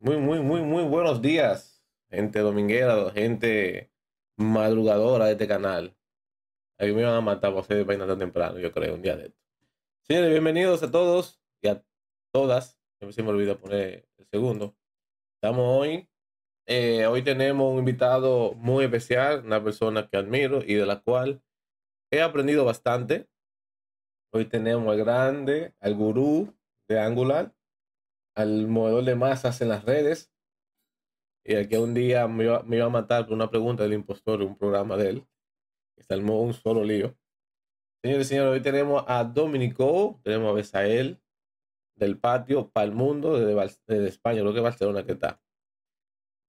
Muy, 0.00 0.16
muy, 0.16 0.38
muy, 0.38 0.62
muy 0.62 0.84
buenos 0.84 1.20
días, 1.20 1.82
gente 2.08 2.38
dominguera, 2.38 3.10
gente 3.10 3.90
madrugadora 4.36 5.26
de 5.26 5.32
este 5.32 5.48
canal. 5.48 5.96
A 6.78 6.84
mí 6.84 6.92
me 6.92 7.02
van 7.02 7.14
a 7.14 7.20
matar 7.20 7.52
por 7.52 7.62
hacer 7.62 7.84
vaina 7.84 8.06
tan 8.06 8.20
temprano, 8.20 8.60
yo 8.60 8.70
creo, 8.70 8.94
un 8.94 9.02
día 9.02 9.16
de 9.16 9.26
esto. 9.26 9.40
Señores, 10.02 10.30
bienvenidos 10.30 10.84
a 10.84 10.90
todos 10.92 11.42
y 11.60 11.66
a 11.66 11.84
todas. 12.32 12.80
Siempre 12.98 13.12
se 13.12 13.24
me 13.24 13.30
olvida 13.30 13.58
poner 13.58 14.08
el 14.18 14.26
segundo. 14.26 14.76
Estamos 15.34 15.64
hoy. 15.66 16.08
eh, 16.66 17.06
hoy 17.06 17.22
tenemos 17.22 17.72
un 17.72 17.80
invitado 17.80 18.54
muy 18.54 18.84
especial, 18.84 19.44
una 19.44 19.64
persona 19.64 20.08
que 20.08 20.16
admiro 20.16 20.62
y 20.64 20.74
de 20.74 20.86
la 20.86 21.00
cual 21.00 21.42
he 22.12 22.22
aprendido 22.22 22.64
bastante. 22.64 23.28
Hoy 24.32 24.44
tenemos 24.44 24.92
al 24.92 24.98
grande, 24.98 25.74
al 25.80 25.96
gurú 25.96 26.54
de 26.86 27.00
Angular, 27.00 27.52
al 28.38 28.68
movedor 28.68 29.04
de 29.04 29.16
masas 29.16 29.60
en 29.60 29.68
las 29.68 29.84
redes. 29.84 30.32
Y 31.44 31.56
al 31.56 31.68
que 31.68 31.78
un 31.78 31.92
día 31.92 32.28
me 32.28 32.44
iba, 32.44 32.86
a 32.86 32.88
matar 32.88 33.24
por 33.26 33.34
una 33.34 33.50
pregunta 33.50 33.82
del 33.82 33.94
impostor, 33.94 34.42
un 34.42 34.56
programa 34.56 34.96
de 34.96 35.10
él. 35.10 35.26
Que 35.96 36.04
se 36.04 36.14
armó 36.14 36.40
un 36.40 36.54
solo 36.54 36.84
lío. 36.84 37.16
Señores 38.00 38.26
y 38.26 38.28
señores, 38.28 38.52
hoy 38.52 38.62
tenemos 38.62 39.02
a 39.08 39.24
Dominico, 39.24 40.20
tenemos 40.22 40.50
a 40.50 40.52
Besael 40.52 41.20
del 41.96 42.16
patio 42.16 42.70
para 42.70 42.86
el 42.86 42.92
mundo 42.92 43.36
desde, 43.40 44.06
España, 44.06 44.42
lo 44.42 44.54
que 44.54 44.60
Barcelona 44.60 45.04
que 45.04 45.12
está. 45.12 45.42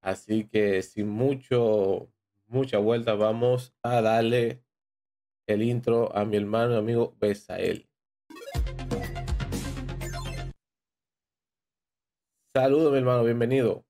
Así 0.02 0.48
que 0.48 0.84
sin 0.84 1.10
mucho, 1.10 2.14
mucha 2.46 2.78
vuelta, 2.78 3.16
vamos 3.16 3.74
a 3.82 4.02
darle 4.02 4.64
el 5.48 5.64
intro 5.64 6.16
a 6.16 6.24
mi 6.24 6.38
hermano 6.38 6.76
y 6.76 6.78
amigo 6.78 7.16
Besael. 7.20 7.89
Saludos, 12.54 12.92
mi 12.92 12.98
hermano, 12.98 13.24
bienvenido. 13.24 13.86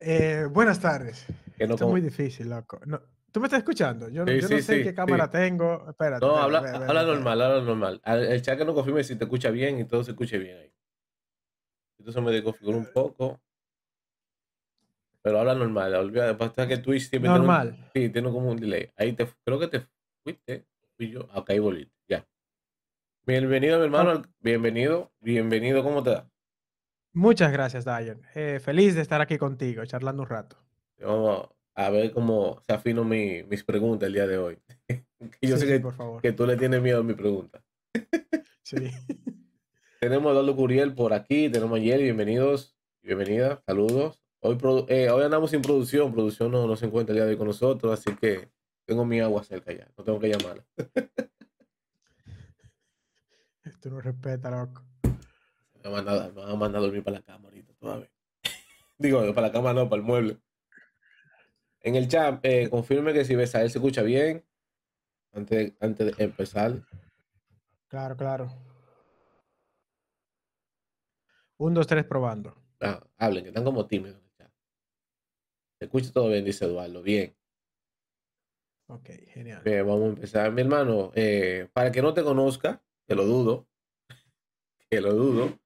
Eh, 0.00 0.46
buenas 0.50 0.80
tardes. 0.80 1.26
Que 1.56 1.66
no 1.66 1.74
Esto 1.74 1.84
es 1.86 1.90
muy 1.90 2.00
difícil, 2.00 2.48
loco. 2.50 2.80
No, 2.86 3.00
¿Tú 3.30 3.38
me 3.38 3.46
estás 3.46 3.58
escuchando? 3.58 4.08
Yo, 4.08 4.26
Sí, 4.26 4.40
yo 4.40 4.48
sí, 4.48 4.54
no 4.54 4.60
sé 4.60 4.76
sí, 4.78 4.82
qué 4.82 4.94
cámara 4.94 5.30
tengo. 5.30 5.86
Espérate. 5.88 6.26
No, 6.26 6.36
habla, 6.36 6.58
espérate, 6.58 6.84
habla 6.86 7.00
espérate. 7.02 7.14
normal, 7.14 7.42
habla 7.42 7.60
normal. 7.62 8.00
Al- 8.02 8.24
El 8.24 8.42
chat 8.42 8.58
que 8.58 8.64
no 8.64 8.74
confirme 8.74 9.04
si 9.04 9.14
te 9.16 9.24
escucha 9.24 9.50
bien 9.50 9.78
y 9.78 9.84
todo 9.84 10.02
se 10.02 10.10
escuche 10.10 10.38
bien 10.38 10.58
ahí. 10.58 10.72
Entonces 11.98 12.20
me 12.22 12.32
desconfiguro 12.32 12.78
un 12.78 12.86
poco. 12.92 13.40
Pero 15.22 15.38
habla 15.38 15.54
normal. 15.54 15.94
Olvida, 15.94 16.36
pasa 16.36 16.66
que 16.66 16.78
Twitch 16.78 17.08
siempre 17.10 17.28
tiene 17.30 17.40
un- 17.40 17.46
Normal. 17.46 17.90
sí, 17.94 18.08
tiene 18.08 18.30
como 18.32 18.50
un 18.50 18.56
delay. 18.56 18.90
Ahí 18.96 19.12
te, 19.12 19.28
creo 19.44 19.58
que 19.60 19.68
te 19.68 19.86
fuiste. 20.24 20.66
Fui 20.96 21.10
yo. 21.10 21.28
Ah, 21.30 21.38
Ok, 21.40 21.50
ahí 21.50 21.58
volviste. 21.60 21.94
Ya. 22.08 22.26
Bienvenido, 23.24 23.78
mi 23.78 23.84
hermano. 23.84 24.22
Bienvenido. 24.40 25.12
Bienvenido. 25.20 25.84
¿Cómo 25.84 26.02
te 26.02 26.10
da? 26.10 26.28
Muchas 27.12 27.52
gracias, 27.52 27.84
Diane. 27.84 28.20
Eh, 28.34 28.60
feliz 28.60 28.94
de 28.94 29.02
estar 29.02 29.20
aquí 29.20 29.36
contigo, 29.38 29.84
charlando 29.84 30.22
un 30.22 30.28
rato. 30.28 30.56
Vamos 31.00 31.48
a 31.74 31.90
ver 31.90 32.12
cómo 32.12 32.60
se 32.66 32.72
afino 32.72 33.04
mi- 33.04 33.42
mis 33.44 33.64
preguntas 33.64 34.06
el 34.06 34.14
día 34.14 34.26
de 34.26 34.38
hoy. 34.38 34.58
Que 35.40 35.48
yo 35.48 35.56
Sí, 35.56 35.62
sé 35.62 35.66
sí, 35.66 35.72
que, 35.74 35.80
por 35.80 35.92
favor. 35.94 36.22
que 36.22 36.32
tú 36.32 36.46
le 36.46 36.56
tienes 36.56 36.80
miedo 36.80 37.00
a 37.00 37.02
mi 37.02 37.14
pregunta. 37.14 37.62
Sí. 38.62 38.88
Tenemos 39.98 40.28
a 40.28 40.32
Eduardo 40.32 40.54
Curiel 40.54 40.94
por 40.94 41.12
aquí, 41.12 41.50
tenemos 41.50 41.78
a 41.78 41.82
Yeli, 41.82 42.04
bienvenidos, 42.04 42.76
bienvenida, 43.02 43.60
saludos. 43.66 44.22
Hoy, 44.40 44.56
eh, 44.88 45.10
hoy 45.10 45.24
andamos 45.24 45.50
sin 45.50 45.60
producción, 45.60 46.12
producción 46.12 46.52
no, 46.52 46.66
no 46.68 46.76
se 46.76 46.86
encuentra 46.86 47.12
el 47.12 47.16
día 47.16 47.24
de 47.24 47.32
hoy 47.32 47.36
con 47.36 47.48
nosotros, 47.48 47.92
así 47.92 48.14
que 48.16 48.48
tengo 48.86 49.04
mi 49.04 49.18
agua 49.20 49.42
cerca 49.42 49.72
ya, 49.72 49.88
no 49.98 50.04
tengo 50.04 50.20
que 50.20 50.28
llamarla. 50.30 50.64
Tú 53.80 53.90
no 53.90 54.00
respetas, 54.00 54.52
loco. 54.52 54.84
Me 55.82 55.90
van 55.90 56.08
a 56.08 56.28
me 56.28 56.56
van 56.56 56.76
a 56.76 56.78
dormir 56.78 57.02
para 57.02 57.18
la 57.18 57.22
cama 57.22 57.48
ahorita 57.48 57.72
todavía. 57.74 58.10
Digo, 58.98 59.20
para 59.34 59.48
la 59.48 59.52
cama 59.52 59.72
no, 59.72 59.88
para 59.88 60.00
el 60.00 60.06
mueble. 60.06 60.38
En 61.82 61.96
el 61.96 62.08
chat, 62.08 62.44
eh, 62.44 62.68
confirme 62.68 63.12
que 63.12 63.24
si 63.24 63.34
ves 63.34 63.54
a 63.54 63.62
él 63.62 63.70
se 63.70 63.78
escucha 63.78 64.02
bien 64.02 64.44
antes, 65.32 65.72
antes 65.80 66.16
de 66.16 66.24
empezar. 66.24 66.82
Claro, 67.88 68.16
claro. 68.16 68.52
Un, 71.56 71.74
dos, 71.74 71.86
tres, 71.86 72.04
probando. 72.04 72.54
Ah, 72.80 73.02
hablen, 73.18 73.44
que 73.44 73.48
están 73.48 73.64
como 73.64 73.86
tímidos 73.86 74.18
en 74.18 74.24
el 74.24 74.32
chat. 74.32 74.52
Se 75.78 75.84
escucha 75.86 76.12
todo 76.12 76.28
bien, 76.28 76.44
dice 76.44 76.64
Eduardo, 76.66 77.02
bien. 77.02 77.34
Ok, 78.86 79.10
genial. 79.28 79.62
Bien, 79.64 79.86
vamos 79.86 80.02
a 80.02 80.08
empezar. 80.08 80.52
Mi 80.52 80.62
hermano, 80.62 81.12
eh, 81.14 81.68
para 81.72 81.92
que 81.92 82.02
no 82.02 82.12
te 82.12 82.22
conozca, 82.22 82.82
que 83.06 83.14
lo 83.14 83.24
dudo, 83.24 83.68
que 84.90 85.00
lo 85.00 85.14
dudo, 85.14 85.58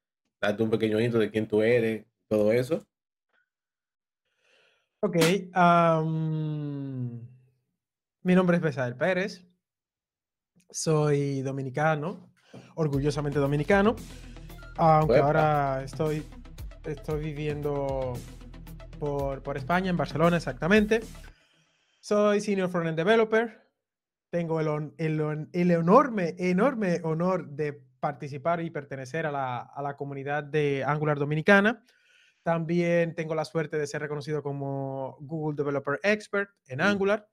date 0.46 0.62
un 0.62 0.70
pequeño 0.70 1.00
intro 1.00 1.20
de 1.20 1.30
quién 1.30 1.48
tú 1.48 1.62
eres, 1.62 2.06
todo 2.28 2.52
eso. 2.52 2.86
Ok. 5.00 5.16
am, 5.52 7.20
mi 8.22 8.34
nombre 8.34 8.56
es 8.56 8.62
Besael 8.62 8.96
Pérez. 8.96 9.46
Soy 10.70 11.42
dominicano, 11.42 12.32
orgullosamente 12.74 13.38
dominicano. 13.38 13.96
Aunque 14.76 15.14
Uepa. 15.14 15.26
ahora 15.26 15.84
estoy, 15.84 16.26
estoy 16.84 17.20
viviendo 17.20 18.14
por, 18.98 19.42
por 19.42 19.56
España, 19.56 19.90
en 19.90 19.96
Barcelona 19.96 20.38
exactamente. 20.38 21.00
Soy 22.00 22.40
Senior 22.40 22.70
Frontend 22.70 22.96
Developer. 22.96 23.62
Tengo 24.30 24.60
el, 24.60 24.92
el 24.98 25.48
el 25.52 25.70
enorme, 25.70 26.34
enorme 26.38 27.00
honor 27.04 27.50
de 27.50 27.84
participar 28.04 28.60
y 28.60 28.68
pertenecer 28.68 29.24
a 29.24 29.32
la, 29.32 29.60
a 29.60 29.80
la 29.80 29.96
comunidad 29.96 30.44
de 30.44 30.84
Angular 30.84 31.18
Dominicana. 31.18 31.82
También 32.42 33.14
tengo 33.14 33.34
la 33.34 33.46
suerte 33.46 33.78
de 33.78 33.86
ser 33.86 34.02
reconocido 34.02 34.42
como 34.42 35.16
Google 35.20 35.56
Developer 35.56 35.98
Expert 36.02 36.50
en 36.66 36.80
Mm. 36.80 36.82
Angular. 36.82 37.26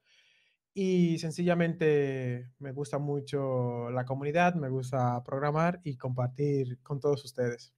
Y 0.74 1.20
sencillamente 1.20 2.54
me 2.60 2.72
gusta 2.72 3.00
mucho 3.00 3.90
la 3.92 4.06
comunidad, 4.06 4.56
me 4.56 4.70
gusta 4.70 5.22
programar 5.26 5.82
y 5.84 5.98
compartir 5.98 6.80
con 6.82 7.02
todos 7.02 7.26
ustedes. 7.26 7.74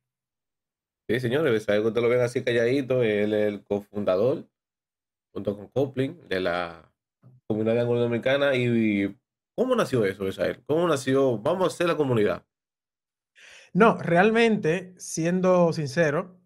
Sí, 1.10 1.20
señores, 1.20 1.66
que 1.66 1.80
usted 1.80 2.02
lo 2.02 2.10
ven 2.10 2.22
así 2.22 2.44
calladito, 2.44 3.02
él 3.02 3.34
es 3.34 3.48
el 3.54 3.64
cofundador, 3.64 4.48
junto 5.34 5.58
con 5.58 5.68
Coplin, 5.70 6.20
de 6.30 6.40
la 6.42 6.94
comunidad 7.48 7.74
de 7.74 7.80
Angular 7.82 8.04
Dominicana. 8.04 8.54
¿Y 8.56 9.18
cómo 9.58 9.76
nació 9.76 10.06
eso, 10.06 10.26
Besael? 10.26 10.64
¿Cómo 10.68 10.88
nació? 10.88 11.40
Vamos 11.40 11.64
a 11.64 11.74
hacer 11.74 11.88
la 11.88 11.98
comunidad. 11.98 12.46
No, 13.74 13.98
realmente, 13.98 14.94
siendo 14.98 15.74
sincero, 15.74 16.40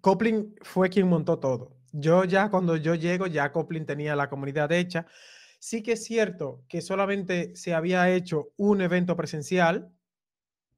Kotlin 0.00 0.54
fue 0.62 0.88
quien 0.88 1.08
montó 1.08 1.38
todo. 1.38 1.76
Yo 1.92 2.24
ya 2.24 2.50
cuando 2.50 2.76
yo 2.76 2.94
llego, 2.94 3.26
ya 3.26 3.52
Kotlin 3.52 3.84
tenía 3.86 4.16
la 4.16 4.30
comunidad 4.30 4.72
hecha. 4.72 5.06
Sí 5.58 5.82
que 5.82 5.92
es 5.92 6.04
cierto 6.04 6.64
que 6.68 6.80
solamente 6.80 7.54
se 7.56 7.74
había 7.74 8.10
hecho 8.10 8.52
un 8.56 8.80
evento 8.80 9.16
presencial 9.16 9.92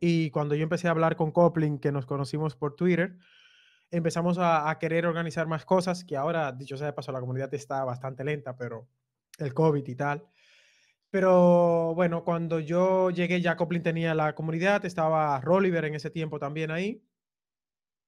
y 0.00 0.31
cuando 0.31 0.55
yo 0.56 0.65
empecé 0.65 0.88
a 0.88 0.93
hablar 0.93 1.17
con 1.17 1.33
Kotlin, 1.33 1.78
que 1.78 1.93
nos 1.93 2.06
conocimos 2.06 2.56
por 2.56 2.75
Twitter, 2.75 3.17
empezamos 3.91 4.38
a, 4.38 4.71
a 4.71 4.78
querer 4.78 5.06
organizar 5.06 5.47
más 5.47 5.65
cosas, 5.65 6.05
que 6.05 6.17
ahora, 6.17 6.53
dicho 6.53 6.77
sea 6.77 6.88
de 6.88 6.93
paso, 6.93 7.12
la 7.12 7.21
comunidad 7.21 7.53
está 7.55 7.84
bastante 7.84 8.25
lenta, 8.25 8.56
pero 8.56 8.88
el 9.38 9.55
COVID 9.55 9.87
y 9.87 9.94
tal. 9.94 10.25
Pero 11.10 11.94
bueno, 11.94 12.22
cuando 12.22 12.60
yo 12.60 13.10
llegué 13.10 13.41
ya 13.41 13.56
Kotlin 13.56 13.82
tenía 13.82 14.14
la 14.14 14.34
comunidad, 14.34 14.84
estaba 14.84 15.41
Rolliver 15.41 15.84
en 15.86 15.94
ese 15.94 16.10
tiempo 16.10 16.38
también 16.38 16.70
ahí. 16.70 17.02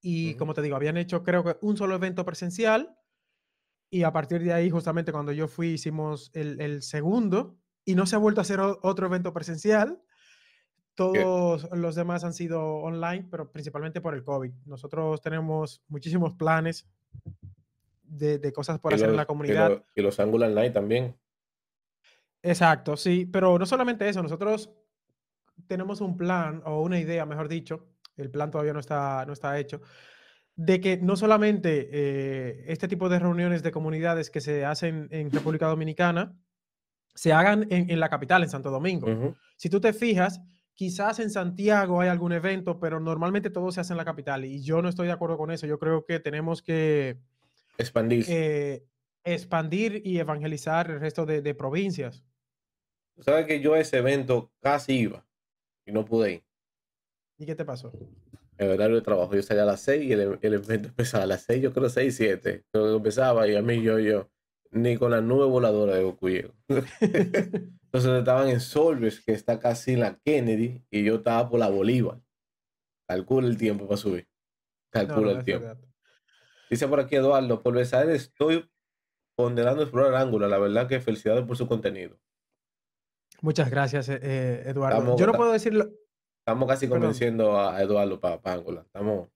Y 0.02 0.34
como 0.34 0.54
te 0.54 0.62
digo, 0.62 0.76
habían 0.76 0.96
hecho 0.96 1.22
creo 1.22 1.42
que 1.44 1.56
un 1.62 1.76
solo 1.76 1.94
evento 1.94 2.24
presencial. 2.24 2.96
Y 3.90 4.02
a 4.04 4.12
partir 4.12 4.42
de 4.42 4.52
ahí, 4.52 4.70
justamente 4.70 5.12
cuando 5.12 5.32
yo 5.32 5.48
fui, 5.48 5.68
hicimos 5.70 6.30
el, 6.34 6.60
el 6.60 6.82
segundo. 6.82 7.56
Y 7.84 7.94
no 7.94 8.06
se 8.06 8.16
ha 8.16 8.18
vuelto 8.18 8.40
a 8.40 8.42
hacer 8.42 8.60
otro 8.60 9.06
evento 9.06 9.32
presencial. 9.32 10.00
Todos 10.94 11.68
los 11.72 11.94
demás 11.94 12.24
han 12.24 12.34
sido 12.34 12.62
online, 12.62 13.26
pero 13.30 13.50
principalmente 13.50 14.02
por 14.02 14.14
el 14.14 14.22
COVID. 14.22 14.52
Nosotros 14.66 15.22
tenemos 15.22 15.82
muchísimos 15.88 16.34
planes 16.34 16.86
de, 18.04 18.38
de 18.38 18.53
cosas 18.53 18.78
por 18.78 18.92
Y 18.92 18.96
hacer 18.96 19.08
en 19.08 19.16
la 19.16 19.22
y 19.22 19.26
comunidad. 19.26 19.82
y 19.94 20.03
los 20.03 20.20
Angular 20.20 20.50
Online 20.50 20.70
también. 20.70 21.16
Exacto, 22.42 22.97
sí, 22.97 23.27
pero 23.27 23.59
no 23.59 23.66
solamente 23.66 24.09
eso, 24.09 24.22
nosotros 24.22 24.71
tenemos 25.66 26.01
un 26.01 26.16
plan 26.16 26.63
o 26.65 26.83
una 26.83 26.98
idea, 26.98 27.27
mejor 27.27 27.48
dicho, 27.48 27.89
el 28.16 28.31
plan 28.31 28.51
todavía 28.51 28.72
no 28.72 28.81
está, 28.81 29.25
no 29.27 29.33
está 29.33 29.59
hecho, 29.59 29.81
de 30.57 30.81
que 30.81 30.97
no 30.98 31.16
solamente 31.16 31.89
eh, 31.92 32.65
este 32.69 32.89
tipo 32.89 33.09
de 33.09 33.19
reuniones 33.19 33.63
de 33.63 33.71
comunidades 33.71 34.31
que 34.31 34.41
se 34.41 34.65
hacen 34.65 35.09
en 35.10 35.31
República 35.31 35.66
Dominicana 35.66 36.37
se 37.15 37.33
hagan 37.33 37.66
en, 37.71 37.91
en 37.91 38.01
la 38.01 38.09
capital, 38.09 38.42
en 38.42 38.51
Santo 38.51 38.71
Domingo. 38.71 39.34
Si 39.57 39.69
tú 39.69 39.81
te 39.81 39.92
fijas, 39.92 40.41
quizás 40.75 41.19
en 41.19 41.31
Santiago 41.31 42.01
hay 42.01 42.09
algún 42.09 42.33
evento, 42.33 42.78
pero 42.78 43.01
normalmente 43.01 43.51
todo 43.51 43.72
se 43.72 43.81
hace 43.81 43.92
en 43.92 43.98
la 43.98 44.04
capital 44.04 44.45
y 44.45 44.63
yo 44.63 44.81
no 44.81 44.89
estoy 44.89 45.07
de 45.07 45.13
acuerdo 45.13 45.37
con 45.37 45.51
eso. 45.51 45.66
Yo 45.66 45.78
creo 45.78 46.04
que 46.04 46.21
tenemos 46.21 46.63
que 46.63 47.19
Expandirse. 47.78 48.33
eh, 48.33 48.84
expandir 49.25 50.03
y 50.04 50.19
evangelizar 50.19 50.91
el 50.91 51.01
resto 51.01 51.27
de, 51.27 51.42
de 51.42 51.54
provincias. 51.54 52.22
Tú 53.20 53.24
sabes 53.24 53.44
que 53.44 53.60
yo 53.60 53.74
a 53.74 53.80
ese 53.80 53.98
evento 53.98 54.50
casi 54.60 54.94
iba 55.00 55.26
y 55.84 55.92
no 55.92 56.06
pude 56.06 56.32
ir. 56.32 56.44
¿Y 57.36 57.44
qué 57.44 57.54
te 57.54 57.66
pasó? 57.66 57.92
el 58.56 58.70
horario 58.70 58.96
de 58.96 59.02
trabajo. 59.02 59.34
Yo 59.34 59.42
salía 59.42 59.62
a 59.64 59.66
las 59.66 59.80
6 59.82 60.02
y 60.02 60.12
el, 60.12 60.38
el 60.40 60.54
evento 60.54 60.88
empezaba 60.88 61.24
a 61.24 61.26
las 61.26 61.42
6, 61.42 61.62
yo 61.62 61.72
creo 61.72 61.88
6, 61.88 62.14
7. 62.16 62.64
Creo 62.70 62.84
que 62.86 62.96
empezaba 62.96 63.46
y 63.46 63.56
a 63.56 63.62
mí 63.62 63.82
yo, 63.82 63.98
yo, 63.98 64.30
ni 64.70 64.96
con 64.96 65.10
la 65.10 65.20
nube 65.20 65.46
voladora 65.46 65.94
de 65.96 66.02
Goku 66.02 66.30
llego. 66.30 66.54
Entonces 66.68 68.18
estaban 68.18 68.48
en 68.48 68.60
Solves, 68.60 69.20
que 69.20 69.32
está 69.32 69.58
casi 69.58 69.92
en 69.92 70.00
la 70.00 70.14
Kennedy, 70.16 70.82
y 70.90 71.04
yo 71.04 71.16
estaba 71.16 71.48
por 71.48 71.58
la 71.58 71.68
Bolívar. 71.68 72.20
Calcula 73.06 73.48
el 73.48 73.58
tiempo 73.58 73.86
para 73.86 73.98
subir. 73.98 74.28
Calcula 74.90 75.32
no, 75.32 75.38
el 75.38 75.44
tiempo. 75.44 75.66
verdad. 75.66 75.84
Dice 76.70 76.86
por 76.86 77.00
aquí 77.00 77.16
Eduardo, 77.16 77.62
por 77.62 77.74
besar 77.74 78.08
estoy 78.08 78.70
ponderando 79.34 79.82
explorar 79.82 80.14
Angular. 80.14 80.48
La 80.48 80.58
verdad 80.58 80.86
que 80.86 81.00
felicidades 81.00 81.44
por 81.44 81.56
su 81.56 81.66
contenido. 81.66 82.16
Muchas 83.42 83.71
gracias, 83.71 84.09
eh, 84.09 84.19
eh, 84.22 84.63
Eduardo. 84.66 84.98
Estamos- 84.98 85.21
Yo 85.21 85.27
no 85.27 85.33
puedo 85.34 85.53
decirlo, 85.53 85.91
Estamos 86.41 86.69
casi 86.69 86.87
Perdón. 86.87 87.01
convenciendo 87.03 87.60
a 87.60 87.81
Eduardo 87.83 88.19
para 88.19 88.41
Angular. 88.45 88.84
Estamos... 88.87 89.28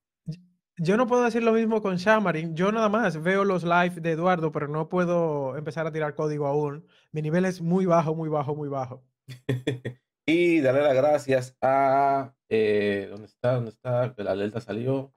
yo 0.79 0.97
no 0.97 1.07
puedo 1.07 1.23
decir 1.23 1.43
lo 1.43 1.53
mismo 1.53 1.81
con 1.83 1.99
Xamarin. 1.99 2.57
Yo 2.57 2.73
nada 2.73 2.89
más 2.89 3.23
veo 3.23 3.45
los 3.45 3.63
live 3.63 4.01
de 4.01 4.13
Eduardo, 4.13 4.51
pero 4.51 4.69
no 4.69 4.89
puedo 4.89 5.57
empezar 5.57 5.87
a 5.87 5.93
tirar 5.93 6.15
código 6.15 6.47
aún. 6.47 6.87
Mi 7.13 7.21
nivel 7.23 7.45
es 7.45 7.61
muy 7.61 7.85
bajo, 7.87 8.15
muy 8.15 8.29
bajo, 8.31 8.55
muy 8.57 8.69
bajo. 8.69 9.05
y 10.27 10.61
darle 10.61 10.83
las 10.83 10.95
gracias 10.95 11.57
a... 11.61 12.35
eh, 12.49 13.07
¿Dónde 13.11 13.27
está? 13.27 13.55
¿Dónde 13.55 13.71
está? 13.71 14.13
La 14.17 14.33
alerta 14.33 14.61
salió. 14.61 15.13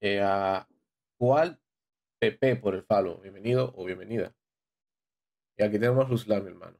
Eh, 0.00 0.20
a 0.22 0.68
Cual 1.18 1.58
PP 2.20 2.56
por 2.56 2.74
el 2.74 2.82
follow. 2.82 3.20
Bienvenido 3.22 3.72
o 3.76 3.84
bienvenida. 3.84 4.32
Y 5.56 5.64
aquí 5.64 5.78
tenemos 5.78 6.04
a 6.04 6.08
Ruslan, 6.08 6.44
mi 6.44 6.50
hermano. 6.50 6.76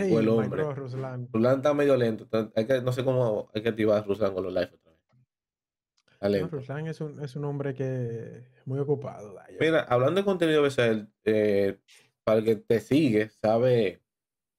Hey, 0.00 0.14
el 0.14 0.28
hombre. 0.28 0.48
bro, 0.48 0.74
Ruslan. 0.74 1.28
Ruslan 1.32 1.56
está 1.56 1.74
medio 1.74 1.96
lento. 1.96 2.24
está- 2.24 2.50
Hay 2.54 2.66
que, 2.66 2.80
no 2.80 2.92
sé 2.92 3.04
cómo 3.04 3.50
hay 3.54 3.62
que 3.62 3.70
activar 3.70 3.98
a 3.98 4.02
Ruslan 4.06 4.32
con 4.32 4.44
los 4.44 4.52
live 4.52 4.70
otra 4.72 4.92
vez. 4.92 6.42
No. 6.42 6.48
Ruslan 6.48 6.86
es 6.86 7.00
un, 7.00 7.22
es 7.22 7.36
un 7.36 7.44
hombre 7.44 7.74
que 7.74 8.44
muy 8.64 8.78
ocupado. 8.78 9.34
Mira, 9.60 9.80
hablando 9.88 10.20
de 10.20 10.24
contenido 10.24 10.62
BSL, 10.62 11.06
eh, 11.24 11.78
para 12.24 12.38
el 12.38 12.44
que 12.44 12.56
te 12.56 12.80
sigue, 12.80 13.28
sabe 13.28 14.02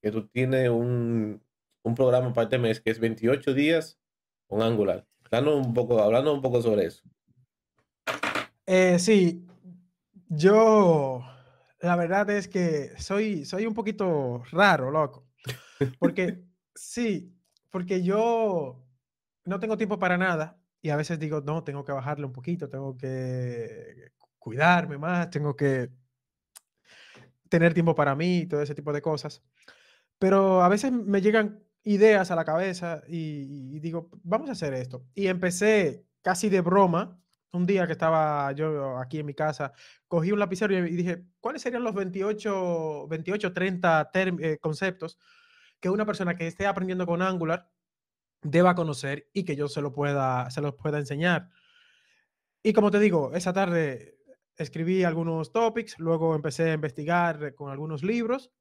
que 0.02 0.10
tú 0.10 0.26
tienes 0.28 0.68
un, 0.70 1.42
un 1.82 1.94
programa 1.94 2.32
para 2.32 2.44
este 2.44 2.58
mes 2.58 2.80
que 2.80 2.90
es 2.90 2.98
28 2.98 3.52
días 3.54 3.98
con 4.46 4.62
Angular. 4.62 5.06
Danos 5.30 5.54
un 5.64 5.72
poco, 5.74 6.00
hablando 6.02 6.32
un 6.34 6.42
poco 6.42 6.60
sobre 6.60 6.86
eso. 6.86 7.02
Eh, 8.66 8.98
sí, 8.98 9.46
yo 10.28 11.22
la 11.80 11.96
verdad 11.96 12.28
es 12.30 12.48
que 12.48 12.90
soy, 12.98 13.44
soy 13.44 13.66
un 13.66 13.74
poquito 13.74 14.42
raro, 14.50 14.90
loco. 14.90 15.26
Porque 15.98 16.44
sí, 16.74 17.34
porque 17.70 18.02
yo 18.02 18.84
no 19.44 19.60
tengo 19.60 19.76
tiempo 19.76 19.98
para 19.98 20.18
nada 20.18 20.60
y 20.82 20.90
a 20.90 20.96
veces 20.96 21.18
digo, 21.18 21.40
no, 21.42 21.64
tengo 21.64 21.84
que 21.84 21.92
bajarle 21.92 22.26
un 22.26 22.32
poquito, 22.32 22.68
tengo 22.68 22.96
que 22.96 24.12
cuidarme 24.38 24.98
más, 24.98 25.30
tengo 25.30 25.56
que 25.56 25.90
tener 27.48 27.74
tiempo 27.74 27.94
para 27.94 28.14
mí 28.14 28.38
y 28.40 28.46
todo 28.46 28.62
ese 28.62 28.74
tipo 28.74 28.92
de 28.92 29.02
cosas. 29.02 29.42
Pero 30.18 30.62
a 30.62 30.68
veces 30.68 30.92
me 30.92 31.20
llegan 31.22 31.62
ideas 31.84 32.30
a 32.30 32.36
la 32.36 32.44
cabeza 32.44 33.02
y, 33.08 33.76
y 33.76 33.80
digo, 33.80 34.10
vamos 34.22 34.48
a 34.48 34.52
hacer 34.52 34.74
esto. 34.74 35.06
Y 35.14 35.28
empecé 35.28 36.06
casi 36.22 36.48
de 36.50 36.60
broma, 36.60 37.20
un 37.52 37.66
día 37.66 37.86
que 37.86 37.92
estaba 37.92 38.52
yo 38.52 38.98
aquí 38.98 39.20
en 39.20 39.26
mi 39.26 39.34
casa, 39.34 39.72
cogí 40.08 40.32
un 40.32 40.38
lapicero 40.38 40.74
y 40.86 40.96
dije, 40.96 41.24
¿cuáles 41.40 41.62
serían 41.62 41.84
los 41.84 41.94
28, 41.94 43.08
28 43.08 43.52
30 43.52 44.10
term- 44.12 44.40
eh, 44.42 44.58
conceptos 44.60 45.18
que 45.80 45.90
una 45.90 46.06
persona 46.06 46.36
que 46.36 46.46
esté 46.46 46.66
aprendiendo 46.66 47.06
con 47.06 47.22
Angular 47.22 47.70
deba 48.42 48.74
conocer 48.74 49.28
y 49.32 49.44
que 49.44 49.56
yo 49.56 49.68
se 49.68 49.80
lo 49.80 49.92
pueda, 49.92 50.50
se 50.50 50.60
los 50.60 50.74
pueda 50.74 50.98
enseñar? 50.98 51.48
Y 52.62 52.72
como 52.72 52.90
te 52.90 52.98
digo, 52.98 53.32
esa 53.34 53.52
tarde 53.52 54.18
escribí 54.56 55.04
algunos 55.04 55.52
topics, 55.52 55.98
luego 55.98 56.34
empecé 56.34 56.70
a 56.70 56.74
investigar 56.74 57.54
con 57.54 57.70
algunos 57.70 58.02
libros 58.02 58.52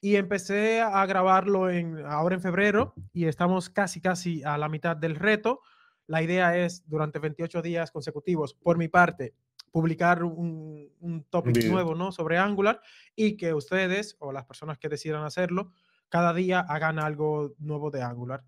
y 0.00 0.16
empecé 0.16 0.80
a 0.80 1.04
grabarlo 1.06 1.70
en, 1.70 2.04
ahora 2.06 2.34
en 2.34 2.40
febrero 2.40 2.94
y 3.12 3.26
estamos 3.26 3.70
casi, 3.70 4.00
casi 4.00 4.42
a 4.42 4.58
la 4.58 4.68
mitad 4.68 4.96
del 4.96 5.14
reto. 5.14 5.60
La 6.06 6.22
idea 6.22 6.56
es 6.56 6.88
durante 6.88 7.18
28 7.18 7.62
días 7.62 7.90
consecutivos, 7.92 8.54
por 8.54 8.78
mi 8.78 8.88
parte, 8.88 9.34
publicar 9.70 10.24
un, 10.24 10.90
un 11.00 11.24
topic 11.24 11.64
nuevo 11.66 11.94
¿no? 11.94 12.10
sobre 12.10 12.38
Angular 12.38 12.80
y 13.14 13.36
que 13.36 13.54
ustedes 13.54 14.16
o 14.18 14.32
las 14.32 14.46
personas 14.46 14.78
que 14.78 14.88
decidan 14.88 15.22
hacerlo, 15.22 15.72
cada 16.10 16.34
día 16.34 16.60
hagan 16.60 16.98
algo 16.98 17.54
nuevo 17.58 17.90
de 17.90 18.02
Angular. 18.02 18.44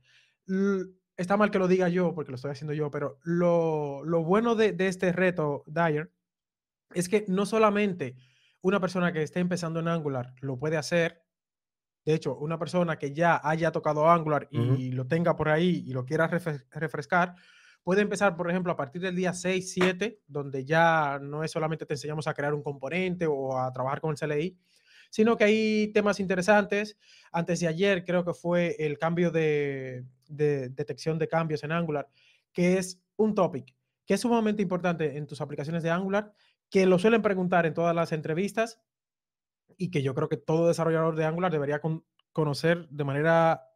L- 0.46 0.84
está 1.16 1.36
mal 1.38 1.50
que 1.50 1.58
lo 1.58 1.68
diga 1.68 1.88
yo 1.88 2.14
porque 2.14 2.30
lo 2.32 2.36
estoy 2.36 2.50
haciendo 2.50 2.74
yo, 2.74 2.90
pero 2.90 3.18
lo, 3.22 4.04
lo 4.04 4.22
bueno 4.24 4.54
de, 4.54 4.72
de 4.72 4.88
este 4.88 5.12
reto, 5.12 5.64
Dyer, 5.66 6.12
es 6.94 7.08
que 7.08 7.24
no 7.28 7.46
solamente 7.46 8.16
una 8.60 8.80
persona 8.80 9.12
que 9.12 9.22
esté 9.22 9.40
empezando 9.40 9.80
en 9.80 9.88
Angular 9.88 10.34
lo 10.40 10.58
puede 10.58 10.76
hacer, 10.76 11.22
de 12.04 12.14
hecho, 12.14 12.36
una 12.36 12.58
persona 12.58 12.98
que 12.98 13.12
ya 13.12 13.40
haya 13.44 13.70
tocado 13.70 14.10
Angular 14.10 14.48
y 14.50 14.90
lo 14.90 15.06
tenga 15.06 15.36
por 15.36 15.48
ahí 15.48 15.84
y 15.86 15.92
lo 15.92 16.04
quiera 16.04 16.28
refres- 16.28 16.66
refrescar, 16.72 17.34
puede 17.84 18.02
empezar, 18.02 18.36
por 18.36 18.50
ejemplo, 18.50 18.72
a 18.72 18.76
partir 18.76 19.00
del 19.02 19.14
día 19.14 19.32
6, 19.32 19.72
7, 19.72 20.20
donde 20.26 20.64
ya 20.64 21.20
no 21.22 21.44
es 21.44 21.52
solamente 21.52 21.86
te 21.86 21.94
enseñamos 21.94 22.26
a 22.26 22.34
crear 22.34 22.54
un 22.54 22.62
componente 22.62 23.26
o 23.28 23.56
a 23.56 23.72
trabajar 23.72 24.00
con 24.00 24.10
el 24.10 24.16
CLI, 24.16 24.58
sino 25.12 25.36
que 25.36 25.44
hay 25.44 25.88
temas 25.92 26.20
interesantes. 26.20 26.96
Antes 27.32 27.60
de 27.60 27.68
ayer 27.68 28.02
creo 28.06 28.24
que 28.24 28.32
fue 28.32 28.74
el 28.78 28.96
cambio 28.98 29.30
de, 29.30 30.04
de 30.26 30.70
detección 30.70 31.18
de 31.18 31.28
cambios 31.28 31.62
en 31.64 31.72
Angular, 31.72 32.08
que 32.50 32.78
es 32.78 32.98
un 33.16 33.34
topic 33.34 33.74
que 34.06 34.14
es 34.14 34.20
sumamente 34.22 34.62
importante 34.62 35.16
en 35.18 35.26
tus 35.26 35.40
aplicaciones 35.42 35.82
de 35.82 35.90
Angular, 35.90 36.32
que 36.70 36.86
lo 36.86 36.98
suelen 36.98 37.20
preguntar 37.22 37.66
en 37.66 37.74
todas 37.74 37.94
las 37.94 38.10
entrevistas 38.12 38.80
y 39.76 39.90
que 39.90 40.02
yo 40.02 40.14
creo 40.14 40.28
que 40.30 40.38
todo 40.38 40.66
desarrollador 40.68 41.14
de 41.14 41.24
Angular 41.26 41.52
debería 41.52 41.80
con- 41.80 42.04
conocer 42.32 42.88
de 42.88 43.04
manera 43.04 43.68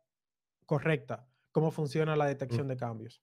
correcta 0.65 1.29
cómo 1.53 1.71
funciona 1.71 2.17
la 2.17 2.27
detección 2.27 2.67
de 2.67 2.77
cambios. 2.77 3.23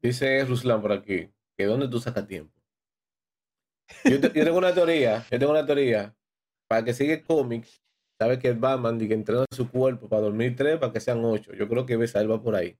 Dice 0.00 0.44
Ruslan 0.44 0.80
por 0.80 0.92
aquí, 0.92 1.28
que 1.56 1.64
dónde 1.66 1.88
tú 1.88 1.98
sacas 1.98 2.26
tiempo. 2.26 2.58
Yo, 4.04 4.20
te- 4.20 4.32
yo 4.32 4.44
tengo 4.44 4.58
una 4.58 4.72
teoría, 4.72 5.24
yo 5.30 5.38
tengo 5.38 5.52
una 5.52 5.66
teoría. 5.66 6.14
Para 6.72 6.86
que 6.86 6.94
siga 6.94 7.22
cómics, 7.22 7.82
sabe 8.18 8.38
que 8.38 8.48
el 8.48 8.56
Batman 8.58 8.98
y 8.98 9.06
que 9.06 9.12
entrena 9.12 9.44
su 9.54 9.70
cuerpo 9.70 10.08
para 10.08 10.22
dormir 10.22 10.56
tres 10.56 10.78
para 10.78 10.90
que 10.90 11.00
sean 11.00 11.22
ocho. 11.22 11.52
Yo 11.52 11.68
creo 11.68 11.84
que 11.84 11.98
Besael 11.98 12.30
va 12.30 12.40
por 12.40 12.54
ahí. 12.56 12.78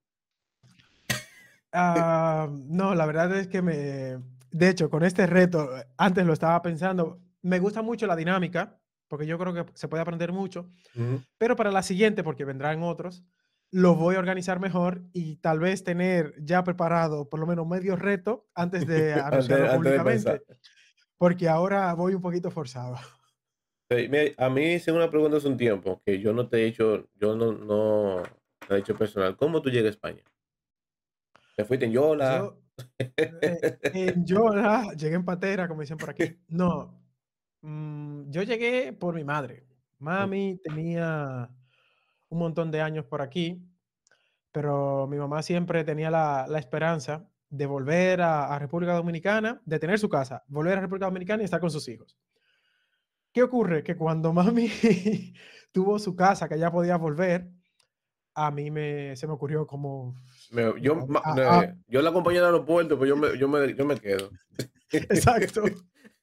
Ah, 1.73 2.49
no, 2.51 2.95
la 2.95 3.05
verdad 3.05 3.37
es 3.37 3.49
que 3.49 3.61
me... 3.61 4.19
De 4.51 4.69
hecho, 4.71 4.89
con 4.89 5.05
este 5.05 5.27
reto, 5.27 5.69
antes 5.99 6.25
lo 6.25 6.33
estaba 6.33 6.63
pensando, 6.63 7.21
me 7.43 7.59
gusta 7.59 7.83
mucho 7.83 8.07
la 8.07 8.17
dinámica, 8.17 8.79
porque 9.09 9.27
yo 9.27 9.39
creo 9.39 9.53
que 9.53 9.67
se 9.75 9.89
puede 9.89 10.01
aprender 10.01 10.33
mucho, 10.33 10.71
Ujú. 10.97 11.21
pero 11.37 11.55
para 11.55 11.71
la 11.71 11.83
siguiente, 11.83 12.25
porque 12.25 12.47
vendrán 12.47 12.83
otros, 12.83 13.23
lo 13.71 13.95
voy 13.95 14.15
a 14.17 14.21
organizar 14.21 14.59
mejor 14.59 15.03
y 15.13 15.37
tal 15.37 15.59
vez 15.59 15.85
tener 15.85 16.35
ya 16.43 16.65
preparado 16.65 17.29
por 17.29 17.41
lo 17.41 17.47
menos 17.47 17.67
medio 17.67 17.95
reto 17.97 18.47
antes 18.55 18.87
de 18.87 19.13
Antes- 19.13 19.23
anunciarlo 19.51 19.65
antes 19.65 19.71
de 19.71 19.77
públicamente, 19.77 20.31
pensar. 20.31 20.57
porque 21.19 21.47
ahora 21.51 21.93
voy 21.93 22.15
un 22.15 22.23
poquito 22.23 22.51
forzado. 22.51 22.97
A 24.39 24.49
mí 24.49 24.75
hice 24.75 24.93
una 24.93 25.11
pregunta 25.11 25.37
hace 25.37 25.49
un 25.49 25.57
tiempo 25.57 26.01
que 26.05 26.21
yo 26.21 26.33
no 26.33 26.49
te 26.49 26.59
he 26.59 26.67
hecho, 26.67 27.09
yo 27.15 27.37
no, 27.37 27.53
no 27.53 28.23
te 28.67 28.75
he 28.75 28.79
hecho 28.79 28.97
personal. 28.97 29.37
¿Cómo 29.37 29.61
tú 29.61 29.71
llegas 29.71 29.87
a 29.87 29.91
España? 29.91 30.23
¿Te 31.57 31.65
fuiste 31.65 31.87
en 31.87 31.93
Yola? 31.93 32.39
Yo, 32.39 32.63
eh, 32.99 33.79
en 33.93 34.25
Yola, 34.25 34.93
llegué 34.97 35.17
en 35.17 35.25
patera, 35.25 35.69
como 35.69 35.83
dicen 35.83 35.99
por 35.99 36.11
aquí. 36.11 36.37
No, 36.49 37.01
mm, 37.61 38.31
yo 38.31 38.43
llegué 38.43 38.93
por 38.93 39.15
mi 39.15 39.25
madre. 39.25 39.67
Mami 39.99 40.59
tenía 40.63 41.49
un 42.29 42.39
montón 42.39 42.71
de 42.71 42.81
años 42.81 43.05
por 43.05 43.23
aquí, 43.23 43.63
pero 44.51 45.07
mi 45.07 45.17
mamá 45.17 45.43
siempre 45.43 45.85
tenía 45.85 46.11
la, 46.11 46.47
la 46.49 46.59
esperanza 46.59 47.29
de 47.49 47.67
volver 47.67 48.23
a, 48.23 48.47
a 48.47 48.59
República 48.59 48.95
Dominicana, 48.95 49.61
de 49.65 49.79
tener 49.79 49.99
su 49.99 50.09
casa, 50.09 50.43
volver 50.49 50.79
a 50.79 50.81
República 50.81 51.07
Dominicana 51.07 51.43
y 51.43 51.45
estar 51.45 51.61
con 51.61 51.71
sus 51.71 51.87
hijos. 51.89 52.17
¿Qué 53.33 53.43
ocurre? 53.43 53.83
Que 53.83 53.97
cuando 53.97 54.33
mami 54.33 54.69
tuvo 55.73 55.99
su 55.99 56.15
casa, 56.15 56.49
que 56.49 56.59
ya 56.59 56.71
podía 56.71 56.97
volver, 56.97 57.51
a 58.35 58.51
mí 58.51 58.71
me, 58.71 59.17
se 59.17 59.27
me 59.27 59.33
ocurrió 59.33 59.67
como... 59.67 60.15
Me- 60.51 60.81
yo, 60.81 61.07
Ah, 61.17 61.23
ah, 61.25 61.35
no, 61.35 61.43
ah. 61.43 61.65
eh, 61.65 61.75
yo 61.89 62.03
la 62.03 62.11
acompañé 62.11 62.39
al 62.39 62.47
aeropuerto, 62.47 62.99
pues 62.99 63.09
yo 63.09 63.17
me, 63.17 63.39
yo 63.39 63.49
me, 63.49 63.75
yo 63.75 63.85
me 63.85 63.99
quedo. 63.99 64.31
Exacto. 64.93 65.63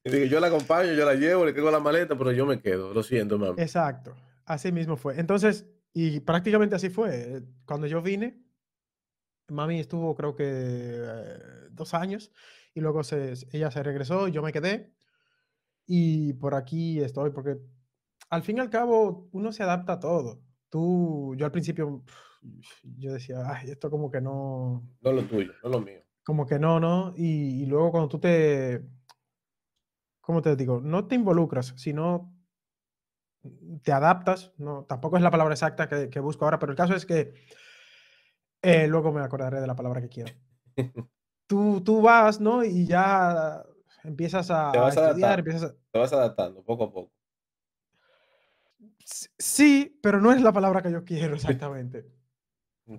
Yo 0.06 0.40
la 0.40 0.48
acompaño, 0.48 0.94
yo 0.94 1.06
la 1.06 1.14
llevo, 1.14 1.46
le 1.46 1.54
quedo 1.54 1.70
la 1.70 1.82
maleta, 1.82 2.18
pero 2.18 2.32
yo 2.32 2.46
me 2.46 2.62
quedo. 2.62 2.94
Lo 2.94 3.04
siento, 3.04 3.38
mami. 3.38 3.62
Exacto, 3.62 4.16
así 4.46 4.72
mismo 4.72 4.96
fue. 4.96 5.20
Entonces, 5.20 5.68
y 5.94 6.22
prácticamente 6.22 6.74
así 6.76 6.90
fue. 6.90 7.44
Cuando 7.66 7.86
yo 7.86 8.02
vine, 8.02 8.42
mami 9.50 9.80
estuvo 9.82 10.16
creo 10.16 10.36
que 10.36 10.46
eh, 10.48 11.38
dos 11.72 11.94
años 11.94 12.32
y 12.74 12.80
luego 12.80 13.04
se, 13.04 13.34
ella 13.52 13.70
se 13.72 13.84
regresó 13.84 14.30
y 14.30 14.32
yo 14.32 14.42
me 14.42 14.54
quedé. 14.54 14.94
Y 15.92 16.34
por 16.34 16.54
aquí 16.54 17.00
estoy, 17.02 17.32
porque 17.32 17.58
al 18.30 18.44
fin 18.44 18.58
y 18.58 18.60
al 18.60 18.70
cabo 18.70 19.28
uno 19.32 19.52
se 19.52 19.64
adapta 19.64 19.94
a 19.94 20.00
todo. 20.00 20.40
Tú, 20.70 21.34
yo 21.36 21.48
al 21.48 21.52
principio, 21.52 22.04
yo 22.84 23.12
decía, 23.14 23.42
ay, 23.52 23.72
esto 23.72 23.90
como 23.90 24.12
que 24.12 24.22
no, 24.22 24.88
No 25.02 25.12
lo 25.12 25.24
tuyo, 25.26 25.52
no 25.64 25.70
lo 25.70 25.82
mío. 25.82 26.00
como 26.24 26.46
que 26.46 26.60
no, 26.60 26.80
¿no? 26.80 27.14
Y, 27.18 27.64
y 27.64 27.66
luego 27.66 27.90
cuando 27.90 28.08
tú 28.08 28.20
te, 28.20 28.86
¿cómo 30.22 30.44
te 30.44 30.56
digo? 30.56 30.80
No 30.80 31.08
te 31.08 31.16
involucras, 31.16 31.74
sino 31.76 32.32
te 33.82 33.92
adaptas, 33.92 34.54
no, 34.58 34.84
tampoco 34.86 35.18
es 35.18 35.24
la 35.24 35.32
palabra 35.32 35.56
exacta 35.56 35.90
que, 35.90 36.10
que 36.10 36.20
busco 36.20 36.46
ahora, 36.46 36.60
pero 36.60 36.72
el 36.72 36.78
caso 36.78 36.94
es 36.94 37.06
que 37.06 37.34
eh, 38.62 38.88
luego 38.88 39.12
me 39.12 39.22
acordaré 39.22 39.60
de 39.60 39.68
la 39.68 39.76
palabra 39.76 40.02
que 40.02 40.10
quiero. 40.10 40.34
Tú, 41.48 41.82
tú 41.82 42.00
vas, 42.04 42.40
¿no? 42.40 42.64
Y 42.64 42.86
ya 42.86 43.64
empiezas 44.04 44.50
a, 44.52 44.72
Te 44.72 44.80
vas 44.80 44.98
a 44.98 45.08
estudiar, 45.10 45.40
empiezas 45.40 45.64
a... 45.64 45.76
te 45.92 46.00
vas 46.00 46.14
adaptando 46.14 46.64
poco 46.64 46.84
a 46.86 46.92
poco. 46.92 47.14
Sí, 49.38 50.00
pero 50.02 50.22
no 50.22 50.32
es 50.32 50.42
la 50.42 50.54
palabra 50.54 50.82
que 50.82 50.92
yo 50.92 51.04
quiero 51.04 51.36
exactamente. 51.36 52.06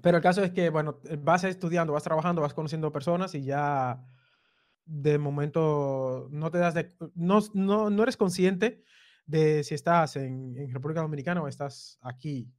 Pero 0.03 0.19
el 0.19 0.23
caso 0.23 0.43
es 0.43 0.53
que, 0.53 0.71
bueno, 0.71 1.01
eh, 1.09 1.19
vas 1.21 1.43
estudiando, 1.45 1.93
vas 1.93 2.05
trabajando, 2.05 2.43
vas 2.43 2.55
conociendo 2.55 2.93
personas 2.93 3.35
y 3.35 3.45
ya 3.45 4.05
de 4.85 5.19
momento 5.19 6.29
no 6.31 6.51
te 6.51 6.59
das 6.59 6.75
de, 6.75 6.89
no, 7.15 7.41
no, 7.55 7.91
no 7.91 8.03
eres 8.03 8.17
consciente 8.17 8.85
de 9.27 9.65
si 9.65 9.75
estás 9.75 10.17
en, 10.17 10.57
en 10.57 10.73
República 10.73 11.01
Dominicana 11.01 11.43
o 11.43 11.49
estás 11.49 11.99
aquí. 12.03 12.53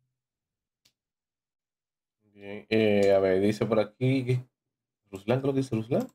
Bien, 2.33 2.65
eh, 2.69 3.13
a 3.13 3.19
ver, 3.19 3.41
dice 3.41 3.65
por 3.65 3.79
aquí. 3.79 4.41
Ruslan, 5.11 5.41
creo 5.41 5.53
que 5.53 5.59
dice 5.59 5.75
Ruslan. 5.75 6.07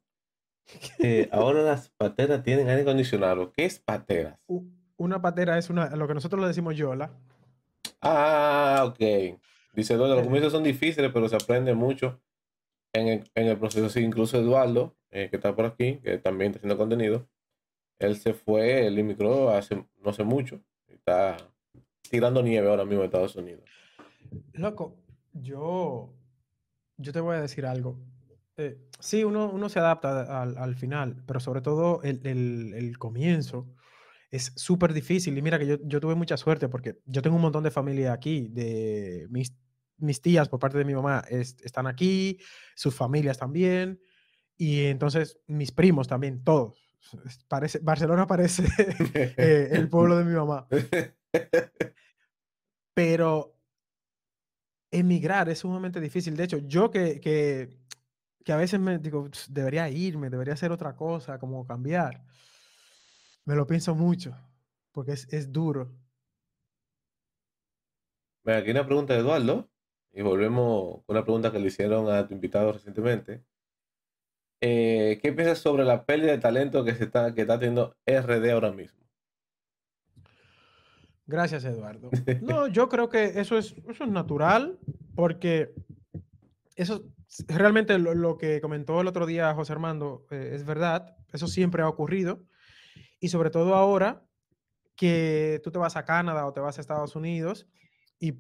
Ahora 1.30 1.62
las 1.62 1.90
pateras 1.90 2.42
tienen 2.42 2.68
aire 2.68 2.82
acondicionado. 2.82 3.52
¿Qué 3.52 3.64
es 3.64 3.78
pateras? 3.78 4.38
Una 4.96 5.20
patera 5.20 5.58
es 5.58 5.70
una, 5.70 5.94
lo 5.94 6.08
que 6.08 6.14
nosotros 6.14 6.40
le 6.40 6.48
decimos 6.48 6.76
yola. 6.76 7.10
Ah, 8.00 8.84
ok. 8.86 9.38
Dice 9.74 9.94
Eduardo, 9.94 10.16
los 10.16 10.24
comienzos 10.24 10.52
son 10.52 10.62
difíciles, 10.62 11.10
pero 11.12 11.28
se 11.28 11.36
aprende 11.36 11.74
mucho 11.74 12.20
en 12.92 13.08
el, 13.08 13.30
en 13.34 13.46
el 13.48 13.58
proceso. 13.58 13.88
Sí, 13.90 14.00
incluso 14.00 14.38
Eduardo, 14.38 14.96
eh, 15.10 15.28
que 15.28 15.36
está 15.36 15.54
por 15.54 15.66
aquí, 15.66 15.98
que 15.98 16.18
también 16.18 16.50
está 16.50 16.58
haciendo 16.58 16.78
contenido, 16.78 17.28
él 17.98 18.16
se 18.16 18.34
fue, 18.34 18.86
él 18.86 18.98
emigró 18.98 19.50
hace, 19.50 19.76
no 19.76 20.10
hace 20.10 20.24
mucho. 20.24 20.60
Está 20.88 21.36
tirando 22.08 22.42
nieve 22.42 22.68
ahora 22.68 22.84
mismo 22.84 23.00
en 23.00 23.06
Estados 23.06 23.36
Unidos. 23.36 23.64
Loco, 24.52 24.96
yo, 25.32 26.14
yo 26.96 27.12
te 27.12 27.20
voy 27.20 27.36
a 27.36 27.40
decir 27.40 27.66
algo. 27.66 27.98
Eh, 28.58 28.78
sí, 28.98 29.22
uno, 29.24 29.50
uno 29.50 29.68
se 29.68 29.78
adapta 29.78 30.42
al, 30.42 30.56
al 30.56 30.74
final, 30.76 31.22
pero 31.26 31.40
sobre 31.40 31.60
todo 31.60 32.02
el, 32.02 32.20
el- 32.26 32.74
el 32.74 32.98
comienzo 32.98 33.68
es 34.30 34.52
súper 34.56 34.92
difícil. 34.92 35.36
Y 35.36 35.42
mira 35.42 35.58
que 35.58 35.66
yo, 35.66 35.76
yo 35.84 36.00
tuve 36.00 36.14
mucha 36.14 36.36
suerte 36.36 36.68
porque 36.68 36.98
yo 37.06 37.22
tengo 37.22 37.36
un 37.36 37.42
montón 37.42 37.64
de 37.64 37.70
familia 37.70 38.12
aquí, 38.12 38.48
de 38.48 39.26
mis, 39.30 39.54
mis 39.98 40.20
tías 40.22 40.48
por 40.48 40.58
parte 40.58 40.78
de 40.78 40.84
mi 40.84 40.94
mamá 40.94 41.22
es- 41.28 41.56
están 41.62 41.86
aquí, 41.86 42.38
sus 42.74 42.94
familias 42.94 43.38
también, 43.38 44.00
y 44.56 44.84
entonces 44.84 45.38
mis 45.46 45.70
primos 45.72 46.08
también, 46.08 46.42
todos. 46.42 46.82
Parece, 47.48 47.78
Barcelona 47.80 48.26
parece 48.26 48.64
eh, 49.36 49.68
el 49.72 49.88
pueblo 49.88 50.16
de 50.16 50.24
mi 50.24 50.34
mamá, 50.34 50.66
pero 52.94 53.54
emigrar 54.90 55.48
es 55.48 55.58
sumamente 55.58 56.00
difícil. 56.00 56.36
De 56.36 56.44
hecho, 56.44 56.58
yo 56.58 56.90
que, 56.90 57.20
que, 57.20 57.78
que 58.46 58.52
a 58.52 58.56
veces 58.56 58.78
me 58.78 58.98
digo, 58.98 59.28
"Ps, 59.28 59.52
debería 59.52 59.90
irme, 59.90 60.30
debería 60.30 60.54
hacer 60.54 60.70
otra 60.70 60.94
cosa, 60.94 61.36
como 61.40 61.66
cambiar. 61.66 62.22
Me 63.44 63.56
lo 63.56 63.66
pienso 63.66 63.92
mucho, 63.96 64.36
porque 64.92 65.12
es, 65.12 65.26
es 65.32 65.50
duro. 65.50 65.90
Mira, 68.44 68.58
aquí 68.58 68.70
una 68.70 68.86
pregunta 68.86 69.14
de 69.14 69.20
Eduardo, 69.20 69.68
y 70.12 70.22
volvemos 70.22 71.04
con 71.04 71.16
una 71.16 71.24
pregunta 71.24 71.50
que 71.50 71.58
le 71.58 71.66
hicieron 71.66 72.08
a 72.08 72.28
tu 72.28 72.34
invitado 72.34 72.70
recientemente. 72.70 73.44
Eh, 74.60 75.18
¿qué 75.20 75.32
piensas 75.32 75.58
sobre 75.58 75.84
la 75.84 76.06
pérdida 76.06 76.30
de 76.30 76.38
talento 76.38 76.84
que 76.84 76.94
se 76.94 77.04
está, 77.04 77.34
que 77.34 77.40
está 77.40 77.58
teniendo 77.58 77.96
RD 78.06 78.48
ahora 78.52 78.70
mismo? 78.70 79.04
Gracias, 81.26 81.64
Eduardo. 81.64 82.10
No, 82.42 82.68
yo 82.68 82.88
creo 82.88 83.08
que 83.08 83.40
eso 83.40 83.58
es, 83.58 83.74
eso 83.88 84.04
es 84.04 84.10
natural, 84.10 84.78
porque 85.16 85.74
eso 86.76 87.04
realmente 87.48 87.98
lo, 87.98 88.14
lo 88.14 88.36
que 88.38 88.60
comentó 88.60 89.00
el 89.00 89.06
otro 89.08 89.26
día 89.26 89.54
José 89.54 89.72
Armando 89.72 90.26
eh, 90.30 90.52
es 90.54 90.64
verdad, 90.64 91.16
eso 91.32 91.46
siempre 91.46 91.82
ha 91.82 91.88
ocurrido, 91.88 92.44
y 93.20 93.28
sobre 93.28 93.50
todo 93.50 93.74
ahora 93.74 94.24
que 94.96 95.60
tú 95.62 95.70
te 95.70 95.78
vas 95.78 95.96
a 95.96 96.04
Canadá 96.04 96.46
o 96.46 96.52
te 96.52 96.60
vas 96.60 96.78
a 96.78 96.80
Estados 96.80 97.16
Unidos 97.16 97.66
y 98.18 98.38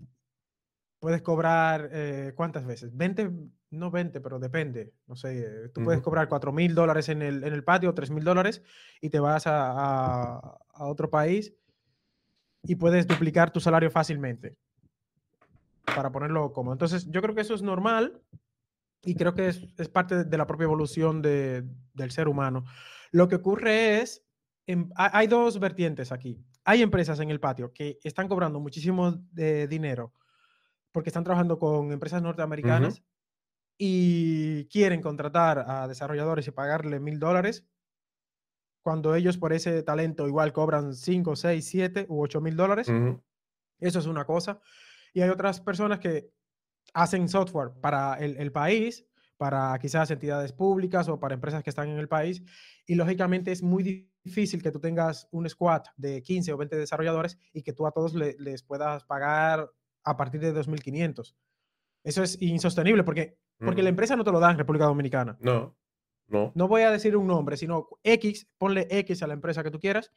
puedes 0.98 1.22
cobrar, 1.22 1.90
eh, 1.92 2.32
¿cuántas 2.34 2.64
veces? 2.64 2.96
20, 2.96 3.30
no 3.70 3.90
20, 3.90 4.20
pero 4.20 4.38
depende, 4.38 4.94
no 5.06 5.16
sé, 5.16 5.68
tú 5.74 5.82
puedes 5.84 6.00
cobrar 6.00 6.28
4 6.28 6.52
mil 6.52 6.74
dólares 6.74 7.08
en 7.10 7.20
el, 7.22 7.44
en 7.44 7.52
el 7.52 7.64
patio, 7.64 7.92
3 7.94 8.10
mil 8.10 8.24
dólares, 8.24 8.62
y 9.00 9.10
te 9.10 9.20
vas 9.20 9.46
a, 9.46 9.70
a- 9.72 10.58
a 10.72 10.86
otro 10.86 11.10
país 11.10 11.54
y 12.62 12.76
puedes 12.76 13.06
duplicar 13.06 13.50
tu 13.52 13.60
salario 13.60 13.90
fácilmente, 13.90 14.56
para 15.84 16.10
ponerlo 16.10 16.52
como. 16.52 16.72
Entonces, 16.72 17.06
yo 17.10 17.22
creo 17.22 17.34
que 17.34 17.40
eso 17.42 17.54
es 17.54 17.62
normal 17.62 18.20
y 19.06 19.14
creo 19.14 19.32
que 19.34 19.48
es, 19.48 19.62
es 19.78 19.88
parte 19.88 20.24
de 20.24 20.36
la 20.38 20.46
propia 20.46 20.64
evolución 20.64 21.22
de- 21.22 21.64
del 21.94 22.10
ser 22.10 22.28
humano. 22.28 22.64
Lo 23.12 23.28
que 23.28 23.36
ocurre 23.36 24.00
es, 24.02 24.24
en- 24.66 24.90
ha- 24.96 25.16
hay 25.16 25.26
dos 25.28 25.58
vertientes 25.60 26.12
aquí. 26.12 26.38
Hay 26.64 26.82
empresas 26.82 27.20
en 27.20 27.30
el 27.30 27.38
patio 27.40 27.72
que 27.72 27.98
están 28.02 28.28
cobrando 28.28 28.58
muchísimo 28.60 29.12
de 29.30 29.68
dinero 29.68 30.12
porque 30.92 31.10
están 31.10 31.24
trabajando 31.24 31.58
con 31.58 31.92
empresas 31.92 32.20
norteamericanas 32.22 33.02
y 33.78 34.64
quieren 34.66 35.00
contratar 35.02 35.64
a 35.68 35.86
desarrolladores 35.86 36.48
y 36.48 36.50
pagarle 36.50 36.98
mil 36.98 37.18
dólares 37.20 37.64
cuando 38.82 39.14
ellos 39.14 39.36
por 39.36 39.52
ese 39.52 39.82
talento 39.82 40.26
igual 40.26 40.52
cobran 40.52 40.94
5, 40.94 41.36
6, 41.36 41.66
7 41.68 42.06
u 42.08 42.22
8 42.22 42.40
mil 42.40 42.56
dólares. 42.56 42.88
Eso 43.80 43.98
es 43.98 44.06
una 44.06 44.24
cosa. 44.24 44.60
Y 45.12 45.20
hay 45.20 45.28
otras 45.28 45.60
personas 45.60 45.98
que 45.98 46.30
hacen 46.96 47.28
software 47.28 47.72
para 47.80 48.14
el, 48.14 48.36
el 48.38 48.50
país, 48.52 49.06
para 49.36 49.78
quizás 49.78 50.10
entidades 50.10 50.52
públicas 50.52 51.08
o 51.08 51.20
para 51.20 51.34
empresas 51.34 51.62
que 51.62 51.68
están 51.70 51.90
en 51.90 51.98
el 51.98 52.08
país. 52.08 52.42
Y 52.86 52.94
lógicamente 52.94 53.52
es 53.52 53.62
muy 53.62 53.82
difícil 54.24 54.62
que 54.62 54.70
tú 54.72 54.80
tengas 54.80 55.28
un 55.30 55.46
squad 55.48 55.82
de 55.98 56.22
15 56.22 56.52
o 56.54 56.56
20 56.56 56.74
desarrolladores 56.76 57.38
y 57.52 57.62
que 57.62 57.74
tú 57.74 57.86
a 57.86 57.92
todos 57.92 58.14
le- 58.14 58.34
les 58.38 58.62
puedas 58.62 59.04
pagar 59.04 59.70
a 60.04 60.16
partir 60.16 60.40
de 60.40 60.52
2.500. 60.52 61.36
Eso 62.02 62.22
es 62.22 62.40
insostenible 62.40 63.04
porque, 63.04 63.36
porque 63.58 63.82
la 63.82 63.90
empresa 63.90 64.16
no 64.16 64.24
te 64.24 64.32
lo 64.32 64.40
da 64.40 64.50
en 64.50 64.58
República 64.58 64.86
Dominicana. 64.86 65.36
No, 65.40 65.76
no. 66.28 66.52
No 66.54 66.66
voy 66.66 66.82
a 66.82 66.90
decir 66.90 67.14
un 67.16 67.26
nombre, 67.26 67.58
sino 67.58 67.88
X, 68.04 68.48
ponle 68.56 68.86
X 68.90 69.22
a 69.22 69.26
la 69.26 69.34
empresa 69.34 69.62
que 69.62 69.70
tú 69.70 69.78
quieras 69.80 70.12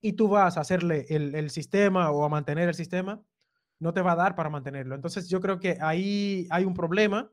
y 0.00 0.14
tú 0.14 0.26
vas 0.28 0.56
a 0.56 0.60
hacerle 0.62 1.06
el, 1.08 1.34
el 1.36 1.50
sistema 1.50 2.10
o 2.10 2.24
a 2.24 2.28
mantener 2.28 2.68
el 2.68 2.74
sistema, 2.74 3.22
no 3.78 3.92
te 3.92 4.02
va 4.02 4.12
a 4.12 4.16
dar 4.16 4.34
para 4.34 4.50
mantenerlo. 4.50 4.94
Entonces 4.94 5.28
yo 5.28 5.40
creo 5.40 5.58
que 5.58 5.78
ahí 5.80 6.46
hay 6.50 6.64
un 6.64 6.74
problema 6.74 7.30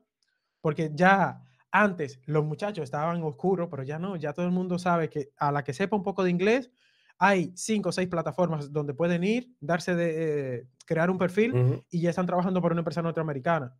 porque 0.60 0.90
ya 0.94 1.42
antes 1.70 2.20
los 2.26 2.44
muchachos 2.44 2.84
estaban 2.84 3.22
oscuros, 3.22 3.68
pero 3.70 3.82
ya 3.82 3.98
no, 3.98 4.16
ya 4.16 4.32
todo 4.32 4.46
el 4.46 4.52
mundo 4.52 4.78
sabe 4.78 5.08
que 5.08 5.30
a 5.38 5.50
la 5.50 5.64
que 5.64 5.72
sepa 5.72 5.96
un 5.96 6.02
poco 6.02 6.22
de 6.22 6.30
inglés, 6.30 6.70
hay 7.18 7.52
cinco 7.56 7.90
o 7.90 7.92
seis 7.92 8.08
plataformas 8.08 8.72
donde 8.72 8.94
pueden 8.94 9.24
ir, 9.24 9.54
darse 9.60 9.94
de, 9.94 10.56
eh, 10.56 10.66
crear 10.84 11.10
un 11.10 11.18
perfil 11.18 11.82
y 11.88 12.00
ya 12.00 12.10
están 12.10 12.26
trabajando 12.26 12.60
para 12.60 12.72
una 12.72 12.80
empresa 12.80 13.02
norteamericana. 13.02 13.76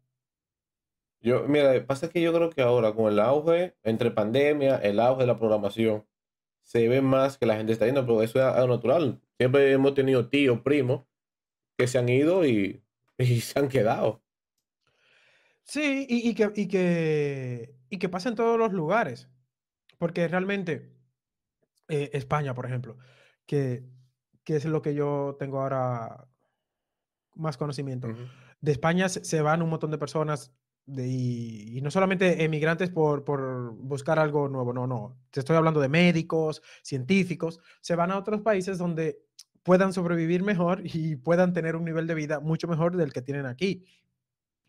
Yo, 1.21 1.47
mira, 1.47 1.87
pasa 1.87 2.09
que 2.09 2.21
yo 2.21 2.33
creo 2.33 2.51
que 2.51 2.63
ahora 2.63 2.93
con 2.93 3.13
el 3.13 3.21
auge, 3.21 3.77
entre 3.83 4.11
pandemia, 4.11 4.77
el 4.77 4.99
auge 4.99 5.21
de 5.21 5.27
la 5.27 5.39
programación, 5.39 6.05
se 6.63 6.89
ve 6.89 7.01
más 7.01 7.39
que 7.39 7.47
la 7.47 7.57
gente 7.57 7.73
está 7.73 7.87
yendo, 7.87 8.05
pero 8.05 8.23
eso 8.23 8.39
es 8.39 8.45
algo 8.45 8.75
natural. 8.75 9.21
Siempre 9.39 9.71
hemos 9.73 9.95
tenido 9.95 10.29
tíos, 10.29 10.61
primos, 10.61 11.03
que 11.83 11.89
se 11.89 11.99
han 11.99 12.09
ido 12.09 12.47
y, 12.47 12.81
y 13.19 13.41
se 13.41 13.59
han 13.59 13.69
quedado. 13.69 14.23
Sí, 15.65 16.07
y, 16.09 16.29
y 16.29 16.35
que, 16.35 16.53
y, 16.55 16.69
que, 16.69 17.75
y 17.91 17.99
que 17.99 18.09
pasa 18.09 18.29
en 18.29 18.37
todos 18.37 18.59
los 18.59 18.73
lugares, 18.73 19.29
porque 19.99 20.29
realmente 20.29 20.93
eh, 21.89 22.11
España, 22.13 22.55
por 22.55 22.67
ejemplo, 22.67 22.99
que, 23.47 23.85
que 24.45 24.57
es 24.57 24.65
lo 24.65 24.81
que 24.81 24.95
yo 24.95 25.37
tengo 25.39 25.61
ahora 25.61 26.29
más 27.35 27.57
conocimiento. 27.57 28.09
De 28.61 28.73
España 28.73 29.09
se, 29.09 29.25
se 29.25 29.43
van 29.43 29.63
un 29.63 29.71
montón 29.71 29.91
de 29.91 29.99
personas 29.99 30.55
de, 30.87 31.09
y, 31.09 31.79
y 31.79 31.81
no 31.81 31.91
solamente 31.91 32.45
emigrantes 32.45 32.91
por, 32.91 33.25
por 33.25 33.73
buscar 33.73 34.19
algo 34.19 34.49
nuevo, 34.49 34.73
no, 34.73 34.87
no. 34.87 35.19
Te 35.31 35.41
estoy 35.41 35.57
hablando 35.57 35.81
de 35.81 35.89
médicos, 35.89 36.63
científicos, 36.83 37.61
se 37.81 37.97
van 37.97 38.11
a 38.11 38.19
otros 38.19 38.41
países 38.43 38.79
donde 38.79 39.23
puedan 39.63 39.93
sobrevivir 39.93 40.43
mejor 40.43 40.83
y 40.85 41.17
puedan 41.17 41.53
tener 41.53 41.77
un 41.77 41.85
nivel 41.85 42.07
de 42.07 42.15
vida 42.15 42.41
mucho 42.41 42.69
mejor 42.69 42.97
del 42.97 43.13
que 43.13 43.23
tienen 43.23 43.47
aquí. 43.47 43.85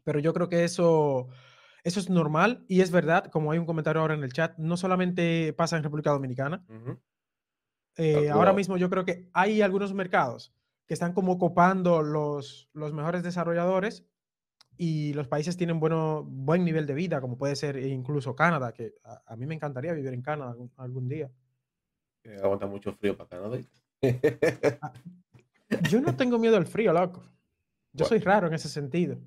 Pero 0.03 0.19
yo 0.19 0.33
creo 0.33 0.49
que 0.49 0.63
eso, 0.63 1.29
eso 1.83 1.99
es 1.99 2.09
normal 2.09 2.65
y 2.67 2.81
es 2.81 2.91
verdad, 2.91 3.25
como 3.25 3.51
hay 3.51 3.59
un 3.59 3.65
comentario 3.65 4.01
ahora 4.01 4.13
en 4.13 4.23
el 4.23 4.33
chat, 4.33 4.57
no 4.57 4.77
solamente 4.77 5.53
pasa 5.53 5.77
en 5.77 5.83
República 5.83 6.11
Dominicana, 6.11 6.65
Ujú. 6.69 6.99
eh, 7.97 8.29
ahora 8.29 8.53
mismo 8.53 8.77
yo 8.77 8.89
creo 8.89 9.05
que 9.05 9.29
hay 9.33 9.61
algunos 9.61 9.93
mercados 9.93 10.53
que 10.85 10.93
están 10.93 11.13
como 11.13 11.37
copando 11.37 12.01
los, 12.01 12.69
los 12.73 12.91
mejores 12.93 13.23
desarrolladores 13.23 14.05
y 14.75 15.13
los 15.13 15.27
países 15.27 15.55
tienen 15.55 15.79
bueno, 15.79 16.23
buen 16.23 16.65
nivel 16.65 16.85
de 16.85 16.93
vida, 16.93 17.21
como 17.21 17.37
puede 17.37 17.55
ser 17.55 17.77
incluso 17.77 18.35
Canadá, 18.35 18.73
que 18.73 18.95
a, 19.03 19.35
mí 19.35 19.45
me 19.45 19.55
encantaría 19.55 19.93
vivir 19.93 20.13
en 20.13 20.21
Canadá 20.21 20.55
algún, 20.77 21.07
día. 21.07 21.31
aguanta 22.43 22.65
mucho 22.65 22.91
frío 22.93 23.15
para 23.15 23.29
Canadá. 23.29 23.59
Yo 25.89 26.01
no 26.01 26.15
tengo 26.15 26.37
miedo 26.37 26.57
al 26.57 26.65
frío, 26.67 26.93
loco. 26.93 27.23
Yo 27.93 28.05
soy 28.05 28.19
raro 28.19 28.47
en 28.47 28.53
ese 28.53 28.69
sentido. 28.69 29.17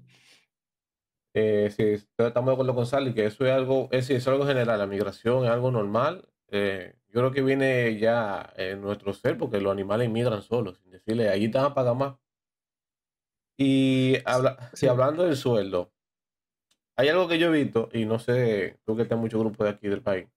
Eh, 1.35 1.71
sí, 1.71 1.83
estamos 2.17 2.47
de 2.47 2.53
acuerdo 2.53 2.75
con 2.75 2.87
Sally, 2.87 3.13
que 3.13 3.27
eso 3.27 3.45
es 3.45 3.53
algo, 3.53 3.89
es, 3.93 4.09
es 4.11 4.27
algo 4.27 4.47
general, 4.47 4.79
la 4.79 4.87
migración 4.87 5.45
es 5.45 5.51
algo 5.51 5.71
normal. 5.71 6.29
Eh, 6.49 6.97
yo 7.09 7.21
creo 7.21 7.31
que 7.31 7.43
viene 7.43 7.99
ya 7.99 8.53
en 8.57 8.81
nuestro 8.81 9.13
ser, 9.13 9.37
porque 9.37 9.61
los 9.61 9.73
animales 9.73 10.11
migran 10.11 10.43
solos, 10.43 10.79
sin 10.79 10.91
decirle, 10.91 11.29
allí 11.29 11.51
te 11.51 11.59
van 11.59 11.69
a 11.69 11.75
pagar 11.75 11.95
más. 11.95 12.17
Y 13.59 14.17
habla, 14.25 14.71
si 14.75 14.87
hablando 14.87 15.25
del 15.25 15.37
sueldo, 15.37 15.93
hay 16.97 17.09
algo 17.09 17.29
que 17.29 17.39
yo 17.39 17.49
he 17.55 17.65
visto, 17.65 17.89
y 17.93 18.05
no 18.07 18.19
sé, 18.19 18.79
tú 18.85 18.97
que 18.97 19.03
estás 19.03 19.17
en 19.17 19.23
muchos 19.23 19.41
grupos 19.41 19.67
de 19.67 19.71
aquí 19.71 19.89
del 19.89 20.03
país, 20.03 20.29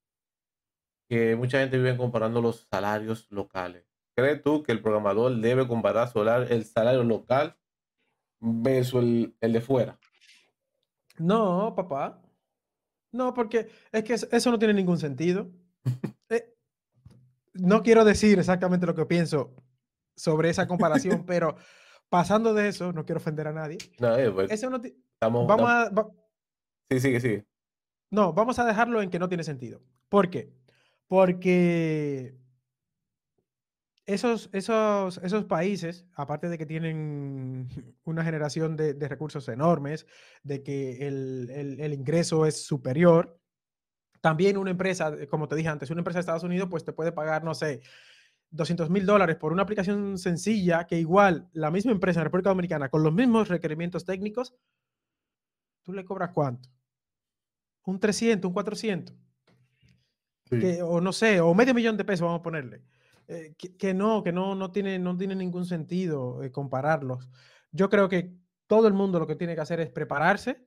que 1.09 1.35
mucha 1.35 1.59
gente 1.59 1.77
vive 1.77 1.97
comparando 1.97 2.41
los 2.41 2.67
salarios 2.69 3.27
locales. 3.31 3.88
¿Crees 4.19 4.41
tú 4.41 4.63
que 4.63 4.71
el 4.71 4.81
programador 4.81 5.35
debe 5.37 5.67
comparar 5.67 6.11
el 6.49 6.65
salario 6.65 7.03
local 7.03 7.57
versus 8.39 9.01
el, 9.01 9.35
el 9.39 9.53
de 9.53 9.61
fuera? 9.61 9.99
No, 11.17 11.73
papá. 11.75 12.21
No, 13.11 13.33
porque 13.33 13.69
es 13.91 14.03
que 14.03 14.13
eso 14.13 14.51
no 14.51 14.59
tiene 14.59 14.73
ningún 14.73 14.97
sentido. 14.97 15.49
Eh, 16.31 16.53
no 17.53 17.81
quiero 17.81 18.05
decir 18.05 18.37
exactamente 18.37 18.85
lo 18.85 18.93
que 18.93 19.07
pienso 19.07 19.55
sobre 20.15 20.51
esa 20.51 20.67
comparación, 20.67 21.25
pero 21.25 21.55
pasando 22.07 22.53
de 22.53 22.67
eso, 22.67 22.93
no 22.93 23.03
quiero 23.03 23.17
ofender 23.17 23.47
a 23.47 23.51
nadie. 23.51 23.79
No, 23.97 24.15
eh, 24.15 24.29
pues, 24.29 24.51
eso 24.51 24.69
no 24.69 24.79
vamos 25.19 25.67
a. 25.67 25.89
Sí, 26.91 26.99
sigue, 26.99 27.19
sigue. 27.19 27.47
No, 28.11 28.31
vamos 28.33 28.59
a 28.59 28.65
dejarlo 28.65 29.01
en 29.01 29.09
que 29.09 29.17
no 29.17 29.27
tiene 29.27 29.43
sentido. 29.43 29.81
¿Por 30.07 30.29
qué? 30.29 30.53
Porque 31.07 32.35
esos, 34.09 34.49
esos, 34.53 35.19
esos 35.19 35.45
países, 35.45 36.07
aparte 36.15 36.49
de 36.49 36.57
que 36.57 36.65
tienen 36.65 37.67
una 38.03 38.23
generación 38.23 38.75
de, 38.75 39.07
recursos 39.07 39.47
enormes, 39.49 40.07
de 40.43 40.63
que 40.63 41.07
el, 41.07 41.93
ingreso 41.93 42.45
es 42.45 42.65
superior, 42.65 43.39
también 44.19 44.57
una 44.57 44.71
empresa, 44.71 45.13
como 45.27 45.47
te 45.47 45.55
dije 45.55 45.69
antes, 45.69 45.91
una 45.91 46.01
empresa 46.01 46.17
de 46.17 46.21
Estados 46.21 46.43
Unidos, 46.43 46.67
pues 46.69 46.83
te 46.83 46.91
puede 46.91 47.11
pagar, 47.11 47.43
no 47.43 47.53
sé, 47.53 47.81
200 48.49 48.89
mil 48.89 49.05
dólares 49.05 49.35
por 49.37 49.53
una 49.53 49.61
aplicación 49.61 50.17
sencilla 50.17 50.87
que 50.87 50.99
igual 50.99 51.47
la 51.53 51.69
misma 51.69 51.91
empresa 51.91 52.19
en 52.19 52.25
República 52.25 52.49
Dominicana, 52.49 52.89
con 52.89 53.03
los 53.03 53.13
mismos 53.13 53.47
requerimientos 53.47 54.05
técnicos, 54.05 54.55
tú 55.83 55.93
le 55.93 56.03
cobras 56.03 56.31
cuánto? 56.33 56.67
Un 57.85 57.99
300, 57.99 58.49
un 58.49 58.53
400. 58.53 59.15
o 60.83 60.99
no 60.99 61.13
sé, 61.13 61.39
o 61.39 61.53
medio 61.53 61.75
millón 61.75 61.95
de 61.95 62.05
pesos, 62.05 62.25
vamos 62.25 62.39
a 62.39 62.43
ponerle. 62.43 62.81
Eh, 63.31 63.53
que, 63.77 63.93
no, 63.93 64.23
que 64.23 64.31
no, 64.31 64.55
no, 64.55 64.71
tiene, 64.71 64.97
no 64.97 65.15
tiene 65.15 65.35
ningún 65.35 65.63
sentido 65.63 66.41
eh, 66.41 66.51
compararlos. 66.51 67.29
Yo 67.71 67.87
creo 67.87 68.09
que 68.09 68.33
todo 68.65 68.87
el 68.87 68.95
mundo 68.95 69.19
lo 69.19 69.27
que 69.27 69.35
tiene 69.35 69.53
que 69.53 69.61
hacer 69.61 69.79
es 69.81 69.91
prepararse 69.91 70.65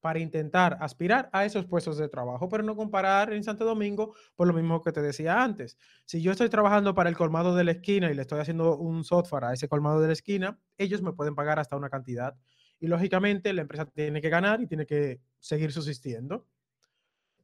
para 0.00 0.18
intentar 0.18 0.76
aspirar 0.80 1.30
a 1.32 1.44
esos 1.44 1.66
puestos 1.66 1.98
de 1.98 2.08
trabajo, 2.08 2.48
pero 2.48 2.64
no 2.64 2.74
comparar 2.74 3.32
en 3.32 3.44
Santo 3.44 3.64
Domingo 3.64 4.16
por 4.34 4.48
lo 4.48 4.54
mismo 4.54 4.82
que 4.82 4.90
te 4.90 5.02
decía 5.02 5.40
antes. 5.40 5.78
Si 6.04 6.20
yo 6.20 6.32
estoy 6.32 6.48
trabajando 6.48 6.96
para 6.96 7.08
el 7.08 7.16
colmado 7.16 7.54
de 7.54 7.62
la 7.62 7.70
esquina 7.70 8.10
y 8.10 8.14
le 8.14 8.22
estoy 8.22 8.40
haciendo 8.40 8.76
un 8.76 9.04
software 9.04 9.44
a 9.44 9.52
ese 9.52 9.68
colmado 9.68 10.00
de 10.00 10.08
la 10.08 10.14
esquina, 10.14 10.58
ellos 10.78 11.02
me 11.02 11.12
pueden 11.12 11.36
pagar 11.36 11.60
hasta 11.60 11.76
una 11.76 11.90
cantidad. 11.90 12.34
Y 12.80 12.88
lógicamente 12.88 13.52
la 13.52 13.62
empresa 13.62 13.86
tiene 13.86 14.20
que 14.20 14.30
ganar 14.30 14.60
y 14.60 14.66
tiene 14.66 14.84
que 14.84 15.20
seguir 15.38 15.70
subsistiendo. 15.70 16.44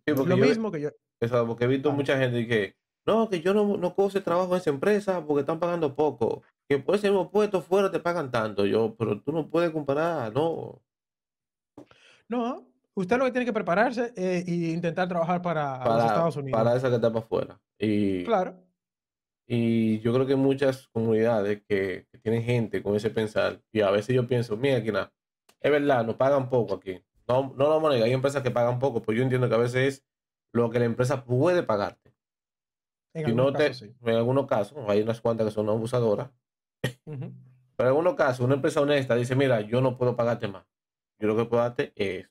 lo 0.06 0.36
mismo 0.36 0.72
que 0.72 0.80
yo... 0.80 0.90
Eso, 1.20 1.46
porque 1.46 1.66
he 1.66 1.68
visto 1.68 1.92
mucha 1.92 2.18
gente 2.18 2.48
que 2.48 2.74
no, 3.06 3.28
que 3.30 3.40
yo 3.40 3.54
no, 3.54 3.76
no 3.76 3.94
puedo 3.94 4.08
hacer 4.08 4.22
trabajo 4.22 4.52
en 4.54 4.60
esa 4.60 4.70
empresa 4.70 5.24
porque 5.24 5.40
están 5.40 5.60
pagando 5.60 5.94
poco. 5.94 6.42
Que 6.68 6.78
por 6.78 6.96
ese 6.96 7.08
mismo 7.08 7.30
puesto 7.30 7.62
fuera 7.62 7.90
te 7.90 8.00
pagan 8.00 8.30
tanto. 8.32 8.66
Yo, 8.66 8.96
pero 8.98 9.20
tú 9.20 9.32
no 9.32 9.48
puedes 9.48 9.70
comparar, 9.70 10.34
no. 10.34 10.82
No, 12.28 12.66
usted 12.94 13.16
lo 13.16 13.24
que 13.24 13.30
tiene 13.30 13.44
que 13.46 13.52
prepararse 13.52 14.12
e 14.16 14.44
intentar 14.48 15.06
trabajar 15.06 15.40
para, 15.40 15.78
los 15.84 16.04
Estados 16.04 16.36
Unidos. 16.36 16.58
Para 16.58 16.76
esa 16.76 16.88
que 16.88 16.96
está 16.96 17.12
para 17.12 17.24
afuera. 17.24 17.60
Y, 17.78 18.24
claro. 18.24 18.56
Y 19.46 20.00
yo 20.00 20.12
creo 20.12 20.26
que 20.26 20.34
muchas 20.34 20.88
comunidades 20.88 21.62
que, 21.68 22.08
tienen 22.22 22.42
gente 22.42 22.82
con 22.82 22.96
ese 22.96 23.10
pensar, 23.10 23.60
y 23.70 23.80
a 23.80 23.90
veces 23.92 24.16
yo 24.16 24.26
pienso, 24.26 24.56
mira, 24.56 24.78
aquí 24.78 24.90
nada, 24.90 25.12
es 25.60 25.70
verdad, 25.70 26.04
nos 26.04 26.16
pagan 26.16 26.50
poco 26.50 26.74
aquí. 26.74 27.00
No, 27.28 27.54
no 27.56 27.64
lo 27.64 27.70
vamos 27.70 27.90
a 27.90 27.94
negar, 27.94 28.08
hay 28.08 28.12
empresas 28.12 28.42
que 28.42 28.50
pagan 28.50 28.80
poco, 28.80 29.02
pues 29.02 29.16
yo 29.16 29.22
entiendo 29.22 29.48
que 29.48 29.54
a 29.54 29.58
veces 29.58 29.76
es 29.76 30.04
lo 30.52 30.68
que 30.70 30.80
la 30.80 30.86
empresa 30.86 31.24
puede 31.24 31.62
pagarte. 31.62 32.05
En, 33.16 34.14
algunos 34.14 34.46
casos, 34.46 34.78
hay 34.88 35.00
unas 35.00 35.20
cuantas 35.20 35.46
que 35.46 35.52
son 35.52 35.68
abusadoras. 35.68 36.30
Pero 37.04 37.30
en 37.78 37.86
algunos 37.86 38.14
casos, 38.14 38.44
una 38.44 38.54
empresa 38.54 38.80
honesta 38.80 39.14
dice, 39.14 39.34
mira, 39.34 39.60
yo 39.60 39.80
no 39.80 39.96
puedo 39.96 40.16
pagarte 40.16 40.48
más. 40.48 40.64
Yo 41.18 41.28
lo 41.28 41.36
que 41.36 41.44
puedo 41.46 41.62
darte 41.62 41.92
es, 41.96 42.28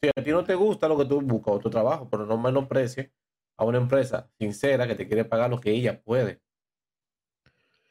si 0.00 0.10
a 0.14 0.22
ti 0.22 0.30
no 0.30 0.44
te 0.44 0.54
gusta 0.54 0.88
lo 0.88 0.98
que 0.98 1.04
tú 1.04 1.20
buscas 1.20 1.54
o 1.54 1.58
tu 1.58 1.70
trabajo, 1.70 2.08
pero 2.10 2.26
no 2.26 2.36
menosprecies 2.36 3.10
a 3.56 3.64
una 3.64 3.78
empresa 3.78 4.28
sincera 4.38 4.86
que 4.86 4.94
te 4.94 5.06
quiere 5.06 5.24
pagar 5.24 5.50
lo 5.50 5.60
que 5.60 5.70
ella 5.70 6.02
puede. 6.02 6.40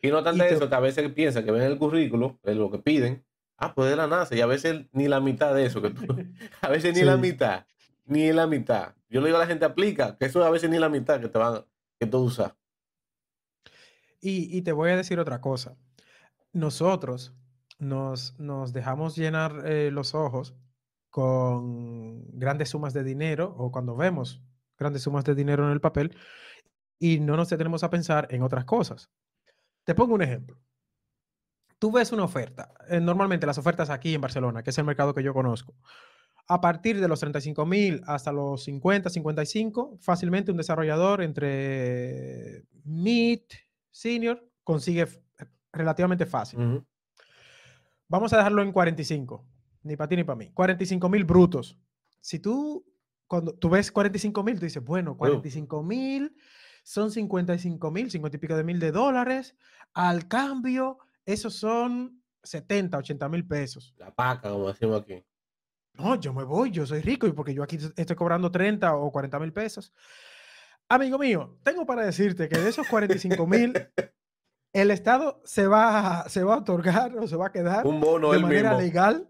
Y 0.01 0.09
no 0.09 0.23
tanto 0.23 0.43
eso, 0.43 0.67
que 0.67 0.75
a 0.75 0.79
veces 0.79 1.11
piensa 1.13 1.43
que 1.43 1.51
ven 1.51 1.61
el 1.61 1.77
currículo, 1.77 2.39
es 2.43 2.57
lo 2.57 2.71
que 2.71 2.79
piden, 2.79 3.23
ah, 3.57 3.73
pues 3.73 3.89
de 3.89 3.95
la 3.95 4.07
NASA, 4.07 4.35
y 4.35 4.41
a 4.41 4.47
veces 4.47 4.87
ni 4.91 5.07
la 5.07 5.19
mitad 5.19 5.53
de 5.53 5.65
eso 5.65 5.81
que 5.81 5.91
tú, 5.91 6.05
a 6.61 6.69
veces 6.69 6.95
ni 6.95 7.03
la 7.03 7.17
mitad, 7.17 7.65
ni 8.05 8.31
la 8.31 8.47
mitad. 8.47 8.95
Yo 9.09 9.21
le 9.21 9.27
digo 9.27 9.37
a 9.37 9.41
la 9.41 9.47
gente, 9.47 9.65
aplica, 9.65 10.17
que 10.17 10.25
eso 10.25 10.43
a 10.43 10.49
veces 10.49 10.69
ni 10.69 10.79
la 10.79 10.89
mitad 10.89 11.21
que 11.21 11.27
te 11.27 11.37
van, 11.37 11.63
que 12.01 12.07
tú 12.07 12.17
usas. 12.17 12.53
Y, 14.19 14.61
te 14.63 14.71
voy 14.71 14.91
a 14.91 14.97
decir 14.97 15.19
otra 15.19 15.39
cosa. 15.39 15.77
Nosotros 16.51 17.33
nos, 17.79 18.39
nos 18.39 18.73
dejamos 18.73 19.15
llenar 19.15 19.63
eh, 19.65 19.89
los 19.91 20.13
ojos 20.13 20.55
con 21.09 22.25
grandes 22.37 22.69
sumas 22.69 22.93
de 22.93 23.03
dinero 23.03 23.53
o 23.57 23.71
cuando 23.71 23.95
vemos 23.95 24.41
grandes 24.77 25.03
sumas 25.03 25.25
de 25.25 25.35
dinero 25.35 25.65
en 25.65 25.71
el 25.71 25.81
papel 25.81 26.15
y 26.99 27.19
no 27.19 27.35
nos 27.35 27.49
detenemos 27.49 27.83
a 27.83 27.89
pensar 27.89 28.27
en 28.31 28.41
otras 28.41 28.65
cosas. 28.65 29.11
Te 29.83 29.95
pongo 29.95 30.15
un 30.15 30.21
ejemplo. 30.21 30.59
Tú 31.79 31.91
ves 31.91 32.11
una 32.11 32.23
oferta, 32.23 32.73
eh, 32.89 32.99
normalmente 32.99 33.47
las 33.47 33.57
ofertas 33.57 33.89
aquí 33.89 34.13
en 34.13 34.21
Barcelona, 34.21 34.61
que 34.63 34.69
es 34.69 34.77
el 34.77 34.85
mercado 34.85 35.13
que 35.15 35.23
yo 35.23 35.33
conozco, 35.33 35.75
a 36.47 36.61
partir 36.61 36.99
de 36.99 37.07
los 37.07 37.19
35 37.19 37.65
mil 37.65 38.01
hasta 38.05 38.31
los 38.31 38.63
50, 38.63 39.09
55, 39.09 39.97
fácilmente 39.99 40.51
un 40.51 40.57
desarrollador 40.57 41.21
entre 41.21 42.65
mid, 42.83 43.41
senior, 43.89 44.47
consigue 44.63 45.07
relativamente 45.71 46.25
fácil. 46.25 46.83
Vamos 48.07 48.33
a 48.33 48.37
dejarlo 48.37 48.61
en 48.61 48.71
45, 48.71 49.45
ni 49.83 49.95
para 49.95 50.07
ti 50.09 50.15
ni 50.17 50.23
para 50.23 50.35
mí. 50.35 50.51
45 50.51 51.09
mil 51.09 51.23
brutos. 51.23 51.79
Si 52.19 52.39
tú, 52.39 52.85
cuando 53.27 53.53
tú 53.53 53.69
ves 53.69 53.91
45 53.91 54.43
mil, 54.43 54.59
tú 54.59 54.65
dices, 54.65 54.83
bueno, 54.83 55.15
45 55.17 55.83
mil 55.83 56.35
son 56.83 57.11
55 57.11 57.91
mil, 57.91 58.11
50 58.11 58.35
y 58.35 58.39
pico 58.39 58.55
de 58.55 58.63
mil 58.63 58.79
de 58.79 58.91
dólares. 58.91 59.55
Al 59.93 60.27
cambio, 60.27 60.97
esos 61.25 61.55
son 61.55 62.21
70, 62.43 62.97
80 62.97 63.29
mil 63.29 63.47
pesos. 63.47 63.93
La 63.97 64.13
paca, 64.13 64.49
como 64.49 64.67
decimos 64.67 65.01
aquí. 65.01 65.23
No, 65.93 66.15
yo 66.15 66.33
me 66.33 66.43
voy, 66.43 66.71
yo 66.71 66.85
soy 66.85 67.01
rico 67.01 67.27
y 67.27 67.33
porque 67.33 67.53
yo 67.53 67.63
aquí 67.63 67.77
estoy 67.95 68.15
cobrando 68.15 68.51
30 68.51 68.95
o 68.95 69.11
40 69.11 69.39
mil 69.39 69.53
pesos. 69.53 69.93
Amigo 70.89 71.17
mío, 71.17 71.57
tengo 71.63 71.85
para 71.85 72.05
decirte 72.05 72.49
que 72.49 72.59
de 72.59 72.69
esos 72.69 72.87
45 72.87 73.47
mil, 73.47 73.73
el 74.73 74.91
Estado 74.91 75.41
se 75.45 75.67
va, 75.67 76.27
se 76.27 76.43
va 76.43 76.55
a 76.55 76.57
otorgar 76.57 77.17
o 77.17 77.27
se 77.27 77.35
va 77.35 77.47
a 77.47 77.51
quedar 77.51 77.85
Un 77.85 77.99
bono 77.99 78.31
de 78.31 78.39
manera 78.39 78.77
legal 78.77 79.29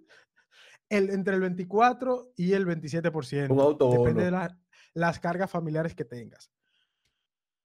el, 0.90 1.10
entre 1.10 1.36
el 1.36 1.42
24 1.42 2.34
y 2.36 2.54
el 2.54 2.66
27%. 2.66 3.50
Un 3.50 3.60
autobono. 3.60 4.04
Depende 4.04 4.26
de 4.26 4.50
las 4.94 5.20
cargas 5.20 5.50
familiares 5.50 5.96
que 5.96 6.06
tengas. 6.06 6.52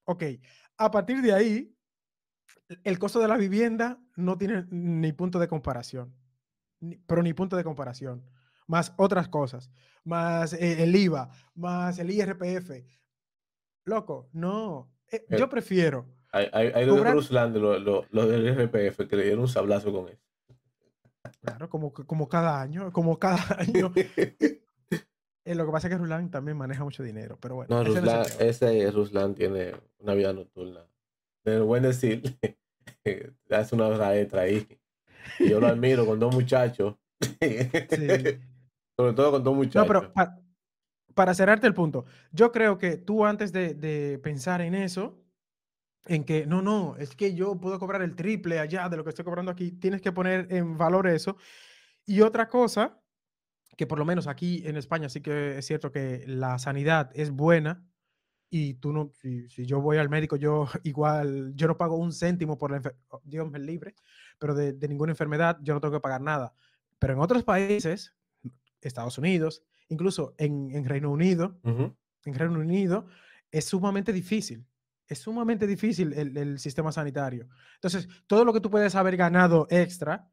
Ok, 0.05 0.23
a 0.77 0.91
partir 0.91 1.21
de 1.21 1.33
ahí, 1.33 1.75
el 2.83 2.97
costo 2.97 3.19
de 3.19 3.27
la 3.27 3.37
vivienda 3.37 3.99
no 4.15 4.37
tiene 4.37 4.65
ni 4.69 5.11
punto 5.11 5.37
de 5.39 5.47
comparación, 5.47 6.15
pero 7.05 7.21
ni 7.23 7.33
punto 7.33 7.55
de 7.57 7.63
comparación 7.63 8.23
más 8.67 8.93
otras 8.97 9.27
cosas, 9.27 9.69
más 10.03 10.53
eh, 10.53 10.83
el 10.83 10.95
IVA, 10.95 11.29
más 11.55 11.97
el 11.99 12.11
IRPF. 12.11 12.71
Loco, 13.85 14.29
no. 14.33 14.91
Eh, 15.09 15.25
yo 15.29 15.45
eh, 15.45 15.47
prefiero. 15.47 16.05
Hay, 16.31 16.49
hay, 16.51 16.71
hay 16.75 16.87
cobrar... 16.87 17.17
de 17.17 17.59
lo, 17.59 17.79
lo, 17.79 18.05
lo, 18.11 18.27
del 18.27 18.45
IRPF, 18.45 19.07
que 19.07 19.15
le 19.15 19.23
dieron 19.23 19.41
un 19.41 19.47
sablazo 19.47 19.91
con 19.91 20.09
eso. 20.09 20.21
Claro, 21.41 21.69
como, 21.69 21.93
como 21.93 22.27
cada 22.27 22.61
año, 22.61 22.91
como 22.91 23.17
cada 23.17 23.37
año. 23.59 23.93
lo 25.45 25.65
que 25.65 25.71
pasa 25.71 25.87
es 25.87 25.93
que 25.93 25.97
Ruslan 25.97 26.29
también 26.29 26.57
maneja 26.57 26.83
mucho 26.83 27.03
dinero, 27.03 27.37
pero 27.41 27.55
bueno. 27.55 27.75
No, 27.75 27.83
Ruslan, 27.83 28.25
ese 28.39 28.91
Ruslan 28.91 29.33
tiene 29.33 29.73
una 29.99 30.13
vida 30.13 30.33
nocturna. 30.33 30.85
De 31.43 31.61
buen 31.61 31.83
decir, 31.83 32.37
hace 33.49 33.75
una 33.75 33.87
obra 33.87 34.17
extra 34.17 34.41
ahí. 34.41 34.67
Y 35.39 35.49
yo 35.49 35.59
lo 35.59 35.67
admiro 35.67 36.05
con 36.05 36.19
dos 36.19 36.33
muchachos 36.33 36.95
Sí. 37.19 38.39
Sobre 38.97 39.13
todo 39.13 39.31
con 39.31 39.43
todo 39.43 39.53
muchachos. 39.53 39.75
No, 39.81 39.85
pero 39.87 40.13
pa- 40.13 40.39
para 41.15 41.33
cerrarte 41.33 41.67
el 41.67 41.73
punto, 41.73 42.05
yo 42.31 42.51
creo 42.51 42.77
que 42.77 42.97
tú 42.97 43.25
antes 43.25 43.51
de, 43.51 43.73
de 43.75 44.19
pensar 44.19 44.61
en 44.61 44.75
eso, 44.75 45.23
en 46.07 46.23
que 46.25 46.45
no, 46.47 46.61
no, 46.61 46.95
es 46.97 47.15
que 47.15 47.35
yo 47.35 47.59
puedo 47.59 47.79
cobrar 47.79 48.01
el 48.01 48.15
triple 48.15 48.59
allá 48.59 48.89
de 48.89 48.97
lo 48.97 49.03
que 49.03 49.09
estoy 49.11 49.25
cobrando 49.25 49.51
aquí, 49.51 49.71
tienes 49.73 50.01
que 50.01 50.11
poner 50.13 50.47
en 50.51 50.77
valor 50.77 51.07
eso. 51.07 51.37
Y 52.05 52.21
otra 52.21 52.49
cosa, 52.49 53.01
que 53.77 53.87
por 53.87 53.99
lo 53.99 54.05
menos 54.05 54.27
aquí 54.27 54.63
en 54.65 54.77
España 54.77 55.09
sí 55.09 55.21
que 55.21 55.57
es 55.59 55.65
cierto 55.67 55.91
que 55.91 56.23
la 56.27 56.59
sanidad 56.59 57.11
es 57.13 57.31
buena 57.31 57.85
y 58.49 58.75
tú 58.75 58.93
no, 58.93 59.11
si, 59.21 59.49
si 59.49 59.65
yo 59.65 59.81
voy 59.81 59.97
al 59.97 60.09
médico, 60.09 60.37
yo 60.37 60.67
igual, 60.83 61.53
yo 61.55 61.67
no 61.67 61.77
pago 61.77 61.97
un 61.97 62.13
céntimo 62.13 62.57
por 62.57 62.71
la 62.71 62.77
enfermedad, 62.77 63.03
Dios 63.23 63.49
me 63.51 63.59
libre, 63.59 63.95
pero 64.39 64.55
de, 64.55 64.73
de 64.73 64.87
ninguna 64.89 65.13
enfermedad 65.13 65.59
yo 65.61 65.73
no 65.75 65.81
tengo 65.81 65.93
que 65.95 66.01
pagar 66.01 66.21
nada. 66.21 66.53
Pero 66.99 67.13
en 67.13 67.19
otros 67.19 67.43
países, 67.43 68.15
Estados 68.81 69.17
Unidos, 69.17 69.63
incluso 69.89 70.35
en, 70.37 70.71
en 70.71 70.85
Reino 70.85 71.11
Unido, 71.11 71.59
en 71.63 72.33
Reino 72.33 72.59
Unido, 72.59 73.07
es 73.51 73.65
sumamente 73.65 74.13
difícil. 74.13 74.65
Es 75.07 75.19
sumamente 75.19 75.65
difícil 75.65 76.13
el, 76.13 76.35
el 76.37 76.59
sistema 76.59 76.91
sanitario. 76.91 77.47
Entonces, 77.75 78.09
todo 78.27 78.43
lo 78.43 78.51
que 78.51 78.59
tú 78.59 78.69
puedes 78.69 78.93
haber 78.95 79.15
ganado 79.15 79.65
extra, 79.69 80.29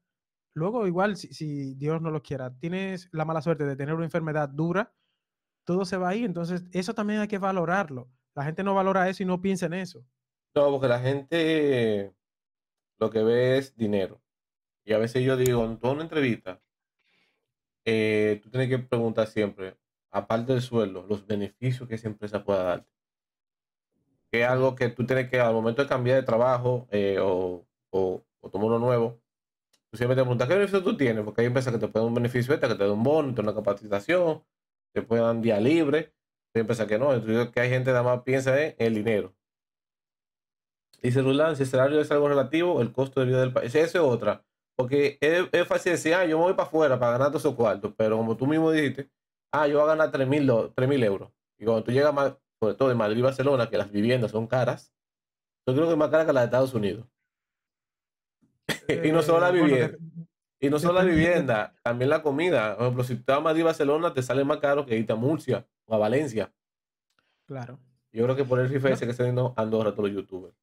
luego 0.52 0.87
igual, 0.87 1.16
si, 1.16 1.33
si 1.33 1.74
Dios 1.74 2.02
no 2.02 2.11
lo 2.11 2.22
quiera, 2.22 2.57
tienes 2.59 3.09
la 3.12 3.24
mala 3.24 3.40
suerte 3.40 3.64
de 3.64 3.76
tener 3.76 3.94
una 3.94 4.04
enfermedad 4.04 4.48
dura, 4.48 4.92
todo 5.64 5.85
se 5.85 5.96
va 5.96 6.09
ahí. 6.09 6.24
Entonces, 6.24 6.64
eso 6.72 6.92
también 6.92 7.20
hay 7.20 7.28
que 7.28 7.38
valorarlo. 7.38 8.11
La 8.35 8.44
gente 8.44 8.64
no 8.64 8.74
valora 8.74 9.09
eso 9.09 9.22
y 9.22 9.26
no 9.26 9.40
piensa 9.40 9.66
en 9.66 9.74
eso. 9.74 10.04
No, 10.57 10.70
porque 10.72 10.88
la 10.88 11.00
gente 11.00 12.12
lo 12.98 13.11
que 13.11 13.22
ve 13.22 13.59
es 13.59 13.76
dinero. 13.76 14.20
Y 14.85 14.92
a 14.92 14.98
veces 14.98 15.22
yo 15.22 15.37
digo, 15.37 15.64
en 15.64 15.78
toda 15.78 15.94
una 15.94 16.02
entrevista, 16.02 16.61
eh, 17.85 18.40
tú 18.42 18.51
tienes 18.51 18.68
que 18.68 18.79
preguntar 18.79 19.27
siempre, 19.27 19.77
aparte 20.11 20.53
del 20.53 20.62
sueldo, 20.62 21.05
los 21.09 21.27
beneficios 21.27 21.88
que 21.88 21.97
esa 21.97 22.09
empresa 22.09 22.44
pueda 22.44 22.62
darte. 22.64 22.90
Que 24.31 24.42
es 24.42 24.49
algo 24.49 24.75
que 24.75 24.88
tú 24.88 25.07
tienes 25.07 25.31
que, 25.31 25.40
al 25.40 25.55
momento 25.55 25.83
de 25.83 25.88
cambiar 25.88 26.16
de 26.16 26.23
trabajo 26.25 26.88
eh, 26.90 27.18
o, 27.20 27.66
o, 27.90 28.25
tomar 28.51 28.66
uno 28.68 28.79
nuevo, 28.79 29.20
tú 29.90 29.97
siempre 29.97 30.16
te 30.16 30.23
preguntas, 30.23 30.49
¿qué 30.49 30.55
beneficio 30.55 30.83
tú 30.83 30.97
tienes? 30.97 31.25
Porque 31.25 31.42
hay 31.42 31.47
empresas 31.49 31.73
que 31.73 31.79
te 31.79 31.88
pueden 31.88 32.07
dar 32.07 32.09
un 32.09 32.14
beneficio 32.14 32.59
que 32.59 32.66
te 32.66 32.75
dan 32.77 32.90
un 32.90 33.03
bono, 33.03 33.35
te 33.35 33.42
dan 33.42 33.47
una 33.47 33.55
capacitación, 33.55 34.44
te 34.92 35.03
pueden 35.03 35.25
dar 35.25 35.40
día 35.40 35.61
libre. 35.61 36.14
Hay 36.55 36.61
empresas 36.61 36.87
que 36.87 36.99
no. 36.99 37.12
Entonces, 37.14 37.51
que 37.51 37.61
hay 37.61 37.70
gente 37.70 37.87
que 37.87 37.92
nada 37.92 38.05
más 38.05 38.23
piensa 38.23 38.61
en 38.62 38.75
el 38.79 38.94
dinero. 38.94 39.35
Dice 41.03 41.20
Rulán, 41.23 41.57
si 41.57 41.64
el 41.64 41.68
salario 41.68 42.01
es 42.01 42.11
algo 42.11 42.29
relativo, 42.29 42.81
el 42.81 42.92
costo 42.92 43.20
de 43.20 43.27
vida 43.27 43.40
del 43.40 43.53
país. 43.53 43.75
Esa 43.75 43.99
es 43.99 44.05
otra. 44.05 44.44
Porque 44.77 45.19
es, 45.21 45.47
es 45.53 45.69
fácil 45.69 45.93
decir, 45.93 46.15
ah, 46.15 46.25
yo 46.25 46.37
me 46.39 46.45
voy 46.45 46.55
para 46.55 46.67
afuera 46.69 46.99
para 46.99 47.13
ganar 47.13 47.29
todos 47.29 47.43
esos 47.43 47.55
cuartos. 47.55 47.93
Pero 47.97 48.17
como 48.17 48.37
tú 48.37 48.47
mismo 48.47 48.71
dijiste, 48.73 49.09
ah, 49.53 49.67
yo 49.69 49.75
voy 49.79 49.85
a 49.85 49.95
ganar 49.95 50.11
3 50.11 50.27
mil 50.29 51.03
euros. 51.05 51.31
Y 51.59 51.65
cuando 51.65 51.85
tú 51.85 51.93
llegas, 51.93 52.13
más, 52.13 52.35
sobre 52.61 52.75
todo 52.75 52.89
de 52.89 52.95
Madrid 52.95 53.19
y 53.19 53.23
Barcelona, 53.23 53.71
que 53.71 53.79
las 53.79 53.91
viviendas 53.91 54.31
son 54.33 54.47
caras, 54.47 54.93
yo 55.67 55.75
creo 55.75 55.87
que 55.87 55.93
es 55.93 55.99
más 55.99 56.11
cara 56.11 56.27
que 56.27 56.33
las 56.33 56.43
de 56.43 56.47
Estados 56.47 56.75
Unidos. 56.75 57.07
y 59.05 59.13
no 59.13 59.23
solo 59.23 59.41
la 59.41 59.49
Eh, 59.49 59.53
bueno, 59.53 59.65
vivienda. 59.67 59.99
Y 60.61 60.71
no 60.71 60.79
solo 60.79 60.95
la 60.95 61.05
vivienda, 61.05 61.75
también 61.83 62.09
la 62.11 62.23
comida. 62.23 62.75
Por 62.77 62.85
ejemplo, 62.85 63.05
si 63.05 63.17
tú 63.17 63.25
vas 63.27 63.39
a 63.39 63.41
Madrid 63.43 63.61
y 63.61 63.65
Barcelona, 63.65 64.15
te 64.15 64.23
sale 64.23 64.45
más 64.45 64.59
caro 64.59 64.87
que 64.87 64.97
irte 64.97 65.13
a 65.13 65.17
Murcia 65.17 65.67
o 65.85 65.95
a 65.95 65.99
Valencia. 65.99 66.53
Claro. 67.47 67.79
Yo 68.13 68.25
creo 68.25 68.37
que 68.37 68.45
por 68.45 68.61
el 68.61 68.69
rife 68.69 68.89
No. 68.91 68.97
que 68.97 69.05
está 69.05 69.23
haciendo 69.23 69.53
Andorra 69.57 69.91
todos 69.93 70.09
los 70.11 70.17
youtubers. 70.17 70.57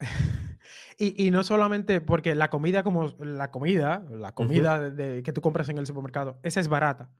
Y, 0.98 1.26
y 1.26 1.30
no 1.30 1.44
solamente 1.44 2.00
porque 2.00 2.34
la 2.34 2.48
comida 2.48 2.82
como 2.82 3.14
la 3.18 3.50
comida, 3.50 4.04
la 4.10 4.32
comida 4.34 4.80
de- 4.80 4.90
de- 4.90 5.22
que 5.22 5.32
tú 5.32 5.40
compras 5.42 5.68
en 5.68 5.78
el 5.78 5.86
supermercado, 5.86 6.38
esa 6.42 6.60
es 6.60 6.68
barata. 6.68 7.10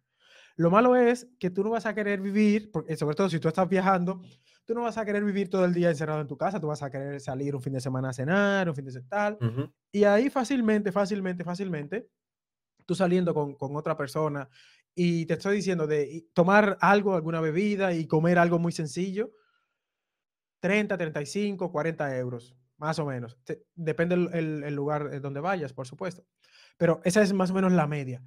Lo 0.57 0.71
malo 0.71 0.97
es 0.97 1.29
que 1.39 1.51
tú 1.51 1.63
no 1.63 1.71
vas 1.71 1.85
a 1.85 1.95
querer 1.95 2.21
vivir, 2.23 2.71
porque, 2.73 2.97
sobre 2.97 3.15
todo 3.15 3.29
si 3.29 3.39
tú 3.39 3.49
estás 3.49 3.69
viajando, 3.69 4.23
tú 4.65 4.73
no 4.75 4.81
vas 4.81 4.97
a 4.97 5.05
querer 5.05 5.23
vivir 5.23 5.51
todo 5.51 5.67
el 5.67 5.75
día 5.75 5.91
encerrado 5.91 6.23
en 6.23 6.27
tu 6.27 6.39
casa, 6.39 6.59
tú 6.59 6.69
vas 6.69 6.83
a 6.83 6.91
querer 6.91 7.21
salir 7.21 7.55
un 7.55 7.61
fin 7.61 7.75
de 7.75 7.81
semana 7.81 8.09
a 8.09 8.13
cenar, 8.15 8.67
un 8.69 8.75
fin 8.75 8.87
de 8.87 8.93
semana 8.93 9.09
tal. 9.11 9.39
Ujú. 9.47 9.71
Y 9.93 10.05
ahí 10.05 10.31
fácilmente, 10.31 10.91
fácilmente, 10.93 11.45
fácilmente, 11.45 12.09
tú 12.87 12.95
saliendo 12.95 13.35
con, 13.35 13.55
con 13.55 13.77
otra 13.77 13.97
persona 13.99 14.49
y 14.95 15.27
te 15.27 15.35
estoy 15.35 15.57
diciendo 15.57 15.87
de 15.87 16.27
tomar 16.33 16.79
algo, 16.81 17.15
alguna 17.15 17.43
bebida 17.43 17.93
y 17.93 18.07
comer 18.07 18.39
algo 18.39 18.59
muy 18.59 18.73
sencillo, 18.73 19.33
30, 20.61 20.97
35, 20.97 21.71
40 21.71 22.17
euros, 22.17 22.57
más 22.79 22.99
o 22.99 23.07
menos. 23.07 23.39
Te- 23.45 23.63
depende 23.75 24.15
el, 24.15 24.31
el- 24.35 24.65
el 24.65 24.75
lugar 24.75 25.11
en 25.13 25.23
donde 25.23 25.41
vayas, 25.41 25.73
por 25.73 25.87
supuesto. 25.87 26.25
Pero 26.77 27.01
esa 27.05 27.23
es 27.23 27.33
más 27.33 27.51
o 27.51 27.55
menos 27.55 27.73
la 27.73 27.87
media. 27.87 28.23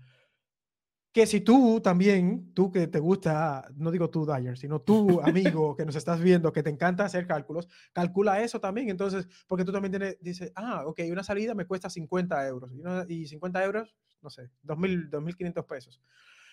Que 1.12 1.26
si 1.26 1.42
tú 1.42 1.82
también, 1.82 2.54
tú 2.54 2.72
que 2.72 2.86
te 2.88 3.00
gusta, 3.00 3.68
no 3.76 3.90
digo 3.90 4.12
tú, 4.12 4.28
Dyer, 4.28 4.58
sino 4.60 4.80
tú, 4.82 5.20
amigo, 5.64 5.76
que 5.76 5.84
nos 5.86 5.96
estás 5.96 6.22
viendo, 6.22 6.54
que 6.54 6.62
te 6.62 6.70
encanta 6.70 7.04
hacer 7.04 7.26
cálculos, 7.26 7.68
calcula 7.94 8.42
eso 8.44 8.60
también. 8.60 8.90
Entonces, 8.90 9.28
porque 9.48 9.66
tú 9.66 9.72
también 9.72 9.92
tienes, 9.92 10.18
dices, 10.22 10.52
ah, 10.56 10.84
ok, 10.86 11.02
una 11.12 11.24
salida 11.24 11.56
me 11.56 11.66
cuesta 11.66 11.90
50 11.90 12.48
euros. 12.48 12.72
Y, 12.74 12.82
una- 12.82 13.06
y 13.08 13.26
50 13.28 13.64
euros, 13.64 13.96
no 14.22 14.30
sé, 14.30 14.52
2.000, 14.62 15.10
2.500 15.10 15.66
pesos. 15.66 16.00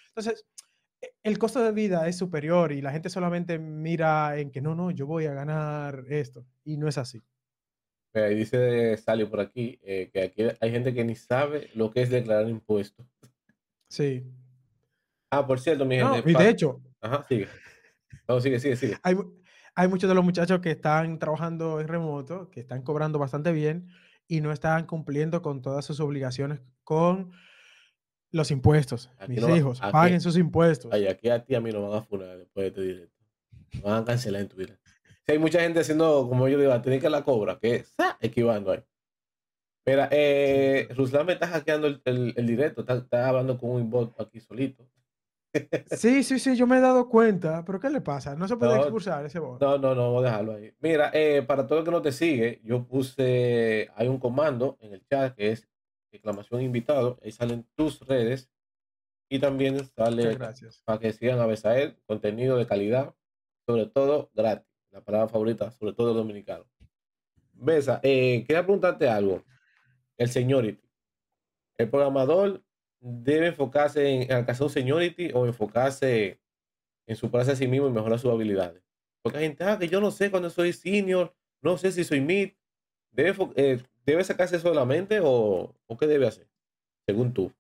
Entonces, 0.09 0.47
e- 1.03 1.15
el 1.23 1.39
costo 1.39 1.63
de 1.63 1.73
vida 1.73 2.09
es 2.09 2.17
superior 2.17 2.73
y 2.73 2.81
la 2.81 2.93
gente 2.93 3.11
solamente 3.11 3.59
mira 3.59 4.39
en 4.39 4.51
que 4.51 4.63
no, 4.63 4.75
no, 4.75 4.91
yo 4.91 5.07
voy 5.07 5.27
a 5.27 5.35
ganar 5.35 6.05
esto. 6.09 6.47
Y 6.65 6.79
no 6.79 6.89
es 6.89 6.97
así. 6.97 7.23
Y 8.31 8.35
dice 8.35 8.97
Sally 8.97 9.25
por 9.27 9.41
aquí 9.41 9.79
eh, 9.83 10.11
que 10.13 10.23
aquí 10.23 10.43
hay 10.61 10.71
gente 10.71 10.93
que 10.95 11.05
ni 11.05 11.15
sabe 11.15 11.71
lo 11.75 11.91
que 11.91 12.03
es 12.03 12.11
declarar 12.11 12.49
impuestos. 12.49 13.07
Sí. 13.89 14.25
Ah, 15.31 15.47
por 15.47 15.61
cierto, 15.61 15.85
mi 15.85 15.99
No, 15.99 16.15
gente. 16.15 16.31
y 16.31 16.35
de 16.35 16.49
hecho, 16.49 16.81
Ajá, 17.01 17.25
sigue. 17.29 17.49
No, 18.29 18.41
sigue, 18.41 18.59
sigue, 18.61 18.77
sigue. 18.77 18.97
hay, 19.03 19.17
hay 19.75 19.89
muchos 19.89 20.09
de 20.09 20.15
los 20.15 20.25
muchachos 20.25 20.61
que 20.61 20.71
están 20.73 21.19
trabajando 21.19 21.81
en 21.81 21.89
remoto, 21.89 22.51
que 22.51 22.61
están 22.61 22.83
cobrando 22.83 23.19
bastante 23.19 23.53
bien 23.53 23.89
y 24.27 24.41
no 24.41 24.51
están 24.53 24.87
cumpliendo 24.87 25.43
con 25.43 25.63
todas 25.63 25.85
sus 25.85 26.01
obligaciones 26.01 26.61
con 26.83 27.33
los 28.33 28.51
impuestos. 28.51 29.11
Aquí 29.19 29.33
Mis 29.33 29.41
no 29.43 29.55
hijos, 29.57 29.81
aquí- 29.83 29.93
paguen 29.93 30.21
sus 30.21 30.37
impuestos. 30.37 30.93
Ay, 30.93 31.07
aquí 31.07 31.29
a 31.29 31.45
ti 31.45 31.55
a 31.55 31.61
mí 31.61 31.71
no 31.71 31.89
van 31.89 31.99
a 31.99 32.03
funar 32.03 32.39
después 32.39 32.65
de 32.65 32.69
este 32.69 32.81
directo. 32.83 33.17
Me 33.75 33.81
van 33.83 34.03
a 34.03 34.05
cancelar 34.05 34.43
en 34.43 34.49
Twitter. 34.49 34.79
Sí, 35.27 35.33
hay 35.33 35.39
mucha 35.39 35.61
gente 35.61 35.81
haciendo, 35.81 36.29
como 36.29 36.47
yo 36.49 36.59
digo, 36.59 36.81
tiene 36.83 37.01
que 37.01 37.11
la 37.11 37.25
cobra, 37.25 37.59
que 37.59 37.77
es 37.77 37.95
equivando 38.21 38.71
ahí. 38.73 38.85
Mira, 39.85 40.09
eh, 40.11 40.89
Ruslan 40.97 41.27
me 41.27 41.33
está 41.35 41.47
hackeando 41.49 41.87
el, 41.87 42.01
el- 42.05 42.35
el 42.37 42.47
directo, 42.47 42.81
está, 42.83 42.95
está 42.97 43.29
hablando 43.29 43.59
con 43.59 43.71
un 43.71 43.81
inbot 43.83 44.21
aquí 44.21 44.41
solito. 44.41 44.85
Sí, 45.97 46.23
sí, 46.23 46.39
sí, 46.39 46.57
yo 46.57 46.67
me 46.67 46.77
he 46.79 46.81
dado 46.81 47.09
cuenta, 47.09 47.65
pero 47.65 47.81
¿qué 47.81 47.89
le 47.89 48.01
pasa? 48.01 48.35
No 48.37 48.47
se 48.47 48.57
puede 48.57 48.73
No, 48.75 48.83
expulsar 48.83 49.25
ese 49.25 49.39
bot. 49.39 49.61
No, 49.61 49.79
no, 49.79 49.95
no, 49.95 50.11
voy 50.13 50.25
a 50.25 50.31
dejarlo 50.31 50.53
ahí. 50.55 50.73
Mira, 50.81 51.11
eh, 51.15 51.43
para 51.43 51.67
todo 51.67 51.79
el 51.79 51.85
que 51.85 51.91
no 51.91 52.03
te 52.03 52.13
sigue, 52.13 52.61
yo 52.63 52.87
puse, 52.87 53.89
hay 53.95 54.09
un 54.09 54.19
comando 54.19 54.77
en 54.81 54.93
el 54.93 55.07
chat 55.07 55.35
que 55.35 55.53
es 55.53 55.69
exclamación 56.13 56.61
invitado, 56.63 57.19
ahí 57.23 57.33
salen 57.33 57.67
tus 57.75 58.01
redes 58.07 58.51
y 59.31 59.39
también 59.39 59.85
sale 59.97 60.35
gracias. 60.35 60.83
para 60.85 60.99
que 60.99 61.13
sigan 61.13 61.41
a 61.41 61.47
Besael, 61.47 61.97
contenido 62.07 62.59
de 62.59 62.67
calidad, 62.67 63.15
sobre 63.67 63.87
todo 63.87 64.31
gratis, 64.35 64.67
la 64.97 65.05
palabra 65.05 65.29
favorita, 65.29 65.71
sobre 65.73 65.93
todo 65.93 66.15
dominicano. 66.15 66.65
Besa, 67.53 68.01
eh, 68.03 68.45
quería 68.47 68.63
preguntarte 68.63 69.09
algo, 69.09 69.45
el 70.17 70.31
seniority. 70.31 70.83
¿El 71.77 71.91
programador 71.91 72.63
debe 72.99 73.49
enfocarse 73.49 74.09
en 74.09 74.33
alcanzar 74.33 74.65
un 74.65 74.73
seniority 74.73 75.31
o 75.35 75.47
enfocarse 75.47 76.41
en 77.07 77.17
superarse 77.17 77.53
a 77.53 77.57
sí 77.57 77.69
mismo 77.69 77.89
y 77.89 77.93
mejorar 77.93 78.19
sus 78.19 78.33
habilidades? 78.33 78.83
Porque 79.21 79.39
hay 79.39 79.47
gente, 79.49 79.65
ah, 79.65 79.79
que 79.79 79.89
yo 79.89 80.01
no 80.01 80.11
sé 80.11 80.31
cuando 80.31 80.49
soy 80.49 80.73
senior, 80.73 81.35
no 81.61 81.77
sé 81.77 81.93
si 81.93 82.03
soy 82.03 82.23
mid. 82.23 82.53
¿Debe, 83.11 83.37
eh, 83.57 83.83
¿debe 84.07 84.25
sacarse 84.25 84.57
eso 84.57 84.71
de 84.71 84.77
la 84.77 84.87
mente 84.87 85.21
o, 85.23 85.75
o 85.87 85.97
qué 85.99 86.07
debe 86.07 86.27
hacer? 86.27 86.49
Según 87.05 87.35
tú. 87.35 87.53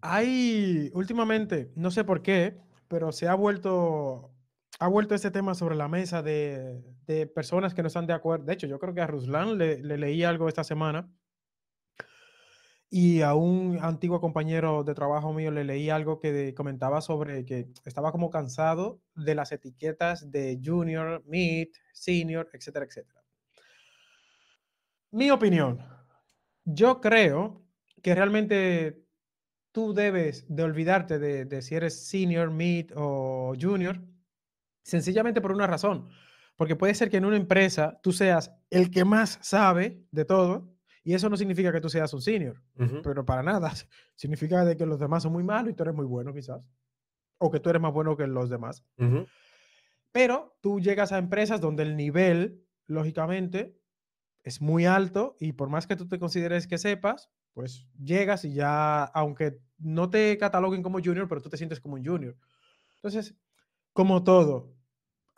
Hay 0.00 0.90
últimamente, 0.94 1.70
no 1.74 1.90
sé 1.90 2.04
por 2.04 2.22
qué, 2.22 2.56
pero 2.88 3.12
se 3.12 3.28
ha 3.28 3.34
vuelto, 3.34 4.30
ha 4.78 4.88
vuelto 4.88 5.14
este 5.14 5.30
tema 5.30 5.54
sobre 5.54 5.74
la 5.74 5.88
mesa 5.88 6.22
de, 6.22 6.82
personas 7.34 7.74
que 7.74 7.82
no 7.82 7.88
están 7.88 8.06
de 8.06 8.12
acuerdo. 8.12 8.44
De 8.44 8.52
hecho, 8.52 8.66
yo 8.66 8.78
creo 8.78 8.94
que 8.94 9.00
a 9.00 9.06
Ruslan 9.06 9.58
le, 9.58 9.82
le 9.82 9.98
leí 9.98 10.22
algo 10.24 10.48
esta 10.48 10.62
semana 10.62 11.10
y 12.90 13.20
a 13.20 13.34
un 13.34 13.78
antiguo 13.82 14.20
compañero 14.20 14.82
de 14.82 14.94
trabajo 14.94 15.32
mío 15.32 15.50
le 15.50 15.64
leí 15.64 15.90
algo 15.90 16.20
que 16.20 16.32
de- 16.32 16.54
comentaba 16.54 17.00
sobre 17.00 17.44
que 17.44 17.68
estaba 17.84 18.12
como 18.12 18.30
cansado 18.30 19.02
de 19.14 19.34
las 19.34 19.52
etiquetas 19.52 20.30
de 20.30 20.58
junior, 20.64 21.22
mid, 21.26 21.68
senior, 21.92 22.48
etcétera, 22.52 22.86
etcétera. 22.86 23.22
Mi 25.10 25.30
opinión, 25.30 25.80
yo 26.64 27.00
creo 27.00 27.62
que 28.02 28.14
realmente 28.14 29.02
tú 29.72 29.92
debes 29.92 30.46
de 30.48 30.62
olvidarte 30.62 31.18
de, 31.18 31.44
de 31.44 31.62
si 31.62 31.74
eres 31.74 32.06
senior, 32.08 32.50
mid 32.50 32.90
o 32.94 33.54
junior, 33.60 34.00
sencillamente 34.88 35.40
por 35.40 35.52
una 35.52 35.66
razón. 35.66 36.08
Porque 36.56 36.74
puede 36.74 36.94
ser 36.94 37.08
que 37.10 37.18
en 37.18 37.24
una 37.24 37.36
empresa 37.36 38.00
tú 38.02 38.12
seas 38.12 38.52
el 38.70 38.90
que 38.90 39.04
más 39.04 39.38
sabe 39.42 40.02
de 40.10 40.24
todo 40.24 40.74
Y 41.04 41.14
eso 41.14 41.28
no 41.30 41.36
significa 41.36 41.72
que 41.72 41.80
tú 41.80 41.88
seas 41.88 42.12
un 42.12 42.20
senior, 42.20 42.60
pero 43.02 43.24
para 43.24 43.42
nada. 43.42 43.72
Significa 44.16 44.64
de 44.64 44.76
que 44.76 44.84
los 44.84 44.98
demás 44.98 45.22
son 45.22 45.32
muy 45.32 45.44
malos 45.44 45.70
y 45.70 45.74
tú 45.74 45.84
eres 45.84 45.94
muy 45.94 46.04
bueno, 46.04 46.34
quizás. 46.34 46.60
O 47.38 47.50
que 47.50 47.60
tú 47.60 47.70
eres 47.70 47.80
más 47.80 47.92
bueno 47.92 48.16
que 48.16 48.26
los 48.26 48.50
demás. 48.50 48.84
Pero 50.12 50.58
tú 50.60 50.80
llegas 50.80 51.12
a 51.12 51.18
empresas 51.18 51.60
donde 51.60 51.84
el 51.84 51.96
nivel, 51.96 52.66
lógicamente, 52.86 53.78
es 54.42 54.60
muy 54.60 54.84
alto 54.84 55.36
y 55.38 55.52
por 55.52 55.68
más 55.68 55.86
que 55.86 55.96
tú 55.96 56.08
te 56.08 56.18
consideres 56.18 56.66
que 56.66 56.76
sepas, 56.76 57.30
pues 57.54 57.86
llegas 58.02 58.44
y 58.44 58.52
ya, 58.52 59.04
aunque 59.04 59.60
no 59.78 60.10
te 60.10 60.36
cataloguen 60.38 60.82
como 60.82 60.98
junior, 60.98 61.28
pero 61.28 61.40
tú 61.40 61.48
te 61.48 61.56
sientes 61.56 61.80
como 61.80 61.94
un 61.94 62.04
junior. 62.04 62.36
Entonces, 62.96 63.34
como 63.92 64.24
todo, 64.24 64.74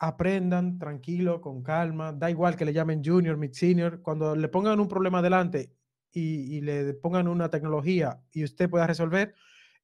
aprendan 0.01 0.79
tranquilo, 0.79 1.41
con 1.41 1.61
calma, 1.63 2.11
da 2.11 2.29
igual 2.29 2.55
que 2.57 2.65
le 2.65 2.73
llamen 2.73 3.03
junior, 3.03 3.37
mid 3.37 3.51
senior, 3.53 4.01
cuando 4.01 4.35
le 4.35 4.47
pongan 4.49 4.79
un 4.79 4.87
problema 4.87 5.19
adelante 5.19 5.73
y, 6.11 6.57
y 6.57 6.61
le 6.61 6.93
pongan 6.95 7.27
una 7.27 7.49
tecnología 7.49 8.23
y 8.31 8.43
usted 8.43 8.69
pueda 8.69 8.87
resolver, 8.87 9.35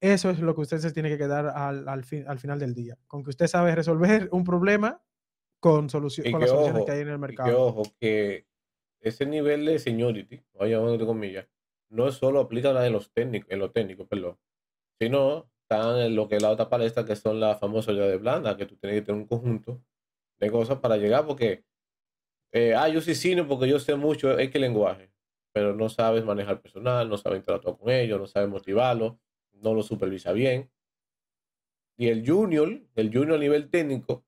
eso 0.01 0.29
es 0.31 0.39
lo 0.39 0.55
que 0.55 0.61
usted 0.61 0.79
se 0.79 0.91
tiene 0.91 1.09
que 1.09 1.17
quedar 1.19 1.47
al, 1.47 1.87
al 1.87 2.03
fin- 2.03 2.25
al 2.27 2.39
final 2.39 2.59
del 2.59 2.73
día, 2.73 2.97
con 3.07 3.23
que 3.23 3.29
usted 3.31 3.47
sabe 3.47 3.75
resolver 3.75 4.29
un 4.31 4.43
problema 4.43 5.01
con, 5.59 5.87
Y 6.23 6.31
con 6.31 6.41
las 6.41 6.51
soluciones 6.51 6.83
ojo, 6.83 6.85
que 6.85 6.91
hay 6.93 7.01
en 7.01 7.09
el 7.09 7.19
y 7.27 7.39
que 7.39 7.51
mercado. 7.51 7.53
ojo, 7.53 7.83
que 7.99 8.47
ese 9.01 9.25
nivel 9.25 9.65
de 9.65 9.79
seniority, 9.79 10.43
vaya 10.53 10.79
entre 10.79 11.05
comillas, 11.05 11.47
no 11.89 12.11
solo 12.11 12.39
aplica 12.41 12.85
en 12.85 12.93
los 12.93 13.11
técnicos, 13.13 13.51
en 13.51 13.59
lo 13.59 13.71
técnico, 13.71 14.07
perdón, 14.07 14.39
sino 14.99 15.51
están 15.63 15.99
en 15.99 16.15
lo 16.15 16.27
que 16.29 16.37
es 16.37 16.41
la 16.41 16.51
otra 16.51 16.69
palestra, 16.69 17.05
que 17.05 17.15
son 17.15 17.39
las 17.39 17.59
famosas 17.59 17.89
habilidades 17.89 18.21
blandas, 18.21 18.57
que 18.57 18.65
tú 18.67 18.77
tienes 18.77 19.01
que 19.01 19.05
tener 19.07 19.21
un 19.21 19.27
conjunto 19.27 19.83
de 20.39 20.51
cosas 20.51 20.79
para 20.79 20.97
llegar, 20.97 21.25
porque, 21.25 21.65
eh, 22.53 22.75
ah, 22.75 22.89
yo 22.89 23.01
soy 23.01 23.15
senior 23.15 23.47
porque 23.47 23.67
yo 23.69 23.79
sé 23.79 23.95
mucho 23.95 24.37
X 24.39 24.61
lenguaje, 24.61 25.11
pero 25.53 25.75
no 25.75 25.89
sabes 25.89 26.25
manejar 26.25 26.61
personal, 26.61 27.09
no 27.09 27.17
sabes 27.17 27.39
interactuar 27.39 27.77
con 27.77 27.89
ellos, 27.91 28.19
no 28.19 28.27
sabes 28.27 28.49
motivarlos, 28.49 29.15
no 29.53 29.73
lo 29.73 29.83
supervisa 29.83 30.31
bien. 30.33 30.71
Y 31.97 32.07
el 32.07 32.27
junior, 32.27 32.81
el 32.95 33.11
junior 33.11 33.35
a 33.37 33.39
nivel 33.39 33.69
técnico, 33.69 34.23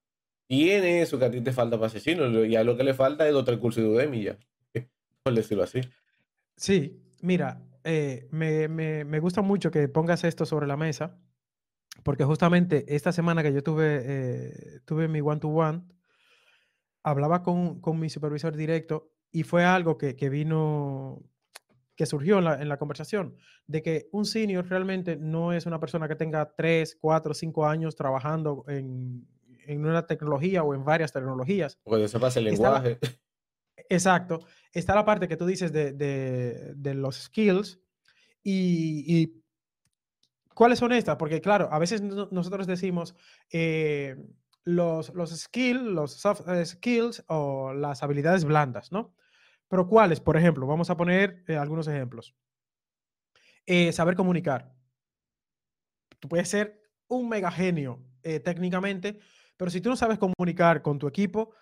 tiene 0.48 1.02
eso 1.02 1.20
que 1.20 1.26
a 1.26 1.32
ti 1.32 1.42
te 1.42 1.52
falta 1.54 1.78
para 1.80 1.90
senior, 1.90 2.46
y 2.48 2.56
a 2.56 2.64
lo 2.64 2.76
que 2.76 2.84
le 2.84 2.94
falta 2.94 3.28
es 3.28 3.36
otro 3.36 3.60
curso 3.60 3.82
de 3.82 3.88
Udemy 3.88 4.24
ya, 4.24 4.38
por 5.24 5.34
decirlo 5.34 5.64
así. 5.64 5.82
Sí, 6.58 7.02
mira, 7.22 7.62
eh, 7.84 8.28
me, 8.32 8.68
me- 8.68 9.06
me 9.06 9.20
gusta 9.20 9.42
mucho 9.42 9.72
que 9.72 9.88
pongas 9.88 10.24
esto 10.24 10.46
sobre 10.46 10.68
la 10.68 10.78
mesa, 10.78 11.20
porque 12.04 12.26
justamente 12.26 12.96
esta 12.96 13.12
semana 13.12 13.44
que 13.44 13.54
yo 13.54 13.64
tuve, 13.64 14.02
eh, 14.04 14.80
tuve 14.86 15.08
mi 15.08 15.22
one-to-one, 15.22 15.84
hablaba 17.04 17.44
con, 17.44 17.80
con 17.82 18.00
mi 18.00 18.10
supervisor 18.10 18.56
directo 18.56 19.12
y 19.32 19.44
fue 19.44 19.64
algo 19.64 19.98
que, 19.98 20.16
que 20.16 20.30
vino, 20.30 21.22
que 21.96 22.06
surgió 22.06 22.40
en 22.40 22.46
la, 22.46 22.62
en 22.62 22.68
la 22.70 22.78
conversación, 22.78 23.36
de 23.68 23.82
que 23.82 24.10
un 24.12 24.26
senior 24.26 24.68
realmente 24.68 25.16
no 25.16 25.54
es 25.54 25.66
una 25.66 25.80
persona 25.80 26.08
que 26.08 26.16
tenga 26.16 26.54
3, 26.56 26.98
4, 27.00 27.34
5 27.34 27.66
años 27.68 27.96
trabajando 27.96 28.66
en, 28.68 29.28
en 29.66 29.86
una 29.86 30.06
tecnología 30.08 30.64
o 30.64 30.74
en 30.74 30.84
varias 30.84 31.12
tecnologías. 31.14 31.78
Porque 31.84 32.08
sepas 32.08 32.36
el 32.38 32.48
Está 32.48 32.72
la- 32.72 32.80
lenguaje. 32.82 33.00
Exacto. 33.90 34.40
Está 34.74 34.94
la 34.94 35.06
parte 35.06 35.28
que 35.28 35.38
tú 35.38 35.46
dices 35.46 35.72
de, 35.72 35.94
de- 35.94 36.74
de 36.76 36.94
los 36.94 37.16
skills 37.24 37.80
y, 38.44 39.04
y 39.22 39.42
cuáles 40.54 40.80
son 40.80 40.92
estas, 40.92 41.16
porque 41.18 41.42
claro, 41.42 41.70
a 41.72 41.80
veces 41.80 42.02
no- 42.02 42.28
nosotros 42.32 42.68
decimos 42.68 43.16
eh, 43.52 44.16
los, 44.70 45.14
los 45.14 45.32
skills, 45.32 45.82
los 45.82 46.14
soft 46.14 46.48
eh, 46.48 46.66
skills 46.66 47.24
o 47.28 47.74
las 47.74 48.04
habilidades 48.04 48.46
blandas, 48.46 48.92
¿no? 48.92 49.16
Pero 49.68 49.88
cuáles, 49.88 50.20
por 50.20 50.38
ejemplo, 50.38 50.68
vamos 50.68 50.90
a 50.90 50.98
poner 50.98 51.44
eh, 51.48 51.56
algunos 51.56 51.88
ejemplos. 51.88 52.36
Eh, 53.66 53.92
saber 53.92 54.16
comunicar. 54.16 54.74
Tú 56.20 56.28
puedes 56.28 56.50
ser 56.50 56.82
un 57.08 57.30
mega 57.30 57.52
genio 57.52 58.04
eh, 58.24 58.40
técnicamente, 58.40 59.20
pero 59.58 59.72
si 59.72 59.82
tú 59.82 59.90
no 59.90 59.96
sabes 59.96 60.18
comunicar 60.18 60.82
con 60.82 61.00
tu 61.00 61.08
equipo, 61.08 61.54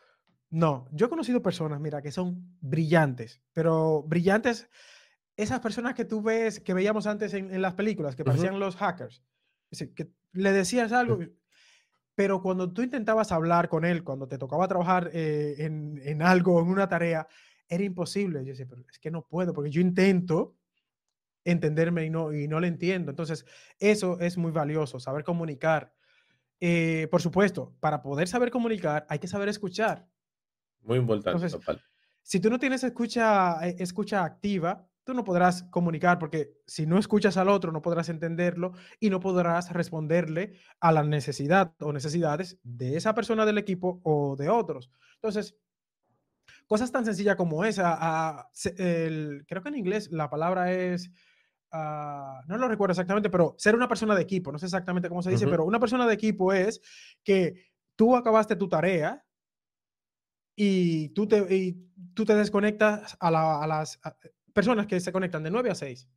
no, 0.50 0.88
yo 0.92 1.08
he 1.08 1.10
conocido 1.10 1.42
personas, 1.42 1.80
mira, 1.80 2.02
que 2.02 2.12
son 2.12 2.58
brillantes, 2.62 3.42
pero 3.54 4.04
brillantes, 4.04 4.70
esas 5.36 5.60
personas 5.60 5.94
que 5.94 6.06
tú 6.06 6.22
ves, 6.22 6.62
que 6.62 6.74
veíamos 6.74 7.06
antes 7.06 7.34
en, 7.34 7.54
en 7.54 7.62
las 7.62 7.74
películas, 7.74 8.16
que 8.16 8.24
parecían 8.24 8.60
los 8.60 8.78
hackers, 8.78 9.24
es 9.70 9.80
decir, 9.80 9.94
que 9.94 10.10
le 10.32 10.54
decías 10.54 10.94
algo, 10.94 11.20
pero 12.18 12.42
cuando 12.42 12.74
tú 12.74 12.82
intentabas 12.82 13.32
hablar 13.32 13.70
con 13.70 13.86
él, 13.86 14.04
cuando 14.04 14.28
te 14.28 14.40
tocaba 14.40 14.68
trabajar 14.68 15.12
eh, 15.14 15.54
en, 15.60 16.02
en 16.04 16.24
algo, 16.24 16.60
en 16.60 16.68
una 16.68 16.90
tarea, 16.90 17.28
era 17.70 17.84
imposible. 17.84 18.44
Yo 18.44 18.54
decía, 18.54 18.66
pero 18.68 18.82
es 18.90 18.98
que 18.98 19.12
no 19.12 19.28
puedo, 19.28 19.54
porque 19.54 19.70
yo 19.70 19.82
intento 19.82 20.56
entenderme 21.46 22.06
y 22.06 22.10
no, 22.10 22.34
y 22.34 22.48
no 22.48 22.60
le 22.60 22.70
entiendo. 22.70 23.12
Entonces, 23.12 23.46
eso 23.78 24.20
es 24.20 24.36
muy 24.36 24.52
valioso, 24.52 25.00
saber 25.00 25.24
comunicar. 25.24 25.94
Eh, 26.60 27.08
por 27.12 27.22
supuesto, 27.22 27.76
para 27.80 28.02
poder 28.02 28.28
saber 28.28 28.50
comunicar, 28.50 29.06
hay 29.10 29.20
que 29.20 29.28
saber 29.28 29.48
escuchar. 29.50 30.08
Muy 30.82 30.98
importante 30.98 31.46
Entonces, 31.46 31.84
si 32.24 32.40
tú 32.40 32.50
no 32.50 32.58
tienes 32.58 32.84
escucha, 32.84 33.60
eh, 33.62 33.76
escucha 33.78 34.24
activa, 34.24 34.90
tú 35.08 35.14
no 35.14 35.24
podrás 35.24 35.64
comunicar 35.64 36.20
porque 36.20 36.52
si 36.68 36.86
no 36.86 36.98
escuchas 37.00 37.38
al 37.38 37.48
otro 37.48 37.72
no 37.72 37.82
podrás 37.82 38.10
entenderlo 38.10 38.74
y 39.00 39.10
no 39.10 39.22
podrás 39.22 39.72
responderle 39.72 40.60
a 40.82 40.92
la 40.92 41.02
necesidad 41.04 41.74
o 41.80 41.94
necesidades 41.94 42.60
de 42.62 42.98
esa 42.98 43.16
persona 43.16 43.46
del 43.46 43.58
equipo 43.58 44.02
o 44.04 44.36
de 44.36 44.50
otros. 44.50 44.92
Entonces, 45.16 45.56
cosas 46.68 46.92
tan 46.92 47.06
sencillas 47.06 47.38
como 47.38 47.64
esa, 47.64 47.98
ah, 47.98 48.50
el- 48.76 49.46
creo 49.48 49.64
que 49.64 49.70
en 49.70 49.78
inglés 49.78 50.12
la 50.12 50.30
palabra 50.30 50.74
es, 50.74 51.10
ah, 51.72 52.42
no 52.48 52.58
lo 52.58 52.68
recuerdo 52.68 52.92
exactamente, 52.92 53.30
pero 53.30 53.56
ser 53.58 53.76
una 53.76 53.88
persona 53.88 54.14
de 54.14 54.24
equipo, 54.24 54.52
no 54.52 54.60
sé 54.60 54.66
exactamente 54.66 55.08
cómo 55.08 55.22
se 55.22 55.30
dice, 55.30 55.46
pero 55.52 55.64
una 55.64 55.80
persona 55.80 56.06
de 56.06 56.16
equipo 56.16 56.52
es 56.52 56.82
que 57.24 57.72
tú 57.96 58.14
acabaste 58.18 58.58
tu 58.58 58.68
tarea 58.68 59.24
y 60.56 61.10
tú 61.10 61.28
te, 61.28 61.38
y 61.56 61.88
tú 62.14 62.26
te 62.26 62.36
desconectas 62.36 63.16
a, 63.22 63.32
la- 63.32 63.64
a 63.64 63.68
las 63.68 64.00
a- 64.04 64.18
personas 64.58 64.88
que 64.88 65.00
se 65.00 65.12
conectan 65.12 65.44
de 65.44 65.52
9 65.52 65.70
a 65.70 65.76
6 65.76 66.10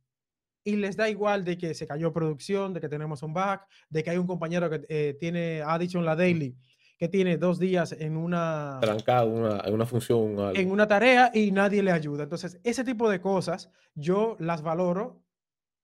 y 0.63 0.75
les 0.75 0.97
da 0.97 1.07
igual 1.07 1.45
de 1.45 1.59
que 1.59 1.75
se 1.75 1.85
cayó 1.85 2.11
producción, 2.11 2.73
de 2.73 2.81
que 2.81 2.89
tenemos 2.89 3.21
un 3.21 3.35
back, 3.35 3.67
de 3.87 4.03
que 4.03 4.09
hay 4.09 4.17
un 4.17 4.25
compañero 4.25 4.67
que 4.67 4.83
eh, 4.89 5.15
tiene, 5.19 5.61
ha 5.63 5.77
dicho 5.77 5.99
en 5.99 6.05
la 6.05 6.15
daily, 6.15 6.57
que 6.97 7.07
tiene 7.07 7.37
dos 7.37 7.59
días 7.59 7.91
en 7.91 8.17
una, 8.17 8.79
Trancado 8.81 9.27
una, 9.27 9.61
en 9.63 9.73
una 9.75 9.85
función. 9.85 10.39
algo. 10.39 10.55
en 10.55 10.71
una 10.71 10.87
tarea 10.87 11.29
y 11.31 11.51
nadie 11.51 11.83
le 11.83 11.91
ayuda. 11.91 12.23
Entonces, 12.23 12.59
ese 12.63 12.83
tipo 12.83 13.11
de 13.11 13.21
cosas 13.21 13.69
yo 13.93 14.37
las 14.39 14.63
valoro 14.63 15.23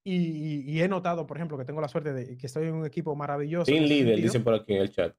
y, 0.03 0.81
he 0.81 0.87
notado, 0.87 1.27
por 1.27 1.37
ejemplo, 1.37 1.59
que 1.59 1.65
tengo 1.65 1.81
la 1.81 1.89
suerte 1.89 2.13
de 2.13 2.37
que 2.37 2.47
estoy 2.47 2.67
en 2.67 2.73
un 2.73 2.85
equipo 2.87 3.15
maravilloso. 3.15 3.71
Team 3.71 3.83
leader, 3.83 4.15
sentido. 4.15 4.23
dicen 4.23 4.43
por 4.43 4.53
aquí 4.55 4.73
en 4.73 4.81
el 4.81 4.89
chat. 4.89 5.15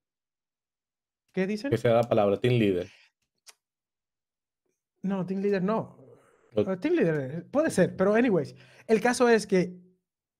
¿Qué 1.33 1.47
dicen? 1.47 1.71
Que 1.71 1.77
sea 1.77 1.95
la 1.95 2.03
palabra, 2.03 2.41
team 2.41 2.55
leader. 2.55 2.89
No, 5.03 5.25
team 5.25 5.41
leader 5.41 5.63
no. 5.63 5.98
Team 6.81 6.95
leader 6.95 7.31
eh, 7.31 7.43
puede 7.51 7.71
ser, 7.71 7.97
pero 7.97 8.15
anyways, 8.15 8.55
el 8.87 9.01
caso 9.01 9.29
es 9.29 9.47
que 9.47 9.77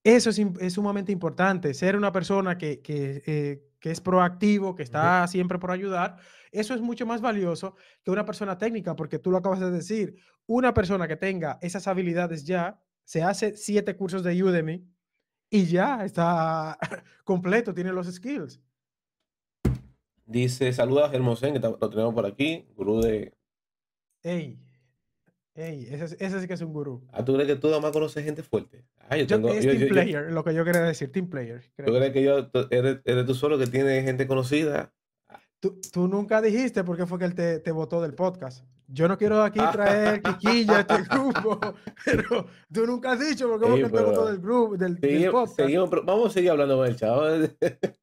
eso 0.03 0.29
es, 0.29 0.39
es 0.39 0.73
sumamente 0.73 1.11
importante, 1.11 1.73
ser 1.73 1.95
una 1.95 2.11
persona 2.11 2.57
que, 2.57 2.81
que, 2.81 3.21
eh, 3.25 3.63
que 3.79 3.91
es 3.91 4.01
proactivo, 4.01 4.75
que 4.75 4.83
está 4.83 5.27
siempre 5.27 5.59
por 5.59 5.71
ayudar, 5.71 6.17
eso 6.51 6.73
es 6.73 6.81
mucho 6.81 7.05
más 7.05 7.21
valioso 7.21 7.75
que 8.03 8.11
una 8.11 8.25
persona 8.25 8.57
técnica, 8.57 8.95
porque 8.95 9.19
tú 9.19 9.31
lo 9.31 9.37
acabas 9.37 9.59
de 9.59 9.71
decir, 9.71 10.15
una 10.47 10.73
persona 10.73 11.07
que 11.07 11.15
tenga 11.15 11.59
esas 11.61 11.87
habilidades 11.87 12.43
ya, 12.45 12.81
se 13.03 13.23
hace 13.23 13.55
siete 13.55 13.95
cursos 13.95 14.23
de 14.23 14.41
Udemy 14.43 14.87
y 15.49 15.65
ya 15.65 16.03
está 16.03 16.77
completo, 17.23 17.73
tiene 17.73 17.91
los 17.91 18.07
skills. 18.07 18.61
Dice, 20.25 20.71
saluda 20.73 21.07
a 21.07 21.11
Hermosén, 21.11 21.53
que 21.53 21.59
lo 21.59 21.89
tenemos 21.89 22.13
por 22.13 22.25
aquí. 22.25 22.67
Gurú 22.75 23.01
de. 23.01 23.33
Ey, 24.21 24.59
ey, 25.55 25.87
ese, 25.91 26.05
es- 26.05 26.17
ese 26.19 26.39
sí 26.41 26.47
que 26.47 26.53
es 26.53 26.61
un 26.61 26.73
gurú. 26.73 27.05
Ah, 27.11 27.23
¿tú 27.25 27.33
crees 27.33 27.47
que 27.47 27.55
tú 27.55 27.67
además 27.69 27.91
conoces 27.91 28.23
gente 28.23 28.43
fuerte? 28.43 28.85
Ah, 29.09 29.17
yo 29.17 29.23
Yo- 29.25 29.35
tengo. 29.37 29.49
es 29.49 29.63
yo- 29.65 29.71
team 29.71 29.81
yo- 29.81 29.87
yo- 29.87 29.93
player, 29.93 30.31
lo 30.31 30.43
que 30.43 30.53
yo 30.53 30.63
quería 30.65 30.81
decir, 30.81 31.11
team 31.11 31.27
player. 31.29 31.61
¿Tú 31.75 31.83
creo. 31.83 31.95
crees 31.95 32.13
que 32.13 32.23
yo 32.23 32.47
tú- 32.47 32.67
eres, 32.69 32.99
eres 33.05 33.25
tú 33.25 33.33
solo 33.35 33.57
que 33.57 33.67
tiene 33.67 34.01
gente 34.03 34.27
conocida? 34.27 34.93
Tú, 35.61 35.79
tú 35.91 36.07
nunca 36.07 36.41
dijiste 36.41 36.83
por 36.85 36.95
qué 36.95 37.05
fue 37.05 37.19
que 37.19 37.25
él 37.25 37.35
te, 37.35 37.59
te 37.59 37.71
votó 37.71 38.01
del 38.01 38.13
podcast. 38.13 38.65
Yo 38.87 39.07
no 39.07 39.17
quiero 39.17 39.43
aquí 39.43 39.59
traer 39.71 40.21
quiquilla 40.67 40.77
a 40.77 40.79
este 40.79 41.03
grupo, 41.03 41.59
pero 42.05 42.47
tú 42.73 42.85
nunca 42.87 43.11
has 43.11 43.19
dicho 43.19 43.47
por 43.49 43.59
qué 43.59 43.65
fue 43.67 43.75
Sí, 43.75 43.81
que 43.81 43.85
él 43.87 43.91
te 43.91 43.97
votó 44.01 44.11
pero 44.21 44.25
del 44.31 44.39
grupo, 44.39 44.77
del, 44.77 44.95
del 44.95 45.11
Seguimos, 45.11 45.33
podcast. 45.33 45.55
seguimos, 45.59 45.89
vamos 46.05 46.27
a 46.27 46.29
seguir 46.31 46.51
hablando 46.51 46.77
con 46.77 46.87
el 46.87 46.95
chavo. 46.95 47.23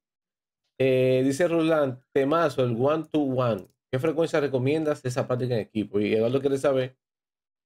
Eh, 0.78 1.22
dice 1.24 1.48
Roland, 1.48 1.98
temazo, 2.12 2.62
el 2.62 2.76
one 2.78 3.06
to 3.10 3.18
one. 3.20 3.66
¿Qué 3.90 3.98
frecuencia 3.98 4.40
recomiendas 4.40 5.02
esa 5.06 5.26
práctica 5.26 5.54
en 5.54 5.60
equipo? 5.60 5.98
Y 5.98 6.12
Eduardo 6.14 6.38
quiere 6.40 6.58
saber 6.58 6.96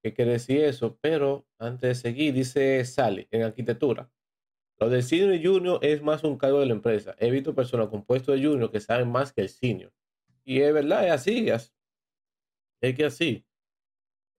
qué 0.03 0.13
quiere 0.15 0.33
decir 0.33 0.63
eso, 0.65 0.99
pero 1.01 1.47
antes 1.59 1.81
de 1.89 1.95
seguir, 1.95 2.35
dice 2.35 2.85
Sally, 2.85 3.27
en 3.31 3.43
arquitectura. 3.43 4.11
Lo 4.79 4.89
del 4.89 5.03
senior 5.03 5.35
y 5.35 5.45
junior 5.45 5.79
es 5.83 6.03
más 6.03 6.25
un 6.25 6.39
cargo 6.39 6.61
de 6.61 6.67
la 6.67 6.73
empresa. 6.73 7.15
He 7.19 7.31
visto 7.31 7.55
personas 7.55 7.89
con 7.89 8.05
puesto 8.05 8.33
de 8.33 8.43
junior 8.45 8.71
que 8.71 8.81
saben 8.81 9.11
más 9.11 9.33
que 9.33 9.43
el 9.43 9.49
senior. 9.51 9.93
Y 10.45 10.61
es 10.63 10.73
verdad, 10.73 11.07
es 11.07 11.13
así. 11.13 11.49
Es, 11.51 11.75
es 12.81 12.95
que 12.97 13.05
así. 13.05 13.45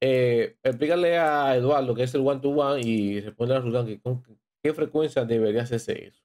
eh, 0.02 0.58
explícale 0.64 1.18
a 1.20 1.56
Eduardo 1.56 1.94
que 1.94 2.04
es 2.04 2.16
el 2.16 2.26
one-to-one 2.26 2.82
y 2.82 3.22
responde 3.22 3.56
a 3.56 3.60
Rudán 3.60 3.86
que 3.86 4.02
con 4.02 4.24
qué 4.64 4.74
frecuencia 4.74 5.24
debería 5.26 5.62
hacerse 5.62 6.08
eso. 6.08 6.24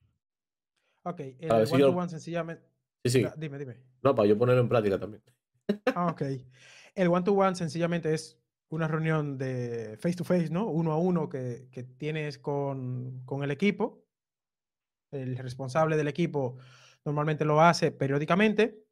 Ok, 1.03 1.21
el 1.39 1.51
A 1.51 1.59
ver 1.59 1.67
si 1.67 1.75
one 1.75 1.83
to 1.85 1.91
yo- 1.91 1.97
one 1.97 2.09
sencillamente. 2.09 2.67
Sí, 3.05 3.11
sí. 3.11 3.27
Dime, 3.37 3.59
dime. 3.59 3.77
No, 4.03 4.15
para 4.15 4.27
yo 4.29 4.37
ponerlo 4.39 4.63
en 4.63 4.69
práctica 4.69 4.99
también. 4.99 5.23
Ah, 5.95 6.07
ok. 6.11 6.23
El 6.95 7.09
one 7.09 7.23
to 7.23 7.33
one 7.35 7.55
sencillamente 7.55 8.13
es 8.15 8.39
una 8.71 8.89
reunión 8.89 9.39
de 9.39 9.97
face 10.01 10.17
to 10.17 10.25
face, 10.25 10.51
¿no? 10.51 10.67
Uno 10.67 10.93
a 10.93 10.99
uno 10.99 11.29
que, 11.29 11.69
que 11.71 11.83
tienes 11.85 12.39
con, 12.39 13.23
con 13.25 13.43
el 13.45 13.51
equipo. 13.51 14.03
El 15.13 15.37
responsable 15.39 15.97
del 15.97 16.09
equipo 16.09 16.57
normalmente 17.05 17.45
lo 17.45 17.61
hace 17.61 17.93
periódicamente 17.93 18.83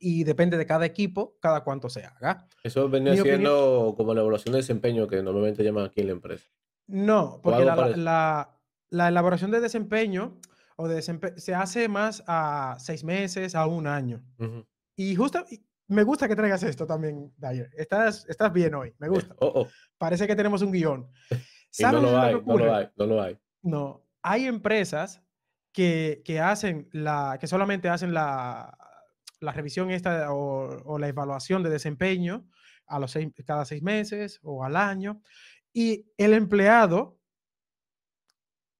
y 0.00 0.24
depende 0.24 0.56
de 0.58 0.66
cada 0.66 0.84
equipo, 0.84 1.36
cada 1.40 1.62
cuánto 1.62 1.88
se 1.88 2.04
haga. 2.04 2.48
Eso 2.62 2.88
venía 2.88 3.12
Mi 3.12 3.20
opinión- 3.20 3.36
siendo 3.40 3.94
como 3.96 4.12
la 4.12 4.20
evaluación 4.20 4.52
de 4.52 4.58
desempeño 4.58 5.06
que 5.06 5.22
normalmente 5.22 5.62
llaman 5.62 5.86
aquí 5.86 6.00
en 6.00 6.06
la 6.08 6.12
empresa. 6.12 6.46
No, 6.88 7.40
porque 7.42 7.64
la, 7.64 7.76
la- 7.76 7.96
la- 7.96 8.52
la 8.90 9.08
elaboración 9.08 9.50
de 9.50 9.60
desempeño 9.60 10.38
o 10.76 10.88
de 10.88 10.96
desempe- 10.98 11.36
se 11.38 11.54
hace 11.54 11.88
más 11.88 12.22
a 12.26 12.76
seis 12.78 13.02
meses, 13.04 13.54
a 13.54 13.66
un 13.66 13.86
año. 13.86 14.22
Ujú. 14.38 14.66
Y 14.96 15.14
justo, 15.16 15.44
me 15.88 16.02
gusta 16.02 16.26
que 16.28 16.36
traigas 16.36 16.62
esto 16.62 16.86
también, 16.86 17.32
Dyer. 17.36 17.70
Estás, 17.76 18.26
estás 18.28 18.52
bien 18.52 18.74
hoy, 18.74 18.94
me 18.98 19.08
gusta. 19.08 19.34
Oh, 19.40 19.52
oh. 19.62 19.68
Parece 19.98 20.26
que 20.26 20.36
tenemos 20.36 20.62
un 20.62 20.72
guion. 20.72 21.10
No 21.78 21.90
¿Sabes 21.90 22.02
lo 22.02 22.18
hay, 22.18 22.34
no 22.46 22.56
lo 22.56 22.74
hay, 22.74 22.88
no 22.96 23.06
lo 23.06 23.22
hay. 23.22 23.38
No, 23.60 24.06
hay 24.22 24.46
empresas 24.46 25.20
que, 25.72 26.22
que 26.24 26.40
hacen 26.40 26.88
la, 26.92 27.36
que 27.38 27.46
solamente 27.46 27.90
hacen 27.90 28.14
la, 28.14 28.78
la 29.40 29.52
revisión 29.52 29.90
esta 29.90 30.32
o, 30.32 30.68
o 30.84 30.98
la 30.98 31.08
evaluación 31.08 31.62
de 31.62 31.68
desempeño 31.68 32.48
a 32.86 32.98
los 32.98 33.10
seis- 33.10 33.30
cada 33.44 33.66
seis 33.66 33.82
meses 33.82 34.40
o 34.42 34.64
al 34.64 34.74
año. 34.74 35.20
Y 35.74 36.10
el 36.16 36.32
empleado 36.32 37.18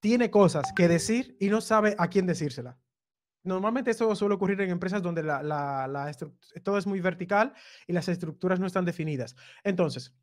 tiene 0.00 0.30
cosas 0.30 0.72
que 0.74 0.88
decir 0.88 1.36
y 1.38 1.48
no 1.50 1.60
sabe 1.60 1.96
a 1.98 2.08
quién 2.08 2.24
decírsela. 2.26 2.78
Normalmente 3.46 3.90
esto 3.92 4.14
suele 4.14 4.34
ocurrir 4.34 4.60
en 4.60 4.70
empresas 4.70 5.02
donde 5.02 5.22
la, 5.22 5.42
la- 5.42 5.86
la 5.88 6.12
todo 6.62 6.78
es 6.78 6.86
muy 6.86 7.00
vertical 7.00 7.52
y 7.86 7.92
las 7.92 8.08
estructuras 8.08 8.58
no 8.60 8.66
están 8.66 8.84
definidas. 8.84 9.36
Entonces, 9.64 10.14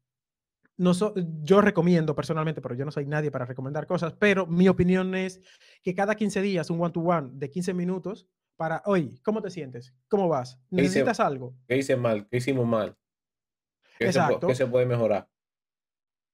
no 0.78 0.94
so- 0.94 1.14
yo 1.44 1.62
recomiendo 1.62 2.16
personalmente, 2.16 2.62
pero 2.62 2.76
yo 2.76 2.84
no 2.86 2.92
soy 2.92 3.06
nadie 3.06 3.32
para 3.32 3.46
recomendar 3.46 3.88
cosas, 3.88 4.14
pero 4.14 4.46
mi 4.48 4.68
opinión 4.68 5.16
es 5.16 5.42
que 5.82 5.96
cada 5.96 6.16
15 6.16 6.42
días 6.42 6.70
un 6.70 6.82
one-to-one 6.82 7.30
de 7.34 7.50
15 7.50 7.74
minutos 7.74 8.28
para, 8.56 8.82
oye, 8.86 9.20
¿cómo 9.24 9.42
te 9.42 9.50
sientes? 9.50 9.94
¿Cómo 10.10 10.28
vas? 10.28 10.56
¿Qué 10.70 10.76
hice- 10.78 11.00
¿Necesitas 11.00 11.20
algo? 11.20 11.56
¿Qué 11.68 11.78
hice 11.78 11.96
mal? 11.96 12.28
¿Qué 12.28 12.38
hicimos 12.38 12.68
mal? 12.68 12.96
¿Qué, 13.98 14.12
se, 14.12 14.20
Exacto. 14.20 14.48
qué 14.48 14.56
se 14.56 14.68
puede 14.68 14.86
mejorar? 14.86 15.28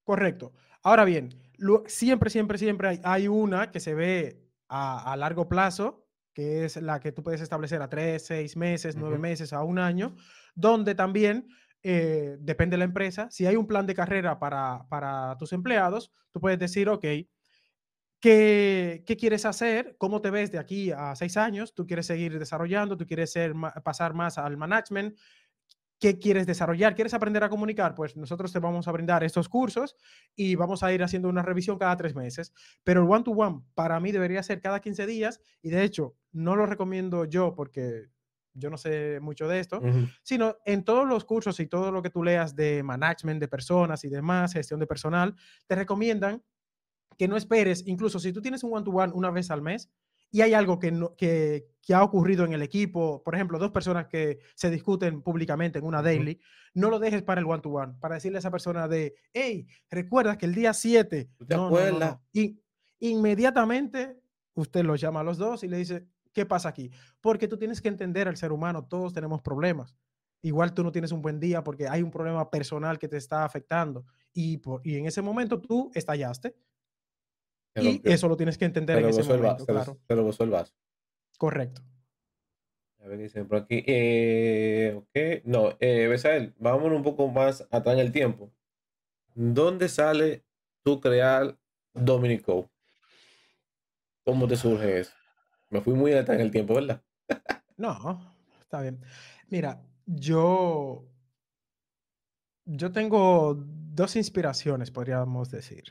Correcto. 0.04 0.54
Ahora 0.84 1.06
bien, 1.06 1.30
lu- 1.58 1.84
siempre, 1.88 2.30
siempre, 2.30 2.58
siempre 2.58 2.88
hay, 2.90 3.02
hay 3.04 3.28
una 3.28 3.72
que 3.72 3.80
se 3.80 3.94
ve 3.94 4.42
a, 4.70 5.12
a 5.12 5.18
largo 5.18 5.48
plazo, 5.50 6.08
que 6.40 6.64
es 6.64 6.78
la 6.78 7.02
que 7.02 7.12
tú 7.12 7.22
puedes 7.22 7.42
establecer 7.42 7.82
a 7.82 7.90
tres, 7.90 8.26
seis 8.26 8.56
meses, 8.56 8.96
nueve 8.96 9.18
meses, 9.18 9.52
a 9.52 9.62
un 9.62 9.78
año, 9.78 10.16
donde 10.56 10.96
también 10.96 11.50
eh, 11.84 12.38
depende 12.40 12.76
de 12.76 12.78
la 12.78 12.86
empresa. 12.86 13.28
Si 13.30 13.46
hay 13.46 13.58
un 13.58 13.68
plan 13.68 13.86
de 13.86 13.94
carrera 13.94 14.40
para, 14.40 14.86
para 14.88 15.36
tus 15.38 15.52
empleados, 15.52 16.14
tú 16.32 16.40
puedes 16.40 16.58
decir, 16.58 16.88
ok, 16.88 17.06
¿qué, 18.22 19.04
qué 19.06 19.18
quieres 19.18 19.44
hacer? 19.44 19.98
¿Cómo 19.98 20.22
te 20.22 20.30
ves 20.30 20.50
de 20.50 20.60
aquí 20.60 20.92
a 20.92 21.14
seis 21.18 21.36
años? 21.36 21.74
¿Tú 21.76 21.86
quieres 21.86 22.06
seguir 22.06 22.40
desarrollando? 22.40 22.96
¿Tú 22.96 23.06
quieres 23.06 23.34
ser, 23.34 23.54
pasar 23.84 24.14
más 24.14 24.38
al 24.38 24.56
management? 24.56 25.18
¿Qué 26.00 26.18
quieres 26.18 26.48
desarrollar? 26.48 26.96
¿Quieres 26.96 27.14
aprender 27.14 27.44
a 27.44 27.50
comunicar? 27.50 27.94
Pues 27.94 28.16
nosotros 28.16 28.54
te 28.54 28.60
vamos 28.60 28.88
a 28.88 28.92
brindar 28.92 29.24
estos 29.24 29.50
cursos 29.50 29.98
y 30.36 30.56
vamos 30.56 30.82
a 30.82 30.94
ir 30.94 31.04
haciendo 31.04 31.28
una 31.28 31.42
revisión 31.42 31.78
cada 31.78 31.98
tres 31.98 32.16
meses. 32.16 32.54
Pero 32.84 33.02
el 33.02 33.10
one-to-one 33.10 33.64
para 33.74 34.00
mí 34.00 34.12
debería 34.12 34.42
ser 34.42 34.62
cada 34.62 34.80
15 34.80 35.06
días 35.06 35.42
y 35.62 35.70
de 35.70 35.84
hecho 35.84 36.16
no 36.32 36.56
lo 36.56 36.66
recomiendo 36.66 37.26
yo 37.26 37.54
porque 37.54 38.08
yo 38.54 38.70
no 38.70 38.78
sé 38.78 39.20
mucho 39.22 39.48
de 39.48 39.60
esto, 39.60 39.82
sino 40.24 40.58
en 40.66 40.84
todos 40.84 41.08
los 41.08 41.26
cursos 41.26 41.60
y 41.60 41.68
todo 41.68 41.92
lo 41.92 42.02
que 42.02 42.10
tú 42.10 42.24
leas 42.24 42.56
de 42.56 42.82
management 42.84 43.40
de 43.40 43.48
personas 43.48 44.04
y 44.04 44.10
demás, 44.10 44.54
gestión 44.54 44.80
de 44.80 44.88
personal, 44.88 45.36
te 45.68 45.76
recomiendan 45.76 46.44
que 47.18 47.28
no 47.28 47.36
esperes, 47.38 47.86
incluso 47.86 48.20
si 48.20 48.32
tú 48.32 48.42
tienes 48.42 48.64
un 48.64 48.74
one-to-one 48.74 49.14
una 49.14 49.32
vez 49.32 49.52
al 49.52 49.62
mes 49.62 49.90
y 50.32 50.42
hay 50.42 50.54
algo 50.54 50.80
que, 50.80 50.92
no- 50.92 51.16
que, 51.16 51.68
que 51.82 51.94
ha 51.94 52.04
ocurrido 52.04 52.46
en 52.46 52.54
el 52.54 52.62
equipo, 52.62 53.24
por 53.24 53.36
ejemplo, 53.36 53.58
dos 53.60 53.72
personas 53.72 54.08
que 54.08 54.40
se 54.56 54.70
discuten 54.70 55.22
públicamente 55.22 55.80
en 55.80 55.86
una 55.86 56.02
daily, 56.02 56.40
no 56.74 56.90
lo 56.90 57.00
dejes 57.00 57.24
para 57.24 57.42
el 57.42 57.48
one-to-one, 57.48 57.96
para 58.00 58.16
decirle 58.16 58.38
a 58.38 58.40
esa 58.40 58.52
persona 58.52 58.88
de, 58.88 59.16
hey, 59.34 59.68
recuerda 59.90 60.38
que 60.38 60.46
el 60.46 60.56
día 60.56 60.74
7, 60.74 61.30
¿Tú 61.38 61.46
te 61.48 61.56
no, 61.56 61.72
no, 61.72 61.88
no, 61.88 62.00
no". 62.00 62.00
acuerdas? 62.00 62.20
Y 62.32 62.62
inmediatamente 63.00 64.20
usted 64.54 64.84
los 64.84 65.00
llama 65.02 65.22
a 65.22 65.24
los 65.24 65.38
dos 65.38 65.64
y 65.64 65.68
le 65.68 65.78
dice, 65.78 66.08
¿qué 66.34 66.46
pasa 66.46 66.70
aquí? 66.70 66.92
Porque 67.22 67.48
tú 67.48 67.58
tienes 67.58 67.82
que 67.82 67.88
entender 67.90 68.28
al 68.28 68.38
ser 68.38 68.52
humano, 68.52 68.86
todos 68.88 69.14
tenemos 69.14 69.42
problemas. 69.42 69.96
Igual 70.42 70.74
tú 70.74 70.84
no 70.84 70.92
tienes 70.92 71.12
un 71.12 71.22
buen 71.22 71.40
día 71.40 71.64
porque 71.64 71.88
hay 71.88 72.02
un 72.02 72.12
problema 72.12 72.50
personal 72.50 72.98
que 72.98 73.08
te 73.10 73.18
está 73.18 73.44
afectando 73.44 74.06
y, 74.34 74.58
por, 74.58 74.82
y 74.86 74.96
en 74.98 75.06
ese 75.06 75.22
momento 75.22 75.60
tú 75.62 75.92
estallaste 75.94 76.56
Se 77.80 77.86
y 77.86 77.92
rompió. 77.94 78.12
eso 78.12 78.28
lo 78.28 78.38
tienes 78.38 78.58
que 78.58 78.66
entender 78.66 78.96
Se 78.96 79.00
en 79.00 79.06
lo 79.06 79.10
ese 79.10 79.24
momento, 79.24 79.66
se 79.66 79.74
lo- 79.74 79.84
se 80.08 80.16
lo 80.16 80.44
el 80.44 80.50
vaso. 80.50 80.74
Correcto. 81.38 81.82
A 83.02 83.08
ver, 83.08 83.18
dicen 83.18 83.48
por 83.48 83.58
aquí. 83.60 83.84
Eh, 83.88 84.94
ok. 84.96 85.46
No, 85.46 85.78
eh, 85.80 86.08
Besael, 86.08 86.54
vamos 86.60 86.92
un 86.92 87.04
poco 87.04 87.28
más 87.30 87.62
atrás 87.72 87.94
en 87.96 88.00
el 88.00 88.12
tiempo. 88.12 88.52
¿Dónde 89.36 89.88
sale 89.88 90.44
tu 90.84 91.00
crear 91.00 91.58
Dominico? 91.94 92.70
¿Cómo 94.26 94.48
te 94.48 94.56
surge 94.58 95.00
eso? 95.00 95.14
Me 95.70 95.82
fui 95.82 95.94
muy 95.94 96.12
atrás 96.14 96.36
en 96.40 96.46
el 96.46 96.52
tiempo, 96.52 96.74
¿verdad? 96.76 97.02
No, 97.78 98.36
está 98.60 98.82
bien. 98.82 99.00
Mira, 99.48 99.82
yo, 100.06 101.08
yo 102.66 102.92
tengo 102.92 103.56
dos 103.58 104.18
inspiraciones, 104.18 104.92
podríamos 104.92 105.50
decir. 105.50 105.84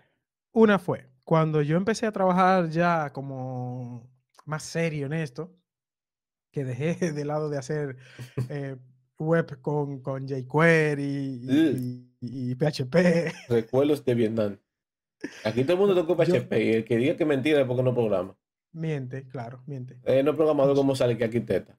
Una 0.52 0.78
fue 0.78 1.08
cuando 1.28 1.60
yo 1.60 1.76
empecé 1.76 2.06
a 2.06 2.10
trabajar 2.12 2.70
ya 2.70 3.12
como 3.12 4.10
más 4.46 4.62
serio 4.62 5.04
en 5.04 5.12
esto, 5.12 5.54
que 6.50 6.64
dejé 6.64 6.94
de 7.12 7.24
lado 7.26 7.50
de 7.50 7.58
hacer 7.58 7.98
eh, 8.48 8.76
web 9.18 9.60
con, 9.60 10.00
con 10.00 10.26
jQuery 10.26 11.04
y, 11.04 12.08
y- 12.22 12.50
y 12.50 12.54
PHP. 12.54 12.94
Recuerdos 13.50 14.02
de 14.06 14.14
Vietnam. 14.14 14.56
Aquí 15.44 15.64
todo 15.64 15.74
el 15.74 15.78
mundo 15.80 16.06
toca 16.06 16.24
Yo- 16.24 16.34
PHP 16.36 16.52
y 16.64 16.72
el 16.72 16.84
que 16.86 16.96
diga 16.96 17.14
que 17.14 17.26
mentira 17.26 17.60
es 17.60 17.66
porque 17.66 17.82
no 17.82 17.92
programa. 17.92 18.34
Miente, 18.72 19.28
claro, 19.28 19.62
miente. 19.66 20.00
Eh, 20.04 20.22
no 20.22 20.34
programador 20.34 20.74
como 20.76 20.96
sale 20.96 21.18
que 21.18 21.24
arquitecta. 21.24 21.78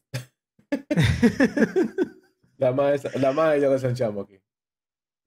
La 2.58 2.72
más, 2.72 3.16
la 3.16 3.32
más 3.32 3.56
ella 3.56 3.70
que 3.70 3.80
se 3.96 4.04
aquí. 4.04 4.40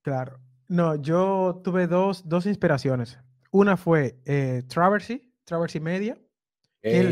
Claro. 0.03 0.39
No, 0.69 0.95
yo 0.95 1.61
tuve 1.65 1.89
dos, 1.89 2.29
dos 2.29 2.47
inspiraciones. 2.47 3.19
Una 3.53 3.77
fue 3.77 4.19
eh, 4.25 4.63
Traversy, 4.67 5.33
Traversy 5.45 5.79
Media. 5.79 6.19
El- 6.83 7.07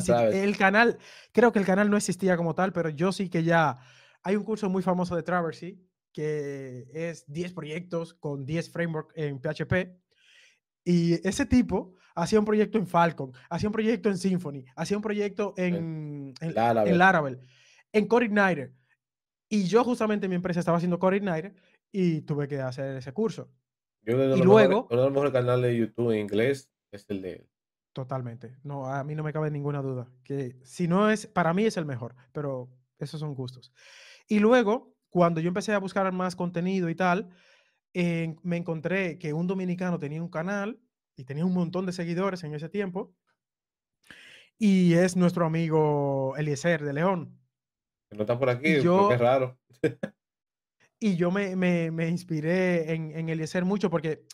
si- 0.00 0.12
canal, 0.58 0.98
creo 1.32 1.52
que 1.52 1.58
el 1.60 1.64
canal 1.64 1.88
no 1.88 1.96
existía 1.96 2.36
como 2.36 2.54
tal, 2.54 2.72
pero 2.72 2.90
yo 2.90 3.12
sí 3.12 3.30
que 3.30 3.42
ya 3.44 3.78
hay 4.22 4.36
un 4.36 4.44
curso 4.44 4.68
muy 4.68 4.82
famoso 4.82 5.16
de 5.16 5.22
Traversy 5.22 5.80
que 6.12 6.86
es 6.92 7.24
10 7.26 7.52
proyectos 7.54 8.14
con 8.14 8.44
10 8.44 8.70
frameworks 8.70 9.14
en 9.16 9.40
PHP. 9.40 9.96
Y 10.84 11.26
ese 11.26 11.46
tipo 11.46 11.94
hacía 12.14 12.38
un 12.38 12.44
proyecto 12.44 12.78
en 12.78 12.86
Falcon, 12.86 13.32
hacía 13.48 13.68
un 13.68 13.72
proyecto 13.72 14.08
en 14.10 14.18
Symfony, 14.18 14.64
hacía 14.76 14.96
un 14.96 15.02
proyecto 15.02 15.54
en, 15.56 16.34
en, 16.40 16.54
Laravel. 16.54 16.92
en 16.92 16.98
Laravel, 16.98 17.40
en 17.92 18.06
CoreIgniter. 18.06 18.74
Y 19.48 19.64
yo 19.64 19.82
justamente 19.82 20.26
en 20.26 20.30
mi 20.30 20.36
empresa 20.36 20.60
estaba 20.60 20.76
haciendo 20.76 20.98
CoreIgniter 20.98 21.54
y 21.90 22.20
tuve 22.22 22.46
que 22.46 22.60
hacer 22.60 22.96
ese 22.96 23.12
curso. 23.12 23.50
Yo 24.04 24.18
de 24.18 24.26
y 24.26 24.28
los 24.30 24.40
luego- 24.40 24.68
mejores- 24.68 24.86
uno 24.90 25.00
de 25.00 25.04
los 25.06 25.12
mejores 25.12 25.32
canales 25.32 25.70
de 25.70 25.76
YouTube 25.78 26.10
en 26.12 26.20
inglés 26.20 26.70
es 26.92 27.06
el 27.08 27.22
de 27.22 27.32
él. 27.32 27.48
Totalmente. 27.92 28.56
No, 28.64 28.86
a 28.86 29.04
mí 29.04 29.14
no 29.14 29.22
me 29.22 29.32
cabe 29.32 29.50
ninguna 29.50 29.80
duda. 29.80 30.08
Que 30.24 30.56
si 30.64 30.88
no 30.88 31.10
es, 31.10 31.26
para 31.26 31.54
mí 31.54 31.64
es 31.64 31.76
el 31.76 31.86
mejor, 31.86 32.14
pero 32.32 32.68
esos 32.98 33.20
son 33.20 33.34
gustos. 33.34 33.72
Y 34.28 34.40
luego, 34.40 34.94
cuando 35.10 35.40
yo 35.40 35.48
empecé 35.48 35.72
a 35.72 35.78
buscar 35.78 36.10
más 36.12 36.34
contenido 36.34 36.88
y 36.90 36.94
tal, 36.94 37.30
en- 37.92 38.36
me 38.42 38.56
encontré 38.56 39.18
que 39.18 39.32
un 39.32 39.46
dominicano 39.46 39.98
tenía 39.98 40.20
un 40.22 40.28
canal 40.28 40.80
y 41.16 41.24
tenía 41.24 41.44
un 41.46 41.54
montón 41.54 41.86
de 41.86 41.92
seguidores 41.92 42.42
en 42.42 42.54
ese 42.54 42.68
tiempo. 42.68 43.14
Y 44.58 44.94
es 44.94 45.16
nuestro 45.16 45.46
amigo 45.46 46.34
Eliezer 46.36 46.82
de 46.84 46.92
León. 46.92 47.38
No 48.10 48.20
está 48.22 48.38
por 48.38 48.50
aquí, 48.50 48.80
yo- 48.82 48.98
porque 49.02 49.14
es 49.14 49.20
raro. 49.20 49.58
Y 51.04 51.16
yo 51.16 51.30
me, 51.30 51.54
me, 51.54 51.90
me 51.90 52.08
inspiré 52.08 52.94
en, 52.94 53.10
en 53.14 53.28
Eliezer 53.28 53.66
mucho 53.66 53.90
porque 53.90 54.24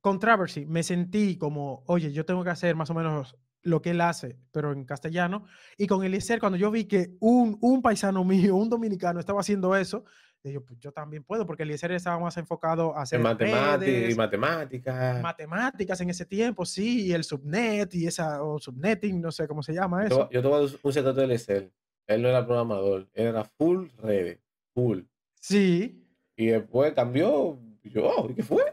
con 0.00 0.18
Traversy 0.18 0.66
me 0.66 0.82
sentí 0.82 1.38
como, 1.38 1.84
oye, 1.86 2.10
yo 2.12 2.24
tengo 2.24 2.42
que 2.42 2.50
hacer 2.50 2.74
más 2.74 2.90
o 2.90 2.94
menos 2.94 3.36
lo 3.62 3.80
que 3.82 3.90
él 3.90 4.00
hace, 4.00 4.36
pero 4.50 4.72
en 4.72 4.84
castellano. 4.84 5.44
Y 5.78 5.86
con 5.86 6.02
Eliezer, 6.02 6.40
cuando 6.40 6.58
yo 6.58 6.72
vi 6.72 6.86
que 6.86 7.16
un, 7.20 7.56
un 7.60 7.82
paisano 7.82 8.24
mío, 8.24 8.56
un 8.56 8.68
dominicano, 8.68 9.20
estaba 9.20 9.38
haciendo 9.38 9.76
eso, 9.76 10.04
yo, 10.42 10.64
pues 10.64 10.80
yo 10.80 10.90
también 10.90 11.22
puedo, 11.22 11.46
porque 11.46 11.62
Eliezer 11.62 11.92
estaba 11.92 12.18
más 12.18 12.36
enfocado 12.36 12.96
a 12.96 13.02
hacer 13.02 13.18
En 13.18 13.22
matemáticas 13.22 14.10
y 14.10 14.14
matemáticas. 14.16 15.22
matemáticas 15.22 16.00
en 16.00 16.10
ese 16.10 16.26
tiempo, 16.26 16.64
sí, 16.64 17.06
y 17.06 17.12
el 17.12 17.22
subnet 17.22 17.94
y 17.94 18.08
esa, 18.08 18.42
o 18.42 18.58
subnetting, 18.58 19.20
no 19.20 19.30
sé 19.30 19.46
cómo 19.46 19.62
se 19.62 19.72
llama 19.72 20.00
Yo 20.02 20.06
eso. 20.06 20.30
yo 20.30 20.42
te 20.42 20.48
voy 20.48 20.56
a 20.58 20.66
dar 20.66 20.78
un 20.82 20.92
secreto 20.92 21.20
de 21.24 21.32
Excel. 21.32 21.72
Él 22.08 22.22
no 22.22 22.28
era 22.28 22.44
programador, 22.44 23.08
él 23.14 23.26
era 23.26 23.44
full 23.44 23.86
redes, 24.02 24.40
full. 24.74 25.02
Sí. 25.46 26.04
Y 26.34 26.46
después 26.46 26.92
cambió. 26.92 27.60
Yo, 27.84 28.04
oh, 28.04 28.28
¿y 28.28 28.34
qué 28.34 28.42
fue? 28.42 28.64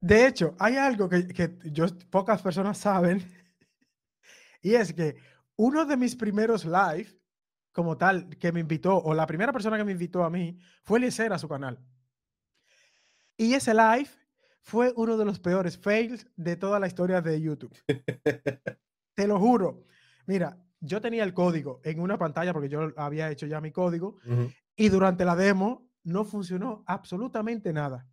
De 0.00 0.26
hecho, 0.26 0.56
hay 0.58 0.76
algo 0.76 1.08
que, 1.08 1.28
que 1.28 1.56
yo, 1.66 1.86
pocas 2.10 2.42
personas 2.42 2.76
saben, 2.76 3.22
y 4.62 4.74
es 4.74 4.92
que 4.92 5.14
uno 5.54 5.84
de 5.84 5.96
mis 5.96 6.16
primeros 6.16 6.64
live, 6.64 7.06
como 7.70 7.96
tal, 7.96 8.28
que 8.36 8.50
me 8.50 8.58
invitó, 8.58 8.98
o 8.98 9.14
la 9.14 9.28
primera 9.28 9.52
persona 9.52 9.76
que 9.76 9.84
me 9.84 9.92
invitó 9.92 10.24
a 10.24 10.30
mí, 10.30 10.58
fue 10.82 10.98
Eliezer 10.98 11.32
a 11.32 11.38
su 11.38 11.48
canal. 11.48 11.78
Y 13.36 13.54
ese 13.54 13.74
live 13.74 14.10
fue 14.60 14.92
uno 14.96 15.16
de 15.16 15.24
los 15.24 15.38
peores 15.38 15.78
fails 15.78 16.26
de 16.34 16.56
toda 16.56 16.80
la 16.80 16.88
historia 16.88 17.20
de 17.20 17.40
YouTube. 17.40 17.78
Te 19.14 19.28
lo 19.28 19.38
juro. 19.38 19.84
Mira, 20.26 20.58
yo 20.84 21.00
tenía 21.00 21.24
el 21.24 21.32
código 21.32 21.80
en 21.82 21.98
una 22.00 22.18
pantalla 22.18 22.52
porque 22.52 22.68
yo 22.68 22.92
había 22.96 23.30
hecho 23.30 23.46
ya 23.46 23.60
mi 23.60 23.72
código. 23.72 24.18
Y 24.76 24.88
durante 24.88 25.24
la 25.24 25.36
demo 25.36 25.90
no 26.04 26.24
funcionó 26.24 26.84
absolutamente 26.86 27.72
nada. 27.72 28.06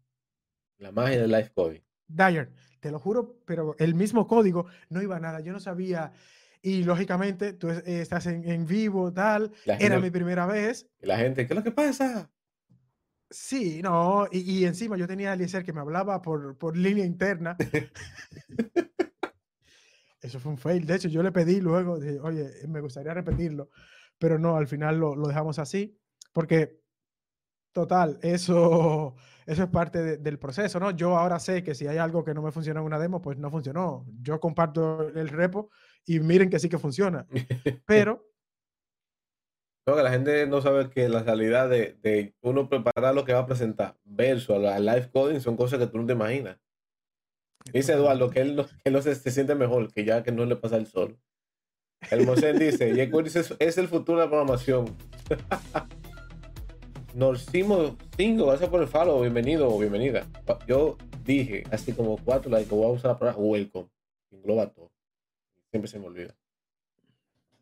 La 0.77 0.91
magia 0.91 1.21
del 1.21 1.31
live 1.31 1.51
coding. 1.53 1.81
Dyer, 2.07 2.51
te 2.79 2.91
lo 2.91 2.99
juro, 2.99 3.39
pero 3.45 3.75
el 3.79 3.95
mismo 3.95 4.27
código 4.27 4.65
no 4.89 5.01
iba 5.01 5.17
a 5.17 5.19
nada. 5.19 5.39
Yo 5.41 5.53
no 5.53 5.59
sabía. 5.59 6.11
Y 6.61 6.83
lógicamente, 6.83 7.53
tú 7.53 7.69
es- 7.69 7.85
estás 7.87 8.25
en, 8.27 8.47
en 8.49 8.65
vivo, 8.65 9.11
tal. 9.13 9.51
La 9.65 9.75
Era 9.75 9.95
gente, 9.95 10.01
mi 10.01 10.11
primera 10.11 10.45
vez. 10.45 10.87
y 11.01 11.05
la 11.05 11.17
gente, 11.17 11.47
¿qué 11.47 11.53
es 11.53 11.57
lo 11.57 11.63
que 11.63 11.71
pasa? 11.71 12.29
Sí, 13.29 13.81
no. 13.81 14.27
Y, 14.31 14.39
y 14.59 14.65
encima 14.65 14.97
yo 14.97 15.07
tenía 15.07 15.31
a 15.31 15.33
Eliezer 15.35 15.63
que 15.63 15.71
me 15.73 15.79
hablaba 15.79 16.21
por, 16.21 16.57
por 16.57 16.75
línea 16.75 17.05
interna. 17.05 17.55
Eso 20.21 20.39
fue 20.39 20.51
un 20.51 20.57
fail. 20.57 20.85
De 20.85 20.95
hecho, 20.95 21.07
yo 21.07 21.23
le 21.23 21.31
pedí 21.31 21.61
luego, 21.61 21.99
dije, 21.99 22.19
oye, 22.19 22.49
me 22.67 22.81
gustaría 22.81 23.13
repetirlo. 23.13 23.69
Pero 24.19 24.37
no, 24.37 24.55
al 24.55 24.67
final 24.67 24.99
lo, 24.99 25.15
lo 25.15 25.27
dejamos 25.27 25.57
así. 25.57 25.97
Porque, 26.33 26.79
total, 27.73 28.19
eso, 28.21 29.15
eso 29.45 29.63
es 29.63 29.69
parte 29.69 30.01
de- 30.01 30.17
del 30.17 30.39
proceso, 30.39 30.79
¿no? 30.79 30.91
Yo 30.91 31.17
ahora 31.17 31.39
sé 31.39 31.63
que 31.63 31.75
si 31.75 31.87
hay 31.87 31.97
algo 31.97 32.23
que 32.23 32.33
no 32.33 32.41
me 32.41 32.51
funciona 32.51 32.79
en 32.79 32.85
una 32.85 32.99
demo, 32.99 33.21
pues 33.21 33.37
no 33.37 33.49
funcionó. 33.51 34.05
Yo 34.21 34.39
comparto 34.39 35.07
el 35.09 35.29
repo 35.29 35.69
y 36.05 36.19
miren 36.19 36.49
que 36.49 36.59
sí 36.59 36.69
que 36.69 36.79
funciona. 36.79 37.27
Pero, 37.85 38.25
No, 39.87 39.95
que 39.95 40.03
la 40.03 40.11
gente 40.11 40.45
no 40.47 40.61
sabe 40.61 40.89
que 40.89 41.09
la 41.09 41.23
realidad 41.23 41.67
de, 41.69 41.97
de 42.01 42.35
uno 42.41 42.69
preparar 42.69 43.15
lo 43.15 43.25
que 43.25 43.33
va 43.33 43.39
a 43.39 43.45
presentar 43.47 43.97
versus 44.03 44.55
al 44.55 44.65
al 44.67 44.85
live 44.85 45.09
coding 45.11 45.39
son 45.41 45.57
cosas 45.57 45.79
que 45.79 45.87
tú 45.87 45.97
no 45.97 46.05
te 46.05 46.13
imaginas. 46.13 46.57
Dice 47.73 47.93
Eduardo 47.93 48.29
que 48.29 48.41
él 48.41 48.55
no, 48.55 48.65
que 48.83 48.89
no 48.91 49.01
se, 49.01 49.13
se 49.15 49.31
siente 49.31 49.53
mejor, 49.55 49.91
que 49.93 50.03
ya 50.05 50.23
que 50.23 50.31
no 50.31 50.45
le 50.45 50.55
pasa 50.55 50.77
el 50.77 50.87
sol. 50.87 51.19
El 52.09 52.25
Mosén 52.25 52.57
dice, 52.57 52.91
dice, 52.93 53.39
es, 53.39 53.55
es 53.59 53.77
el 53.77 53.87
futuro 53.87 54.17
de 54.19 54.25
la 54.25 54.29
programación. 54.29 54.85
Norcimo 57.13 57.97
5, 58.15 58.45
gracias 58.45 58.69
por 58.69 58.81
el 58.81 58.87
follow, 58.87 59.19
bienvenido 59.19 59.67
o 59.67 59.77
bienvenida. 59.77 60.25
Yo 60.65 60.97
dije, 61.25 61.63
así 61.69 61.91
como 61.91 62.17
cuatro 62.17 62.49
likes, 62.49 62.69
que 62.69 62.75
voy 62.75 62.85
a 62.85 62.89
usar 62.89 63.19
para 63.19 63.35
welcome. 63.35 63.89
Engloba 64.31 64.71
todo. 64.71 64.89
Siempre 65.69 65.89
se 65.89 65.99
me 65.99 66.07
olvida. 66.07 66.33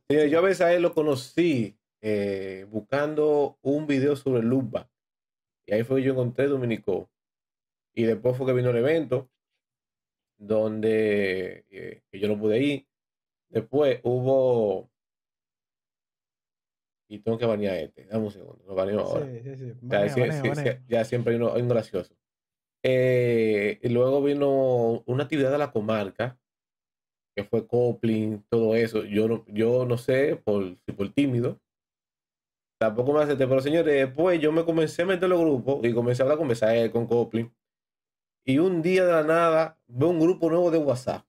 Yo 0.07 0.39
a 0.39 0.41
veces 0.41 0.61
a 0.61 0.73
él 0.73 0.83
lo 0.83 0.93
conocí 0.93 1.75
eh, 2.01 2.67
buscando 2.69 3.57
un 3.63 3.87
video 3.87 4.15
sobre 4.15 4.43
loopback. 4.43 4.87
Y 5.65 5.73
ahí 5.73 5.83
fue 5.83 5.99
que 5.99 6.07
yo 6.07 6.11
encontré 6.11 6.47
Dominico. 6.47 7.09
Y 7.95 8.03
después 8.03 8.37
fue 8.37 8.45
que 8.45 8.53
vino 8.53 8.69
el 8.69 8.77
evento 8.77 9.29
donde 10.37 11.65
eh, 11.69 12.01
yo 12.11 12.27
no 12.27 12.39
pude 12.39 12.59
ir. 12.61 12.87
Después 13.49 13.99
hubo. 14.03 14.89
Y 17.09 17.19
tengo 17.19 17.37
que 17.37 17.45
banear 17.45 17.75
este. 17.75 18.05
Dame 18.05 18.25
un 18.25 18.31
segundo. 18.31 18.63
Lo 18.67 18.75
baneo 18.75 18.99
ahora. 18.99 19.25
sí, 19.25 19.41
sí, 19.43 19.55
sí. 19.55 19.73
Ya, 19.81 19.99
Banea, 19.99 20.09
sí, 20.13 20.19
banea, 20.21 20.41
sí, 20.41 20.49
banea. 20.49 20.73
sí, 20.73 20.79
ya 20.87 21.05
siempre 21.05 21.33
hay 21.33 21.41
uno, 21.41 21.53
hay 21.53 21.61
gracioso. 21.63 22.15
Eh, 22.83 23.79
y 23.81 23.89
luego 23.89 24.21
vino 24.23 25.03
una 25.05 25.23
actividad 25.23 25.51
de 25.51 25.57
la 25.57 25.71
comarca, 25.71 26.39
que 27.35 27.43
fue 27.43 27.67
Copling, 27.67 28.43
todo 28.47 28.75
eso. 28.75 29.03
Yo 29.05 29.27
no, 29.27 29.43
yo 29.47 29.85
no 29.85 29.97
sé, 29.97 30.35
por, 30.35 30.77
si 30.85 30.91
por 30.91 31.11
tímido. 31.11 31.59
Tampoco 32.79 33.11
me 33.11 33.23
acepté, 33.23 33.45
pero 33.47 33.59
señores, 33.59 33.93
después 33.93 34.39
yo 34.39 34.51
me 34.53 34.63
comencé 34.63 35.01
a 35.01 35.05
meter 35.05 35.25
en 35.25 35.31
los 35.31 35.41
grupos 35.41 35.85
y 35.85 35.93
comencé 35.93 36.21
a 36.21 36.25
hablar 36.25 36.37
con 36.37 36.47
Besael, 36.47 36.91
con 36.91 37.07
Copling. 37.07 37.51
Y 38.45 38.59
un 38.59 38.81
día 38.81 39.05
de 39.05 39.11
la 39.11 39.23
nada 39.23 39.79
veo 39.87 40.09
un 40.09 40.19
grupo 40.19 40.49
nuevo 40.49 40.71
de 40.71 40.77
WhatsApp. 40.77 41.25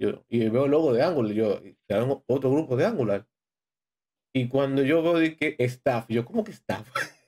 Yo, 0.00 0.24
y 0.28 0.48
veo 0.48 0.64
el 0.64 0.70
logo 0.70 0.92
de 0.92 1.02
Angular. 1.02 1.32
Yo, 1.32 1.60
y 1.64 1.76
otro 2.26 2.50
grupo 2.50 2.76
de 2.76 2.86
Angular. 2.86 3.29
Y 4.32 4.48
cuando 4.48 4.82
yo 4.82 5.02
veo 5.02 5.18
de 5.18 5.36
que 5.36 5.56
staff, 5.58 6.06
yo, 6.08 6.24
¿cómo 6.24 6.44
que 6.44 6.52
staff? 6.52 6.88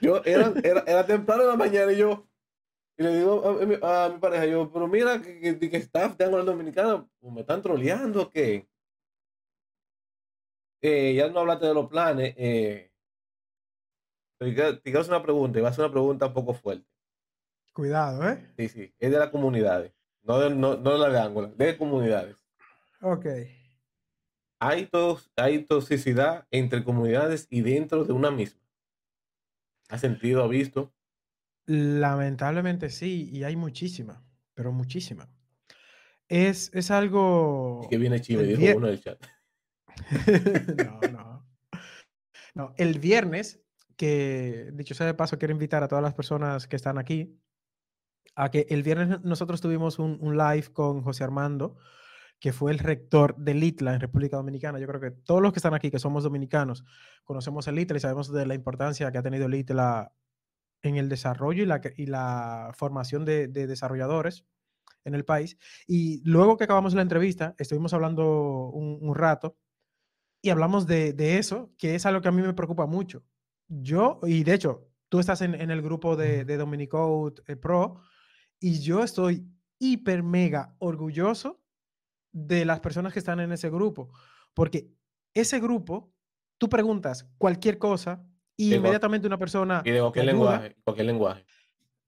yo 0.00 0.22
era, 0.24 0.52
era, 0.62 0.84
era 0.86 1.06
temprano 1.06 1.42
en 1.42 1.48
la 1.48 1.56
mañana 1.56 1.92
y 1.92 1.98
yo, 1.98 2.26
y 2.96 3.02
le 3.02 3.16
digo 3.16 3.46
a, 3.46 3.62
a 3.62 3.66
mi, 3.66 3.76
a 3.80 4.10
mi 4.12 4.18
pareja, 4.18 4.46
yo, 4.46 4.70
pero 4.72 4.88
mira 4.88 5.20
que, 5.20 5.58
que, 5.58 5.70
que 5.70 5.76
staff 5.76 6.16
de 6.16 6.24
Angular 6.24 6.46
Dominicana, 6.46 7.06
pues, 7.18 7.32
me 7.32 7.40
están 7.40 7.62
troleando, 7.62 8.22
o 8.22 8.30
¿qué? 8.30 8.66
Eh, 10.82 11.14
ya 11.14 11.28
no 11.28 11.40
hablaste 11.40 11.66
de 11.66 11.74
los 11.74 11.88
planes. 11.88 12.34
Eh, 12.38 12.90
te 14.38 14.54
quiero 14.54 15.00
hacer 15.00 15.12
una 15.12 15.22
pregunta, 15.22 15.58
y 15.58 15.62
va 15.62 15.68
a 15.68 15.72
ser 15.72 15.84
una 15.84 15.92
pregunta 15.92 16.26
un 16.26 16.34
poco 16.34 16.54
fuerte. 16.54 16.86
Cuidado, 17.74 18.28
¿eh? 18.28 18.50
Sí, 18.56 18.68
sí, 18.68 18.94
es 18.98 19.10
de 19.10 19.18
las 19.18 19.28
comunidades, 19.28 19.92
no 20.22 20.38
de, 20.38 20.50
no, 20.50 20.76
no 20.76 20.92
de 20.92 20.98
la 20.98 21.10
de 21.10 21.20
Angular, 21.20 21.54
de 21.54 21.76
comunidades. 21.76 22.36
Ok. 23.02 23.26
Hay, 24.60 24.86
tos- 24.86 25.30
hay 25.36 25.64
toxicidad 25.64 26.46
entre 26.50 26.84
comunidades 26.84 27.46
y 27.50 27.62
dentro 27.62 28.04
de 28.04 28.12
una 28.12 28.30
misma. 28.30 28.60
¿Ha 29.88 29.98
sentido, 29.98 30.42
ha 30.44 30.48
visto? 30.48 30.92
Lamentablemente 31.66 32.90
sí, 32.90 33.28
y 33.32 33.44
hay 33.44 33.56
muchísima, 33.56 34.22
pero 34.54 34.70
muchísima. 34.72 35.28
Es, 36.28 36.70
es 36.74 36.90
algo... 36.90 37.86
Que 37.90 37.96
viene 37.98 38.20
Chive, 38.20 38.44
dijo 38.46 38.60
vier- 38.60 38.76
uno 38.76 38.86
del 38.88 39.00
chat. 39.02 39.18
no, 40.86 41.00
no. 41.10 41.46
No, 42.54 42.74
el 42.76 42.98
viernes, 42.98 43.62
que 43.96 44.70
dicho 44.74 44.94
sea 44.94 45.06
de 45.06 45.14
paso, 45.14 45.38
quiero 45.38 45.52
invitar 45.52 45.82
a 45.82 45.88
todas 45.88 46.02
las 46.02 46.14
personas 46.14 46.66
que 46.68 46.76
están 46.76 46.98
aquí 46.98 47.36
a 48.36 48.50
que 48.50 48.66
el 48.70 48.82
viernes 48.82 49.22
nosotros 49.22 49.60
tuvimos 49.60 49.98
un, 49.98 50.18
un 50.20 50.36
live 50.36 50.72
con 50.72 51.02
José 51.02 51.24
Armando, 51.24 51.76
que 52.40 52.52
fue 52.52 52.72
el 52.72 52.78
rector 52.78 53.36
del 53.36 53.62
ITLA 53.62 53.94
en 53.94 54.00
República 54.00 54.38
Dominicana. 54.38 54.78
Yo 54.78 54.86
creo 54.86 55.00
que 55.00 55.10
todos 55.10 55.42
los 55.42 55.52
que 55.52 55.58
están 55.58 55.74
aquí, 55.74 55.90
que 55.90 55.98
somos 55.98 56.24
dominicanos, 56.24 56.84
conocemos 57.22 57.68
el 57.68 57.78
ITLA 57.78 57.98
y 57.98 58.00
sabemos 58.00 58.32
de 58.32 58.46
la 58.46 58.54
importancia 58.54 59.12
que 59.12 59.18
ha 59.18 59.22
tenido 59.22 59.46
el 59.46 59.54
ITLA 59.54 60.12
en 60.82 60.96
el 60.96 61.08
desarrollo 61.08 61.62
y 61.62 61.66
la, 61.66 61.80
y 61.96 62.06
la 62.06 62.72
formación 62.74 63.24
de, 63.24 63.46
de 63.48 63.66
desarrolladores 63.66 64.46
en 65.04 65.14
el 65.14 65.24
país. 65.24 65.58
Y 65.86 66.22
luego 66.28 66.56
que 66.56 66.64
acabamos 66.64 66.94
la 66.94 67.02
entrevista, 67.02 67.54
estuvimos 67.58 67.92
hablando 67.92 68.70
un, 68.70 68.98
un 69.00 69.14
rato 69.14 69.56
y 70.42 70.50
hablamos 70.50 70.86
de, 70.86 71.12
de 71.12 71.38
eso, 71.38 71.72
que 71.76 71.94
es 71.94 72.06
algo 72.06 72.22
que 72.22 72.28
a 72.28 72.32
mí 72.32 72.40
me 72.40 72.54
preocupa 72.54 72.86
mucho. 72.86 73.22
Yo, 73.68 74.18
y 74.22 74.42
de 74.42 74.54
hecho, 74.54 74.88
tú 75.10 75.20
estás 75.20 75.42
en, 75.42 75.54
en 75.54 75.70
el 75.70 75.82
grupo 75.82 76.16
de, 76.16 76.44
de 76.44 76.56
Dominicode 76.56 77.42
eh, 77.46 77.56
Pro 77.56 78.00
y 78.58 78.80
yo 78.80 79.02
estoy 79.02 79.46
hiper 79.78 80.22
mega 80.22 80.74
orgulloso 80.78 81.59
de 82.32 82.64
las 82.64 82.80
personas 82.80 83.12
que 83.12 83.18
están 83.18 83.40
en 83.40 83.52
ese 83.52 83.70
grupo, 83.70 84.12
porque 84.54 84.90
ese 85.34 85.60
grupo, 85.60 86.12
tú 86.58 86.68
preguntas 86.68 87.28
cualquier 87.38 87.78
cosa 87.78 88.24
y 88.56 88.74
inmediatamente 88.74 89.26
una 89.26 89.38
persona 89.38 89.82
Y 89.84 89.90
de 89.90 90.00
cualquier 90.00 90.26
lenguaje, 90.26 90.76
cualquier 90.84 91.06
lenguaje. 91.06 91.46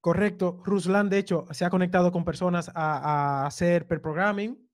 Correcto. 0.01 0.61
Ruslan, 0.65 1.09
de 1.09 1.19
hecho, 1.19 1.47
se 1.53 1.65
ha 1.65 1.71
conectado 1.71 2.11
con 2.11 2.25
personas 2.25 2.71
a, 2.75 3.43
a 3.45 3.47
hacer 3.47 3.87
per 3.87 4.03
programming. 4.03 4.69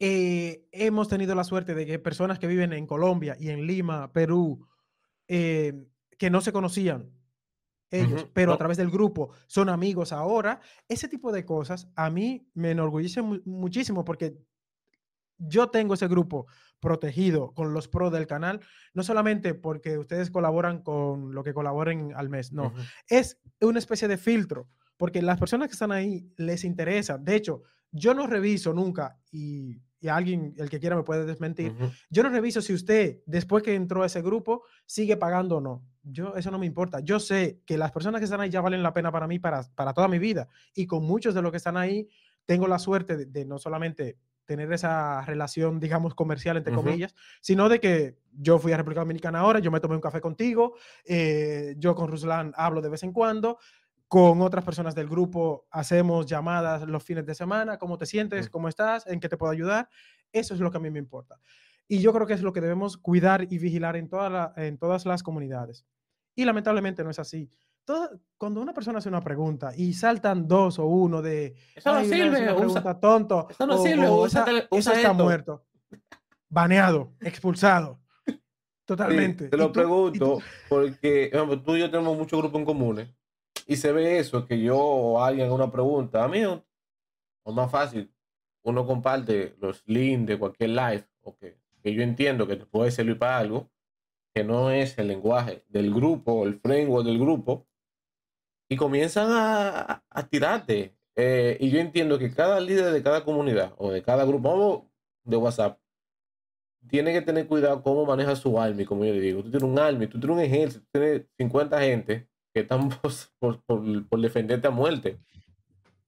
Eh, 0.00 0.66
hemos 0.72 1.08
tenido 1.08 1.34
la 1.34 1.44
suerte 1.44 1.74
de 1.74 1.86
que 1.86 1.98
personas 1.98 2.38
que 2.38 2.46
viven 2.46 2.72
en 2.72 2.86
Colombia 2.86 3.36
y 3.38 3.50
en 3.50 3.66
Lima, 3.66 4.12
Perú, 4.12 4.66
eh, 5.28 5.86
que 6.18 6.30
no 6.30 6.40
se 6.40 6.52
conocían 6.52 7.12
ellos, 7.90 8.22
pero 8.32 8.52
a 8.52 8.58
través 8.58 8.76
del 8.76 8.90
grupo 8.90 9.30
son 9.46 9.68
amigos 9.68 10.12
ahora. 10.12 10.60
Ese 10.88 11.08
tipo 11.08 11.32
de 11.32 11.44
cosas 11.44 11.88
a 11.96 12.08
mí 12.10 12.48
me 12.54 12.70
enorgullece 12.70 13.22
mu- 13.22 13.40
muchísimo 13.44 14.04
porque 14.04 14.36
yo 15.38 15.70
tengo 15.70 15.94
ese 15.94 16.06
grupo 16.08 16.46
protegido 16.80 17.52
con 17.54 17.72
los 17.72 17.88
pros 17.88 18.12
del 18.12 18.26
canal, 18.26 18.60
no 18.94 19.02
solamente 19.02 19.54
porque 19.54 19.96
ustedes 19.98 20.30
colaboran 20.30 20.82
con 20.82 21.34
lo 21.34 21.42
que 21.42 21.54
colaboren 21.54 22.12
al 22.14 22.28
mes, 22.28 22.52
no, 22.52 22.72
es 23.08 23.38
una 23.60 23.78
especie 23.78 24.06
de 24.08 24.18
filtro, 24.18 24.68
porque 24.96 25.22
las 25.22 25.38
personas 25.38 25.68
que 25.68 25.72
están 25.72 25.92
ahí 25.92 26.30
les 26.36 26.64
interesa. 26.64 27.16
De 27.16 27.34
hecho, 27.36 27.62
yo 27.90 28.12
no 28.14 28.26
reviso 28.26 28.72
nunca 28.74 29.18
y, 29.32 29.80
y 30.00 30.08
alguien, 30.08 30.54
el 30.56 30.70
que 30.70 30.80
quiera, 30.80 30.96
me 30.96 31.02
puede 31.02 31.26
desmentir. 31.26 31.74
Yo 32.08 32.22
no 32.22 32.30
reviso 32.30 32.62
si 32.62 32.72
usted, 32.72 33.20
después 33.26 33.62
que 33.62 33.74
entró 33.74 34.02
a 34.02 34.06
ese 34.06 34.22
grupo, 34.22 34.64
sigue 34.86 35.16
pagando 35.16 35.58
o 35.58 35.60
no. 35.60 35.84
Yo, 36.02 36.34
eso 36.36 36.50
no 36.50 36.58
me 36.58 36.66
importa. 36.66 37.00
Yo 37.00 37.20
sé 37.20 37.60
que 37.66 37.76
las 37.76 37.92
personas 37.92 38.20
que 38.20 38.24
están 38.24 38.40
ahí 38.40 38.48
ya 38.48 38.62
valen 38.62 38.82
la 38.82 38.94
pena 38.94 39.12
para 39.12 39.26
mí, 39.26 39.38
para, 39.38 39.62
para 39.74 39.92
toda 39.92 40.08
mi 40.08 40.18
vida. 40.18 40.48
Y 40.74 40.86
con 40.86 41.04
muchos 41.04 41.34
de 41.34 41.42
los 41.42 41.50
que 41.50 41.58
están 41.58 41.76
ahí, 41.76 42.08
tengo 42.46 42.66
la 42.66 42.78
suerte 42.78 43.26
de, 43.26 43.44
no 43.44 43.58
solamente 43.58 44.16
tener 44.46 44.72
esa 44.72 45.24
relación, 45.24 45.78
digamos, 45.78 46.16
comercial, 46.16 46.56
entre 46.56 46.74
comillas, 46.74 47.14
sino 47.40 47.68
de 47.68 47.78
que 47.78 48.18
yo 48.32 48.58
fui 48.58 48.72
a 48.72 48.76
República 48.76 49.02
Dominicana 49.02 49.38
ahora, 49.38 49.60
yo 49.60 49.70
me 49.70 49.78
tomé 49.78 49.94
un 49.94 50.00
café 50.00 50.20
contigo, 50.20 50.74
eh, 51.04 51.76
yo 51.78 51.94
con 51.94 52.08
Ruslan 52.08 52.52
hablo 52.56 52.80
de 52.80 52.88
vez 52.88 53.04
en 53.04 53.12
cuando, 53.12 53.58
con 54.10 54.42
otras 54.42 54.64
personas 54.64 54.96
del 54.96 55.08
grupo 55.08 55.68
hacemos 55.70 56.26
llamadas 56.26 56.82
los 56.82 57.04
fines 57.04 57.24
de 57.24 57.32
semana, 57.32 57.78
cómo 57.78 57.96
te 57.96 58.06
sientes, 58.06 58.50
cómo 58.50 58.66
estás, 58.68 59.06
en 59.06 59.20
qué 59.20 59.28
te 59.28 59.36
puedo 59.36 59.52
ayudar. 59.52 59.88
Eso 60.32 60.52
es 60.52 60.58
lo 60.58 60.68
que 60.72 60.78
a 60.78 60.80
mí 60.80 60.90
me 60.90 60.98
importa. 60.98 61.38
Y 61.86 62.00
yo 62.00 62.12
creo 62.12 62.26
que 62.26 62.32
es 62.32 62.42
lo 62.42 62.52
que 62.52 62.60
debemos 62.60 62.96
cuidar 62.96 63.46
y 63.48 63.58
vigilar 63.58 63.94
en, 63.94 64.08
toda 64.08 64.52
en 64.56 64.78
todas 64.78 65.06
las 65.06 65.22
comunidades. 65.22 65.86
Y 66.34 66.44
lamentablemente 66.44 67.04
no 67.04 67.10
es 67.10 67.20
así. 67.20 67.48
cuando 68.36 68.60
una 68.60 68.74
persona 68.74 68.98
hace 68.98 69.08
una 69.08 69.20
pregunta 69.20 69.72
y 69.76 69.92
saltan 69.92 70.48
dos 70.48 70.80
o 70.80 70.86
uno 70.86 71.22
de... 71.22 71.54
Eso 71.76 71.94
no 71.94 72.00
sirve. 72.02 72.42
Una 72.42 72.56
pregunta 72.56 72.98
tonto. 72.98 73.46
Eso 73.48 73.64
no 73.64 73.78
sirve. 73.78 74.08
eso 74.72 74.92
está 74.92 75.12
muerto. 75.12 75.66
Baneado, 76.48 77.12
expulsado. 77.20 78.00
Totalmente. 78.84 79.48
te 79.50 79.56
lo 79.56 79.70
pregunto 79.70 80.40
porque 80.68 81.30
tú 81.64 81.76
y 81.76 81.78
yo 81.78 81.88
tenemos 81.92 82.18
muchos 82.18 82.40
grupos 82.40 82.58
en 82.58 82.64
comunes 82.64 83.19
y 83.66 83.76
se 83.76 83.92
ve 83.92 84.18
eso, 84.18 84.46
que 84.46 84.60
yo 84.60 84.78
o 84.78 85.22
alguien 85.22 85.50
una 85.50 85.70
pregunta, 85.70 86.24
a 86.24 86.28
mí 86.28 86.40
es 86.40 87.54
más 87.54 87.70
fácil. 87.70 88.12
Uno 88.62 88.86
comparte 88.86 89.56
los 89.60 89.82
links 89.86 90.26
de 90.26 90.38
cualquier 90.38 90.70
live, 90.70 91.04
o 91.22 91.36
que, 91.36 91.58
yo 91.82 92.02
entiendo 92.02 92.46
que 92.46 92.56
te 92.56 92.66
puede 92.66 92.90
servir 92.90 93.18
para 93.18 93.38
algo, 93.38 93.70
que 94.34 94.44
no 94.44 94.70
es 94.70 94.98
el 94.98 95.08
lenguaje 95.08 95.64
del 95.68 95.92
grupo, 95.92 96.44
el 96.46 96.60
framework 96.60 97.06
del 97.06 97.18
grupo, 97.18 97.66
y 98.68 98.76
comienzan 98.76 99.28
a, 99.30 100.04
tirarte. 100.30 100.94
Eh, 101.16 101.56
y 101.60 101.70
yo 101.70 101.80
entiendo 101.80 102.18
que 102.18 102.32
cada 102.32 102.60
líder 102.60 102.92
de 102.92 103.02
cada 103.02 103.24
comunidad 103.24 103.74
o 103.78 103.90
de 103.90 104.02
cada 104.02 104.24
grupo 104.24 104.88
de 105.24 105.36
WhatsApp 105.36 105.78
tiene 106.88 107.12
que 107.12 107.20
tener 107.20 107.46
cuidado 107.46 107.82
cómo 107.82 108.06
maneja 108.06 108.36
su 108.36 108.58
army, 108.60 108.84
como 108.84 109.04
yo 109.04 109.12
le 109.12 109.20
digo. 109.20 109.42
Tú 109.42 109.50
tienes 109.50 109.68
un 109.68 109.78
army, 109.78 110.06
tú 110.06 110.18
tienes 110.18 110.36
un 110.36 110.42
ejército, 110.42 110.84
tú 110.84 110.98
tienes 110.98 111.26
50 111.36 111.80
gente 111.80 112.29
estamos 112.54 112.98
por, 113.38 113.62
por, 113.62 114.20
defenderte 114.20 114.66
a 114.66 114.70
muerte. 114.70 115.18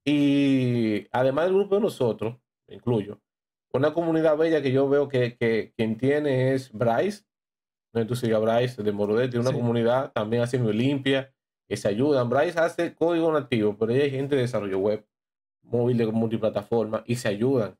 Y 0.04 1.06
además 1.12 1.46
del 1.46 1.54
grupo 1.54 1.76
de 1.76 1.82
nosotros, 1.82 2.36
incluyo, 2.68 3.20
una 3.72 3.94
comunidad 3.94 4.36
bella 4.36 4.60
que 4.60 4.72
yo 4.72 4.88
veo 4.88 5.08
que, 5.08 5.36
que 5.36 5.72
quien 5.76 5.96
tiene 5.96 6.52
es 6.52 6.72
Bryce, 6.72 7.24
no 7.94 8.06
tú 8.06 8.16
sigas 8.16 8.42
Bryce 8.42 8.82
de 8.82 8.92
Morodete, 8.92 9.30
tiene 9.30 9.48
una 9.48 9.56
comunidad 9.56 10.12
también 10.12 10.42
haciendo 10.42 10.72
limpia, 10.72 11.32
que 11.68 11.76
se 11.76 11.88
ayudan. 11.88 12.28
Bryce 12.28 12.58
hace 12.58 12.94
código 12.94 13.32
nativo, 13.32 13.76
pero 13.78 13.92
hay 13.92 14.10
gente 14.10 14.34
de 14.34 14.42
desarrollo 14.42 14.78
web, 14.78 15.06
móvil 15.62 15.96
de 15.96 16.06
multiplataforma, 16.06 17.02
y 17.06 17.16
se 17.16 17.28
ayudan. 17.28 17.78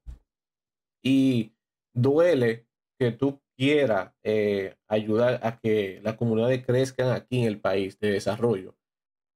Y 1.03 1.53
duele 1.93 2.67
que 2.99 3.11
tú 3.13 3.42
quiera 3.57 4.15
eh, 4.23 4.77
ayudar 4.89 5.41
a 5.43 5.59
que 5.59 6.01
las 6.03 6.17
comunidades 6.17 6.65
crezcan 6.65 7.11
aquí 7.11 7.41
en 7.41 7.47
el 7.47 7.61
país 7.61 7.99
de 7.99 8.11
desarrollo. 8.13 8.75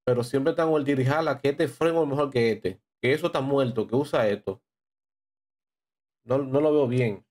Pero 0.04 0.22
siempre 0.22 0.50
están 0.52 0.72
el 0.72 0.84
dirijala 0.84 1.38
que 1.38 1.50
este 1.50 1.68
freno 1.68 2.02
es 2.02 2.08
mejor 2.08 2.30
que 2.30 2.52
este, 2.52 2.80
que 3.00 3.12
eso 3.12 3.26
está 3.26 3.40
muerto, 3.40 3.86
que 3.86 3.96
usa 3.96 4.28
esto. 4.28 4.62
No, 6.24 6.38
no 6.38 6.60
lo 6.60 6.72
veo 6.72 6.88
bien. 6.88 7.24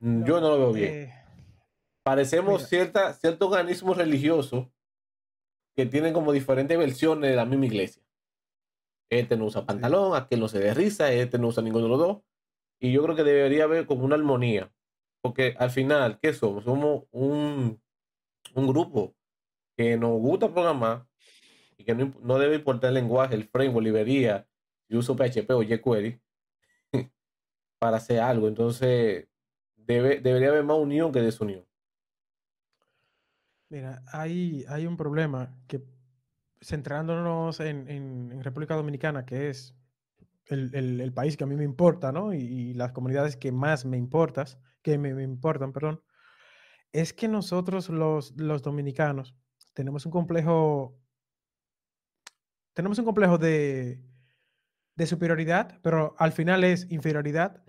Mm, 0.00 0.24
yo 0.24 0.40
no 0.40 0.50
lo 0.50 0.58
veo 0.58 0.72
bien. 0.72 0.94
Eh, 0.94 1.14
Parecemos 2.02 2.66
cierta, 2.66 3.12
cierto 3.12 3.48
organismo 3.48 3.92
religioso 3.94 4.72
que 5.76 5.86
tienen 5.86 6.12
como 6.12 6.32
diferentes 6.32 6.76
versiones 6.76 7.30
de 7.30 7.36
la 7.36 7.44
misma 7.44 7.66
iglesia. 7.66 8.02
Este 9.10 9.36
no 9.36 9.46
usa 9.46 9.66
pantalón, 9.66 10.14
aquel 10.14 10.40
no 10.40 10.48
se 10.48 10.58
de 10.58 10.72
risa, 10.72 11.12
este 11.12 11.38
no 11.38 11.48
usa 11.48 11.62
ninguno 11.62 11.84
de 11.84 11.90
los 11.90 11.98
dos. 11.98 12.22
Y 12.80 12.92
yo 12.92 13.02
creo 13.02 13.16
que 13.16 13.24
debería 13.24 13.64
haber 13.64 13.86
como 13.86 14.04
una 14.04 14.16
armonía 14.16 14.72
porque 15.22 15.54
al 15.58 15.70
final, 15.70 16.18
¿qué 16.20 16.32
somos? 16.32 16.64
Somos 16.64 17.04
un, 17.10 17.80
grupo 18.54 19.14
que 19.76 19.96
nos 19.96 20.18
gusta 20.20 20.52
programar 20.52 21.06
y 21.76 21.84
que 21.84 21.94
no, 21.94 22.38
debe 22.38 22.56
importar 22.56 22.88
el 22.88 22.94
lenguaje, 22.94 23.34
el 23.34 23.48
framework, 23.48 23.84
librería, 23.84 24.46
si 24.88 24.96
uso 24.96 25.16
PHP 25.16 25.50
o 25.50 25.62
jQuery 25.62 26.20
para 27.78 27.98
hacer 27.98 28.20
algo. 28.20 28.48
Entonces, 28.48 29.28
debe, 29.76 30.20
debería 30.20 30.48
haber 30.48 30.64
más 30.64 30.78
unión 30.78 31.12
que 31.12 31.20
desunión. 31.20 31.64
Mira, 33.70 34.02
hay, 34.12 34.64
hay 34.68 34.86
un 34.86 34.96
problema 34.96 35.56
que 35.68 35.80
centrándonos 36.60 37.60
en, 37.60 38.42
República 38.42 38.74
Dominicana, 38.74 39.24
que 39.24 39.48
es 39.48 39.74
el, 40.46 41.12
país 41.14 41.36
que 41.36 41.44
a 41.44 41.46
mí 41.46 41.56
me 41.56 41.64
importa, 41.64 42.12
¿no? 42.12 42.34
Y, 42.34 42.74
las 42.74 42.92
comunidades 42.92 43.36
que 43.36 43.52
más 43.52 43.84
me 43.84 43.96
importas, 43.96 44.58
que 44.82 44.98
me, 44.98 45.10
importan, 45.22 45.72
perdón, 45.72 46.02
es 46.92 47.12
que 47.12 47.28
nosotros 47.28 47.88
los, 47.88 48.32
los 48.36 48.62
dominicanos 48.62 49.34
tenemos 49.74 50.06
un 50.06 50.12
complejo, 50.12 50.98
tenemos 52.72 52.98
un 52.98 53.04
complejo 53.04 53.38
de, 53.38 54.02
de 54.96 55.06
superioridad, 55.06 55.78
pero 55.82 56.14
al 56.18 56.32
final 56.32 56.64
es 56.64 56.90
inferioridad. 56.90 57.62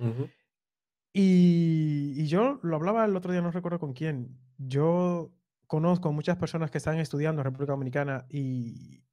y, 1.14 2.14
y, 2.16 2.28
yo 2.28 2.60
lo 2.64 2.76
hablaba 2.76 3.06
el 3.06 3.16
otro 3.16 3.32
día, 3.32 3.42
no 3.42 3.52
recuerdo 3.52 3.80
con 3.80 3.94
quién. 3.94 4.38
Yo 4.58 5.34
conozco 5.68 6.12
muchas 6.12 6.38
personas 6.38 6.72
que 6.72 6.80
están 6.80 7.00
estudiando 7.00 7.42
en 7.42 7.46
República 7.46 7.72
Dominicana 7.72 8.26
y, 8.30 9.06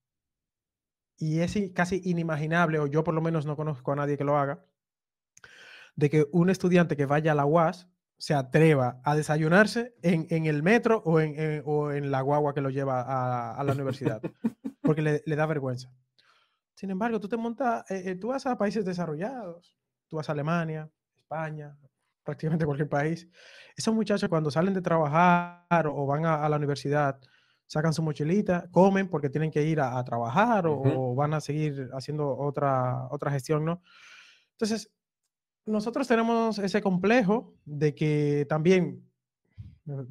y 1.16 1.40
es 1.40 1.57
casi 1.74 2.01
inimaginable, 2.05 2.78
o 2.78 2.86
yo 2.86 3.05
por 3.05 3.14
lo 3.14 3.20
menos 3.20 3.46
no 3.46 3.57
conozco 3.57 3.92
a 3.92 3.96
nadie 3.96 4.16
que 4.16 4.24
lo 4.24 4.36
haga, 4.36 4.64
de 5.99 6.11
que 6.11 6.28
un 6.30 6.49
estudiante 6.49 6.96
que 6.96 7.07
vaya 7.07 7.32
a 7.32 7.34
la 7.34 7.44
UAS 7.44 7.88
se 8.18 8.32
atreva 8.32 9.01
a 9.03 9.16
desayunarse 9.16 9.96
en, 10.03 10.46
el 10.46 10.62
metro 10.62 11.03
o 11.05 11.18
en, 11.18 11.62
o 11.66 11.90
en, 11.90 12.12
la 12.12 12.20
guagua 12.20 12.55
que 12.55 12.61
lo 12.61 12.70
lleva 12.70 13.03
a, 13.59 13.64
la 13.64 13.72
universidad, 13.72 14.22
porque 14.80 15.03
le, 15.03 15.36
da 15.36 15.46
vergüenza. 15.46 15.92
Sin 16.76 16.90
embargo, 16.90 17.18
tú 17.18 17.28
te 17.28 17.36
montas, 17.36 17.84
eh, 17.90 18.03
eh, 18.07 18.14
tú 18.14 18.28
vas 18.28 18.46
a 18.46 18.57
países 18.57 18.84
desarrollados, 18.84 19.76
tú 20.07 20.16
vas 20.16 20.28
a 20.28 20.32
Alemania, 20.32 20.88
España, 21.16 21.76
prácticamente 22.22 22.64
cualquier 22.64 22.88
país. 22.88 23.28
Esos 23.76 23.92
muchachos 23.92 24.28
cuando 24.28 24.53
salen 24.53 24.74
de 24.74 24.82
trabajar 24.82 25.88
o 25.88 26.07
van 26.07 26.26
a 26.26 26.49
la 26.49 26.57
universidad, 26.57 27.18
sacan 27.66 27.92
su 27.92 28.05
mochilita, 28.05 28.68
comen 28.70 29.09
porque 29.09 29.30
tienen 29.30 29.51
que 29.51 29.64
ir 29.64 29.80
a, 29.80 30.03
trabajar 30.05 30.68
o, 30.68 31.14
van 31.16 31.34
a 31.34 31.40
seguir 31.40 31.90
haciendo 31.92 32.36
otra, 32.36 33.09
otra 33.11 33.32
gestión, 33.32 33.64
¿no? 33.64 33.82
Entonces, 34.53 34.92
nosotros 35.69 36.09
tenemos 36.09 36.59
ese 36.59 36.81
complejo 36.83 37.55
de 37.64 37.95
que 37.95 38.47
también, 38.49 39.09
no, 39.85 40.07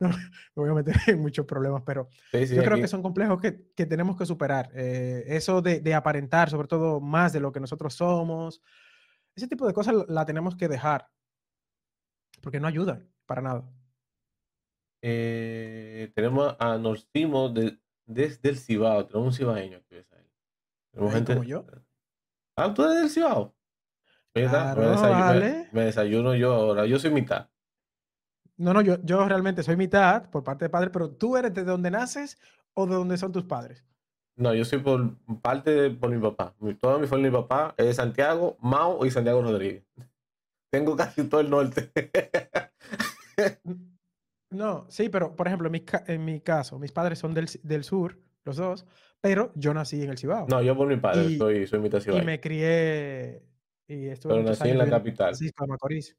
me 0.00 0.12
voy 0.54 0.70
a 0.70 0.74
meter 0.74 0.96
en 1.06 1.20
muchos 1.20 1.46
problemas, 1.46 1.82
pero 1.84 2.08
yo 2.32 2.62
creo 2.62 2.76
que 2.76 2.88
son 2.88 3.02
complejos 3.02 3.40
que, 3.40 3.72
que 3.74 3.86
tenemos 3.86 4.16
que 4.16 4.26
superar. 4.26 4.70
Eh, 4.74 5.24
eso 5.26 5.62
de, 5.62 5.80
de, 5.80 5.94
aparentar, 5.94 6.50
sobre 6.50 6.68
todo, 6.68 7.00
más 7.00 7.32
de 7.32 7.40
lo 7.40 7.52
que 7.52 7.60
nosotros 7.60 7.94
somos, 7.94 8.62
ese 9.34 9.48
tipo 9.48 9.66
de 9.66 9.72
cosas 9.72 9.94
la 10.08 10.26
tenemos 10.26 10.56
que 10.56 10.68
dejar, 10.68 11.08
porque 12.40 12.60
no 12.60 12.68
ayudan 12.68 13.08
para 13.26 13.42
nada. 13.42 13.64
Eh, 15.02 16.12
tenemos 16.14 16.54
a 16.60 16.78
Norcimo 16.78 17.48
de, 17.48 17.78
desde 18.06 18.50
el 18.50 18.58
Cibao. 18.58 19.06
Tenemos 19.06 19.26
un 19.26 19.32
cibaeño 19.32 19.78
aquí. 19.78 19.96
Tenemos 20.92 21.14
gente. 21.14 21.34
¿Como 21.34 21.44
yo? 21.44 21.66
Ah, 22.56 22.72
tú 22.72 22.84
eres 22.84 22.96
del 22.96 23.10
Cibao. 23.10 23.54
Claro, 24.34 24.80
me, 24.80 24.88
desayuno, 24.88 25.20
vale. 25.20 25.68
me, 25.72 25.80
desayuno, 25.82 26.34
yo 26.34 26.54
ahora. 26.54 26.86
Yo 26.86 26.98
soy 26.98 27.10
mitad. 27.10 27.48
No, 28.56 28.72
no, 28.72 28.80
yo, 28.80 28.96
yo 29.02 29.26
realmente 29.28 29.62
soy 29.62 29.76
mitad 29.76 30.30
por 30.30 30.42
parte 30.42 30.64
de 30.64 30.70
padre, 30.70 30.90
pero 30.90 31.10
tú 31.10 31.36
eres 31.36 31.52
de 31.52 31.64
donde 31.64 31.90
naces 31.90 32.38
o 32.74 32.86
de 32.86 32.94
donde 32.94 33.18
son 33.18 33.32
tus 33.32 33.44
padres. 33.44 33.84
No, 34.36 34.54
yo 34.54 34.64
soy 34.64 34.78
por 34.78 35.16
parte 35.42 35.70
de 35.70 35.90
por 35.90 36.10
mi 36.10 36.20
papá. 36.20 36.54
Toda 36.80 36.98
mi 36.98 37.06
familia, 37.06 37.30
mi 37.30 37.36
papá 37.36 37.74
es 37.76 37.86
de 37.86 37.94
Santiago, 37.94 38.56
Mao 38.60 39.04
y 39.04 39.10
Santiago 39.10 39.42
Rodríguez. 39.42 39.84
Tengo 40.70 40.96
casi 40.96 41.24
todo 41.24 41.40
el 41.40 41.50
norte. 41.50 41.90
No, 44.52 44.84
sí, 44.90 45.08
pero 45.08 45.34
por 45.34 45.46
ejemplo, 45.46 45.68
en 45.68 45.72
mi, 45.72 45.82
en 46.08 46.24
mi 46.26 46.40
caso, 46.40 46.78
mis 46.78 46.92
padres 46.92 47.18
son 47.18 47.32
del, 47.32 47.48
del, 47.62 47.84
sur, 47.84 48.18
los 48.44 48.56
dos, 48.56 48.84
pero 49.18 49.50
yo 49.54 49.72
nací 49.72 50.02
en 50.02 50.10
el 50.10 50.18
Cibao. 50.18 50.46
No, 50.46 50.60
yo 50.60 50.76
por 50.76 50.86
mi 50.86 50.98
padre 50.98 51.38
soy, 51.38 51.66
soy 51.66 51.80
mitad 51.80 52.02
Y 52.06 52.20
me 52.20 52.38
crié 52.38 53.42
y 53.86 54.06
estuve 54.06 54.34
Pero 54.34 54.48
nací 54.48 54.68
en 54.68 54.78
la 54.78 54.88
capital. 54.88 55.28
Francisco, 55.28 55.66
Macorís. 55.66 56.16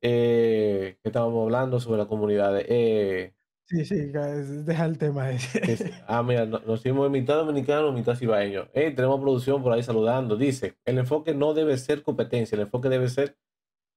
Eh, 0.00 0.98
que 1.02 1.08
estábamos 1.08 1.44
hablando 1.44 1.80
sobre 1.80 1.98
la 1.98 2.06
comunidad. 2.06 2.58
Eh, 2.58 3.36
Sí, 3.68 3.84
sí, 3.84 3.96
deja 3.96 4.84
el 4.84 4.96
tema 4.96 5.28
ese. 5.32 5.60
ah, 6.06 6.22
mira, 6.22 6.46
nos 6.46 6.78
hicimos 6.78 7.10
mitad 7.10 7.34
dominicano, 7.34 7.90
mitad 7.90 8.14
cibaeño. 8.14 8.68
Hey, 8.72 8.94
tenemos 8.94 9.20
producción 9.20 9.60
por 9.60 9.72
ahí 9.72 9.82
saludando. 9.82 10.36
Dice, 10.36 10.78
el 10.84 10.98
enfoque 10.98 11.34
no 11.34 11.52
debe 11.52 11.76
ser 11.76 12.04
competencia, 12.04 12.54
el 12.54 12.62
enfoque 12.62 12.88
debe 12.88 13.08
ser 13.08 13.36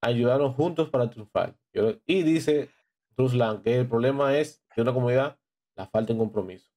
ayudarnos 0.00 0.56
juntos 0.56 0.90
para 0.90 1.08
triunfar. 1.08 1.56
Y 2.04 2.22
dice 2.24 2.70
Ruslan 3.16 3.62
que 3.62 3.78
el 3.78 3.88
problema 3.88 4.36
es 4.36 4.60
de 4.74 4.82
una 4.82 4.92
comunidad 4.92 5.38
la 5.76 5.86
falta 5.86 6.12
de 6.12 6.18
compromiso. 6.18 6.68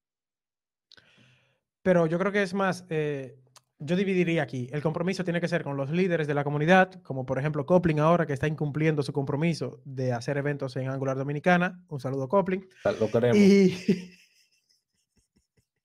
Pero 1.82 2.06
yo 2.06 2.18
creo 2.18 2.30
que 2.30 2.42
es 2.42 2.54
más, 2.54 2.86
eh, 2.90 3.36
yo 3.84 3.96
dividiría 3.96 4.42
aquí. 4.42 4.68
El 4.72 4.82
compromiso 4.82 5.24
tiene 5.24 5.40
que 5.40 5.48
ser 5.48 5.62
con 5.62 5.76
los 5.76 5.90
líderes 5.90 6.26
de 6.26 6.34
la 6.34 6.42
comunidad, 6.42 7.02
como 7.02 7.26
por 7.26 7.38
ejemplo 7.38 7.66
Copling 7.66 8.00
ahora 8.00 8.26
que 8.26 8.32
está 8.32 8.48
incumpliendo 8.48 9.02
su 9.02 9.12
compromiso 9.12 9.80
de 9.84 10.12
hacer 10.12 10.38
eventos 10.38 10.74
en 10.76 10.88
Angular 10.88 11.16
Dominicana. 11.16 11.84
Un 11.88 12.00
saludo 12.00 12.28
Copling. 12.28 12.66
Lo 12.98 13.10
queremos. 13.10 13.36
Y, 13.36 13.76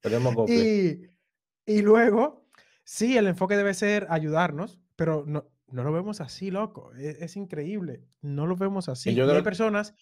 queremos 0.01 0.33
Copling. 0.33 1.09
Y, 1.65 1.81
luego, 1.81 2.47
sí, 2.83 3.17
el 3.17 3.27
enfoque 3.27 3.57
debe 3.57 3.73
ser 3.73 4.07
ayudarnos, 4.09 4.79
pero 4.95 5.25
no, 5.27 5.51
no 5.67 5.83
lo 5.83 5.91
vemos 5.91 6.21
así, 6.21 6.51
loco. 6.51 6.93
E, 6.95 7.17
es, 7.19 7.35
increíble. 7.35 8.05
No 8.21 8.47
lo 8.47 8.55
vemos 8.55 8.89
así. 8.89 9.11
Y, 9.11 9.19
hay 9.19 9.41
personas... 9.41 9.93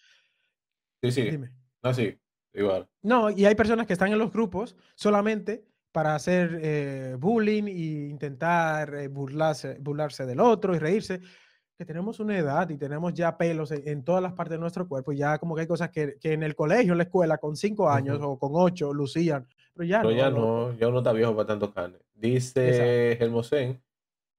Sí, 1.01 1.11
sí. 1.11 1.29
Dime. 1.29 1.51
Así, 1.81 2.15
ah, 2.15 2.49
igual. 2.53 2.89
No, 3.01 3.31
y 3.31 3.45
hay 3.45 3.55
personas 3.55 3.87
que 3.87 3.93
están 3.93 4.11
en 4.11 4.19
los 4.19 4.31
grupos 4.31 4.77
solamente 4.95 5.65
para 5.97 6.13
hacer 6.13 6.59
eh, 6.61 7.15
bullying 7.17 7.63
e 7.63 8.09
intentar 8.11 8.93
eh, 8.93 9.07
burlarse, 9.07 9.77
burlarse 9.79 10.27
del 10.27 10.39
otro 10.39 10.75
y 10.75 10.77
reírse, 10.77 11.19
que 11.75 11.85
tenemos 11.85 12.19
una 12.19 12.37
edad 12.37 12.69
y 12.69 12.77
tenemos 12.77 13.15
ya 13.15 13.35
pelos 13.35 13.71
en, 13.71 14.03
todas 14.03 14.21
las 14.21 14.33
partes 14.33 14.57
de 14.57 14.59
nuestro 14.59 14.87
cuerpo, 14.87 15.11
y 15.11 15.17
ya 15.17 15.39
como 15.39 15.55
que 15.55 15.61
hay 15.61 15.67
cosas 15.67 15.89
que, 15.89 16.19
que 16.21 16.33
en 16.33 16.43
el 16.43 16.53
colegio, 16.53 16.91
en 16.91 16.99
la 16.99 17.05
escuela, 17.05 17.39
con 17.39 17.55
cinco 17.55 17.89
años 17.89 18.19
o 18.21 18.37
con 18.37 18.51
ocho, 18.53 18.93
lucían, 18.93 19.47
pero 19.73 19.87
ya 19.87 20.03
pero 20.03 20.11
no. 20.11 20.17
ya 20.17 20.29
no, 20.29 20.73
ya 20.77 20.87
uno 20.87 20.99
está 20.99 21.13
viejo 21.13 21.35
para 21.35 21.47
tanto 21.47 21.73
carne. 21.73 21.97
Dice 22.13 23.13
Hermosén 23.13 23.81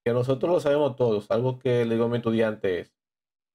que 0.04 0.12
nosotros 0.12 0.52
lo 0.52 0.60
sabemos 0.60 0.94
todos, 0.94 1.28
algo 1.28 1.58
que 1.58 1.84
le 1.84 1.96
digo 1.96 2.04
a 2.04 2.08
mi 2.08 2.18
estudiante 2.18 2.78
es, 2.82 2.94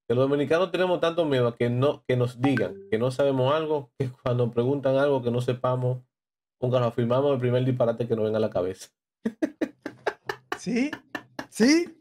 que 0.06 0.14
los 0.14 0.28
dominicanos 0.28 0.70
tenemos 0.70 1.00
tanto 1.00 1.24
miedo 1.24 1.48
a 1.48 1.56
que, 1.56 1.70
no, 1.70 2.04
que 2.06 2.18
nos 2.18 2.38
digan 2.38 2.86
que 2.90 2.98
no 2.98 3.10
sabemos 3.10 3.54
algo, 3.54 3.92
que 3.98 4.10
cuando 4.10 4.50
preguntan 4.50 4.98
algo 4.98 5.22
que 5.22 5.30
no 5.30 5.40
sepamos, 5.40 6.02
Nunca 6.60 6.78
nos 6.78 6.88
afirmamos 6.88 7.34
el 7.34 7.40
primer 7.40 7.64
disparate 7.64 8.06
que 8.06 8.16
nos 8.16 8.24
venga 8.24 8.38
a 8.38 8.40
la 8.40 8.50
cabeza. 8.50 8.88
Sí, 10.64 10.90
sí, 11.50 11.94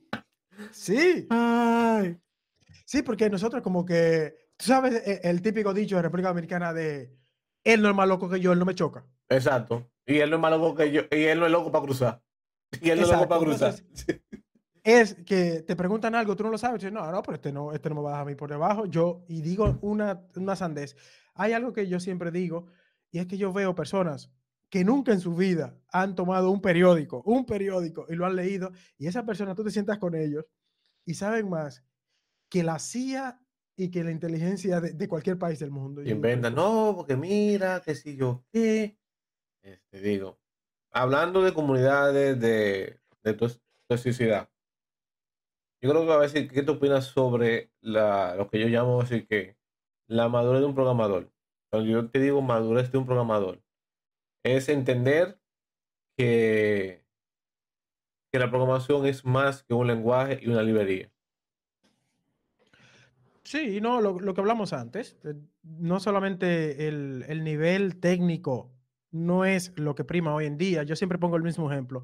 sí. 0.72 1.28
Ay. 1.30 2.18
Sí, 2.86 3.02
porque 3.02 3.30
nosotros 3.30 3.62
como 3.62 3.86
que, 3.86 4.36
tú 4.56 4.68
sabes 4.68 5.06
e, 5.06 5.20
el, 5.28 5.42
típico 5.42 5.74
dicho 5.74 5.98
de 5.98 6.04
República 6.04 6.30
Dominicana 6.30 6.72
de, 6.74 7.14
él 7.66 7.82
no 7.82 7.90
es 7.90 7.96
más 7.96 8.08
loco 8.08 8.30
que 8.30 8.40
yo, 8.40 8.54
él 8.54 8.60
no 8.60 8.64
me 8.64 8.74
choca. 8.74 9.06
Exacto. 9.28 9.92
Y 10.06 10.20
él 10.20 10.30
no 10.30 10.38
es 10.38 10.42
más 10.42 10.52
loco 10.52 10.76
que 10.76 10.94
yo, 10.94 11.02
y 11.12 11.24
él 11.24 11.42
no 11.42 11.46
es 11.46 11.52
loco 11.52 11.74
para 11.74 11.84
cruzar. 11.84 12.22
Y 12.80 12.90
él 12.90 13.02
no 13.02 13.06
es 13.06 13.12
loco 13.12 13.28
para 13.28 13.42
cruzar. 13.42 13.76
es 14.84 15.16
que 15.26 15.64
te 15.64 15.76
preguntan 15.76 16.16
algo, 16.16 16.36
tú 16.38 16.44
no 16.44 16.50
lo 16.50 16.58
sabes, 16.58 16.76
y 16.84 16.86
dices, 16.86 16.94
no, 16.94 17.12
no, 17.12 17.22
pero 17.22 17.36
este 17.36 17.52
no, 17.52 17.74
este 17.74 17.90
no 17.90 17.96
me 17.96 18.02
va 18.02 18.10
a 18.10 18.14
dejar 18.14 18.28
a 18.28 18.30
mí 18.30 18.36
por 18.36 18.50
debajo. 18.50 18.86
Yo, 18.86 19.26
y 19.28 19.42
digo 19.42 19.78
una, 19.82 20.26
una 20.38 20.56
sandez. 20.56 20.96
Hay 21.34 21.52
algo 21.52 21.74
que 21.74 21.90
yo 21.90 22.00
siempre 22.00 22.32
digo, 22.32 22.68
y 23.12 23.20
es 23.20 23.26
que 23.26 23.38
yo 23.38 23.52
veo 23.52 23.76
personas 23.76 24.32
que 24.74 24.84
nunca 24.84 25.12
en 25.14 25.20
su 25.20 25.36
vida 25.36 25.80
han 25.90 26.16
tomado 26.16 26.50
un 26.50 26.60
periódico, 26.60 27.22
un 27.28 27.46
periódico 27.46 28.08
y 28.10 28.16
lo 28.16 28.26
han 28.26 28.36
leído, 28.36 28.72
y 28.98 29.06
esa 29.06 29.24
persona 29.24 29.54
tú 29.54 29.64
te 29.64 29.70
sientas 29.70 30.00
con 30.00 30.16
ellos 30.16 30.48
y 31.06 31.14
saben 31.14 31.48
más 31.48 31.86
que 32.50 32.64
la 32.64 32.80
CIA 32.80 33.40
y 33.78 33.92
que 33.92 34.04
la 34.04 34.10
inteligencia 34.10 34.82
de, 34.82 35.08
cualquier 35.08 35.38
país 35.38 35.60
del 35.60 35.70
mundo. 35.70 36.02
Y 36.02 36.10
inventan, 36.10 36.56
no, 36.56 36.94
porque 36.96 37.16
mira, 37.16 37.84
que 37.86 37.94
si 37.94 38.18
yo 38.18 38.46
qué. 38.52 38.98
Este, 39.62 40.02
digo, 40.02 40.40
hablando 40.90 41.44
de 41.44 41.54
comunidades 41.54 42.40
de, 42.40 43.00
de 43.22 43.52
toxicidad, 43.88 44.50
yo 45.84 45.90
creo 45.92 46.02
que 46.02 46.08
va 46.08 46.16
a 46.16 46.22
decir, 46.22 46.50
¿qué 46.50 46.64
te 46.64 46.72
opinas 46.72 47.06
sobre 47.06 47.72
la, 47.80 48.34
lo 48.36 48.50
que 48.50 48.60
yo 48.60 48.66
llamo 48.70 49.02
así 49.02 49.24
que 49.28 49.56
la 50.08 50.30
madurez 50.30 50.62
de 50.62 50.66
un 50.66 50.74
programador? 50.74 51.32
Cuando 51.70 51.88
yo 51.88 52.10
te 52.10 52.18
digo 52.18 52.42
madurez 52.42 52.92
de 52.92 52.98
un 52.98 53.06
programador, 53.06 53.63
es 54.44 54.70
entender 54.70 55.40
que, 56.18 57.06
que 58.32 58.40
la 58.40 58.50
programación 58.50 59.06
es 59.06 59.26
más 59.26 59.64
que 59.64 59.74
un 59.74 59.88
lenguaje 59.88 60.40
y 60.42 60.50
una 60.50 60.62
librería. 60.62 61.10
Sí, 63.44 63.82
no, 63.82 64.02
lo, 64.02 64.20
lo 64.20 64.34
que 64.34 64.42
hablamos 64.42 64.74
antes, 64.74 65.18
eh, 65.24 65.34
no 65.64 66.00
solamente 66.00 66.88
el, 66.88 67.26
el, 67.28 67.44
nivel 67.44 68.00
técnico 68.00 68.72
no 69.12 69.46
es 69.46 69.78
lo 69.78 69.96
que 69.96 70.06
prima 70.06 70.34
hoy 70.34 70.46
en 70.46 70.58
día. 70.58 70.84
Yo 70.84 70.96
siempre 70.96 71.18
pongo 71.18 71.36
el 71.36 71.44
mismo 71.44 71.72
ejemplo. 71.72 72.04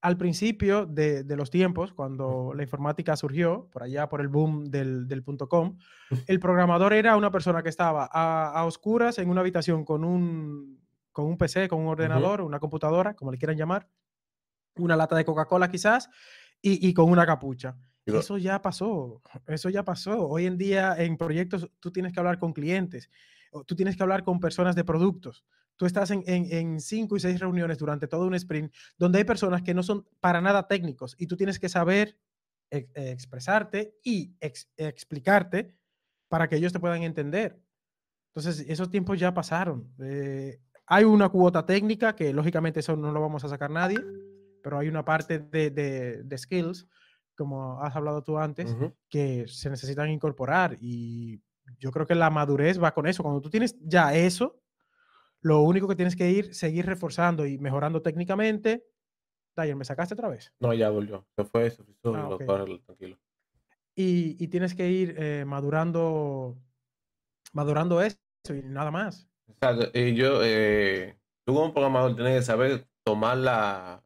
Al 0.00 0.16
principio 0.16 0.84
de, 0.84 1.22
de 1.22 1.36
los 1.36 1.50
tiempos, 1.50 1.92
cuando 1.92 2.52
la 2.54 2.64
informática 2.64 3.16
surgió, 3.16 3.68
por 3.70 3.84
allá 3.84 4.08
por 4.08 4.20
el 4.20 4.26
boom 4.26 4.64
del, 4.64 5.06
del 5.06 5.22
.com, 5.48 5.78
el 6.26 6.40
programador 6.40 6.92
era 6.92 7.16
una 7.16 7.30
persona 7.30 7.62
que 7.62 7.68
estaba 7.68 8.10
a, 8.12 8.50
a 8.50 8.64
oscuras 8.64 9.18
en 9.18 9.30
una 9.30 9.42
habitación 9.42 9.84
con 9.84 10.04
un, 10.04 10.81
con 11.12 11.26
un 11.26 11.36
PC, 11.36 11.68
con 11.68 11.80
un 11.80 11.88
ordenador, 11.88 12.40
una 12.40 12.58
computadora, 12.58 13.14
como 13.14 13.30
le 13.30 13.38
quieran 13.38 13.56
llamar, 13.56 13.88
una 14.76 14.96
lata 14.96 15.14
de 15.16 15.24
Coca-Cola 15.24 15.70
quizás, 15.70 16.08
y, 16.60 16.94
con 16.94 17.10
una 17.10 17.26
capucha. 17.26 17.76
Eso 18.06 18.38
ya 18.38 18.62
pasó, 18.62 19.22
eso 19.46 19.68
ya 19.68 19.84
pasó. 19.84 20.28
Hoy 20.28 20.46
en 20.46 20.58
día 20.58 20.94
en 20.96 21.16
proyectos 21.16 21.68
tú 21.80 21.90
tienes 21.92 22.12
que 22.12 22.20
hablar 22.20 22.38
con 22.38 22.52
clientes, 22.52 23.10
tú 23.66 23.76
tienes 23.76 23.96
que 23.96 24.02
hablar 24.02 24.24
con 24.24 24.40
personas 24.40 24.74
de 24.74 24.84
productos. 24.84 25.44
Tú 25.76 25.86
estás 25.86 26.10
en, 26.10 26.80
cinco 26.80 27.16
y 27.16 27.20
seis 27.20 27.40
reuniones 27.40 27.78
durante 27.78 28.06
todo 28.06 28.26
un 28.26 28.34
sprint 28.34 28.72
donde 28.96 29.18
hay 29.18 29.24
personas 29.24 29.62
que 29.62 29.74
no 29.74 29.82
son 29.82 30.06
para 30.20 30.40
nada 30.40 30.68
técnicos 30.68 31.16
y 31.18 31.26
tú 31.26 31.36
tienes 31.36 31.58
que 31.58 31.68
saber 31.68 32.16
expresarte 32.70 33.96
y 34.02 34.34
explicarte 34.76 35.74
para 36.28 36.48
que 36.48 36.56
ellos 36.56 36.72
te 36.72 36.80
puedan 36.80 37.02
entender. 37.02 37.60
Entonces, 38.34 38.64
esos 38.66 38.88
tiempos 38.88 39.20
ya 39.20 39.34
pasaron. 39.34 39.92
Eh, 40.00 40.58
hay 40.92 41.04
una 41.04 41.30
cuota 41.30 41.64
técnica 41.64 42.14
que 42.14 42.34
lógicamente 42.34 42.80
eso 42.80 42.94
no 42.96 43.12
lo 43.12 43.20
vamos 43.22 43.42
a 43.44 43.48
sacar 43.48 43.70
nadie, 43.70 43.96
pero 44.62 44.78
hay 44.78 44.88
una 44.88 45.02
parte 45.02 45.38
de, 45.38 45.70
de, 45.70 46.38
skills, 46.38 46.86
como 47.34 47.80
has 47.80 47.96
hablado 47.96 48.22
tú 48.22 48.38
antes, 48.38 48.76
que 49.08 49.46
se 49.48 49.70
necesitan 49.70 50.10
incorporar 50.10 50.76
y 50.82 51.40
yo 51.78 51.90
creo 51.92 52.06
que 52.06 52.14
la 52.14 52.28
madurez 52.28 52.78
va 52.78 52.92
con 52.92 53.06
eso. 53.06 53.22
Cuando 53.22 53.40
tú 53.40 53.48
tienes 53.48 53.74
ya 53.80 54.14
eso, 54.14 54.60
lo 55.40 55.62
único 55.62 55.88
que 55.88 55.96
tienes 55.96 56.14
que 56.14 56.30
ir, 56.30 56.54
seguir 56.54 56.84
reforzando 56.84 57.46
y 57.46 57.56
mejorando 57.56 58.02
técnicamente. 58.02 58.84
Dyer, 59.56 59.76
¿me 59.76 59.86
sacaste 59.86 60.12
otra 60.12 60.28
vez? 60.28 60.52
No, 60.60 60.74
ya 60.74 60.90
volvió. 60.90 61.26
Se 61.36 61.44
fue 61.44 61.68
eso. 61.68 61.86
Ah, 62.04 62.36
tranquilo. 62.84 63.18
Y, 63.94 64.36
y, 64.38 64.48
tienes 64.48 64.74
que 64.74 64.90
ir 64.90 65.14
eh, 65.18 65.44
madurando, 65.46 66.58
madurando 67.54 68.02
eso 68.02 68.18
y 68.50 68.62
nada 68.62 68.90
más. 68.90 69.31
Y 69.94 70.14
yo, 70.14 70.40
eh, 70.42 71.18
tú 71.44 71.54
como 71.54 71.72
programador 71.72 72.14
tienes 72.14 72.40
que 72.40 72.42
saber 72.42 72.86
tomar 73.04 73.36
la, 73.38 74.04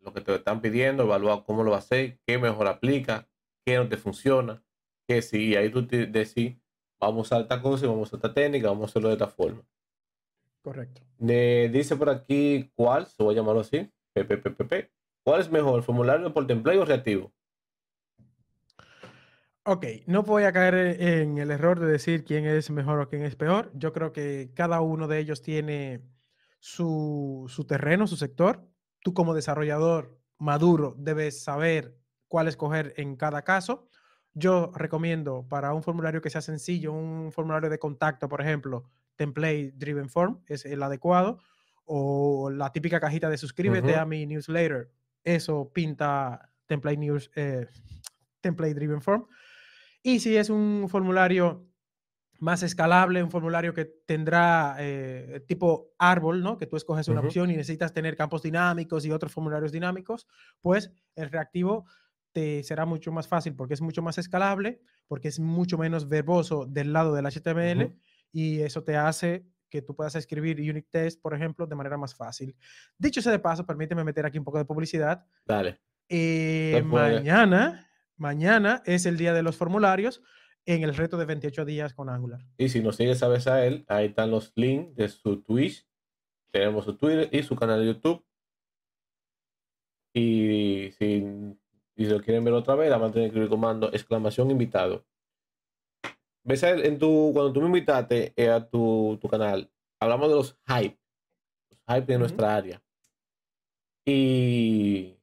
lo 0.00 0.12
que 0.12 0.20
te 0.20 0.34
están 0.34 0.60
pidiendo, 0.60 1.04
evaluar 1.04 1.44
cómo 1.44 1.62
lo 1.62 1.72
vas 1.72 1.84
a 1.84 1.86
hacer, 1.86 2.18
qué 2.26 2.38
mejor 2.38 2.66
aplica, 2.66 3.28
qué 3.64 3.76
no 3.76 3.88
te 3.88 3.96
funciona, 3.96 4.62
qué 5.06 5.22
sí, 5.22 5.48
y 5.48 5.56
ahí 5.56 5.70
tú 5.70 5.86
te 5.86 6.06
decís, 6.06 6.56
vamos 6.98 7.32
a 7.32 7.40
esta 7.40 7.60
cosa, 7.60 7.86
vamos 7.86 8.12
a 8.12 8.16
esta 8.16 8.32
técnica, 8.32 8.68
vamos 8.68 8.84
a 8.84 8.90
hacerlo 8.90 9.08
de 9.08 9.14
esta 9.14 9.28
forma. 9.28 9.62
Correcto. 10.62 11.02
dice 11.18 11.96
por 11.96 12.10
aquí, 12.10 12.70
¿cuál? 12.74 13.06
Se 13.06 13.22
voy 13.22 13.34
a 13.34 13.38
llamarlo 13.38 13.60
así, 13.60 13.90
PPPP. 14.12 14.90
¿Cuál 15.24 15.40
es 15.40 15.50
mejor, 15.50 15.82
formulario 15.82 16.32
por 16.32 16.46
template 16.46 16.78
o 16.78 16.84
reactivo? 16.84 17.32
Ok, 19.70 19.84
no 20.06 20.22
voy 20.22 20.44
a 20.44 20.52
caer 20.52 20.98
en 20.98 21.36
el 21.36 21.50
error 21.50 21.78
de 21.78 21.84
decir 21.84 22.24
quién 22.24 22.46
es 22.46 22.70
mejor 22.70 23.00
o 23.00 23.08
quién 23.10 23.22
es 23.22 23.36
peor. 23.36 23.70
Yo 23.74 23.92
creo 23.92 24.14
que 24.14 24.50
cada 24.54 24.80
uno 24.80 25.08
de 25.08 25.18
ellos 25.18 25.42
tiene 25.42 26.00
su, 26.58 27.46
terreno, 27.68 28.06
su 28.06 28.16
sector. 28.16 28.66
Tú 29.02 29.12
como 29.12 29.34
desarrollador 29.34 30.18
maduro 30.38 30.94
debes 30.96 31.44
saber 31.44 31.98
cuál 32.28 32.48
escoger 32.48 32.94
en 32.96 33.16
cada 33.16 33.42
caso. 33.42 33.90
Yo 34.32 34.72
recomiendo 34.74 35.46
para 35.50 35.74
un 35.74 35.82
formulario 35.82 36.22
que 36.22 36.30
sea 36.30 36.40
sencillo, 36.40 36.94
un 36.94 37.30
formulario 37.30 37.68
de 37.68 37.78
contacto, 37.78 38.26
por 38.26 38.40
ejemplo, 38.40 38.88
template 39.16 39.72
driven 39.76 40.08
form 40.08 40.40
es 40.46 40.64
el 40.64 40.82
adecuado, 40.82 41.40
o 41.84 42.48
la 42.48 42.72
típica 42.72 43.00
cajita 43.00 43.28
de 43.28 43.36
suscríbete 43.36 43.96
a 43.96 44.06
mi 44.06 44.24
newsletter. 44.24 44.90
Eso 45.24 45.70
pinta 45.74 46.52
template 46.64 46.96
news, 46.96 47.30
eh, 47.36 47.66
template 48.40 48.72
driven 48.72 49.02
form. 49.02 49.26
Y 50.08 50.20
si 50.20 50.34
es 50.38 50.48
un 50.48 50.86
formulario 50.88 51.68
más 52.38 52.62
escalable, 52.62 53.22
un 53.22 53.30
formulario 53.30 53.74
que 53.74 53.84
tendrá 53.84 54.74
eh, 54.78 55.44
tipo 55.46 55.92
árbol, 55.98 56.42
¿no? 56.42 56.56
Que 56.56 56.64
tú 56.66 56.78
escoges 56.78 57.08
una 57.08 57.20
opción 57.20 57.50
y 57.50 57.56
necesitas 57.56 57.92
tener 57.92 58.16
campos 58.16 58.40
dinámicos 58.40 59.04
y 59.04 59.10
otros 59.10 59.32
formularios 59.32 59.70
dinámicos, 59.70 60.26
pues 60.62 60.90
el 61.14 61.28
reactivo 61.28 61.84
te 62.32 62.62
será 62.62 62.86
mucho 62.86 63.12
más 63.12 63.28
fácil 63.28 63.54
porque 63.54 63.74
es 63.74 63.82
mucho 63.82 64.00
más 64.00 64.16
escalable, 64.16 64.80
porque 65.08 65.28
es 65.28 65.40
mucho 65.40 65.76
menos 65.76 66.08
verboso 66.08 66.64
del 66.64 66.94
lado 66.94 67.12
del 67.12 67.26
HTML 67.26 67.94
y 68.32 68.60
eso 68.60 68.82
te 68.82 68.96
hace 68.96 69.44
que 69.68 69.82
tú 69.82 69.94
puedas 69.94 70.14
escribir 70.14 70.58
unit 70.58 70.86
test, 70.90 71.20
por 71.20 71.34
ejemplo, 71.34 71.66
de 71.66 71.74
manera 71.74 71.98
más 71.98 72.14
fácil. 72.14 72.56
Dicho 72.96 73.20
sea 73.20 73.32
de 73.32 73.40
paso, 73.40 73.66
permíteme 73.66 74.04
meter 74.04 74.24
aquí 74.24 74.38
un 74.38 74.44
poco 74.44 74.56
de 74.56 74.64
publicidad. 74.64 75.22
Dale. 75.44 75.82
Eh, 76.08 76.82
mañana, 76.86 77.87
mañana 78.18 78.82
es 78.84 79.06
el 79.06 79.16
día 79.16 79.32
de 79.32 79.42
los 79.42 79.56
formularios 79.56 80.22
en 80.66 80.82
el 80.84 80.94
reto 80.94 81.16
de 81.16 81.24
28 81.24 81.64
días 81.64 81.94
con 81.94 82.10
Angular. 82.10 82.40
Y 82.58 82.68
si 82.68 82.80
nos 82.82 82.96
sigues 82.96 83.22
a 83.22 83.64
él, 83.64 83.84
ahí 83.88 84.06
están 84.06 84.30
los 84.30 84.52
links 84.54 84.94
de 84.96 85.08
su 85.08 85.40
Twitch. 85.42 85.86
Tenemos 86.50 86.84
su 86.84 86.94
Twitter 86.96 87.28
y 87.32 87.42
su 87.42 87.56
canal 87.56 87.80
de 87.80 87.86
YouTube. 87.86 88.24
Y 90.12 90.90
si, 90.98 91.24
si 91.96 92.04
lo 92.04 92.20
quieren 92.20 92.44
ver 92.44 92.54
otra 92.54 92.74
vez, 92.74 92.90
la 92.90 92.98
van 92.98 93.10
a 93.10 93.12
tener 93.12 93.26
que 93.26 93.28
escribir 93.28 93.48
comando 93.48 93.88
exclamación 93.92 94.50
invitado. 94.50 95.06
¿Ves 96.44 96.62
en 96.62 96.98
tu, 96.98 97.30
cuando 97.32 97.52
tú 97.52 97.60
me 97.60 97.66
invitaste 97.66 98.32
eh, 98.36 98.48
a 98.48 98.66
tu, 98.66 99.18
tu, 99.20 99.28
canal, 99.28 99.70
hablamos 100.00 100.28
de 100.28 100.34
los 100.34 100.58
hype, 100.66 100.98
los 101.70 101.80
hype 101.86 102.12
de 102.12 102.18
nuestra 102.18 102.56
área. 102.56 102.82
Y 104.06 105.17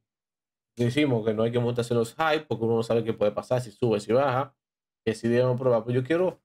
decimos 0.84 1.26
que 1.26 1.34
no 1.34 1.44
hay 1.44 1.52
que 1.52 1.60
montarse 1.60 1.94
los 1.94 2.16
hype 2.16 2.46
porque 2.48 2.66
uno 2.66 2.76
no 2.76 2.84
sabe 2.84 3.04
qué 3.04 3.14
puede 3.14 3.32
pasar, 3.32 3.62
si 3.62 3.72
sube, 3.72 4.00
si 4.00 4.12
baja, 4.12 4.54
que 5.06 5.16
si 5.16 5.28
debemos 5.28 5.60
probar. 5.60 5.84
Pues 5.84 5.96
yo 5.96 6.04
quiero 6.04 6.42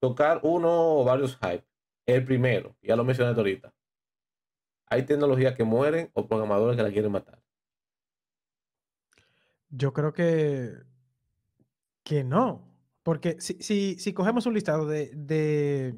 tocar 0.00 0.40
uno 0.42 1.00
o 1.00 1.04
varios 1.04 1.36
hype. 1.36 1.66
El 2.06 2.24
primero, 2.24 2.76
ya 2.82 2.96
lo 2.96 3.04
mencioné 3.04 3.36
ahorita. 3.36 3.74
Hay 4.86 5.04
tecnologías 5.04 5.54
que 5.54 5.64
mueren 5.64 6.10
o 6.14 6.26
programadores 6.26 6.76
que 6.76 6.82
la 6.82 6.92
quieren 6.92 7.10
matar. 7.10 7.42
Yo 9.68 9.92
creo 9.92 10.12
que, 10.12 10.72
que 12.04 12.22
no. 12.22 12.72
Porque 13.02 13.40
si, 13.40 13.54
si, 13.60 13.98
si 13.98 14.12
cogemos 14.12 14.46
un 14.46 14.54
listado 14.54 14.86
de, 14.86 15.10
de, 15.14 15.96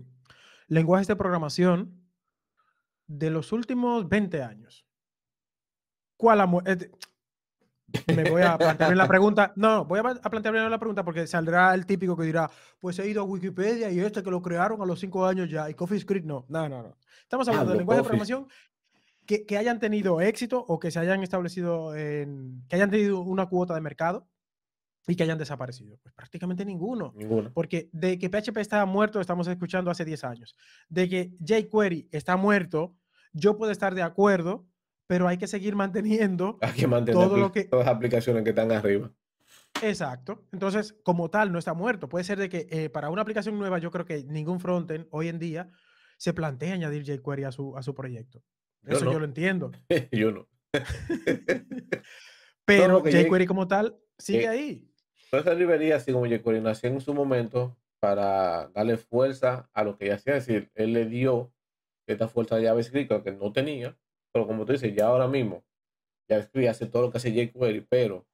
lenguajes 0.66 1.07
de 1.07 1.16
programación 1.16 2.09
de 3.07 3.31
los 3.31 3.53
últimos 3.53 4.09
20 4.09 4.43
años, 4.43 4.87
¿cuál 6.16 6.41
ha 6.41 6.51
eh, 6.66 6.91
Me 8.14 8.28
voy 8.30 8.43
a 8.43 8.59
plantear 8.59 8.97
la 8.97 9.09
pregunta. 9.09 9.53
No, 9.57 9.84
voy 9.84 10.01
a 10.01 10.03
plantear 10.03 10.55
la 10.55 10.78
pregunta 10.78 11.05
porque 11.05 11.26
saldrá 11.26 11.74
el 11.74 11.86
típico 11.86 12.16
que 12.16 12.24
dirá: 12.24 12.51
Pues 12.78 12.99
he 12.99 13.09
ido 13.09 13.22
a 13.22 13.24
Wikipedia 13.24 13.91
y 13.91 14.01
este 14.01 14.22
que 14.22 14.30
lo 14.30 14.43
crearon 14.43 14.80
a 14.82 14.84
los 14.84 15.01
5 15.01 15.26
años 15.26 15.51
ya, 15.51 15.70
y 15.70 15.74
CoffeeScript 15.74 16.26
no. 16.26 16.45
No, 16.49 16.68
no, 16.68 16.82
no. 16.82 16.97
Estamos 17.22 17.49
hablando 17.49 17.72
de 17.72 17.78
lenguajes 17.78 18.03
de 18.03 18.09
programación 18.09 18.49
que, 19.26 19.47
que, 19.47 19.57
hayan 19.57 19.78
tenido 19.78 20.20
éxito 20.20 20.64
o 20.66 20.78
que 20.78 20.91
se 20.91 20.99
hayan 20.99 21.22
establecido 21.22 21.95
en. 21.97 22.64
que 22.68 22.76
hayan 22.76 22.91
tenido 22.91 23.20
una 23.20 23.47
cuota 23.47 23.74
de 23.74 23.80
mercado 23.80 24.28
y 25.07 25.16
que 25.16 25.22
hayan 25.22 25.39
desaparecido. 25.39 25.99
Pues 26.03 26.14
prácticamente 26.14 26.64
ninguno. 26.64 27.12
Ninguno. 27.16 27.51
Porque 27.53 27.89
de 27.93 28.18
que 28.18 28.28
PHP 28.28 28.59
está 28.59 28.84
muerto, 28.84 29.20
estamos 29.20 29.49
escuchando 29.49 29.91
hace 29.91 30.05
10 30.05 30.24
años. 30.24 30.55
De 30.89 31.09
que 31.09 31.32
jQuery 31.41 32.09
está 32.12 32.36
muerto, 32.36 32.95
yo 33.32 33.57
puedo 33.57 33.72
estar 33.72 33.95
de 33.95 34.03
acuerdo, 34.03 34.66
pero 35.09 35.26
hay 35.26 35.38
que 35.38 35.48
seguir 35.48 35.74
manteniendo 35.74 36.59
hay 36.62 36.72
que 36.74 36.86
mantener 36.86 37.20
todo 37.20 37.36
lo 37.36 37.50
que... 37.50 37.64
todas 37.64 37.86
las 37.86 37.96
aplicaciones 37.96 38.44
que 38.44 38.50
están 38.50 38.70
arriba. 38.70 39.11
Exacto. 39.82 40.46
Entonces, 40.52 40.94
como 41.02 41.30
tal, 41.30 41.50
no 41.50 41.59
está 41.59 41.74
muerto. 41.74 42.09
Puede 42.09 42.24
ser 42.24 42.38
de 42.38 42.48
que 42.48 42.68
eh, 42.70 42.90
para 42.90 43.11
una 43.11 43.22
aplicación 43.22 43.59
nueva, 43.59 43.78
yo 43.78 43.90
creo 43.90 44.04
que 44.04 44.22
ningún 44.24 44.61
frontend 44.61 45.06
hoy 45.11 45.28
en 45.28 45.38
día 45.38 45.70
se 46.16 46.32
plantea 46.32 46.74
añadir 46.74 47.04
jQuery 47.04 47.44
a 47.44 47.52
su, 47.52 47.76
a 47.76 47.82
su 47.82 47.94
proyecto. 47.94 48.42
Eso 48.86 49.11
yo 49.11 49.18
lo 49.18 49.24
entiendo. 49.24 49.72
yo 50.12 50.30
no. 50.30 50.48
Pero 52.64 53.02
jQuery 53.02 53.46
como 53.46 53.66
tal 53.66 53.98
sigue 54.18 54.48
ahí. 54.48 54.90
esa 55.32 55.54
librería, 55.54 55.96
así 55.96 56.12
como 56.12 56.26
jQuery, 56.26 56.61
nació 56.61 56.90
en 56.90 57.00
su 57.00 57.14
momento 57.14 57.76
para 58.00 58.68
darle 58.68 58.96
fuerza 58.96 59.70
a 59.72 59.84
lo 59.84 59.96
que 59.96 60.06
ya 60.06 60.14
hacía. 60.14 60.36
Es 60.36 60.46
decir, 60.46 60.70
él 60.74 60.92
le 60.92 61.06
dio 61.06 61.52
esta 62.06 62.28
fuerza 62.28 62.56
a 62.56 62.62
JavaScript 62.62 63.22
que 63.22 63.32
no 63.32 63.52
tenía. 63.52 63.96
Pero 64.39 64.47
como 64.47 64.64
tú 64.64 64.70
dices, 64.70 64.95
ya 64.95 65.09
ahora 65.09 65.26
mismo, 65.26 65.64
JavaScript 66.28 66.68
hace 66.68 66.86
todo 66.86 67.03
lo 67.03 67.11
que 67.11 67.16
hace 67.16 67.32
jQuery, 67.32 67.80
pero 67.91 68.24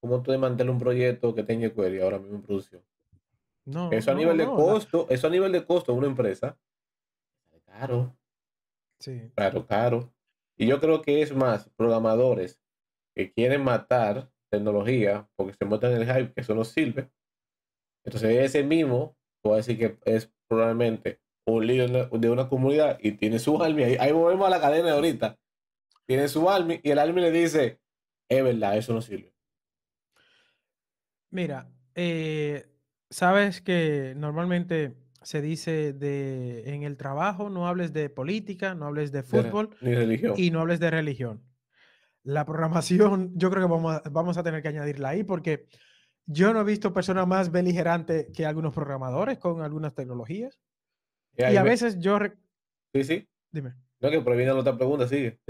¿cómo 0.00 0.22
tú 0.22 0.38
mantener 0.38 0.70
un 0.70 0.78
proyecto 0.78 1.34
que 1.34 1.42
tenga 1.42 1.68
jQuery 1.68 2.00
ahora 2.00 2.20
mismo 2.20 2.36
en 2.36 2.42
producción? 2.42 2.84
No, 3.64 3.90
eso 3.90 4.12
a 4.12 4.14
nivel 4.14 4.36
de 4.36 4.46
costo, 4.46 5.08
eso 5.10 5.26
a 5.26 5.30
nivel 5.30 5.50
de 5.50 5.64
costo 5.64 5.90
de 5.90 5.98
una 5.98 6.06
empresa, 6.06 6.56
caro. 7.66 8.16
Sí. 9.00 9.32
Claro, 9.34 9.66
claro. 9.66 10.14
Y 10.56 10.68
yo 10.68 10.78
creo 10.78 11.02
que 11.02 11.22
es 11.22 11.34
más 11.34 11.68
programadores 11.70 12.62
que 13.16 13.32
quieren 13.32 13.64
matar 13.64 14.30
tecnología 14.48 15.28
porque 15.34 15.54
se 15.54 15.64
montan 15.64 15.90
en 15.90 16.02
el 16.02 16.06
hype 16.06 16.32
que 16.34 16.40
eso 16.40 16.54
no 16.54 16.62
sirve. 16.62 17.10
Entonces 18.04 18.36
ese 18.36 18.62
mismo, 18.62 19.16
puedo 19.42 19.56
decir 19.56 19.76
que 19.76 19.98
es 20.04 20.32
probablemente 20.48 21.20
un 21.50 21.66
líder 21.66 22.10
de 22.10 22.30
una 22.30 22.48
comunidad 22.48 22.98
y 23.00 23.12
tiene 23.12 23.38
su 23.38 23.62
army. 23.62 23.82
Ahí, 23.82 23.96
ahí 23.98 24.12
volvemos 24.12 24.46
a 24.46 24.50
la 24.50 24.60
cadena 24.60 24.86
de 24.86 24.92
ahorita. 24.92 25.36
Tiene 26.06 26.28
su 26.28 26.48
army 26.50 26.80
y 26.82 26.90
el 26.90 26.98
army 26.98 27.20
le 27.20 27.30
dice, 27.30 27.80
es 28.28 28.44
verdad, 28.44 28.76
eso 28.76 28.92
no 28.92 29.00
sirve. 29.00 29.32
Mira, 31.30 31.70
eh, 31.94 32.66
sabes 33.08 33.60
que 33.60 34.14
normalmente 34.16 34.96
se 35.22 35.42
dice 35.42 35.92
de 35.92 36.74
en 36.74 36.82
el 36.82 36.96
trabajo 36.96 37.50
no 37.50 37.68
hables 37.68 37.92
de 37.92 38.08
política, 38.08 38.74
no 38.74 38.86
hables 38.86 39.12
de 39.12 39.22
fútbol 39.22 39.76
Ni 39.80 39.94
religión. 39.94 40.34
y 40.36 40.50
no 40.50 40.60
hables 40.60 40.80
de 40.80 40.90
religión. 40.90 41.42
La 42.22 42.44
programación, 42.44 43.32
yo 43.36 43.50
creo 43.50 43.66
que 43.66 43.70
vamos 43.72 43.96
a, 43.96 44.08
vamos 44.10 44.38
a 44.38 44.42
tener 44.42 44.62
que 44.62 44.68
añadirla 44.68 45.10
ahí 45.10 45.24
porque 45.24 45.66
yo 46.26 46.52
no 46.52 46.60
he 46.60 46.64
visto 46.64 46.92
personas 46.92 47.26
más 47.26 47.50
beligerantes 47.50 48.28
que 48.34 48.46
algunos 48.46 48.72
programadores 48.74 49.38
con 49.38 49.62
algunas 49.62 49.94
tecnologías. 49.94 50.58
Y, 51.36 51.56
a 51.56 51.62
veces 51.62 51.98
yo... 51.98 52.18
Sí, 52.92 53.04
sí. 53.04 53.28
Dime. 53.50 53.74
No, 54.00 54.10
que 54.10 54.20
proviene 54.20 54.52
la 54.52 54.60
otra 54.60 54.76
pregunta, 54.76 55.06
sigue. 55.06 55.40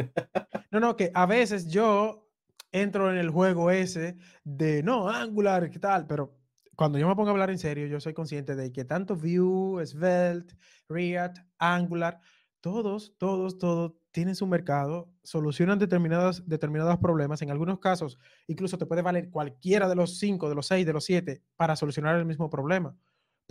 no, 0.70 0.80
no, 0.80 0.96
que 0.96 1.10
a 1.14 1.26
veces 1.26 1.68
yo 1.68 2.28
entro 2.72 3.10
en 3.10 3.18
el 3.18 3.30
juego 3.30 3.70
ese 3.70 4.16
de 4.44 4.82
no, 4.82 5.08
Angular, 5.08 5.70
¿qué 5.70 5.78
tal? 5.78 6.06
Pero 6.06 6.36
cuando 6.76 6.98
yo 6.98 7.08
me 7.08 7.14
pongo 7.14 7.28
a 7.28 7.32
hablar 7.32 7.50
en 7.50 7.58
serio, 7.58 7.86
yo 7.86 8.00
soy 8.00 8.14
consciente 8.14 8.56
de 8.56 8.72
que 8.72 8.84
tanto 8.84 9.16
Vue, 9.16 9.84
Svelte, 9.86 10.54
React, 10.88 11.38
Angular, 11.58 12.20
todos, 12.60 13.14
todos, 13.18 13.58
todos 13.58 13.92
tienen 14.12 14.34
su 14.34 14.46
mercado, 14.46 15.12
solucionan 15.22 15.78
determinados, 15.78 16.48
determinados 16.48 16.98
problemas. 16.98 17.42
En 17.42 17.50
algunos 17.50 17.78
casos, 17.78 18.18
incluso 18.46 18.78
te 18.78 18.86
puede 18.86 19.02
valer 19.02 19.30
cualquiera 19.30 19.88
de 19.88 19.94
los 19.94 20.18
cinco, 20.18 20.48
de 20.48 20.54
los 20.54 20.66
seis, 20.66 20.84
de 20.84 20.92
los 20.92 21.04
siete 21.04 21.42
para 21.56 21.76
solucionar 21.76 22.16
el 22.16 22.26
mismo 22.26 22.50
problema. 22.50 22.96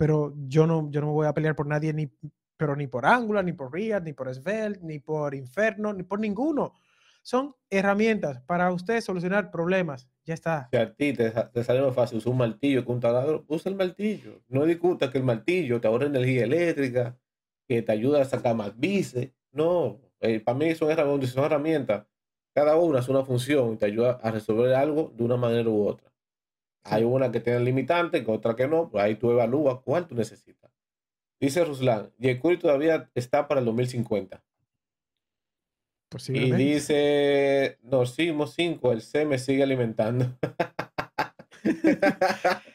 Pero 0.00 0.32
yo 0.48 0.66
no, 0.66 0.90
yo 0.90 1.02
no 1.02 1.08
me 1.08 1.12
voy 1.12 1.26
a 1.26 1.34
pelear 1.34 1.54
por 1.54 1.66
nadie, 1.66 1.92
ni, 1.92 2.10
pero 2.56 2.74
ni 2.74 2.86
por 2.86 3.04
Angular, 3.04 3.44
ni 3.44 3.52
por 3.52 3.70
React, 3.70 4.06
ni 4.06 4.14
por 4.14 4.34
Svelte, 4.34 4.80
ni 4.82 4.98
por 4.98 5.34
Inferno, 5.34 5.92
ni 5.92 6.04
por 6.04 6.18
ninguno. 6.18 6.72
Son 7.20 7.54
herramientas 7.68 8.40
para 8.46 8.72
usted 8.72 9.02
solucionar 9.02 9.50
problemas. 9.50 10.08
Ya 10.24 10.32
está. 10.32 10.70
Si 10.72 10.78
a 10.78 10.94
ti 10.94 11.12
te, 11.12 11.30
sale 11.62 11.82
más 11.82 11.94
fácil 11.94 12.16
usar 12.16 12.32
un 12.32 12.38
martillo 12.38 12.82
que 12.82 12.90
un 12.90 12.98
taladro, 12.98 13.44
usa 13.46 13.68
el 13.68 13.76
martillo. 13.76 14.40
No 14.48 14.64
discuta 14.64 15.10
que 15.10 15.18
el 15.18 15.24
martillo 15.24 15.82
te 15.82 15.88
ahorra 15.88 16.06
energía 16.06 16.44
eléctrica, 16.44 17.18
que 17.68 17.82
te 17.82 17.92
ayuda 17.92 18.22
a 18.22 18.24
sacar 18.24 18.56
más 18.56 18.80
bices. 18.80 19.32
No, 19.52 20.00
eh, 20.20 20.40
para 20.40 20.56
mí 20.56 20.74
son 20.76 20.90
herramientas, 20.90 21.28
son 21.28 21.44
herramientas. 21.44 22.06
Cada 22.54 22.74
una 22.76 23.00
es 23.00 23.08
una 23.10 23.22
función 23.22 23.74
y 23.74 23.76
te 23.76 23.84
ayuda 23.84 24.18
a 24.22 24.30
resolver 24.30 24.72
algo 24.72 25.12
de 25.14 25.24
una 25.24 25.36
manera 25.36 25.68
u 25.68 25.86
otra. 25.86 26.09
Hay 26.84 27.04
una 27.04 27.30
que 27.30 27.40
tiene 27.40 27.60
limitante, 27.60 28.24
que 28.24 28.30
otra 28.30 28.56
que 28.56 28.66
no, 28.66 28.88
pues 28.88 29.04
ahí 29.04 29.16
tú 29.16 29.30
evalúas 29.30 29.80
cuál 29.84 30.06
tú 30.06 30.14
necesitas. 30.14 30.70
Dice 31.38 31.64
Ruslan, 31.64 32.10
jQuery 32.18 32.58
todavía 32.58 33.10
está 33.14 33.48
para 33.48 33.60
el 33.60 33.66
2050. 33.66 34.42
Y 36.28 36.52
dice 36.52 37.78
Norcimo 37.82 38.46
5, 38.46 38.92
el 38.92 39.00
C 39.00 39.24
me 39.24 39.38
sigue 39.38 39.62
alimentando. 39.62 40.36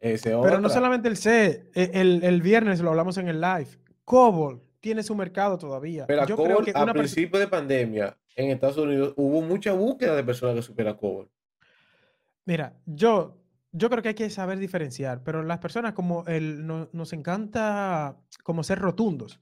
Pero 0.00 0.60
no 0.60 0.68
solamente 0.68 1.08
el 1.08 1.16
C, 1.16 1.70
e, 1.74 1.90
el, 1.94 2.42
viernes 2.42 2.80
lo 2.80 2.90
hablamos 2.90 3.18
en 3.18 3.28
el 3.28 3.40
live. 3.40 3.68
Cobol 4.04 4.60
tiene 4.80 5.04
su 5.04 5.14
mercado 5.14 5.56
todavía. 5.58 6.06
Pero 6.06 6.26
Yo 6.26 6.36
creo 6.36 6.60
que 6.62 6.72
a 6.74 6.86
principio 6.86 7.38
de 7.38 7.46
pandemia 7.46 8.18
en 8.34 8.50
Estados 8.50 8.78
Unidos 8.78 9.14
hubo 9.16 9.42
mucha 9.42 9.72
búsqueda 9.72 10.16
de 10.16 10.24
personas 10.24 10.56
que 10.56 10.62
supieran 10.62 10.96
Cobol. 10.96 11.30
Mira, 12.44 12.74
yo, 12.84 13.38
yo 13.72 13.88
creo 13.88 14.02
que 14.02 14.10
hay 14.10 14.14
que 14.14 14.30
saber 14.30 14.58
diferenciar, 14.58 15.22
pero 15.24 15.42
las 15.42 15.58
personas 15.58 15.94
como 15.94 16.24
el, 16.26 16.66
nos 16.66 17.12
encanta 17.12 18.16
como 18.42 18.62
ser 18.62 18.78
rotundos. 18.78 19.40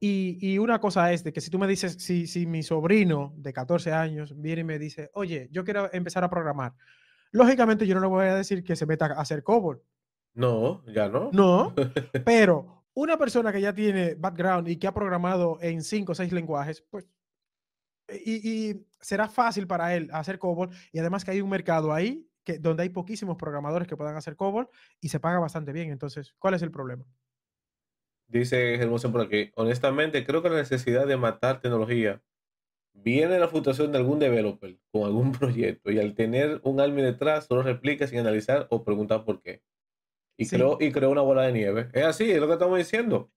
Y, 0.00 0.56
una 0.58 0.80
cosa 0.80 1.12
es 1.12 1.24
de 1.24 1.32
que 1.32 1.42
si 1.42 1.50
tú 1.50 1.58
me 1.58 1.66
dices, 1.66 1.96
si, 1.98 2.26
si 2.26 2.46
mi 2.46 2.62
sobrino 2.62 3.34
de 3.36 3.52
14 3.52 3.92
años 3.92 4.34
viene 4.40 4.62
y 4.62 4.64
me 4.64 4.78
dice, 4.78 5.10
oye, 5.12 5.48
yo 5.52 5.62
quiero 5.62 5.92
empezar 5.92 6.24
a 6.24 6.30
programar, 6.30 6.72
lógicamente 7.30 7.86
yo 7.86 7.94
no 7.94 8.00
le 8.00 8.06
voy 8.06 8.26
a 8.26 8.34
decir 8.34 8.64
que 8.64 8.76
se 8.76 8.86
meta 8.86 9.06
a 9.06 9.20
hacer 9.20 9.42
COBOL. 9.42 9.82
No, 10.34 10.84
ya 10.86 11.08
no. 11.08 11.30
No, 11.32 11.74
pero 12.24 12.84
una 12.94 13.18
persona 13.18 13.52
que 13.52 13.60
ya 13.60 13.74
tiene 13.74 14.14
background 14.14 14.68
y 14.68 14.76
que 14.78 14.86
ha 14.86 14.94
programado 14.94 15.58
en 15.60 15.82
5 15.82 16.12
o 16.12 16.14
6 16.14 16.32
lenguajes, 16.32 16.82
pues, 16.90 17.06
y, 18.24 18.86
será 19.00 19.28
fácil 19.28 19.66
para 19.66 19.94
él 19.94 20.08
hacer 20.12 20.38
COBOL 20.38 20.70
y 20.92 20.98
además 20.98 21.24
que 21.24 21.32
hay 21.32 21.42
un 21.42 21.50
mercado 21.50 21.92
ahí 21.92 22.26
que, 22.44 22.58
donde 22.58 22.84
hay 22.84 22.90
poquísimos 22.90 23.36
programadores 23.36 23.88
que 23.88 23.96
puedan 23.96 24.16
hacer 24.16 24.36
COBOL 24.36 24.68
y 25.00 25.08
se 25.08 25.20
paga 25.20 25.38
bastante 25.38 25.72
bien. 25.72 25.90
Entonces, 25.90 26.34
¿cuál 26.38 26.54
es 26.54 26.62
el 26.62 26.70
problema? 26.70 27.06
dice 28.26 28.74
Hermoso 28.76 29.12
por 29.12 29.20
aquí, 29.20 29.50
honestamente 29.54 30.24
creo 30.24 30.42
que 30.42 30.48
la 30.48 30.56
necesidad 30.56 31.06
de 31.06 31.16
matar 31.16 31.60
tecnología 31.60 32.22
viene 32.94 33.34
de 33.34 33.38
la 33.38 33.48
fluctuación 33.48 33.92
de 33.92 33.98
algún 33.98 34.18
developer 34.18 34.78
con 34.90 35.02
algún 35.04 35.32
proyecto 35.38 35.90
y 35.90 35.98
al 35.98 36.14
tener 36.14 36.60
un 36.64 36.80
alma 36.80 37.02
detrás 37.02 37.46
solo 37.46 37.62
replica 37.62 38.06
sin 38.06 38.18
analizar 38.20 38.66
o 38.70 38.82
preguntar 38.84 39.24
por 39.24 39.42
qué. 39.42 39.62
Y, 40.36 40.46
Sí. 40.46 40.56
creó, 40.56 40.78
y 40.80 40.90
creó 40.90 41.10
una 41.10 41.20
bola 41.20 41.42
de 41.42 41.52
nieve. 41.52 41.88
Es 41.92 42.04
así, 42.04 42.30
es 42.30 42.40
lo 42.40 42.46
que 42.46 42.54
estamos 42.54 42.76
diciendo. 42.78 43.30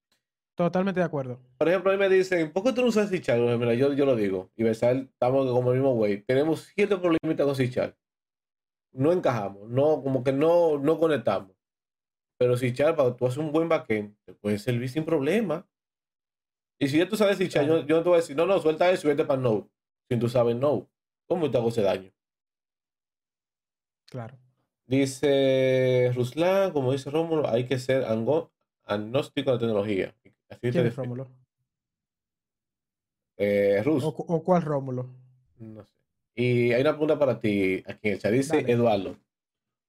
Totalmente 0.55 0.99
de 0.99 1.05
acuerdo. 1.05 1.39
Por 1.59 1.69
ejemplo, 1.69 1.91
a 1.91 1.93
mí 1.93 1.99
me 1.99 2.09
dicen, 2.09 2.51
¿por 2.51 2.63
qué 2.63 2.73
tú 2.73 2.81
no 2.81 2.87
usas 2.87 3.09
Sichar? 3.09 3.39
Mira, 3.39 3.75
yo, 3.75 3.93
yo 3.93 4.05
lo 4.07 4.15
digo. 4.15 4.51
Y 4.55 4.63
Versal, 4.63 5.09
estamos 5.11 5.45
como 5.51 5.71
el 5.71 5.77
mismo 5.77 5.93
güey. 5.93 6.23
Tenemos 6.23 6.61
ciertos 6.73 6.99
problemitas 6.99 7.45
con 7.45 7.55
Sichar. 7.55 7.95
No 8.97 9.11
encajamos, 9.11 9.69
no, 9.69 10.01
como 10.01 10.23
que 10.23 10.31
no, 10.33 10.77
no 10.79 10.97
conectamos. 10.99 11.51
Pero 12.39 12.57
Sichar, 12.57 12.95
para 12.95 13.15
tú 13.15 13.25
hacer 13.27 13.39
un 13.43 13.51
buen 13.51 13.69
backend, 13.69 14.15
te 14.25 14.33
puede 14.33 14.57
servir 14.59 14.89
sin 14.89 15.05
problema. 15.05 15.67
Y 16.79 16.87
si 16.87 16.97
ya 16.97 17.07
tú 17.07 17.15
sabes 17.15 17.37
Sichar, 17.37 17.65
Claro. 17.65 17.81
yo, 17.81 17.87
yo 17.87 17.95
no 17.97 18.03
te 18.03 18.09
voy 18.09 18.17
a 18.17 18.21
decir, 18.21 18.35
no, 18.35 18.45
no, 18.45 18.59
suelta 18.59 18.89
eso 18.91 19.07
y 19.07 19.11
vete 19.11 19.25
para 19.25 19.41
Node. 19.41 19.67
Si 20.09 20.17
tú 20.17 20.29
sabes 20.29 20.55
Node, 20.55 20.87
¿cómo 21.27 21.49
te 21.51 21.57
hago 21.57 21.69
ese 21.69 21.81
daño? 21.81 22.11
Claro. 24.05 24.37
Dice 24.85 26.11
Ruslan, 26.15 26.71
como 26.71 26.91
dice 26.93 27.09
Rómulo, 27.09 27.47
hay 27.49 27.65
que 27.65 27.77
ser 27.77 28.05
agnóstico 28.85 29.51
de 29.51 29.59
tecnología. 29.59 30.15
Así 30.49 30.61
te 30.61 30.71
¿Quién 30.71 30.85
es 30.87 30.95
define. 30.95 31.03
Rómulo? 31.07 31.27
Eh, 33.37 33.81
Rus. 33.83 34.03
¿O, 34.03 34.07
o 34.09 34.43
cuál 34.43 34.61
Rómulo? 34.61 35.09
No 35.59 35.83
sé. 35.83 35.96
Y 36.39 36.71
hay 36.71 36.81
una 36.81 36.91
pregunta 36.91 37.17
para 37.17 37.39
ti 37.39 37.83
aquí 37.87 38.09
en 38.09 38.13
el 38.13 38.19
chat. 38.19 38.31
Dice 38.31 38.57
Dale. 38.57 38.71
Eduardo. 38.71 39.17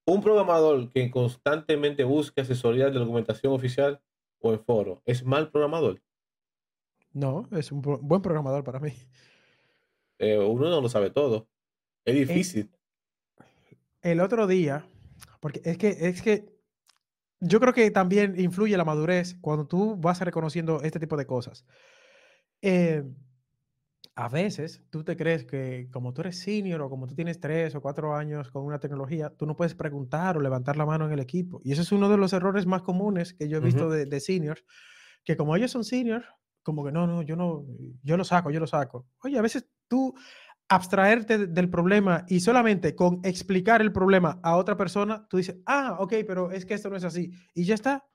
Un 0.06 0.22
programador 0.22 0.88
que 0.90 1.10
constantemente 1.10 2.04
busque 2.04 2.40
asesoría 2.40 2.86
de 2.86 2.98
documentación 2.98 3.52
oficial 3.52 4.00
o 4.40 4.54
en 4.54 4.64
foro, 4.64 5.02
¿es 5.04 5.22
mal 5.22 5.50
programador? 5.50 6.00
No, 7.12 7.46
es 7.52 7.70
un 7.70 7.82
pro- 7.82 7.98
buen 7.98 8.22
programador 8.22 8.64
para 8.64 8.80
mí. 8.80 8.92
Eh, 10.18 10.38
uno 10.38 10.70
no 10.70 10.80
lo 10.80 10.88
sabe 10.88 11.10
todo. 11.10 11.48
Es 12.06 12.14
difícil. 12.14 12.70
El 14.00 14.20
otro 14.20 14.46
día, 14.46 14.86
porque 15.40 15.60
es 15.64 15.76
que, 15.76 15.88
es 15.88 16.22
que 16.22 16.46
yo 17.40 17.60
creo 17.60 17.74
que 17.74 17.90
también 17.90 18.40
influye 18.40 18.76
la 18.78 18.86
madurez 18.86 19.36
cuando 19.42 19.66
tú 19.66 19.96
vas 19.96 20.20
reconociendo 20.22 20.80
este 20.82 20.98
tipo 20.98 21.18
de 21.18 21.26
cosas. 21.26 21.66
Eh, 22.62 23.04
a 24.20 24.28
veces 24.28 24.82
tú 24.90 25.04
te 25.04 25.16
crees 25.16 25.44
que 25.44 25.88
como 25.92 26.12
tú 26.12 26.22
eres 26.22 26.40
senior 26.40 26.80
o 26.82 26.90
como 26.90 27.06
tú 27.06 27.14
tienes 27.14 27.38
tres 27.40 27.74
o 27.76 27.80
cuatro 27.80 28.16
años 28.16 28.50
con 28.50 28.64
una 28.64 28.80
tecnología, 28.80 29.30
tú 29.30 29.46
no 29.46 29.54
puedes 29.54 29.76
preguntar 29.76 30.36
o 30.36 30.40
levantar 30.40 30.76
la 30.76 30.86
mano 30.86 31.06
en 31.06 31.12
el 31.12 31.20
equipo. 31.20 31.60
Y 31.64 31.72
ese 31.72 31.82
es 31.82 31.92
uno 31.92 32.08
de 32.08 32.16
los 32.16 32.32
errores 32.32 32.66
más 32.66 32.82
comunes 32.82 33.32
que 33.34 33.48
yo 33.48 33.58
he 33.58 33.60
visto 33.60 33.88
Ujú. 33.88 33.92
de, 33.92 34.06
de 34.06 34.20
seniors, 34.20 34.64
que 35.24 35.36
como 35.36 35.54
ellos 35.54 35.70
son 35.70 35.84
seniors, 35.84 36.26
como 36.64 36.84
que 36.84 36.90
no, 36.92 37.06
no, 37.06 37.22
yo 37.22 37.36
no, 37.36 37.64
yo 38.02 38.16
lo 38.16 38.24
saco, 38.24 38.50
yo 38.50 38.60
lo 38.60 38.66
saco. 38.66 39.06
Oye, 39.22 39.38
a 39.38 39.42
veces 39.42 39.68
tú 39.88 40.14
abstraerte 40.68 41.38
de- 41.38 41.46
del 41.46 41.70
problema 41.70 42.24
y 42.28 42.40
solamente 42.40 42.94
con 42.94 43.20
explicar 43.24 43.80
el 43.80 43.92
problema 43.92 44.40
a 44.42 44.56
otra 44.56 44.76
persona, 44.76 45.26
tú 45.28 45.36
dices, 45.38 45.58
ah, 45.66 45.96
ok, 46.00 46.14
pero 46.26 46.50
es 46.50 46.66
que 46.66 46.74
esto 46.74 46.90
no 46.90 46.96
es 46.96 47.04
así. 47.04 47.30
Y 47.54 47.64
ya 47.64 47.74
está. 47.74 48.06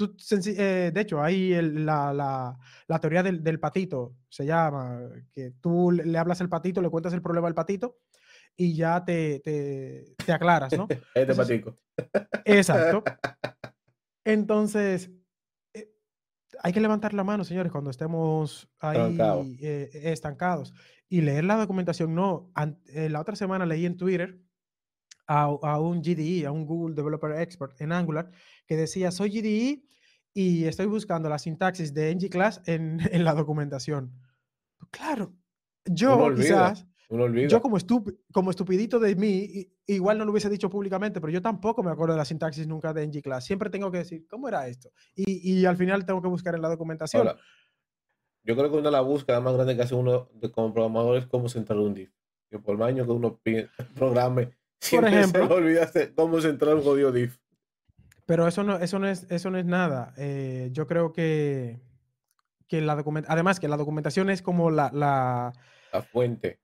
Tú, 0.00 0.16
eh, 0.56 0.90
de 0.94 1.00
hecho, 1.02 1.22
hay 1.22 1.52
el- 1.52 1.84
la, 1.84 2.14
la- 2.14 2.56
la 2.86 2.98
teoría 2.98 3.22
del, 3.22 3.44
del 3.44 3.60
patito, 3.60 4.16
se 4.30 4.46
llama, 4.46 4.98
que 5.30 5.50
tú 5.60 5.90
le, 5.92 6.16
hablas 6.16 6.40
al 6.40 6.48
patito, 6.48 6.80
le 6.80 6.88
cuentas 6.88 7.12
el 7.12 7.20
problema 7.20 7.48
al 7.48 7.54
patito 7.54 7.98
y 8.56 8.74
ya 8.74 9.04
te, 9.04 9.40
te, 9.40 10.14
te 10.24 10.32
aclaras, 10.32 10.72
¿no? 10.78 10.86
Este 11.14 11.34
patico. 11.34 11.78
Exacto. 12.46 13.04
Entonces, 14.24 15.10
eh, 15.74 15.90
hay 16.62 16.72
que 16.72 16.80
levantar 16.80 17.12
la 17.14 17.24
mano, 17.24 17.44
señores, 17.44 17.70
cuando 17.72 17.90
estemos 17.90 18.70
ahí 18.78 18.98
eh, 19.60 19.90
estancados. 19.92 20.72
Y 21.08 21.20
leer 21.22 21.44
la 21.44 21.56
documentación, 21.56 22.14
no. 22.14 22.50
La 22.86 23.20
otra 23.20 23.36
semana 23.36 23.66
leí 23.66 23.84
en 23.84 23.96
Twitter 23.98 24.38
a, 25.30 25.44
a 25.44 25.78
un 25.80 26.02
GDE, 26.02 26.44
a 26.44 26.50
un 26.50 26.66
Google 26.66 26.96
Developer 26.96 27.30
Expert 27.40 27.80
en 27.80 27.92
Angular, 27.92 28.30
que 28.66 28.76
decía, 28.76 29.12
soy 29.12 29.30
GDE 29.30 29.84
y 30.34 30.64
estoy 30.64 30.86
buscando 30.86 31.28
la 31.28 31.38
sintaxis 31.38 31.94
de 31.94 32.12
ng-class 32.14 32.62
en, 32.66 32.98
en 33.12 33.24
la 33.24 33.34
documentación. 33.34 34.12
Claro, 34.90 35.32
yo 35.84 36.34
quizás 36.34 36.84
olvida. 37.08 37.46
yo 37.48 37.62
como, 37.62 37.76
estup- 37.78 38.18
como 38.32 38.50
estupidito 38.50 38.98
de 38.98 39.14
mí, 39.14 39.68
igual 39.86 40.18
no 40.18 40.24
lo 40.24 40.32
hubiese 40.32 40.50
dicho 40.50 40.68
públicamente, 40.68 41.20
pero 41.20 41.32
yo 41.32 41.40
tampoco 41.40 41.84
me 41.84 41.92
acuerdo 41.92 42.14
de 42.14 42.18
la 42.18 42.24
sintaxis 42.24 42.66
nunca 42.66 42.92
de 42.92 43.06
ng-class. 43.06 43.44
Siempre 43.44 43.70
tengo 43.70 43.90
que 43.92 43.98
decir, 43.98 44.26
¿cómo 44.28 44.48
era 44.48 44.66
esto? 44.66 44.90
Y, 45.14 45.52
y 45.60 45.64
al 45.64 45.76
final 45.76 46.04
tengo 46.04 46.20
que 46.20 46.28
buscar 46.28 46.56
en 46.56 46.62
la 46.62 46.68
documentación. 46.68 47.28
Yo 48.42 48.56
creo 48.56 48.68
que 48.70 48.76
una 48.78 48.88
de 48.88 48.96
las 48.96 49.04
búsquedas 49.04 49.42
más 49.42 49.54
grandes 49.54 49.76
que 49.76 49.82
hace 49.82 49.94
uno 49.94 50.28
de, 50.34 50.50
como 50.50 50.72
programador 50.72 51.18
es 51.18 51.26
cómo 51.26 51.48
centrar 51.48 51.78
un 51.78 51.94
div. 51.94 52.10
Que 52.50 52.58
por 52.58 52.76
más 52.76 52.88
años 52.88 53.06
que 53.06 53.12
uno 53.12 53.40
programe, 53.94 54.50
siempre 54.80 55.10
ejemplo. 55.18 55.46
se 55.46 55.52
olvida 55.52 55.84
hacer 55.84 56.14
cómo 56.14 56.40
centrar 56.40 56.74
un 56.74 56.82
jodido 56.82 57.12
div. 57.12 57.38
Pero 58.26 58.46
eso 58.46 58.62
no, 58.62 58.76
eso 58.78 58.98
no, 58.98 59.08
es, 59.08 59.26
eso 59.30 59.50
no 59.50 59.58
es 59.58 59.64
nada. 59.64 60.14
Eh, 60.16 60.68
yo 60.72 60.86
creo 60.86 61.12
que, 61.12 61.80
que 62.68 62.80
la 62.80 62.94
documentación, 62.94 63.32
además 63.32 63.58
que 63.60 63.68
la 63.68 63.76
documentación 63.76 64.30
es 64.30 64.40
como 64.42 64.70
la, 64.70 64.90
la, 64.92 65.52
La 65.92 66.02
fuente. 66.02 66.60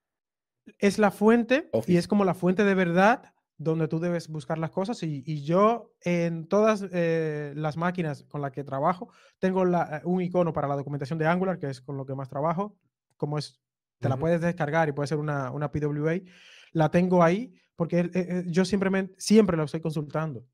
es 0.78 0.98
la 0.98 1.10
fuente 1.10 1.68
y 1.72 1.76
Office. 1.76 1.98
es 1.98 2.08
como 2.08 2.24
la 2.24 2.34
fuente 2.34 2.64
de 2.64 2.74
verdad 2.74 3.32
donde 3.58 3.88
tú 3.88 3.98
debes 3.98 4.28
buscar 4.28 4.58
las 4.58 4.70
cosas. 4.70 5.02
Y, 5.02 5.24
y 5.26 5.42
yo 5.44 5.92
en 6.02 6.46
todas 6.46 6.84
eh, 6.92 7.52
las 7.56 7.76
máquinas 7.76 8.22
con 8.24 8.42
las 8.42 8.52
que 8.52 8.62
trabajo 8.62 9.10
tengo 9.38 9.64
la- 9.64 10.02
un 10.04 10.20
icono 10.22 10.52
para 10.52 10.68
la 10.68 10.76
documentación 10.76 11.18
de 11.18 11.26
Angular, 11.26 11.58
que 11.58 11.70
es 11.70 11.80
con 11.80 11.96
lo 11.96 12.06
que 12.06 12.14
más 12.14 12.28
trabajo. 12.28 12.76
Como 13.16 13.38
es, 13.38 13.60
te 13.98 14.08
la 14.08 14.14
Ujú. 14.16 14.20
puedes 14.22 14.40
descargar 14.42 14.88
y 14.88 14.92
puede 14.92 15.06
ser 15.08 15.18
una, 15.18 15.50
una 15.50 15.72
PWA. 15.72 16.20
La 16.72 16.90
tengo 16.90 17.24
ahí 17.24 17.54
porque 17.76 18.10
eh, 18.12 18.44
yo 18.48 18.64
simplemente, 18.64 19.14
siempre 19.18 19.56
la 19.56 19.64
estoy 19.64 19.80
consultando. 19.80 20.46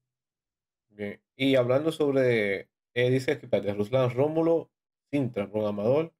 Bien. 0.90 1.20
Y 1.36 1.54
hablando 1.54 1.90
sobre, 1.92 2.68
eh, 2.94 3.10
dice 3.10 3.38
que 3.38 3.46
espérate, 3.46 3.72
Ruslan 3.74 4.10
Rómulo 4.10 4.70
Sintra, 5.10 5.50
programador. 5.50 6.12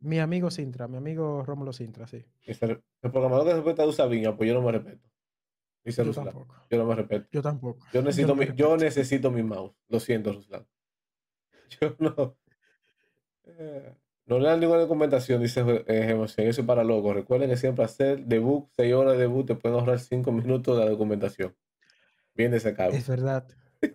Mi 0.00 0.18
amigo 0.20 0.50
Sintra, 0.50 0.88
mi 0.88 0.96
amigo 0.96 1.42
Rómulo 1.44 1.72
Sintra, 1.72 2.06
sí. 2.06 2.24
Dice, 2.46 2.64
el 3.02 3.10
programador 3.10 3.44
que 3.44 3.50
se 3.50 3.56
respeta 3.56 3.86
usa 3.86 4.06
Viña, 4.06 4.36
pues 4.36 4.48
yo 4.48 4.54
no 4.54 4.62
me 4.62 4.72
respeto. 4.72 5.08
Dice 5.84 6.02
Yo 6.02 6.06
Ruslan. 6.06 6.26
tampoco. 6.26 6.54
Yo 6.70 6.78
no 6.78 6.86
me 6.86 6.94
respeto. 6.94 7.28
Yo 7.30 7.42
tampoco. 7.42 7.86
Yo 7.92 8.02
necesito, 8.02 8.28
no 8.28 8.34
me 8.36 8.46
mi, 8.46 8.56
yo 8.56 8.76
necesito 8.76 9.30
mi 9.30 9.42
mouse. 9.42 9.74
Lo 9.88 10.00
siento, 10.00 10.32
Ruslan. 10.32 10.66
Yo 11.80 11.96
no. 11.98 12.36
Eh, 13.44 13.94
no 14.26 14.38
le 14.38 14.48
dan 14.48 14.60
ninguna 14.60 14.80
documentación, 14.80 15.42
dice 15.42 15.62
eh, 15.86 16.04
Gemosian, 16.06 16.46
Eso 16.48 16.60
es 16.62 16.66
para 16.66 16.82
locos. 16.84 17.14
Recuerden 17.14 17.50
que 17.50 17.56
siempre 17.56 17.84
hacer 17.84 18.24
debug, 18.24 18.68
6 18.76 18.94
horas 18.94 19.14
de 19.14 19.20
debug, 19.20 19.46
te 19.46 19.54
pueden 19.54 19.78
ahorrar 19.78 19.98
5 19.98 20.32
minutos 20.32 20.78
de 20.78 20.84
la 20.84 20.90
documentación. 20.90 21.54
Bien 22.34 22.50
de 22.50 22.56
ese 22.56 22.74
cabo. 22.74 22.92
Es 22.92 23.06
verdad. 23.08 23.46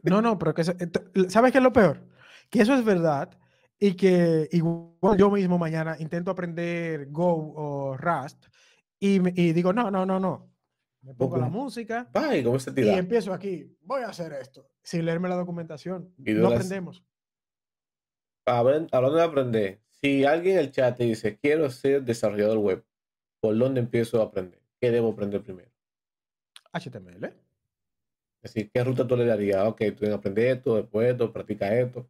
No, 0.03 0.21
no, 0.21 0.37
pero 0.37 0.53
que 0.53 0.61
eso- 0.61 0.73
ent- 0.73 1.29
¿sabes 1.29 1.51
qué 1.51 1.57
es 1.57 1.63
lo 1.63 1.73
peor? 1.73 2.05
Que 2.49 2.61
eso 2.61 2.73
es 2.75 2.85
verdad 2.85 3.37
y 3.79 3.93
que 3.95 4.47
igual 4.51 5.17
yo 5.17 5.31
mismo 5.31 5.57
mañana 5.57 5.95
intento 5.99 6.31
aprender 6.31 7.07
Go 7.09 7.53
o 7.55 7.97
Rust 7.97 8.45
y, 8.99 9.19
digo, 9.53 9.73
no, 9.73 9.89
no, 9.89 10.05
no, 10.05 10.19
no. 10.19 10.49
Me 11.01 11.13
pongo 11.15 11.37
la 11.37 11.47
música 11.47 12.09
Bye, 12.13 12.43
¿cómo 12.43 12.59
se 12.59 12.71
y 12.75 12.89
empiezo 12.89 13.33
aquí, 13.33 13.73
voy 13.81 14.01
a 14.03 14.09
hacer 14.09 14.33
esto, 14.33 14.67
sin 14.83 15.05
leerme 15.05 15.29
la 15.29 15.35
documentación. 15.35 16.13
Y 16.17 16.33
No 16.33 16.47
aprendemos. 16.49 17.03
Hablan- 18.45 18.89
Hablando 18.91 19.17
de 19.17 19.23
aprender, 19.23 19.81
si 20.01 20.25
alguien 20.25 20.57
en 20.57 20.65
el 20.65 20.71
chat 20.71 20.97
te 20.97 21.03
dice, 21.03 21.37
quiero 21.37 21.69
ser 21.69 22.03
desarrollador 22.03 22.57
web, 22.57 22.85
¿por 23.41 23.57
dónde 23.57 23.79
empiezo 23.81 24.21
a 24.21 24.25
aprender? 24.25 24.61
¿Qué 24.79 24.91
debo 24.91 25.11
aprender 25.11 25.43
primero? 25.43 25.71
HTML. 26.71 27.25
Es 28.41 28.53
decir, 28.53 28.71
¿qué 28.71 28.83
ruta 28.83 29.05
tú 29.05 29.17
le 29.17 29.25
darías? 29.25 29.67
Ok, 29.67 29.81
tú 29.97 30.05
que 30.05 30.11
aprender 30.11 30.57
esto, 30.57 30.75
después 30.75 31.11
esto, 31.11 31.33
practica 31.33 31.77
esto. 31.77 32.09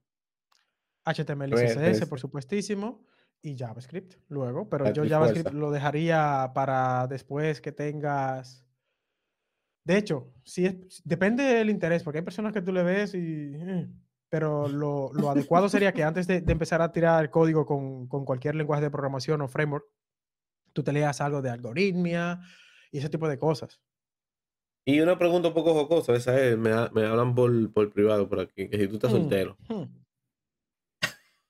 HTML, 1.05 1.49
Pues, 1.49 1.73
CSS, 1.73 1.99
pues, 1.99 2.09
por 2.09 2.19
supuestísimo, 2.19 3.05
y 3.41 3.57
JavaScript 3.57 4.15
luego, 4.27 4.69
pero 4.69 4.91
yo 4.91 5.07
JavaScript 5.07 5.49
fuerza. 5.49 5.59
lo 5.59 5.71
dejaría 5.71 6.51
para 6.53 7.07
después 7.07 7.61
que 7.61 7.71
tengas... 7.71 8.65
De 9.83 9.97
hecho, 9.97 10.31
si 10.43 10.65
es, 10.65 11.01
depende 11.03 11.43
del 11.43 11.69
interés, 11.69 12.03
porque 12.03 12.19
hay 12.19 12.23
personas 12.23 12.53
que 12.53 12.61
tú 12.61 12.71
le 12.71 12.83
ves 12.83 13.15
y... 13.15 13.53
Pero 14.29 14.67
lo, 14.67 15.11
lo 15.13 15.29
adecuado 15.31 15.69
sería 15.69 15.91
que 15.91 16.03
antes 16.03 16.27
de, 16.27 16.41
de 16.41 16.51
empezar 16.51 16.81
a 16.81 16.91
tirar 16.91 17.29
código 17.31 17.65
con, 17.65 18.07
con 18.07 18.25
cualquier 18.25 18.55
lenguaje 18.55 18.83
de 18.83 18.91
programación 18.91 19.41
o 19.41 19.47
framework, 19.47 19.85
tú 20.73 20.83
te 20.83 20.91
leas 20.93 21.19
algo 21.21 21.41
de 21.41 21.49
algoritmia 21.49 22.39
y 22.91 22.99
ese 22.99 23.09
tipo 23.09 23.27
de 23.27 23.39
cosas. 23.39 23.81
Y 24.85 25.01
una 25.01 25.17
pregunta 25.17 25.49
un 25.49 25.53
poco 25.53 25.73
jocosa, 25.73 26.13
esa 26.13 26.39
es, 26.39 26.57
me, 26.57 26.71
me 26.91 27.05
hablan 27.05 27.35
por, 27.35 27.71
por 27.73 27.91
privado 27.91 28.27
por 28.29 28.39
aquí, 28.39 28.69
que 28.69 28.77
si 28.77 28.87
tú 28.87 28.95
estás 28.95 29.11
Mm, 29.11 29.15
soltero, 29.15 29.57
hmm. 29.67 29.83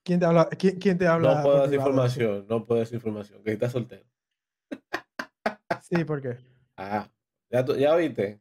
¿Quién 0.03 0.19
te 0.19 0.25
habla? 0.25 0.49
¿Quién, 0.49 0.79
quién 0.79 0.97
te 0.97 1.05
habla? 1.05 1.35
no 1.35 1.43
puedo 1.43 1.57
dar 1.59 1.73
información, 1.73 2.45
no 2.49 2.65
puedo 2.65 2.81
dar 2.83 2.93
información, 2.93 3.43
que 3.43 3.49
si 3.51 3.53
estás 3.53 3.71
soltero. 3.73 4.05
Sí, 5.81 6.03
¿por 6.03 6.21
qué? 6.21 6.37
Ah, 6.77 7.07
ya, 7.49 7.63
tú- 7.65 7.75
ya 7.75 7.95
viste. 7.95 8.39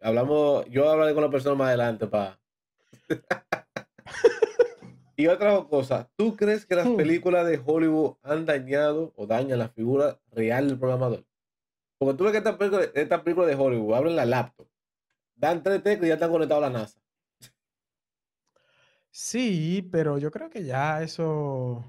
Hablamos, 0.00 0.66
yo 0.66 0.88
hablaré 0.90 1.14
con 1.14 1.22
la 1.24 1.30
persona 1.30 1.54
más 1.54 1.68
adelante 1.68 2.06
para. 2.06 2.38
Y 5.16 5.26
otra 5.26 5.64
cosa, 5.68 6.08
¿tú 6.16 6.36
crees 6.36 6.64
que 6.64 6.76
las 6.76 6.86
Hmm. 6.88 6.96
películas 6.96 7.44
de 7.46 7.60
Hollywood 7.64 8.16
han 8.22 8.46
dañado 8.46 9.12
o 9.16 9.26
dañan 9.26 9.58
la 9.58 9.68
figura 9.68 10.20
real 10.30 10.68
del 10.68 10.78
programador? 10.78 11.24
Porque 11.98 12.16
tú 12.16 12.24
ves 12.24 12.32
que 12.32 12.38
esta 12.38 12.56
película, 12.56 12.84
esta 12.94 13.24
película 13.24 13.46
de 13.46 13.56
Hollywood 13.56 13.94
abren 13.94 14.16
la 14.16 14.24
laptop, 14.24 14.68
dan 15.36 15.62
tres 15.62 15.82
teclas 15.82 16.06
y 16.06 16.08
ya 16.08 16.14
están 16.14 16.30
conectados 16.30 16.64
a 16.64 16.70
la 16.70 16.78
NASA. 16.78 17.00
Sí, 19.10 19.88
pero 19.90 20.18
yo 20.18 20.30
creo 20.30 20.50
que 20.50 20.64
ya 20.64 21.02
eso. 21.02 21.84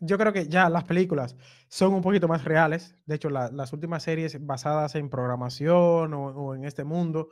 Yo 0.00 0.18
creo 0.18 0.32
que 0.32 0.48
ya 0.48 0.68
las 0.68 0.84
películas 0.84 1.36
son 1.68 1.94
un 1.94 2.02
poquito 2.02 2.26
más 2.28 2.44
reales. 2.44 2.96
De 3.06 3.14
hecho, 3.16 3.30
la- 3.30 3.50
las 3.52 3.72
últimas 3.72 4.02
series 4.02 4.44
basadas 4.44 4.94
en 4.96 5.08
programación 5.10 6.14
o, 6.14 6.26
o 6.28 6.54
en 6.54 6.64
este 6.64 6.84
mundo 6.84 7.30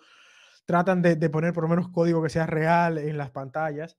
tratan 0.71 1.03
de, 1.03 1.17
de 1.17 1.31
poner 1.31 1.53
por 1.53 1.65
lo 1.65 1.69
menos 1.69 1.89
código 1.89 2.23
que 2.23 2.29
sea 2.29 2.47
real 2.47 2.97
en 2.97 3.19
las 3.19 3.33
pantallas. 3.33 3.99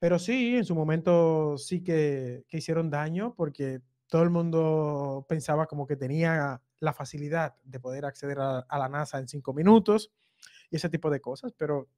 Pero 0.00 0.18
sí, 0.18 0.56
en 0.56 0.64
su 0.64 0.74
momento 0.74 1.56
sí 1.56 1.84
que, 1.84 2.44
que 2.48 2.56
hicieron 2.58 2.90
daño 2.90 3.36
porque 3.36 3.82
todo 4.08 4.24
el 4.24 4.30
mundo 4.30 5.24
pensaba 5.28 5.66
como 5.66 5.86
que 5.86 5.94
tenía 5.94 6.60
la 6.80 6.92
facilidad 6.92 7.54
de 7.62 7.78
poder 7.78 8.04
acceder 8.04 8.40
a, 8.40 8.58
a 8.58 8.78
la 8.80 8.88
NASA 8.88 9.20
en 9.20 9.28
cinco 9.28 9.54
minutos 9.54 10.10
y 10.70 10.76
ese 10.76 10.88
tipo 10.88 11.08
de 11.08 11.20
cosas, 11.20 11.52
pero 11.56 11.88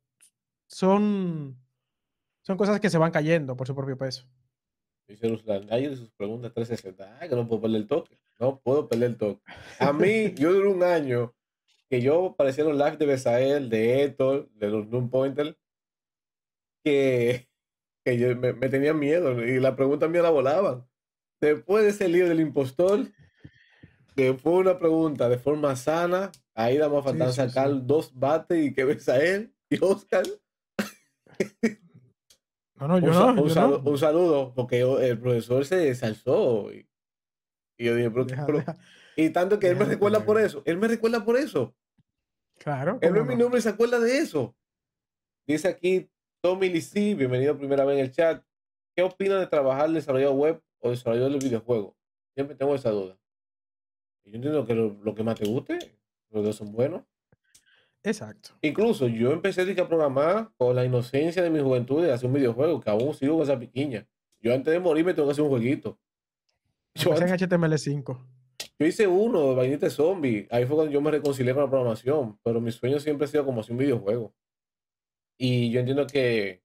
son, 0.66 1.58
son 2.42 2.58
cosas 2.58 2.80
que 2.80 2.90
se 2.90 2.98
van 2.98 3.10
cayendo 3.10 3.56
por 3.56 3.66
su 3.66 3.74
propio 3.74 3.96
peso. 3.96 4.28
Ruslan, 5.08 5.66
ay, 5.70 5.88
de 5.88 5.96
sus 5.96 6.10
preguntas 6.10 6.52
360. 6.52 7.20
Ay, 7.22 7.30
que 7.30 7.36
no 7.36 7.48
puedo 7.48 7.62
perder 7.62 7.80
el 7.80 7.88
toque. 7.88 8.18
No 8.38 8.60
puedo 8.60 8.86
perder 8.86 9.12
el 9.12 9.16
toque. 9.16 9.42
A 9.78 9.94
mí, 9.94 10.34
yo 10.36 10.52
duré 10.52 10.68
un 10.68 10.82
año 10.82 11.34
que 11.94 12.00
yo 12.00 12.34
parecía 12.36 12.64
los 12.64 12.76
live 12.76 12.96
de 12.96 13.06
Besael, 13.06 13.68
de 13.70 14.02
Héctor, 14.02 14.48
de 14.54 14.68
los 14.68 14.90
Doom 14.90 15.10
Pointer, 15.10 15.56
que, 16.84 17.48
que 18.04 18.18
yo 18.18 18.34
me, 18.36 18.52
me 18.52 18.68
tenía 18.68 18.92
miedo 18.92 19.44
y 19.44 19.60
la 19.60 19.76
pregunta 19.76 20.08
mía 20.08 20.22
la 20.22 20.30
volaban. 20.30 20.84
Después 21.40 21.84
de 21.84 21.90
ese 21.90 22.08
lío 22.08 22.28
del 22.28 22.40
impostor, 22.40 23.06
que 24.16 24.34
fue 24.34 24.54
una 24.54 24.76
pregunta 24.78 25.28
de 25.28 25.38
forma 25.38 25.76
sana, 25.76 26.32
ahí 26.54 26.78
damos 26.78 27.06
a 27.06 27.12
Sí, 27.12 27.16
faltar 27.18 27.28
sí, 27.30 27.36
sacar 27.36 27.70
sí. 27.70 27.80
dos 27.84 28.12
bates 28.18 28.64
y 28.66 28.74
que 28.74 28.84
Besael 28.84 29.54
y 29.70 29.78
Oscar 29.80 30.24
No, 32.76 32.88
no, 32.88 32.98
yo 32.98 33.06
un, 33.06 33.36
no. 33.36 33.42
un 33.42 33.48
yo 33.48 33.54
salu- 33.54 33.82
no. 33.84 33.90
un 33.90 33.98
saludo, 33.98 34.52
porque 34.52 34.80
el 34.80 35.18
profesor 35.20 35.64
se 35.64 35.76
desalzó. 35.76 36.72
Y, 36.72 36.88
y 37.78 37.84
yo 37.84 37.94
dije, 37.94 38.10
pero, 38.10 38.24
Deja- 38.24 38.46
pero- 38.46 38.58
deja- 38.58 38.76
y 39.16 39.30
tanto 39.30 39.60
que 39.60 39.68
él 39.68 39.76
me 39.76 39.84
recuerda 39.84 40.24
por 40.26 40.40
eso. 40.40 40.62
Él 40.66 40.76
me 40.76 40.88
recuerda 40.88 41.24
por 41.24 41.36
eso. 41.36 41.72
Claro. 42.58 42.98
Ve 43.00 43.08
¿cómo 43.08 43.24
mi 43.24 43.34
no? 43.34 43.42
nombre 43.44 43.60
se 43.60 43.68
acuerda 43.68 43.98
de 43.98 44.18
eso. 44.18 44.54
Dice 45.46 45.68
aquí 45.68 46.10
Tommy 46.40 46.68
Lisi, 46.68 47.14
bienvenido 47.14 47.56
primera 47.58 47.84
vez 47.84 47.98
en 47.98 48.04
el 48.04 48.12
chat. 48.12 48.42
¿Qué 48.96 49.02
opina 49.02 49.38
de 49.38 49.46
trabajar 49.46 49.90
desarrollador 49.90 50.36
web 50.36 50.62
o 50.78 50.90
desarrollador 50.90 51.32
de 51.32 51.38
videojuegos? 51.38 51.94
Siempre 52.34 52.56
tengo 52.56 52.74
esa 52.74 52.90
duda. 52.90 53.18
Yo 54.24 54.34
entiendo 54.36 54.64
que 54.66 54.74
lo, 54.74 54.90
lo 55.02 55.14
que 55.14 55.22
más 55.22 55.38
te 55.38 55.46
guste, 55.46 55.78
los 56.30 56.44
dos 56.44 56.56
son 56.56 56.72
buenos. 56.72 57.02
Exacto. 58.02 58.50
Incluso 58.62 59.06
yo 59.08 59.32
empecé 59.32 59.62
a 59.80 59.88
programar 59.88 60.50
con 60.56 60.76
la 60.76 60.84
inocencia 60.84 61.42
de 61.42 61.50
mi 61.50 61.60
juventud 61.60 62.02
de 62.02 62.12
hacer 62.12 62.26
un 62.26 62.34
videojuego, 62.34 62.80
que 62.80 62.90
aún 62.90 63.14
sigo 63.14 63.34
con 63.34 63.42
esa 63.44 63.58
piquiña. 63.58 64.06
Yo 64.40 64.52
antes 64.54 64.72
de 64.72 64.80
morir 64.80 65.04
me 65.04 65.14
tengo 65.14 65.26
que 65.28 65.32
hacer 65.32 65.44
un 65.44 65.50
jueguito. 65.50 65.98
Yo, 66.94 67.10
Empecé 67.10 67.24
en 67.24 67.32
antes- 67.32 67.48
HTML5. 67.48 68.26
Yo 68.78 68.86
hice 68.86 69.06
uno 69.06 69.50
de 69.50 69.54
vainita 69.54 69.86
de 69.86 69.90
zombie. 69.90 70.46
Ahí 70.50 70.64
fue 70.66 70.76
cuando 70.76 70.92
yo 70.92 71.00
me 71.00 71.10
reconcilié 71.10 71.52
con 71.54 71.62
la 71.64 71.70
programación. 71.70 72.38
Pero 72.42 72.60
mi 72.60 72.72
sueño 72.72 72.98
siempre 73.00 73.24
ha 73.26 73.28
sido 73.28 73.44
como 73.44 73.60
hacer 73.60 73.72
un 73.72 73.78
videojuego. 73.78 74.34
Y 75.38 75.70
yo 75.70 75.80
entiendo 75.80 76.06
que, 76.06 76.62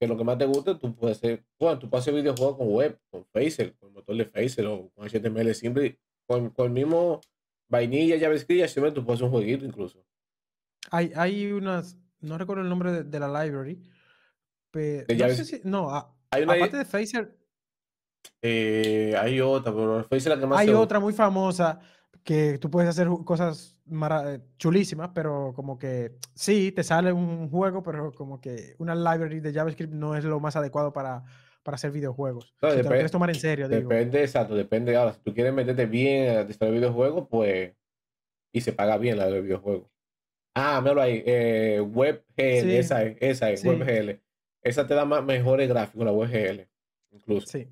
que 0.00 0.06
lo 0.06 0.16
que 0.16 0.24
más 0.24 0.38
te 0.38 0.44
guste, 0.46 0.74
tú 0.74 0.94
puedes 0.94 1.18
hacer, 1.18 1.44
bueno, 1.58 1.78
tú 1.78 1.88
puedes 1.88 2.02
hacer 2.04 2.14
videojuegos 2.14 2.56
con 2.56 2.68
web, 2.68 2.98
con 3.10 3.24
Phaser, 3.26 3.74
con 3.76 3.88
el 3.88 3.94
motor 3.94 4.16
de 4.16 4.24
Phaser 4.26 4.66
o 4.66 4.90
con 4.90 5.06
HTML 5.08 5.54
simple, 5.54 5.98
con, 6.26 6.50
con 6.50 6.66
el 6.66 6.72
mismo 6.72 7.20
vainilla, 7.68 8.18
JavaScript 8.18 8.60
y 8.60 8.62
HTML, 8.80 8.92
tú 8.92 9.04
puedes 9.04 9.18
hacer 9.20 9.24
un 9.26 9.30
jueguito 9.32 9.64
incluso. 9.64 10.04
Hay, 10.90 11.12
hay 11.16 11.50
unas, 11.52 11.96
no 12.20 12.36
recuerdo 12.36 12.62
el 12.62 12.68
nombre 12.68 12.92
de, 12.92 13.04
de 13.04 13.20
la 13.20 13.28
library, 13.44 13.80
pero 14.70 15.06
no 15.28 15.34
sé 15.34 15.44
si, 15.44 15.60
no, 15.64 15.90
a- 15.90 16.14
Hay 16.30 16.42
una, 16.42 16.52
aparte 16.54 16.76
de 16.78 16.84
Phaser, 16.84 17.36
eh, 18.40 19.14
hay 19.18 19.40
otra, 19.40 19.72
pero 19.72 20.06
es 20.10 20.26
la 20.26 20.38
que 20.38 20.46
más 20.46 20.60
hay 20.60 20.68
se 20.68 20.74
otra 20.74 21.00
muy 21.00 21.12
famosa 21.12 21.80
que 22.24 22.58
tú 22.58 22.70
puedes 22.70 22.88
hacer 22.88 23.08
cosas 23.24 23.76
chulísimas, 24.58 25.10
pero 25.14 25.52
como 25.54 25.78
que 25.78 26.12
sí, 26.34 26.72
te 26.72 26.84
sale 26.84 27.12
un 27.12 27.50
juego, 27.50 27.82
pero 27.82 28.12
como 28.12 28.40
que 28.40 28.74
una 28.78 28.94
library 28.94 29.40
de 29.40 29.52
JavaScript 29.52 29.92
no 29.92 30.16
es 30.16 30.24
lo 30.24 30.40
más 30.40 30.56
adecuado 30.56 30.92
para, 30.92 31.24
para 31.62 31.74
hacer 31.74 31.90
videojuegos. 31.90 32.54
No, 32.62 32.70
si 32.70 32.76
te 32.76 32.82
lo 32.84 32.90
quieres 32.90 33.10
tomar 33.10 33.30
en 33.30 33.36
serio, 33.36 33.68
digo. 33.68 33.88
Depende, 33.88 34.22
exacto, 34.22 34.54
depende. 34.54 34.96
Ahora, 34.96 35.14
si 35.14 35.20
tú 35.20 35.34
quieres 35.34 35.52
meterte 35.52 35.86
bien 35.86 36.36
a 36.36 36.44
desarrollar 36.44 36.80
videojuegos, 36.80 37.28
pues. 37.28 37.72
Y 38.54 38.60
se 38.60 38.72
paga 38.72 38.98
bien 38.98 39.16
la 39.16 39.26
de 39.26 39.40
videojuegos. 39.40 39.88
Ah, 40.54 40.80
míralo 40.82 41.00
ahí. 41.00 41.22
Eh, 41.24 41.80
WebGL, 41.80 42.22
Sí, 42.36 42.76
esa 42.76 43.02
es, 43.02 43.16
esa 43.20 43.50
es, 43.50 43.60
sí. 43.60 43.68
WebGL. 43.68 44.20
Esa 44.62 44.86
te 44.86 44.94
da 44.94 45.06
más, 45.06 45.24
mejores 45.24 45.68
gráficos, 45.68 46.04
la 46.04 46.12
WebGL. 46.12 46.68
Incluso. 47.12 47.46
Sí. 47.46 47.66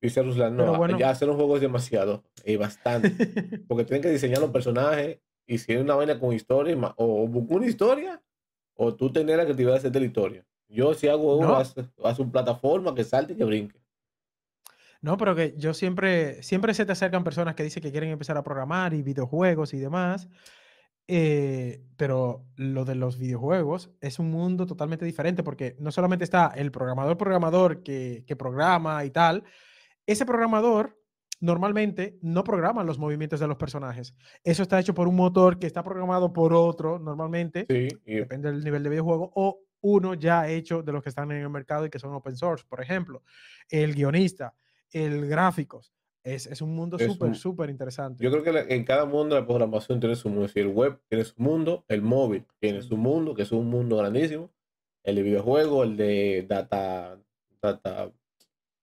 Dice 0.00 0.22
Ruslan, 0.22 0.56
no, 0.56 0.76
bueno. 0.76 0.98
ya 0.98 1.10
hacer 1.10 1.28
un 1.28 1.36
juego 1.36 1.56
es 1.56 1.62
demasiado. 1.62 2.24
Y 2.44 2.56
bastante. 2.56 3.10
Porque 3.68 3.84
tienen 3.84 4.02
que 4.02 4.10
diseñar 4.10 4.38
los 4.40 4.50
personajes. 4.50 5.18
Y 5.46 5.58
si 5.58 5.72
es 5.72 5.80
una 5.80 5.94
vaina 5.94 6.18
con 6.18 6.32
historia, 6.32 6.76
o 6.96 7.26
buscar 7.28 7.56
una 7.58 7.66
historia, 7.66 8.22
o 8.74 8.94
tú 8.94 9.12
tener 9.12 9.36
la 9.36 9.44
creatividad 9.44 9.72
de 9.72 9.78
hacerte 9.78 10.00
la 10.00 10.06
historia. 10.06 10.46
Yo, 10.68 10.94
si 10.94 11.08
hago 11.08 11.36
uno, 11.36 11.48
No. 11.48 11.56
haz, 11.56 11.74
haz 12.04 12.18
una 12.18 12.32
plataforma 12.32 12.94
que 12.94 13.04
salte 13.04 13.32
y 13.32 13.36
que 13.36 13.44
brinque. 13.44 13.78
No, 15.02 15.16
pero 15.16 15.34
que 15.34 15.54
yo 15.56 15.74
siempre, 15.74 16.42
siempre 16.42 16.74
se 16.74 16.84
te 16.86 16.92
acercan 16.92 17.24
personas 17.24 17.54
que 17.54 17.62
dicen 17.62 17.82
que 17.82 17.90
quieren 17.90 18.10
empezar 18.10 18.36
a 18.36 18.42
programar 18.44 18.94
y 18.94 19.02
videojuegos 19.02 19.74
y 19.74 19.78
demás. 19.78 20.28
eh, 21.08 21.82
pero 21.96 22.44
lo 22.56 22.84
de 22.84 22.94
los 22.94 23.18
videojuegos 23.18 23.90
es 24.00 24.18
un 24.20 24.30
mundo 24.30 24.66
totalmente 24.66 25.04
diferente 25.04 25.42
porque 25.42 25.74
no 25.80 25.90
solamente 25.90 26.22
está 26.24 26.52
el 26.54 26.70
programador 26.70 27.16
programador 27.16 27.82
que, 27.82 28.22
que 28.26 28.36
programa 28.36 29.04
y 29.04 29.10
tal, 29.10 29.42
ese 30.12 30.26
programador 30.26 30.98
normalmente 31.40 32.18
no 32.22 32.44
programa 32.44 32.84
los 32.84 32.98
movimientos 32.98 33.40
de 33.40 33.46
los 33.48 33.56
personajes. 33.56 34.14
Eso 34.44 34.62
está 34.62 34.78
hecho 34.78 34.94
por 34.94 35.08
un 35.08 35.16
motor 35.16 35.58
que 35.58 35.66
está 35.66 35.82
programado 35.82 36.32
por 36.32 36.52
otro 36.52 36.98
normalmente, 36.98 37.66
Sí, 37.68 37.88
y 38.04 38.14
depende 38.16 38.50
del 38.52 38.62
nivel 38.62 38.82
de 38.82 38.90
videojuego, 38.90 39.32
o 39.34 39.60
uno 39.82 40.12
ya 40.14 40.46
hecho 40.48 40.82
de 40.82 40.92
los 40.92 41.02
que 41.02 41.08
están 41.08 41.30
en 41.32 41.40
el 41.42 41.48
mercado 41.48 41.86
y 41.86 41.90
que 41.90 41.98
son 41.98 42.12
open 42.14 42.36
source. 42.36 42.64
Por 42.68 42.82
ejemplo, 42.82 43.22
el 43.70 43.94
guionista, 43.94 44.54
el 44.92 45.26
gráficos. 45.26 45.94
Es, 46.22 46.46
es 46.46 46.60
un 46.60 46.74
mundo 46.76 46.98
súper, 46.98 47.34
súper 47.34 47.70
interesante. 47.70 48.22
Yo 48.22 48.30
creo 48.30 48.42
que 48.42 48.52
la- 48.52 48.60
en 48.60 48.84
cada 48.84 49.06
mundo 49.06 49.36
la 49.40 49.46
programación 49.46 49.98
tiene 50.00 50.16
su 50.16 50.28
mundo. 50.28 50.48
Si 50.48 50.60
el 50.60 50.68
web 50.68 51.00
tiene 51.08 51.24
su 51.24 51.32
mundo, 51.40 51.86
el 51.88 52.02
móvil 52.02 52.44
tiene 52.58 52.82
su 52.82 52.98
mundo, 52.98 53.34
que 53.34 53.42
es 53.44 53.52
un 53.52 53.70
mundo 53.70 53.96
grandísimo. 53.96 54.50
El 55.02 55.16
de 55.16 55.22
videojuego, 55.22 55.82
el 55.82 55.96
de 55.96 56.44
data, 56.46 57.18
data, 57.62 58.12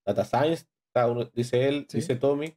data 0.03 0.25
science, 0.25 0.65
está 0.99 1.11
uno- 1.11 1.25
dice 1.33 1.67
él, 1.67 1.85
Sí. 1.89 1.97
dice 1.97 2.15
Tommy. 2.15 2.55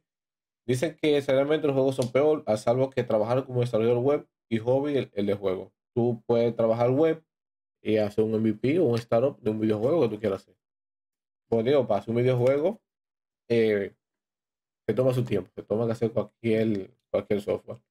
Dicen 0.67 0.95
que 1.01 1.21
seriamente 1.21 1.67
los 1.67 1.73
juegos 1.75 1.95
son 1.95 2.11
peor, 2.11 2.43
a 2.45 2.57
salvo 2.57 2.89
que 2.89 3.03
trabajar 3.03 3.45
como 3.45 3.61
desarrollador 3.61 3.99
web 3.99 4.27
y 4.49 4.59
hobby 4.59 4.95
el, 4.97 5.11
el 5.13 5.25
de 5.25 5.33
juego. 5.33 5.73
Tú 5.95 6.23
puedes 6.25 6.55
trabajar 6.55 6.91
web 6.91 7.23
y 7.83 7.97
hacer 7.97 8.23
un 8.23 8.31
MVP 8.35 8.79
o 8.79 8.85
un 8.85 8.95
startup 8.97 9.39
de 9.41 9.49
un 9.51 9.59
videojuego 9.59 10.01
que 10.03 10.09
tú 10.15 10.19
quieras 10.19 10.41
hacer. 10.43 10.55
Pues 11.49 11.65
digo, 11.65 11.87
para 11.87 11.99
hacer 12.01 12.11
un 12.15 12.21
videojuego, 12.21 12.79
eh, 13.49 13.93
se 14.87 14.93
toma 14.93 15.13
su 15.13 15.23
tiempo, 15.23 15.49
se 15.55 15.63
toma 15.63 15.85
que 15.85 15.91
hacer 15.93 16.11
cualquier, 16.11 16.91
cualquier 17.11 17.41
software. 17.41 17.81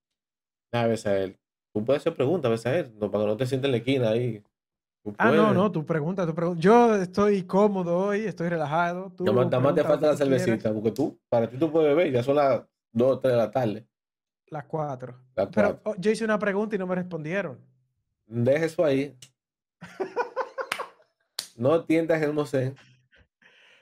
A 0.72 0.86
veces 0.86 1.06
a 1.06 1.18
él. 1.22 1.38
Tú 1.74 1.84
puedes 1.84 2.02
hacer 2.02 2.14
preguntas 2.14 2.48
a 2.48 2.52
veces 2.52 2.66
a 2.66 2.78
él, 2.78 2.98
no, 2.98 3.10
para 3.10 3.24
que 3.24 3.28
no 3.28 3.36
te 3.36 3.46
sientes 3.46 3.66
en 3.68 3.72
la 3.72 3.76
esquina 3.78 4.10
ahí. 4.10 4.42
Tú 5.02 5.14
Ah, 5.18 5.30
no, 5.30 5.42
puedes. 5.42 5.54
no, 5.54 5.72
tu 5.72 5.86
pregunta, 5.86 6.26
tu 6.26 6.34
pregunta. 6.34 6.60
Yo 6.60 6.94
estoy 6.96 7.42
cómodo 7.44 7.96
hoy, 7.96 8.20
estoy 8.26 8.48
relajado. 8.50 9.10
Tú 9.16 9.24
Nada 9.24 9.60
más, 9.60 9.74
te 9.74 9.82
falta 9.82 10.08
la 10.08 10.16
cervecita, 10.16 10.72
porque 10.72 10.90
tú, 10.92 11.18
para 11.28 11.48
ti 11.48 11.56
tú 11.56 11.70
puedes 11.72 11.88
beber, 11.96 12.12
ya 12.12 12.22
son 12.22 12.36
las 12.36 12.62
2 12.92 13.16
o 13.16 13.18
3 13.18 13.32
de 13.32 13.38
la 13.38 13.50
tarde. 13.50 13.86
Las 14.48 14.64
cuatro. 14.64 15.14
Las 15.36 15.48
Pero 15.48 15.68
cuatro. 15.80 15.92
oh, 15.92 15.94
yo 15.98 16.10
hice 16.10 16.24
una 16.24 16.38
pregunta 16.38 16.74
y 16.74 16.78
no 16.78 16.86
me 16.86 16.96
respondieron. 16.96 17.58
Deja 18.26 18.64
eso 18.64 18.84
ahí. 18.84 19.16
No 21.56 21.84
tientas 21.84 22.22
el 22.22 22.32
mocén. 22.32 22.74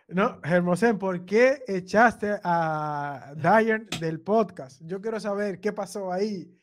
No, 0.09 0.41
Hermosén, 0.43 0.99
¿por 0.99 1.25
qué 1.25 1.63
echaste 1.69 2.41
a 2.43 3.35
Diane 3.37 3.87
del 4.01 4.21
podcast? 4.21 4.81
Yo 4.85 5.01
quiero 5.01 5.21
saber 5.21 5.61
qué 5.61 5.73
pasó 5.73 6.11
ahí. 6.13 6.58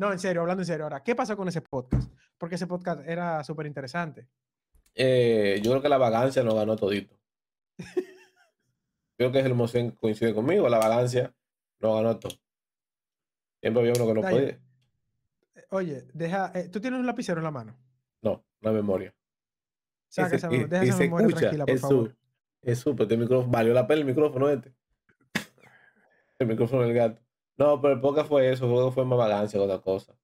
No, 0.00 0.10
en 0.12 0.18
serio, 0.18 0.40
hablando 0.40 0.62
en 0.62 0.66
serio 0.66 0.84
ahora, 0.84 1.02
¿qué 1.02 1.14
pasó 1.14 1.36
con 1.36 1.46
ese 1.46 1.60
podcast? 1.60 2.10
Porque 2.38 2.54
ese 2.54 2.66
podcast 2.66 3.06
era 3.06 3.44
súper 3.44 3.66
interesante. 3.66 4.26
Eh, 4.94 5.60
yo 5.62 5.72
creo 5.72 5.82
que 5.82 5.90
la 5.90 5.98
vagancia 5.98 6.42
nos 6.42 6.54
ganó 6.54 6.74
todito. 6.76 7.14
Creo 9.18 9.30
que 9.30 9.40
el 9.40 9.54
mocén 9.54 9.90
coincide 9.90 10.34
conmigo, 10.34 10.66
la 10.70 10.78
vagancia 10.78 11.34
nos 11.80 11.94
ganó 11.96 12.18
todo. 12.18 12.32
Siempre 13.60 13.82
había 13.82 13.92
uno 14.02 14.06
que 14.06 14.14
no 14.14 14.20
bien. 14.22 14.32
podía. 14.32 14.60
Eh, 15.56 15.66
Oye, 15.68 16.04
deja, 16.14 16.50
eh, 16.54 16.70
¿tú 16.70 16.80
tienes 16.80 16.98
un 16.98 17.04
lapicero 17.04 17.38
en 17.38 17.44
la 17.44 17.50
mano? 17.50 17.76
No, 18.22 18.42
una 18.62 18.72
memoria. 18.72 19.14
Saca 20.08 20.34
esa, 20.36 20.50
y- 20.50 20.64
deja 20.64 20.82
y 20.86 20.88
esa 20.88 20.96
se 20.96 21.04
memoria 21.04 21.26
escucha, 21.26 21.40
tranquila, 21.50 21.66
por 21.66 21.74
es 21.74 21.80
favor. 21.82 22.08
su- 22.08 22.16
Es 22.62 22.78
súper, 22.78 23.02
este 23.02 23.16
micrófono, 23.18 23.52
valió 23.52 23.74
la 23.74 23.86
pena 23.86 24.00
el 24.00 24.06
micrófono 24.06 24.48
este. 24.48 24.74
El 26.38 26.46
micrófono 26.46 26.82
del 26.84 26.94
gato. 26.94 27.20
No, 27.60 27.78
pero 27.78 27.92
el 27.92 28.00
podcast 28.00 28.26
fue 28.26 28.50
eso, 28.50 28.66
luego 28.66 28.90
fue 28.90 29.04
más 29.04 29.18
vagancia 29.18 29.58
que 29.58 29.64
otra 29.64 29.82
cosa. 29.82 30.16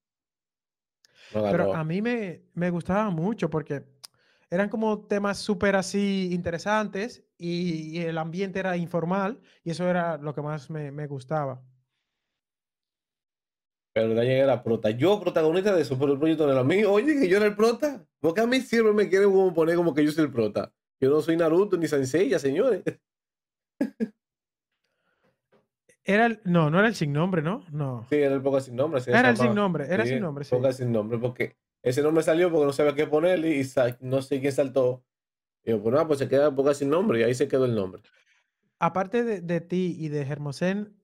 No 1.34 1.42
Pero 1.42 1.74
a 1.74 1.84
mí 1.84 2.00
me, 2.00 2.46
me 2.54 2.70
gustaba 2.70 3.10
mucho 3.10 3.50
porque 3.50 3.84
eran 4.48 4.70
como 4.70 5.06
temas 5.06 5.36
súper 5.36 5.76
así 5.76 6.30
interesantes 6.32 7.26
y, 7.36 7.98
y 7.98 8.02
el 8.02 8.16
ambiente 8.16 8.58
era 8.58 8.74
informal 8.78 9.38
y 9.62 9.70
eso 9.70 9.86
era 9.86 10.16
lo 10.16 10.34
que 10.34 10.40
más 10.40 10.70
me, 10.70 10.90
me 10.90 11.06
gustaba. 11.06 11.62
Pero 13.92 14.14
ya 14.14 14.22
llegué 14.22 14.42
a 14.42 14.46
la 14.46 14.62
prota. 14.62 14.88
Yo, 14.90 15.20
protagonista 15.20 15.74
de 15.76 15.82
eso, 15.82 15.98
pero 15.98 16.14
el 16.14 16.18
proyecto 16.18 16.46
no 16.46 16.52
era 16.52 16.64
mío. 16.64 16.90
Oye, 16.90 17.20
que 17.20 17.28
yo 17.28 17.36
era 17.36 17.46
el 17.46 17.54
prota. 17.54 18.02
Porque 18.18 18.40
a 18.40 18.46
mí 18.46 18.60
siempre 18.62 18.94
me 18.94 19.10
quieren 19.10 19.30
como 19.30 19.52
poner 19.52 19.76
como 19.76 19.92
que 19.92 20.02
yo 20.02 20.10
soy 20.10 20.24
el 20.24 20.32
prota. 20.32 20.72
Yo 20.98 21.10
no 21.10 21.20
soy 21.20 21.36
Naruto 21.36 21.76
ni 21.76 21.86
Senseiya, 21.86 22.38
señores. 22.38 22.82
Era 26.08 26.26
el, 26.26 26.40
no, 26.44 26.70
no 26.70 26.78
era 26.78 26.86
el 26.86 26.94
sin 26.94 27.12
nombre, 27.12 27.42
¿no? 27.42 27.64
No. 27.72 28.06
Sí, 28.08 28.14
era 28.16 28.34
el 28.34 28.40
podcast 28.40 28.66
sin 28.66 28.76
nombre. 28.76 29.02
Era 29.06 29.30
el 29.30 29.36
sin 29.36 29.54
nombre, 29.54 29.86
era 29.92 30.04
Sí, 30.04 30.10
sin 30.10 30.20
nombre, 30.20 30.44
sí. 30.44 30.54
podcast 30.54 30.78
sin 30.78 30.92
nombre, 30.92 31.18
porque 31.18 31.56
ese 31.82 32.00
nombre 32.00 32.22
salió 32.22 32.48
porque 32.50 32.66
no 32.66 32.72
sabía 32.72 32.94
qué 32.94 33.06
ponerle 33.08 33.56
y 33.60 33.66
no 34.00 34.22
sé 34.22 34.40
quién 34.40 34.52
saltó. 34.52 35.02
Y 35.64 35.70
yo, 35.70 35.82
pues 35.82 35.92
nada, 35.92 36.06
pues 36.06 36.20
se 36.20 36.28
queda 36.28 36.54
podcast 36.54 36.78
sin 36.78 36.90
nombre 36.90 37.18
y 37.18 37.22
ahí 37.24 37.34
se 37.34 37.48
quedó 37.48 37.64
el 37.64 37.74
nombre. 37.74 38.02
Aparte 38.78 39.24
de, 39.24 39.40
de 39.40 39.60
ti 39.60 39.96
y 39.98 40.08
de 40.08 40.22
Hermosén, 40.22 40.94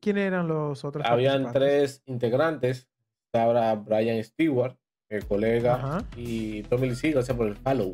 ¿quiénes 0.00 0.26
eran 0.26 0.48
los 0.48 0.84
otros 0.84 1.04
Habían 1.06 1.52
tres 1.52 2.02
integrantes. 2.06 2.88
Estaba 3.26 3.74
Brian 3.76 4.24
Stewart, 4.24 4.76
el 5.08 5.24
colega, 5.26 5.74
Ajá. 5.74 6.04
y 6.16 6.62
Tommy 6.64 6.90
Lee 6.90 7.12
gracias 7.12 7.36
por 7.36 7.46
el 7.46 7.54
follow. 7.56 7.92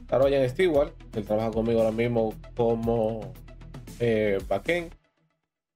Está 0.00 0.18
Brian 0.18 0.48
Stewart, 0.48 0.92
que 1.12 1.20
trabaja 1.22 1.50
conmigo 1.52 1.80
ahora 1.80 1.92
mismo 1.92 2.34
como 2.56 3.32
eh, 4.00 4.38
backend. 4.48 4.92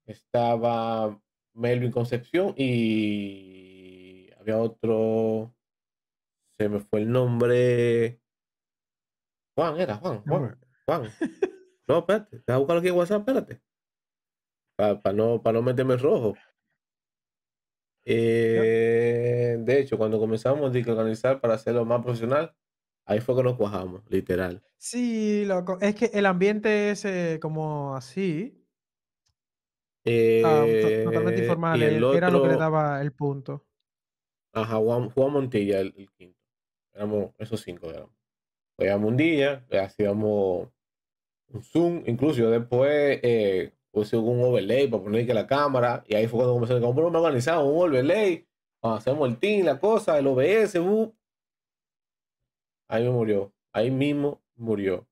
Estaba 0.08 1.20
Melvin 1.52 1.92
Concepción 1.92 2.54
y 2.56 4.30
había 4.40 4.56
otro, 4.58 5.54
se 6.56 6.68
me 6.68 6.80
fue 6.80 7.00
el 7.00 7.12
nombre. 7.12 8.18
Juan, 9.54 9.78
era 9.78 9.96
Juan, 9.96 10.22
Juan, 10.22 10.58
Juan. 10.86 11.02
No, 11.88 12.00
espérate, 12.00 12.40
te 12.40 12.52
voy 12.52 12.54
a 12.54 12.58
buscar 12.58 12.76
aquí 12.76 12.88
en 12.88 12.94
WhatsApp, 12.96 13.20
espérate. 13.20 13.62
Para 14.76 15.12
no, 15.14 15.42
para 15.42 15.58
no 15.58 15.62
meterme 15.62 15.96
rojo. 15.96 16.36
Eh, 18.04 19.56
de 19.58 19.80
hecho, 19.80 19.96
cuando 19.96 20.18
comenzamos 20.18 20.74
a 20.74 20.90
organizar 20.90 21.40
para 21.40 21.54
hacerlo 21.54 21.86
más 21.86 22.02
profesional, 22.02 22.54
ahí 23.06 23.20
fue 23.20 23.36
que 23.36 23.42
nos 23.42 23.56
cuajamos, 23.56 24.02
literal. 24.10 24.62
Sí, 24.76 25.46
loco. 25.46 25.78
Es 25.80 25.94
que 25.94 26.10
el 26.12 26.26
ambiente 26.26 26.90
es 26.90 27.06
eh, 27.06 27.38
como 27.40 27.96
así, 27.96 28.57
ah, 30.42 30.64
totalmente 31.04 31.40
Eh, 31.40 31.44
informal. 31.44 31.80
y 31.80 31.84
el 31.84 32.02
eh, 32.04 32.16
Era 32.16 32.30
lo 32.30 32.42
que 32.42 32.48
le 32.48 32.56
daba 32.56 33.00
el 33.02 33.12
punto. 33.12 33.66
ajá, 34.52 34.76
Juan, 34.76 35.10
Juan 35.10 35.32
Montilla, 35.32 35.80
el, 35.80 35.94
el 35.96 36.10
quinto. 36.12 36.38
Éramos 36.94 37.32
esos 37.38 37.60
cinco, 37.62 37.90
éramos. 37.90 38.12
Un 38.78 39.16
día, 39.16 39.66
hacíamos 39.72 40.68
un 41.48 41.62
zoom, 41.62 42.02
incluso 42.06 42.50
después 42.50 43.20
eh, 43.22 43.72
puse 43.90 44.16
un 44.16 44.42
overlay 44.42 44.88
para 44.88 45.02
poner 45.02 45.26
que 45.26 45.34
la 45.34 45.46
cámara, 45.46 46.04
y 46.06 46.14
ahí 46.14 46.26
fue 46.28 46.38
cuando 46.44 46.66
con 46.66 46.84
un 46.90 46.94
programa 46.94 47.20
organizado, 47.20 47.66
un 47.66 47.88
overlay, 47.88 48.46
hacemos 48.82 49.28
el 49.28 49.38
team, 49.38 49.66
la 49.66 49.80
cosa, 49.80 50.18
el 50.18 50.26
OBS, 50.28 50.76
uh. 50.76 51.12
ahí 52.88 53.04
me 53.04 53.10
murió, 53.10 53.52
ahí 53.72 53.90
mismo 53.90 54.42
murió. 54.56 55.06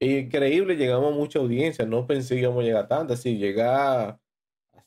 Increíble, 0.00 0.76
llegamos 0.76 1.12
a 1.12 1.16
mucha 1.16 1.38
audiencia, 1.38 1.84
no 1.86 2.06
pensé 2.06 2.34
que 2.36 2.42
íbamos 2.42 2.62
a 2.62 2.66
llegar 2.66 2.84
a 2.84 2.88
tanta, 2.88 3.16
sí, 3.16 3.36
llegar 3.38 3.68
a 4.10 4.20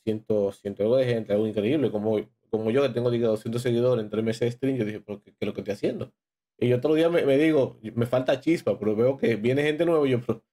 ciento, 0.03 0.51
ciento 0.51 0.83
algo 0.83 0.97
de 0.97 1.05
gente, 1.05 1.33
algo 1.33 1.47
increíble, 1.47 1.91
como, 1.91 2.19
como 2.49 2.71
yo 2.71 2.81
que 2.81 2.89
tengo 2.89 3.09
digo, 3.11 3.27
200 3.29 3.61
seguidores 3.61 4.03
en 4.03 4.09
tres 4.09 4.23
meses 4.23 4.41
de 4.41 4.51
stream, 4.51 4.77
yo 4.77 4.85
dije, 4.85 5.01
pero 5.01 5.21
¿qué, 5.21 5.31
qué 5.31 5.37
es 5.39 5.47
lo 5.47 5.53
que 5.53 5.61
estoy 5.61 5.73
haciendo? 5.73 6.13
Y 6.57 6.69
yo 6.69 6.77
otro 6.77 6.93
día 6.93 7.09
me, 7.09 7.25
me 7.25 7.37
digo, 7.37 7.79
me 7.95 8.05
falta 8.05 8.39
chispa, 8.39 8.77
pero 8.77 8.95
veo 8.95 9.17
que 9.17 9.35
viene 9.35 9.63
gente 9.63 9.85
nueva 9.85 10.07
y 10.07 10.11
yo, 10.11 10.21
pero 10.21 10.43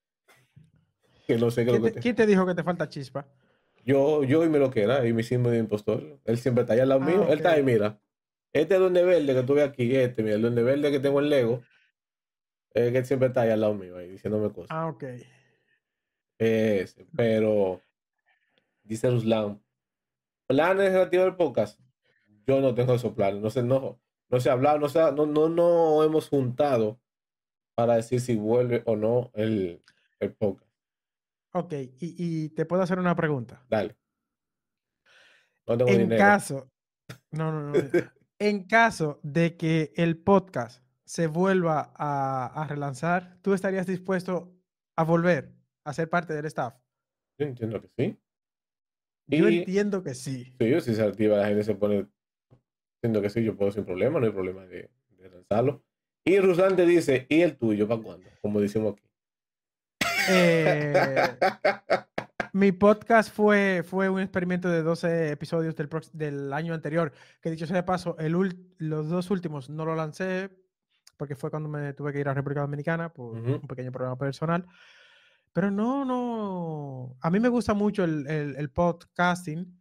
que 1.26 1.36
no 1.36 1.50
sé 1.50 1.64
qué 1.64 1.70
¿Quién 1.70 1.82
lo 1.82 1.86
que 1.86 1.90
te, 1.90 1.94
te- 1.94 2.00
quién 2.00 2.16
te 2.16 2.26
dijo 2.26 2.46
que 2.46 2.54
te 2.54 2.62
falta 2.62 2.88
chispa? 2.88 3.26
Yo, 3.84 4.24
yo 4.24 4.44
y 4.44 4.48
me 4.48 4.58
lo 4.58 4.70
que 4.70 4.82
era, 4.82 5.06
y 5.06 5.12
mi 5.12 5.22
símbolo 5.22 5.52
de 5.54 5.60
impostor. 5.60 6.18
Él 6.24 6.38
siempre 6.38 6.62
está 6.62 6.74
ahí 6.74 6.80
al 6.80 6.88
lado 6.90 7.00
Ah, 7.02 7.06
mío. 7.06 7.26
Él 7.28 7.38
está 7.38 7.52
ahí, 7.52 7.62
mira. 7.62 7.98
Este 8.52 8.76
duende 8.76 9.02
verde 9.04 9.32
que 9.34 9.42
tuve 9.42 9.62
aquí, 9.62 9.94
este, 9.94 10.22
mira, 10.22 10.34
el 10.36 10.42
duende 10.42 10.62
verde 10.62 10.90
que 10.90 10.98
tengo 11.00 11.20
en 11.20 11.30
Lego, 11.30 11.62
es 12.74 12.90
que 12.92 12.98
él 12.98 13.06
siempre 13.06 13.28
está 13.28 13.42
ahí 13.42 13.50
al 13.50 13.60
lado 13.60 13.74
mío, 13.74 13.96
ahí 13.96 14.08
diciéndome 14.10 14.50
cosas. 14.52 14.68
Ah, 14.70 14.88
ok. 14.88 15.04
Ese, 16.38 17.06
pero, 17.14 17.80
dice 18.90 19.10
Ruslan, 19.10 19.62
planes 20.46 20.92
relativos 20.92 21.26
al 21.26 21.36
podcast. 21.36 21.80
Yo 22.46 22.60
no 22.60 22.74
tengo 22.74 22.94
esos 22.94 23.12
planes, 23.14 23.40
no 23.40 23.50
sé, 23.50 23.62
no, 23.62 24.00
no 24.28 24.40
se 24.40 24.50
ha 24.50 24.52
hablado, 24.54 24.78
no, 24.78 24.88
se 24.88 25.00
ha- 25.00 25.12
no, 25.12 25.26
no, 25.26 25.48
no 25.48 26.02
hemos 26.04 26.28
juntado 26.28 27.00
para 27.74 27.96
decir 27.96 28.20
si 28.20 28.36
vuelve 28.36 28.82
o 28.86 28.96
no 28.96 29.30
el, 29.34 29.82
el 30.18 30.34
podcast. 30.34 30.70
Ok, 31.52 31.72
y, 31.72 31.94
y 32.00 32.48
te 32.50 32.64
puedo 32.66 32.82
hacer 32.82 32.98
una 32.98 33.14
pregunta. 33.16 33.64
Dale. 33.68 33.96
No 35.66 35.76
tengo 35.78 35.90
En 35.90 35.98
dinero. 35.98 36.18
caso, 36.18 36.70
no, 37.30 37.52
no, 37.52 37.70
no, 37.72 37.72
en 38.38 38.64
caso 38.66 39.20
de 39.22 39.56
que 39.56 39.92
el 39.96 40.18
podcast 40.18 40.82
se 41.04 41.26
vuelva 41.26 41.92
a, 41.96 42.46
a 42.46 42.66
relanzar, 42.66 43.38
¿tú 43.42 43.52
estarías 43.54 43.86
dispuesto 43.86 44.52
a 44.96 45.04
volver 45.04 45.52
a 45.84 45.92
ser 45.92 46.08
parte 46.08 46.34
del 46.34 46.46
staff? 46.46 46.74
Yo 47.38 47.46
entiendo 47.46 47.80
que 47.80 47.88
sí. 47.96 48.18
Yo 49.30 49.48
Y- 49.48 49.58
entiendo 49.60 50.02
que 50.02 50.14
sí. 50.14 50.52
Sí, 50.58 50.80
si 50.80 50.94
se 50.94 51.02
activa 51.02 51.36
la 51.38 51.46
gente 51.48 51.64
se 51.64 51.74
pone 51.74 52.06
diciendo 53.02 53.22
que 53.22 53.30
sí, 53.30 53.42
yo 53.44 53.56
puedo 53.56 53.70
sin 53.70 53.84
problema, 53.84 54.20
no 54.20 54.26
hay 54.26 54.32
problema 54.32 54.66
de, 54.66 54.90
de 55.18 55.30
lanzarlo. 55.30 55.82
Y 56.24 56.38
Ruslan 56.38 56.76
te 56.76 56.84
dice, 56.84 57.26
¿y 57.28 57.40
el 57.40 57.56
tuyo 57.56 57.88
para 57.88 58.02
cuándo? 58.02 58.28
Como 58.42 58.60
decimos 58.60 58.94
aquí. 58.94 59.02
Eh, 60.28 61.28
mi 62.52 62.72
podcast 62.72 63.32
fue, 63.34 63.82
fue 63.86 64.08
un 64.08 64.20
experimento 64.20 64.68
de 64.68 64.82
12 64.82 65.30
episodios 65.32 65.74
del, 65.76 65.88
del 66.12 66.52
año 66.52 66.74
anterior, 66.74 67.12
que 67.40 67.50
dicho 67.50 67.66
sea 67.66 67.76
de 67.76 67.82
paso, 67.84 68.16
el 68.18 68.32
los 68.78 69.08
dos 69.08 69.30
últimos 69.30 69.70
no 69.70 69.84
lo 69.84 69.94
lancé 69.94 70.50
porque 71.16 71.36
fue 71.36 71.50
cuando 71.50 71.68
me 71.68 71.92
tuve 71.94 72.12
que 72.12 72.20
ir 72.20 72.28
a 72.28 72.34
República 72.34 72.62
Dominicana 72.62 73.12
por 73.12 73.36
Ujú. 73.38 73.52
un 73.54 73.68
pequeño 73.68 73.92
problema 73.92 74.16
personal. 74.16 74.66
Pero 75.52 75.70
no, 75.70 76.04
no, 76.04 77.16
a 77.20 77.30
mí 77.30 77.40
me 77.40 77.48
gusta 77.48 77.74
mucho 77.74 78.04
el, 78.04 78.26
el- 78.28 78.56
el 78.56 78.70
podcasting, 78.70 79.80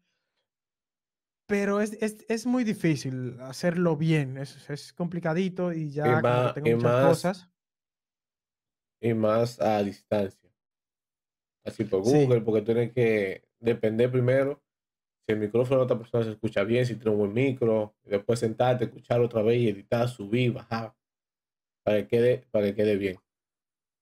pero 1.47 1.80
es, 1.82 1.93
es, 2.01 2.26
es 2.28 2.45
muy 2.45 2.63
difícil 2.63 3.39
hacerlo 3.41 3.95
bien, 3.97 4.38
es, 4.38 4.70
es 4.70 4.93
complicadito 4.93 5.72
y 5.74 5.91
ya 5.91 6.22
más- 6.22 6.53
tengo 6.55 6.70
y 6.70 6.76
muchas 6.76 6.91
más- 6.91 7.07
cosas. 7.07 7.49
y 9.01 9.13
más 9.13 9.59
a 9.61 9.82
distancia. 9.84 10.49
Así 11.65 11.84
por 11.84 12.03
Sí. 12.06 12.11
Google, 12.26 12.41
porque 12.41 12.61
tienes 12.64 12.91
que 12.93 13.48
depender 13.60 14.11
primero 14.11 14.64
si 15.27 15.34
el 15.34 15.39
micrófono 15.39 15.80
de 15.81 15.84
otra 15.85 15.98
persona 15.99 16.23
se 16.23 16.31
escucha 16.31 16.64
bien, 16.64 16.85
si 16.85 16.95
tiene 16.95 17.11
un 17.11 17.18
buen 17.19 17.34
micro, 17.34 17.95
y 18.06 18.10
después 18.10 18.39
sentarte, 18.39 18.85
escuchar 18.85 19.22
otra 19.22 19.43
vez 19.43 19.60
y 19.61 19.69
editar, 19.69 20.07
subir, 20.10 20.52
bajar, 20.53 20.95
para 21.84 21.98
que 21.99 22.07
quede, 22.07 22.48
para 22.49 22.65
que 22.68 22.76
quede 22.76 22.95
bien. 22.95 23.19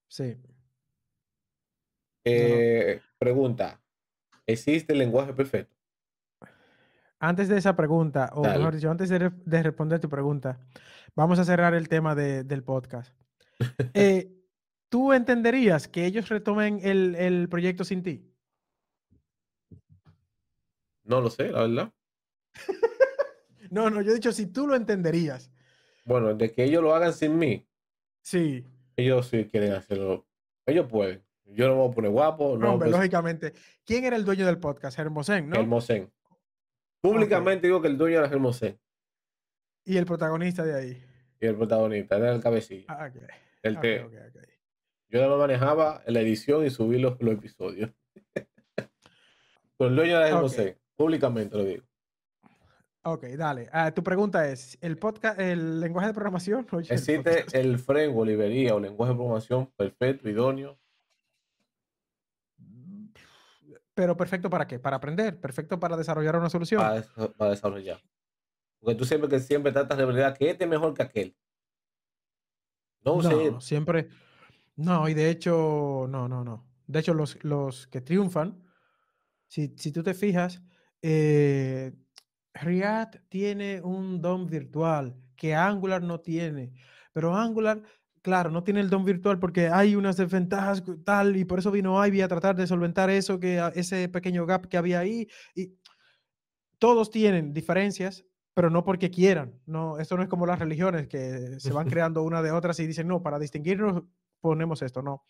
Sí. 0.09 0.37
Eh, 2.29 3.01
Pregunta, 3.17 3.79
¿existe 4.45 4.93
el 4.93 4.99
lenguaje 4.99 5.33
perfecto? 5.33 5.75
Antes 7.19 7.47
de 7.49 7.57
esa 7.57 7.75
pregunta, 7.75 8.29
o 8.35 8.43
Dale. 8.43 8.59
mejor 8.59 8.75
dicho, 8.75 8.91
antes 8.91 9.09
de 9.09 9.63
responder 9.63 9.99
tu 9.99 10.07
pregunta, 10.09 10.59
vamos 11.15 11.39
a 11.39 11.43
cerrar 11.45 11.73
el 11.73 11.89
tema 11.89 12.13
de- 12.15 12.43
del 12.43 12.63
podcast. 12.63 13.13
Eh, 13.93 14.33
¿Tú 14.89 15.11
entenderías 15.13 15.87
que 15.87 16.05
ellos 16.05 16.29
retomen 16.29 16.79
el, 16.83 17.15
el 17.15 17.49
proyecto 17.49 17.83
sin 17.83 18.03
ti? 18.03 18.31
No 21.03 21.21
lo 21.21 21.29
sé, 21.29 21.51
la 21.51 21.61
verdad. 21.61 21.93
No, 23.69 23.89
no, 23.89 24.01
yo 24.01 24.11
he 24.11 24.15
dicho 24.15 24.31
si 24.31 24.45
tú 24.47 24.65
lo 24.65 24.75
entenderías. 24.75 25.51
Bueno, 26.05 26.33
de 26.33 26.53
que 26.53 26.63
ellos 26.63 26.81
lo 26.81 26.95
hagan 26.95 27.11
sin 27.13 27.37
mí, 27.37 27.67
Sí, 28.21 28.65
ellos 28.95 29.27
sí 29.27 29.43
quieren 29.43 29.73
hacerlo. 29.73 30.25
Ellos 30.65 30.87
pueden. 30.89 31.21
Yo 31.49 31.67
no 31.67 31.75
me 31.75 31.81
voy 31.81 31.91
a 31.91 31.95
poner 31.95 32.11
guapo, 32.11 32.57
no 32.57 32.73
hombre, 32.73 32.89
pues, 32.89 32.97
lógicamente. 32.99 33.53
¿Quién 33.85 34.03
era 34.05 34.15
el 34.15 34.25
dueño 34.25 34.45
del 34.45 34.59
podcast? 34.59 34.99
Hermosén, 34.99 35.49
¿no? 35.49 35.55
Hermosén. 35.59 36.11
Públicamente 37.01 37.67
digo 37.67 37.81
que 37.81 37.87
el 37.87 37.97
dueño 37.97 38.17
era 38.17 38.27
Hermosén 38.27 38.77
Y 39.85 39.97
el 39.97 40.05
protagonista 40.05 40.63
de 40.63 40.75
ahí. 40.75 41.03
y 41.39 41.45
el 41.45 41.55
protagonista 41.55 42.17
era 42.17 42.31
el 42.33 42.41
cabecilla. 42.41 42.85
Ah, 42.89 43.09
ok, 43.09 43.21
el 43.63 43.75
ok, 43.77 43.81
que 43.81 43.99
ok, 44.01 44.13
ok. 44.35 44.43
yo 45.09 45.29
más 45.29 45.37
manejaba 45.39 46.03
la 46.07 46.19
edición 46.21 46.65
y 46.65 46.69
subir 46.69 46.99
los, 46.99 47.19
los 47.21 47.33
episodios. 47.35 47.91
Pero 49.77 49.89
el 49.89 49.95
dueño 49.95 50.17
era. 50.17 50.29
Hermosén. 50.29 50.77
Públicamente 50.95 51.55
lo 51.55 51.63
digo. 51.63 51.83
Ok, 53.03 53.23
dale. 53.37 53.69
Ah, 53.71 53.91
tu 53.91 54.03
pregunta 54.03 54.49
es, 54.49 54.77
¿el 54.81 54.97
podcast, 54.97 55.39
el 55.39 55.79
lenguaje 55.79 56.07
de 56.07 56.13
programación? 56.13 56.67
Oye, 56.71 56.87
el 56.89 56.97
¿Existe 56.97 57.31
podcast. 57.31 57.55
el 57.55 57.79
framework, 57.79 58.27
librería 58.27 58.75
o 58.75 58.79
lenguaje 58.79 59.13
de 59.13 59.15
programación 59.17 59.71
perfecto, 59.77 60.27
idóneo? 60.27 60.77
Pero 63.97 64.15
perfecto 64.15 64.47
para 64.47 64.67
qué? 64.67 64.77
Para 64.77 64.97
aprender, 64.97 65.39
perfecto 65.41 65.79
para 65.79 65.97
desarrollar 65.97 66.35
una 66.35 66.51
solución. 66.51 66.79
para, 66.83 66.97
desa- 67.01 67.33
para 67.35 67.49
desarrollar. 67.49 67.99
Porque 68.79 68.93
tú 68.93 69.05
siempre 69.05 69.27
que 69.27 69.39
siempre 69.39 69.71
tratas 69.71 69.97
de 69.97 70.05
verdad 70.05 70.37
que 70.37 70.51
este 70.51 70.65
es 70.65 70.69
mejor 70.69 70.93
que 70.93 71.01
aquel. 71.01 71.35
No 73.03 73.19
No, 73.23 73.59
siempre. 73.59 74.09
No, 74.75 75.09
y 75.09 75.15
de 75.15 75.31
hecho, 75.31 76.05
no, 76.07 76.27
no, 76.27 76.43
no. 76.43 76.69
De 76.85 76.99
hecho, 76.99 77.15
los, 77.15 77.43
los 77.43 77.87
que 77.87 78.01
triunfan, 78.01 78.63
si, 79.47 79.73
si 79.77 79.91
tú 79.91 80.03
te 80.03 80.13
fijas, 80.13 80.61
eh, 81.01 81.91
React 82.53 83.15
tiene 83.29 83.81
un 83.81 84.21
DOM 84.21 84.45
virtual 84.45 85.15
que 85.35 85.55
Angular 85.55 86.03
no 86.03 86.19
tiene, 86.19 86.73
pero 87.13 87.35
Angular, 87.35 87.81
claro, 88.27 88.51
no 88.51 88.61
tiene 88.61 88.81
el 88.81 88.89
DOM 88.89 89.05
virtual 89.05 89.39
porque 89.39 89.69
hay 89.69 89.95
unas 89.95 90.17
desventajas 90.17 90.83
tal 91.05 91.37
y 91.37 91.45
por 91.45 91.59
eso 91.59 91.71
vino 91.71 92.05
Ivy 92.05 92.19
a 92.19 92.27
tratar 92.27 92.57
de 92.57 92.67
solventar 92.67 93.09
eso, 93.09 93.39
que 93.39 93.57
a- 93.57 93.69
ese 93.69 94.09
pequeño 94.09 94.45
gap 94.45 94.67
que 94.67 94.75
había 94.75 94.99
ahí 94.99 95.29
y 95.55 95.71
todos 96.77 97.09
tienen 97.09 97.53
diferencias, 97.53 98.25
pero 98.53 98.69
no 98.69 98.83
porque 98.83 99.09
quieran. 99.09 99.61
No, 99.65 99.97
esto 99.97 100.17
no 100.17 100.23
es 100.23 100.29
como 100.29 100.45
las 100.45 100.59
religiones 100.59 101.07
que 101.07 101.57
se 101.59 101.71
van 101.71 101.87
creando 102.01 102.21
una 102.23 102.41
de 102.41 102.51
otras 102.51 102.77
y 102.81 102.85
dicen, 102.87 103.07
no, 103.07 103.23
para 103.23 103.39
distinguirnos 103.39 104.03
ponemos 104.41 104.81
esto. 104.81 105.01
No, 105.01 105.23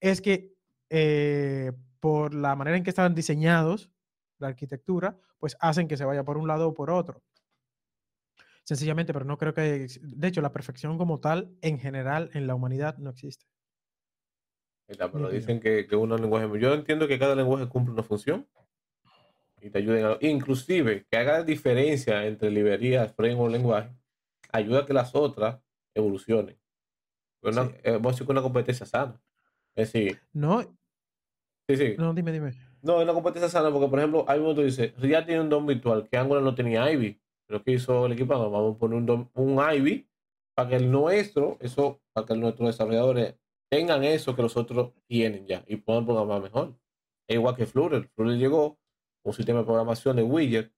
es 0.00 0.20
que 0.20 0.54
eh, 0.88 1.72
por 1.98 2.32
la 2.32 2.54
manera 2.54 2.76
en 2.76 2.84
que 2.84 2.90
están 2.90 3.12
diseñados, 3.12 3.90
la 4.38 4.46
arquitectura, 4.46 5.18
pues 5.38 5.56
hacen 5.58 5.88
que 5.88 5.96
se 5.96 6.04
vaya 6.04 6.22
por 6.22 6.38
un 6.38 6.46
lado 6.46 6.68
o 6.68 6.74
por 6.74 6.90
otro. 6.92 7.24
Sencillamente, 8.66 9.12
pero 9.12 9.24
no 9.24 9.38
creo 9.38 9.54
que, 9.54 9.86
de 10.00 10.28
hecho, 10.28 10.40
la 10.40 10.52
perfección 10.52 10.98
como 10.98 11.20
tal, 11.20 11.56
en 11.62 11.78
general, 11.78 12.30
en 12.34 12.48
la 12.48 12.56
humanidad 12.56 12.98
no 12.98 13.10
existe. 13.10 13.46
Mira, 14.88 15.06
mi 15.06 15.12
pero 15.12 15.30
dicen 15.30 15.60
que, 15.60 15.86
que 15.86 15.94
uno 15.94 16.18
lenguaje. 16.18 16.48
Yo 16.58 16.74
entiendo 16.74 17.06
que 17.06 17.18
cada 17.18 17.36
lenguaje 17.36 17.68
cumple 17.68 17.92
una 17.94 18.02
función 18.02 18.48
y 19.60 19.70
te 19.70 19.78
ayuden 19.78 20.04
a. 20.04 20.18
Inclusive, 20.20 21.06
que 21.08 21.16
haga 21.16 21.44
diferencia 21.44 22.26
entre 22.26 22.50
librerías, 22.50 23.14
framework, 23.14 23.52
lenguaje, 23.52 23.90
ayuda 24.50 24.80
a 24.80 24.86
que 24.86 24.92
las 24.92 25.14
otras 25.14 25.60
evolucionen. 25.94 26.58
Una, 27.42 27.66
Sí. 27.66 27.74
eh, 27.84 28.00
que 28.00 28.32
una 28.32 28.42
competencia 28.42 28.84
sana. 28.84 29.20
Es 29.76 29.92
decir, 29.92 30.20
No, 30.32 30.62
sí, 31.68 31.76
sí. 31.76 31.94
no, 31.98 32.12
dime, 32.14 32.32
dime. 32.32 32.50
No, 32.82 32.98
es 32.98 33.04
una 33.04 33.12
competencia 33.14 33.48
sana 33.48 33.70
porque, 33.70 33.88
por 33.88 33.98
ejemplo, 34.00 34.24
hay 34.26 34.38
un 34.38 34.42
momento 34.44 34.62
que 34.62 34.66
dice, 34.66 34.94
React 34.98 35.26
tiene 35.26 35.40
un 35.42 35.48
DOM 35.50 35.66
virtual 35.66 36.08
que 36.08 36.16
Angular 36.16 36.42
no 36.42 36.54
tenía 36.54 36.90
Ivy. 36.90 37.20
Pero 37.46 37.62
¿qué 37.62 37.72
hizo 37.72 38.06
el 38.06 38.12
equipo? 38.12 38.34
Ah, 38.34 38.38
Vamos 38.48 38.76
a 38.76 38.78
poner 38.78 38.98
un, 38.98 39.30
un 39.34 39.74
Ivy 39.74 40.08
para 40.54 40.68
que 40.70 40.76
el 40.76 40.90
nuestro, 40.90 41.58
eso, 41.60 42.00
para 42.12 42.26
que 42.26 42.34
nuestros 42.36 42.68
desarrolladores 42.68 43.36
tengan 43.70 44.04
eso 44.04 44.34
que 44.34 44.42
los 44.42 44.56
otros 44.56 44.92
tienen 45.06 45.46
ya 45.46 45.64
y 45.66 45.76
puedan 45.76 46.04
programar 46.04 46.42
mejor. 46.42 46.74
Es 47.28 47.36
igual 47.36 47.56
que 47.56 47.66
Flutter. 47.66 48.08
Flutter 48.14 48.38
llegó 48.38 48.78
un 49.24 49.32
sistema 49.32 49.60
de 49.60 49.64
programación 49.64 50.16
de 50.16 50.22
widget, 50.22 50.72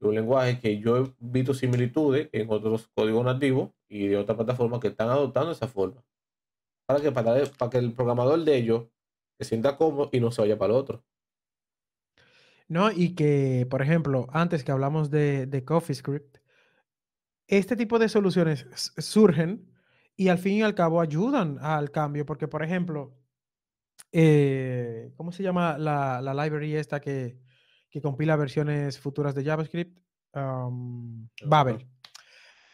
un 0.00 0.14
lenguaje 0.14 0.60
que 0.60 0.78
yo 0.78 0.98
he 0.98 1.14
visto 1.18 1.54
similitudes 1.54 2.28
en 2.32 2.50
otros 2.50 2.88
códigos 2.88 3.24
nativos 3.24 3.70
y 3.88 4.08
de 4.08 4.16
otras 4.16 4.36
plataformas 4.36 4.80
que 4.80 4.88
están 4.88 5.08
adoptando 5.08 5.52
esa 5.52 5.68
forma. 5.68 6.04
Para 6.86 7.00
que, 7.00 7.12
para 7.12 7.70
que 7.70 7.78
el 7.78 7.94
programador 7.94 8.44
de 8.44 8.56
ellos 8.56 8.84
se 9.38 9.48
sienta 9.48 9.76
cómodo 9.76 10.10
y 10.12 10.20
no 10.20 10.30
se 10.30 10.42
vaya 10.42 10.58
para 10.58 10.74
el 10.74 10.78
otro. 10.78 11.04
No, 12.68 12.90
y 12.90 13.14
que, 13.14 13.66
por 13.70 13.82
ejemplo, 13.82 14.26
antes 14.32 14.64
que 14.64 14.72
hablamos 14.72 15.10
de, 15.10 15.46
de 15.46 15.64
CoffeeScript, 15.64 16.38
este 17.46 17.76
tipo 17.76 17.98
de 17.98 18.08
soluciones 18.08 18.66
surgen 18.98 19.70
y 20.16 20.28
al 20.28 20.38
fin 20.38 20.54
y 20.54 20.62
al 20.62 20.74
cabo 20.74 21.00
ayudan 21.00 21.58
al 21.60 21.90
cambio, 21.90 22.24
porque, 22.24 22.48
por 22.48 22.62
ejemplo, 22.62 23.16
eh, 24.12 25.12
¿cómo 25.16 25.32
se 25.32 25.42
llama 25.42 25.76
la, 25.76 26.22
la 26.22 26.34
library 26.44 26.76
esta 26.76 27.00
que, 27.00 27.38
que 27.90 28.00
compila 28.00 28.36
versiones 28.36 28.98
futuras 28.98 29.34
de 29.34 29.44
JavaScript? 29.44 29.98
No, 30.34 30.72
Babel. 31.44 31.86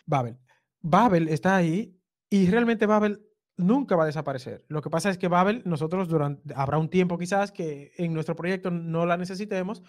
Babel. 0.07 0.39
Babel 0.81 1.29
está 1.29 1.57
ahí 1.57 1.99
y 2.29 2.49
realmente 2.49 2.87
Babel 2.87 3.21
nunca 3.61 3.97
va 3.97 4.05
a 4.05 4.07
desaparecer. 4.07 4.65
Lo 4.69 4.83
que 4.83 4.91
pasa 4.91 5.11
es 5.11 5.19
que 5.19 5.29
Babel, 5.29 5.63
nosotros 5.65 6.09
durante, 6.09 6.55
habrá 6.55 6.79
un 6.79 6.89
tiempo 6.89 7.19
quizás 7.19 7.53
que 7.53 7.93
en 7.97 8.13
nuestro 8.13 8.37
proyecto 8.37 8.71
no 8.71 9.07
la 9.07 9.17
necesitemos 9.17 9.83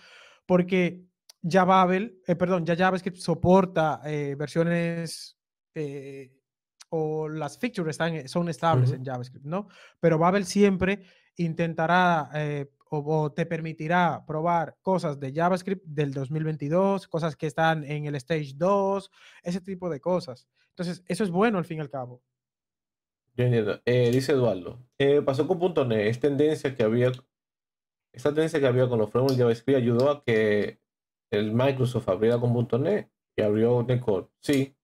porque 0.45 1.05
ya 1.41 1.63
Babel, 1.63 2.21
eh, 2.27 2.35
perdón, 2.35 2.65
ya 2.65 2.75
JavaScript 2.75 3.17
soporta 3.17 4.01
eh, 4.05 4.35
versiones 4.37 5.37
eh, 5.73 6.31
o 6.89 7.29
las 7.29 7.57
features 7.57 7.89
están, 7.89 8.27
son 8.27 8.49
estables 8.49 8.91
en 8.91 9.03
JavaScript, 9.03 9.45
¿no? 9.45 9.67
Pero 9.99 10.17
Babel 10.17 10.45
siempre 10.45 11.03
intentará 11.37 12.29
eh, 12.33 12.69
o, 12.89 12.99
o 12.99 13.31
te 13.31 13.45
permitirá 13.45 14.23
probar 14.27 14.77
cosas 14.81 15.19
de 15.19 15.33
JavaScript 15.33 15.85
del 15.85 16.11
2022, 16.11 17.07
cosas 17.07 17.35
que 17.35 17.47
están 17.47 17.85
en 17.85 18.05
el 18.05 18.15
Stage 18.15 18.53
2, 18.55 19.09
ese 19.43 19.61
tipo 19.61 19.89
de 19.89 20.01
cosas. 20.01 20.47
Entonces, 20.69 21.03
eso 21.07 21.23
es 21.23 21.29
bueno 21.29 21.57
al 21.57 21.65
fin 21.65 21.77
y 21.77 21.81
al 21.81 21.89
cabo. 21.89 22.21
Eh, 23.43 24.11
dice 24.11 24.33
Eduardo, 24.33 24.79
eh, 24.99 25.21
pasó 25.21 25.47
con 25.47 25.59
.NET, 25.87 26.07
es 26.07 26.19
tendencia 26.19 26.75
que 26.75 26.83
había, 26.83 27.11
esta 28.13 28.29
tendencia 28.29 28.59
que 28.59 28.67
había 28.67 28.87
con 28.87 28.99
los 28.99 29.09
frameworks 29.09 29.37
de 29.37 29.43
JavaScript 29.43 29.77
ayudó 29.77 30.09
a 30.11 30.23
que 30.23 30.79
el 31.31 31.51
Microsoft 31.51 32.09
abriera 32.09 32.39
con 32.39 32.67
.NET 32.83 33.09
y 33.35 33.41
abrió 33.41 33.83
Netcore. 33.83 34.27
Sí. 34.39 34.75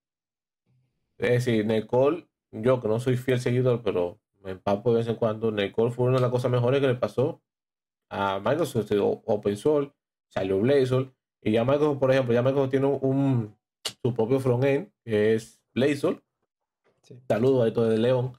Es 1.17 1.45
decir, 1.45 1.65
Netcore, 1.65 2.27
yo 2.51 2.81
que 2.81 2.87
no 2.87 2.99
soy 2.99 3.17
fiel 3.17 3.39
seguidor, 3.39 3.83
pero 3.83 4.19
me 4.41 4.51
empapo 4.51 4.91
de 4.91 4.97
vez 4.97 5.07
en 5.07 5.15
cuando, 5.15 5.51
Netcore 5.51 5.91
fue 5.91 6.05
una 6.05 6.15
de 6.15 6.21
las 6.21 6.31
cosas 6.31 6.51
mejores 6.51 6.79
que 6.79 6.87
le 6.87 6.95
pasó 6.95 7.41
a 8.09 8.39
Microsoft, 8.39 8.91
Open 9.25 9.57
Source, 9.57 9.93
salió 10.29 10.59
Blazor, 10.59 11.13
y 11.41 11.51
ya 11.51 11.63
Microsoft, 11.63 11.99
por 11.99 12.11
ejemplo, 12.11 12.33
ya 12.33 12.41
Microsoft 12.41 12.71
tiene 12.71 12.87
un, 12.87 13.55
su 14.01 14.13
propio 14.13 14.39
frontend, 14.39 14.91
que 15.03 15.35
es 15.35 15.61
Blazor, 15.73 16.23
Saludos 17.27 17.63
a 17.63 17.67
esto 17.67 17.85
de 17.85 17.97
León. 17.97 18.33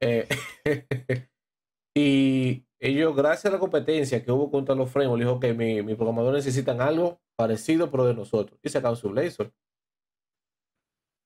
Eh, 0.00 0.26
y 1.94 2.64
ellos, 2.78 3.14
gracias 3.14 3.46
a 3.46 3.50
la 3.50 3.58
competencia 3.58 4.24
que 4.24 4.32
hubo 4.32 4.50
contra 4.50 4.74
los 4.74 4.90
frameworks, 4.90 5.24
dijo 5.24 5.40
que 5.40 5.52
mi, 5.52 5.82
mi 5.82 5.94
programador 5.94 6.34
necesitan 6.34 6.80
algo 6.80 7.20
parecido, 7.36 7.90
pero 7.90 8.06
de 8.06 8.14
nosotros. 8.14 8.58
Y 8.62 8.68
sacaron 8.68 8.96
su 8.96 9.10
Blazor. 9.10 9.52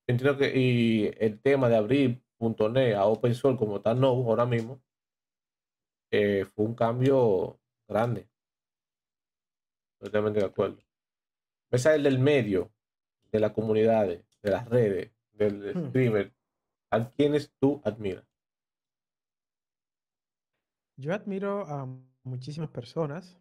Entiendo 0.06 0.36
que 0.36 0.52
y 0.54 1.10
el 1.18 1.40
tema 1.40 1.68
de 1.68 1.76
abrir 1.76 2.22
.NET 2.38 2.94
a 2.94 3.06
Open 3.06 3.34
Source 3.34 3.58
como 3.58 3.76
está 3.76 3.94
no 3.94 4.08
ahora 4.08 4.44
mismo, 4.44 4.82
eh, 6.10 6.44
fue 6.54 6.66
un 6.66 6.74
cambio 6.74 7.58
grande. 7.88 8.28
Totalmente 9.98 10.40
de 10.40 10.46
acuerdo. 10.46 10.78
Esa 11.70 11.90
es 11.90 11.96
el 11.96 12.02
del 12.02 12.18
medio, 12.18 12.70
de 13.32 13.40
las 13.40 13.52
comunidades, 13.52 14.24
de 14.42 14.50
las 14.50 14.68
redes, 14.68 15.10
del 15.32 15.74
Hmm. 15.74 15.88
streamer. 15.88 16.34
¿A 16.90 17.10
quienes 17.10 17.52
tú 17.58 17.80
admiras? 17.84 18.24
Yo 20.96 21.12
admiro 21.14 21.66
a 21.66 21.86
muchísimas 22.22 22.70
personas, 22.70 23.36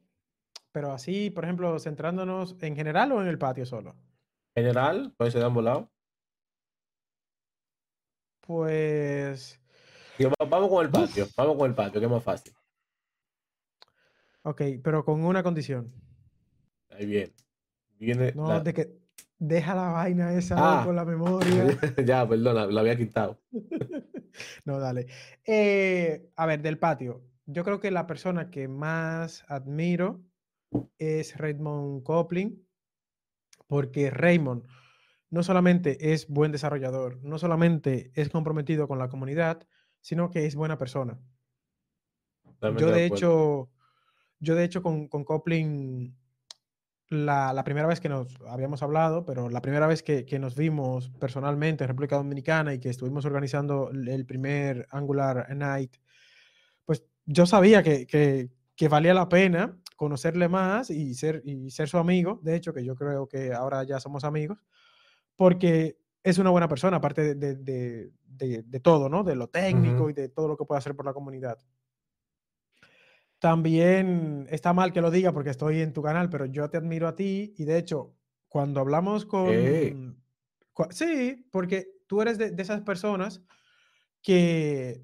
pero 0.71 0.91
así, 0.91 1.29
por 1.29 1.43
ejemplo, 1.43 1.77
centrándonos 1.79 2.55
en 2.61 2.75
general 2.75 3.11
o 3.11 3.21
en 3.21 3.27
el 3.27 3.37
patio 3.37 3.65
solo. 3.65 3.95
General, 4.55 5.13
puede 5.17 5.31
ser 5.31 5.41
de 5.41 5.47
ambos 5.47 5.63
lados. 5.63 5.87
Pues, 8.41 9.59
Vamos 10.49 10.69
con 10.69 10.85
el 10.85 10.91
patio, 10.91 11.27
vamos 11.35 11.57
con 11.57 11.69
el 11.69 11.75
patio, 11.75 11.99
que 11.99 12.05
es 12.05 12.11
más 12.11 12.23
fácil. 12.23 12.53
ok, 14.43 14.61
pero 14.83 15.03
con 15.05 15.23
una 15.23 15.41
condición. 15.41 15.91
Ahí 16.89 17.05
viene. 17.05 17.33
Viene 17.97 18.31
No, 18.33 18.47
la- 18.47 18.59
de 18.59 18.73
que 18.73 18.97
deja 19.39 19.73
la 19.73 19.89
vaina 19.89 20.33
esa 20.33 20.55
Ah. 20.57 20.79
loco, 20.81 20.93
la 20.93 21.05
memoria. 21.05 21.65
ya, 22.05 22.27
perdón, 22.27 22.55
la, 22.55 22.65
la 22.67 22.81
había 22.81 22.97
quitado. 22.97 23.39
No, 24.65 24.79
dale. 24.79 25.05
Eh, 25.45 26.31
a 26.35 26.47
ver, 26.47 26.59
del 26.63 26.79
patio. 26.79 27.21
Yo 27.45 27.63
creo 27.63 27.79
que 27.79 27.91
la 27.91 28.07
persona 28.07 28.49
que 28.49 28.67
más 28.67 29.43
admiro 29.47 30.23
es 30.97 31.37
Raymond 31.37 32.03
Copling, 32.03 32.65
porque 33.67 34.09
Raymond 34.09 34.65
no 35.29 35.43
solamente 35.43 36.13
es 36.13 36.27
buen 36.27 36.51
desarrollador, 36.51 37.19
no 37.23 37.37
solamente 37.37 38.11
es 38.15 38.29
comprometido 38.29 38.87
con 38.87 38.99
la 38.99 39.09
comunidad, 39.09 39.67
sino 39.99 40.29
que 40.29 40.45
es 40.45 40.55
buena 40.55 40.77
persona. 40.77 41.19
Yo 42.77 42.91
de 42.91 43.05
hecho, 43.05 43.69
yo 44.39 44.55
de 44.55 44.63
hecho 44.63 44.81
con, 44.81 45.07
con 45.07 45.25
Copling, 45.25 46.15
la, 47.09 47.51
la 47.51 47.63
primera 47.63 47.87
vez 47.87 47.99
que 47.99 48.09
nos 48.09 48.39
habíamos 48.47 48.83
hablado, 48.83 49.25
pero 49.25 49.49
la 49.49 49.61
primera 49.61 49.87
vez 49.87 50.01
que, 50.01 50.25
que 50.25 50.39
nos 50.39 50.55
vimos 50.55 51.09
personalmente 51.19 51.83
en 51.83 51.89
República 51.89 52.15
Dominicana 52.15 52.73
y 52.73 52.79
que 52.79 52.89
estuvimos 52.89 53.25
organizando 53.25 53.91
el 53.91 54.25
primer 54.25 54.87
Angular 54.91 55.53
Night, 55.55 55.97
yo 57.25 57.45
sabía 57.45 57.83
que, 57.83 58.05
que- 58.07 58.49
que 58.75 58.87
valía 58.87 59.13
la 59.13 59.29
pena 59.29 59.77
conocerle 59.95 60.49
más 60.49 60.89
y 60.89 61.13
ser, 61.13 61.41
y 61.45 61.69
ser 61.69 61.87
su 61.87 61.97
amigo. 61.97 62.39
De 62.43 62.55
hecho, 62.55 62.73
que 62.73 62.83
yo 62.83 62.95
creo 62.95 63.27
que 63.27 63.53
ahora 63.53 63.83
ya 63.83 63.99
somos 63.99 64.23
amigos, 64.23 64.65
porque 65.35 65.97
es 66.23 66.37
una 66.37 66.49
buena 66.49 66.67
persona, 66.67 66.97
aparte 66.97 67.35
de, 67.35 67.55
de, 67.55 68.11
de, 68.25 68.63
de 68.63 68.79
todo, 68.79 69.09
¿no? 69.09 69.23
De 69.23 69.35
lo 69.35 69.47
técnico 69.49 70.09
y 70.09 70.13
de 70.13 70.29
todo 70.29 70.47
lo 70.47 70.57
que 70.57 70.65
puede 70.65 70.79
hacer 70.79 70.95
por 70.95 71.05
la 71.05 71.13
comunidad. 71.13 71.59
También 73.39 74.47
está 74.49 74.71
mal 74.71 74.93
que 74.93 75.01
lo 75.01 75.11
diga 75.11 75.33
porque 75.33 75.49
estoy 75.49 75.81
en 75.81 75.91
tu 75.91 76.01
canal, 76.01 76.29
pero 76.29 76.45
yo 76.45 76.69
te 76.69 76.77
admiro 76.77 77.07
a 77.09 77.15
ti 77.15 77.53
y 77.57 77.65
de 77.65 77.77
hecho, 77.77 78.15
cuando 78.47 78.79
hablamos 78.79 79.25
con... 79.25 80.23
Sí, 80.91 81.45
porque 81.51 81.87
tú 82.07 82.21
eres 82.21 82.37
de, 82.37 82.53
esas 82.57 82.81
personas 82.81 83.43
que, 84.21 85.03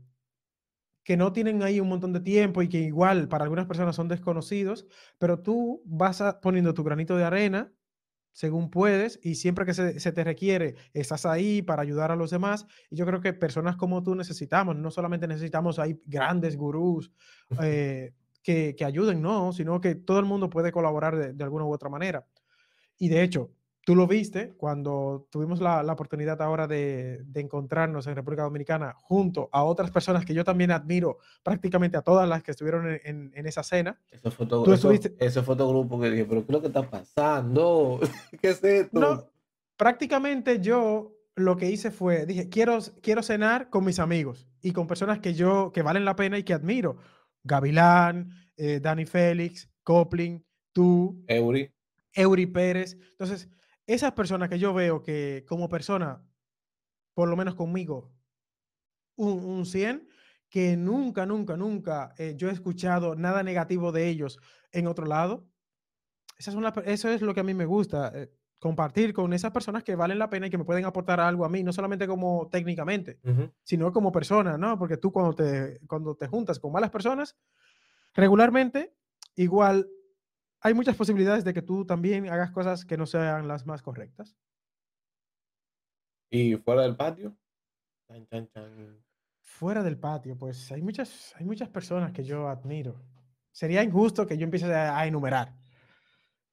que 1.04 1.18
no 1.18 1.34
tienen 1.34 1.64
ahí 1.64 1.80
un 1.80 1.90
montón 1.90 2.14
de 2.14 2.20
tiempo 2.20 2.62
y 2.62 2.70
que 2.70 2.80
igual 2.80 3.28
para 3.28 3.44
algunas 3.44 3.66
personas 3.66 3.96
son 3.96 4.08
desconocidos, 4.08 4.88
pero 5.18 5.40
tú 5.40 5.82
vas 5.86 6.22
poniendo 6.42 6.74
tu 6.74 6.84
granito 6.84 7.18
de 7.18 7.24
arena 7.24 7.72
según 8.32 8.70
puedes 8.70 9.20
y 9.24 9.36
siempre 9.36 9.66
que 9.66 9.74
se, 9.74 10.00
se, 10.00 10.12
te 10.12 10.24
requiere, 10.24 10.76
estás 10.94 11.26
ahí 11.26 11.62
para 11.62 11.82
ayudar 11.82 12.12
a 12.12 12.16
los 12.16 12.30
demás. 12.30 12.66
Y 12.90 12.96
yo 12.96 13.06
creo 13.06 13.22
que 13.22 13.34
personas 13.34 13.76
como 13.76 14.02
tú 14.04 14.16
necesitamos, 14.16 14.76
no 14.78 14.92
solamente 14.92 15.28
necesitamos 15.28 15.80
ahí 15.80 16.00
grandes 16.06 16.56
gurús 16.56 17.12
eh, 17.62 18.14
que, 18.42 18.76
que, 18.78 18.86
ayuden, 18.86 19.22
no, 19.22 19.52
sino 19.52 19.82
que 19.82 19.96
todo 19.96 20.20
el 20.20 20.26
mundo 20.26 20.50
puede 20.50 20.72
colaborar 20.72 21.18
de, 21.18 21.34
de, 21.34 21.44
alguna 21.44 21.66
u 21.66 21.74
otra 21.74 21.90
manera. 21.90 22.26
Y 22.98 23.10
de 23.10 23.24
hecho, 23.24 23.52
tú 23.90 23.96
lo 23.96 24.06
viste 24.06 24.54
cuando 24.56 25.28
tuvimos 25.32 25.62
la, 25.62 25.82
la 25.82 25.94
oportunidad 25.94 26.40
ahora 26.44 26.68
de, 26.68 27.24
de, 27.26 27.42
encontrarnos 27.42 28.06
en 28.06 28.16
República 28.16 28.44
Dominicana 28.44 28.94
junto 29.00 29.50
a 29.52 29.64
otras 29.64 29.90
personas 29.90 30.26
que 30.26 30.36
yo 30.36 30.44
también 30.44 30.70
admiro, 30.70 31.18
prácticamente 31.42 31.98
a 31.98 32.04
todas 32.04 32.30
las 32.30 32.44
que 32.44 32.52
estuvieron 32.52 32.88
en, 32.88 33.02
en, 33.04 33.32
en 33.34 33.48
esa 33.48 33.64
cena. 33.64 34.00
Ese, 34.12 34.30
foto, 34.30 34.62
tú 34.62 34.74
estuviste... 34.74 35.16
ese 35.18 35.42
fotogrupo 35.42 36.00
que 36.00 36.12
dije, 36.12 36.26
pero 36.26 36.42
¿qué 36.42 36.52
es 36.52 36.54
lo 36.54 36.62
que 36.62 36.68
está 36.68 36.88
pasando? 36.88 38.00
¿Qué 38.40 38.50
es 38.52 38.64
esto? 38.64 39.00
No, 39.00 39.28
prácticamente 39.76 40.60
yo 40.60 41.16
lo 41.34 41.58
que 41.58 41.72
hice 41.72 41.90
fue, 41.90 42.28
dije, 42.28 42.48
quiero, 42.48 42.78
quiero 43.02 43.24
cenar 43.24 43.72
con 43.72 43.86
mis 43.86 43.98
amigos 43.98 44.48
y 44.62 44.72
con 44.72 44.86
personas 44.86 45.18
que 45.18 45.34
yo, 45.34 45.72
que 45.74 45.82
valen 45.82 46.06
la 46.06 46.16
pena 46.16 46.38
y 46.38 46.44
que 46.44 46.54
admiro. 46.54 46.98
Gavilán, 47.42 48.30
eh, 48.56 48.80
Dani 48.80 49.08
Félix, 49.08 49.68
Copling, 49.82 50.46
tú, 50.74 51.24
Eury. 51.28 51.74
Eury 52.14 52.46
Pérez. 52.46 52.96
Entonces, 53.14 53.50
esas 53.94 54.12
personas 54.12 54.50
que 54.50 54.60
yo 54.60 54.74
veo 54.74 55.02
que 55.02 55.44
como 55.48 55.68
persona, 55.68 56.24
por 57.16 57.28
lo 57.28 57.36
menos 57.36 57.56
conmigo, 57.56 58.12
un, 59.16 59.44
un 59.44 59.66
100, 59.66 60.08
que 60.48 60.78
nunca, 60.78 61.26
nunca, 61.26 61.58
nunca 61.58 62.14
eh, 62.18 62.36
yo 62.38 62.50
he 62.50 62.52
escuchado 62.52 63.16
nada 63.16 63.42
negativo 63.42 63.92
de 63.92 64.08
ellos 64.08 64.40
en 64.72 64.86
otro 64.86 65.08
lado. 65.08 65.48
Esa 66.38 66.52
es 66.52 66.56
una, 66.56 66.70
eso 66.86 67.10
es 67.10 67.22
lo 67.24 67.34
que 67.34 67.40
a 67.40 67.44
mí 67.44 67.56
me 67.56 67.66
gusta, 67.66 68.12
eh, 68.14 68.32
compartir 68.60 69.12
con 69.12 69.34
esas 69.34 69.52
personas 69.52 69.84
que 69.84 69.96
valen 69.96 70.20
la 70.20 70.30
pena 70.30 70.46
y 70.48 70.50
que 70.52 70.58
me 70.60 70.66
pueden 70.66 70.86
aportar 70.86 71.20
algo 71.20 71.44
a 71.44 71.50
mí, 71.50 71.64
no 71.64 71.74
solamente 71.74 72.08
como 72.08 72.48
técnicamente, 72.52 73.20
uh 73.24 73.30
-huh. 73.30 73.54
sino 73.64 73.92
como 73.92 74.12
persona, 74.12 74.56
¿no? 74.58 74.78
Porque 74.78 74.98
tú 74.98 75.12
cuando 75.12 75.34
te, 75.34 75.80
cuando 75.88 76.16
te 76.16 76.28
juntas 76.28 76.60
con 76.60 76.72
malas 76.72 76.92
personas, 76.92 77.36
regularmente, 78.14 78.94
igual 79.36 79.88
hay 80.62 80.74
muchas 80.74 80.96
posibilidades 80.96 81.44
de 81.44 81.54
que 81.54 81.62
tú 81.62 81.86
también 81.86 82.30
hagas 82.30 82.52
cosas 82.52 82.86
que 82.86 82.98
no 82.98 83.06
sean 83.06 83.48
las 83.48 83.66
más 83.66 83.82
correctas. 83.82 84.36
¿Y 86.30 86.56
fuera 86.58 86.84
del 86.84 86.96
patio? 86.96 87.36
Fuera 89.42 89.84
del 89.84 89.98
patio, 89.98 90.38
pues 90.38 90.72
hay 90.72 90.82
muchas, 90.82 91.34
hay 91.38 91.46
muchas 91.46 91.70
personas 91.70 92.12
que 92.12 92.24
yo 92.24 92.48
admiro. 92.48 92.96
Sería 93.52 93.84
injusto 93.84 94.28
que 94.28 94.38
yo 94.38 94.44
empiece 94.44 94.74
a, 94.74 94.98
a 94.98 95.08
enumerar. 95.08 95.56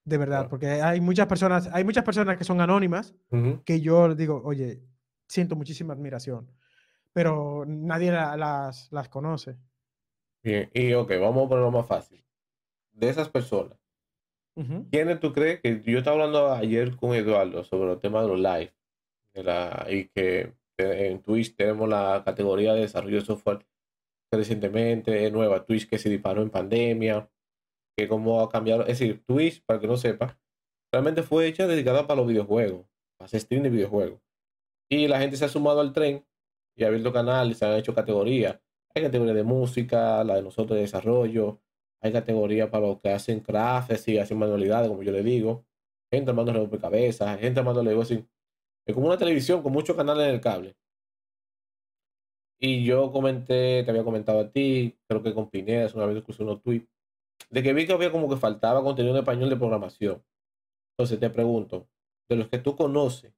De 0.05 0.19
verdad, 0.19 0.39
claro. 0.39 0.51
porque 0.51 0.67
hay 0.69 1.01
muchas 1.01 1.27
personas, 1.27 1.69
hay 1.73 1.83
muchas 1.83 2.05
personas 2.05 2.37
que 2.39 2.45
son 2.45 2.61
anónimas 2.61 3.13
uh 3.31 3.37
-huh. 3.37 3.65
que 3.65 3.81
yo 3.81 4.15
digo, 4.15 4.41
oye, 4.45 4.81
siento 5.29 5.57
muchísima 5.57 5.95
admiración, 5.95 6.49
pero 7.13 7.65
nadie 7.67 8.13
la, 8.13 8.37
las, 8.37 8.91
las 8.93 9.09
conoce. 9.09 9.59
Bien, 10.45 10.71
y 10.73 10.93
ok, 10.93 11.11
vamos 11.21 11.47
a 11.47 11.49
ponerlo 11.49 11.73
más 11.73 11.87
fácil. 11.87 12.25
De 12.93 13.09
esas 13.09 13.29
personas, 13.29 13.77
uh 14.57 14.63
-huh. 14.63 14.91
¿quiénes 14.91 15.21
tú 15.21 15.33
crees 15.33 15.61
que 15.61 15.83
yo 15.85 15.99
estaba 15.99 16.17
hablando 16.17 16.53
ayer 16.53 16.97
con 16.97 17.15
Eduardo 17.15 17.65
sobre 17.65 17.93
el 17.93 18.01
tema 18.01 18.23
de 18.23 18.29
los 18.29 18.41
live 18.41 18.73
y 19.89 20.05
que 20.09 20.53
en 20.79 21.23
Twitch 21.23 21.55
tenemos 21.55 21.89
la 21.89 22.23
categoría 22.25 22.75
de 22.75 22.81
desarrollo 22.81 23.19
de 23.19 23.25
software 23.25 23.67
recientemente, 24.33 25.31
nueva 25.31 25.65
Twitch 25.65 25.89
que 25.89 25.99
se 25.99 26.11
disparó 26.11 26.43
en 26.43 26.51
pandemia, 26.51 27.31
que 27.97 28.09
cómo 28.09 28.43
ha 28.43 28.51
cambiado, 28.51 28.83
es 28.83 28.99
decir, 28.99 29.25
Twitch, 29.25 29.63
para 29.65 29.81
que 29.81 29.87
no 29.87 29.97
sepa, 29.97 30.39
realmente 30.93 31.23
fue 31.23 31.47
hecha 31.47 31.67
dedicada 31.67 32.07
para 32.07 32.19
los 32.19 32.29
videojuegos, 32.29 32.87
para 33.19 33.27
hacer 33.27 33.41
stream 33.41 33.63
de 33.63 33.71
videojuegos. 33.71 34.21
Y 34.91 35.09
la 35.09 35.19
gente 35.19 35.37
se 35.37 35.45
ha 35.45 35.49
sumado 35.49 35.81
al 35.81 35.93
tren 35.93 36.25
y 36.77 36.85
ha 36.85 36.89
abierto 36.89 37.13
canales, 37.13 37.59
se 37.59 37.65
han 37.65 37.77
hecho 37.77 37.95
categorías. 37.95 38.61
Hay 38.95 39.03
categoría 39.03 39.35
de 39.35 39.45
música, 39.45 40.23
la 40.25 40.37
de 40.37 40.43
nosotros 40.43 40.77
de 40.77 40.83
desarrollo, 40.83 41.61
hay 42.07 42.13
categoría 42.13 42.71
para 42.71 42.87
los 42.87 43.01
que 43.01 43.11
hacen 43.11 43.41
crafts 43.41 44.09
y 44.09 44.19
hacen 44.19 44.39
manualidades, 44.39 44.89
como 44.89 45.03
yo 45.03 45.13
le 45.13 45.23
digo, 45.23 45.65
gente 46.11 46.31
armando 46.31 46.53
rompecabezas, 46.53 47.39
gente 47.39 47.61
armando 47.61 47.83
negocios. 47.83 48.25
Es 48.87 48.95
como 48.95 49.07
una 49.07 49.19
televisión 49.19 49.63
con 49.63 49.73
muchos 49.73 49.97
canales 49.97 50.29
en 50.29 50.35
el 50.35 50.41
cable. 50.41 50.77
Y 52.59 52.85
yo 52.85 53.13
comenté, 53.13 53.83
te 53.85 53.91
había 53.91 54.05
comentado 54.05 54.41
a 54.41 54.51
ti, 54.51 54.97
creo 55.07 55.23
que 55.23 55.35
con 55.35 55.51
Pineda, 55.51 55.91
una 55.95 56.07
vez 56.07 56.17
incluso 56.17 56.43
unos 56.43 56.63
tweets, 56.63 56.89
de 57.51 57.63
que 57.63 57.73
vi 57.75 57.87
que 57.87 57.93
había 57.93 58.11
como 58.11 58.29
que 58.29 58.37
faltaba 58.37 58.83
contenido 58.83 59.15
en 59.15 59.21
español 59.21 59.51
de 59.51 59.57
programación. 59.57 60.25
Entonces 60.93 61.21
te 61.21 61.29
pregunto, 61.29 61.87
de 62.29 62.37
los 62.37 62.49
que 62.49 62.59
tú 62.59 62.77
conoces, 62.77 63.33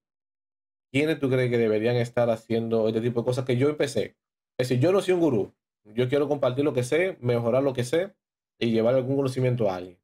¿quiénes 0.92 1.18
tú 1.18 1.28
crees 1.28 1.50
que 1.50 1.58
deberían 1.58 1.96
estar 1.96 2.30
haciendo 2.30 2.86
este 2.88 3.00
tipo 3.00 3.20
de 3.20 3.26
cosas 3.26 3.44
que 3.44 3.56
yo 3.56 3.68
empecé? 3.68 4.16
Es 4.56 4.68
decir, 4.68 4.80
yo 4.80 4.92
no 4.92 5.00
soy 5.00 5.14
un 5.14 5.20
gurú. 5.20 5.54
Yo 5.84 6.08
quiero 6.08 6.28
compartir 6.28 6.64
lo 6.64 6.74
que 6.74 6.84
sé, 6.84 7.16
mejorar 7.20 7.62
lo 7.62 7.72
que 7.72 7.84
sé 7.84 8.14
y 8.58 8.70
llevar 8.70 8.94
algún 8.94 9.16
conocimiento 9.16 9.70
a 9.70 9.76
alguien. 9.76 9.98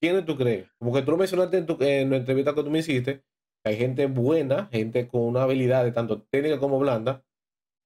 ¿Quiénes 0.00 0.24
tú 0.24 0.36
crees? 0.36 0.68
Como 0.78 0.92
que 0.92 1.02
tú 1.02 1.16
mencionaste 1.16 1.58
en, 1.58 1.66
tu, 1.66 1.76
entrevista 1.80 2.54
que 2.54 2.62
tú 2.62 2.70
me 2.70 2.78
hiciste, 2.78 3.24
hay 3.64 3.76
gente 3.76 4.06
buena, 4.06 4.66
gente 4.66 5.08
con 5.08 5.22
una 5.22 5.42
habilidad 5.42 5.84
de 5.84 5.92
tanto 5.92 6.22
técnica 6.22 6.58
como 6.58 6.78
blanda, 6.78 7.24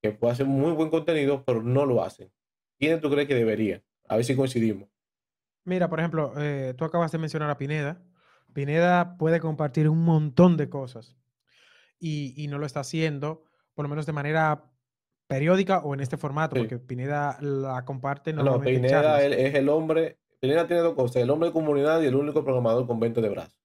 que 0.02 0.12
puede 0.12 0.32
hacer 0.32 0.46
muy 0.46 0.72
buen 0.72 0.90
contenido, 0.90 1.44
pero 1.44 1.62
no 1.62 1.86
lo 1.86 2.02
hacen. 2.02 2.30
¿Quiénes 2.78 3.00
tú 3.00 3.10
crees 3.10 3.28
que 3.28 3.34
deberían? 3.34 3.82
A 4.08 4.16
ver 4.16 4.24
si 4.24 4.36
coincidimos. 4.36 4.88
Mira, 5.64 5.88
por 5.88 6.00
ejemplo, 6.00 6.34
eh, 6.36 6.74
tú 6.76 6.84
acabas 6.84 7.12
de 7.12 7.18
mencionar 7.18 7.48
a 7.48 7.56
Pineda. 7.56 8.02
Pineda 8.52 9.16
puede 9.16 9.40
compartir 9.40 9.88
un 9.88 10.04
montón 10.04 10.56
de 10.56 10.68
cosas 10.68 11.16
y, 11.98 12.48
no 12.48 12.58
lo 12.58 12.66
está 12.66 12.80
haciendo, 12.80 13.44
por 13.74 13.84
lo 13.84 13.88
menos 13.88 14.06
de 14.06 14.12
manera 14.12 14.71
periódica 15.26 15.78
o 15.78 15.94
en 15.94 16.00
este 16.00 16.16
formato, 16.16 16.56
sí. 16.56 16.62
porque 16.62 16.78
Pineda 16.78 17.38
la 17.40 17.84
comparte 17.84 18.32
no, 18.32 18.60
Pineda 18.60 19.22
es 19.22 19.54
el 19.54 19.68
hombre, 19.68 20.18
Pineda 20.40 20.66
tiene 20.66 20.82
dos 20.82 20.94
cosas, 20.94 21.16
el 21.22 21.30
hombre 21.30 21.48
de 21.48 21.52
comunidad 21.52 22.02
y 22.02 22.06
el 22.06 22.14
único 22.14 22.44
programador 22.44 22.86
con 22.86 23.00
20 23.00 23.20
de 23.20 23.28
brazos. 23.28 23.62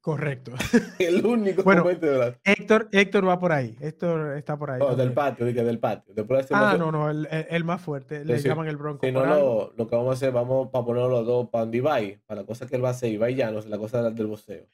Correcto. 0.00 0.52
El 0.98 1.26
único 1.26 1.62
bueno, 1.64 1.82
con 1.82 1.88
20 1.90 2.06
de 2.06 2.16
brazos. 2.16 2.40
Héctor, 2.44 2.88
Héctor 2.92 3.28
va 3.28 3.38
por 3.38 3.52
ahí. 3.52 3.76
Héctor 3.80 4.38
está 4.38 4.56
por 4.56 4.70
ahí. 4.70 4.78
No, 4.78 4.94
del 4.94 5.12
patio, 5.12 5.44
dije, 5.44 5.64
del 5.64 5.78
patio. 5.80 6.14
Después 6.14 6.46
ah, 6.52 6.76
no, 6.78 6.92
no, 6.92 7.10
el, 7.10 7.28
el, 7.30 7.64
más 7.64 7.82
fuerte. 7.82 8.24
Le 8.24 8.38
llaman 8.38 8.68
el 8.68 8.76
bronco. 8.76 9.04
Si 9.04 9.12
no, 9.12 9.26
lo, 9.26 9.74
lo, 9.76 9.86
que 9.86 9.96
vamos 9.96 10.10
a 10.10 10.14
hacer, 10.14 10.32
vamos 10.32 10.70
para 10.70 10.84
poner 10.84 11.02
los 11.02 11.26
dos 11.26 11.48
para 11.50 11.68
Ibai, 11.70 12.22
para 12.26 12.40
la 12.42 12.46
cosa 12.46 12.66
que 12.66 12.76
él 12.76 12.84
va 12.84 12.88
a 12.88 12.92
hacer. 12.92 13.12
Ibai 13.12 13.34
ya 13.34 13.50
no 13.50 13.58
es 13.58 13.66
la 13.66 13.76
cosa 13.76 14.08
del 14.08 14.26
boxeo. 14.28 14.66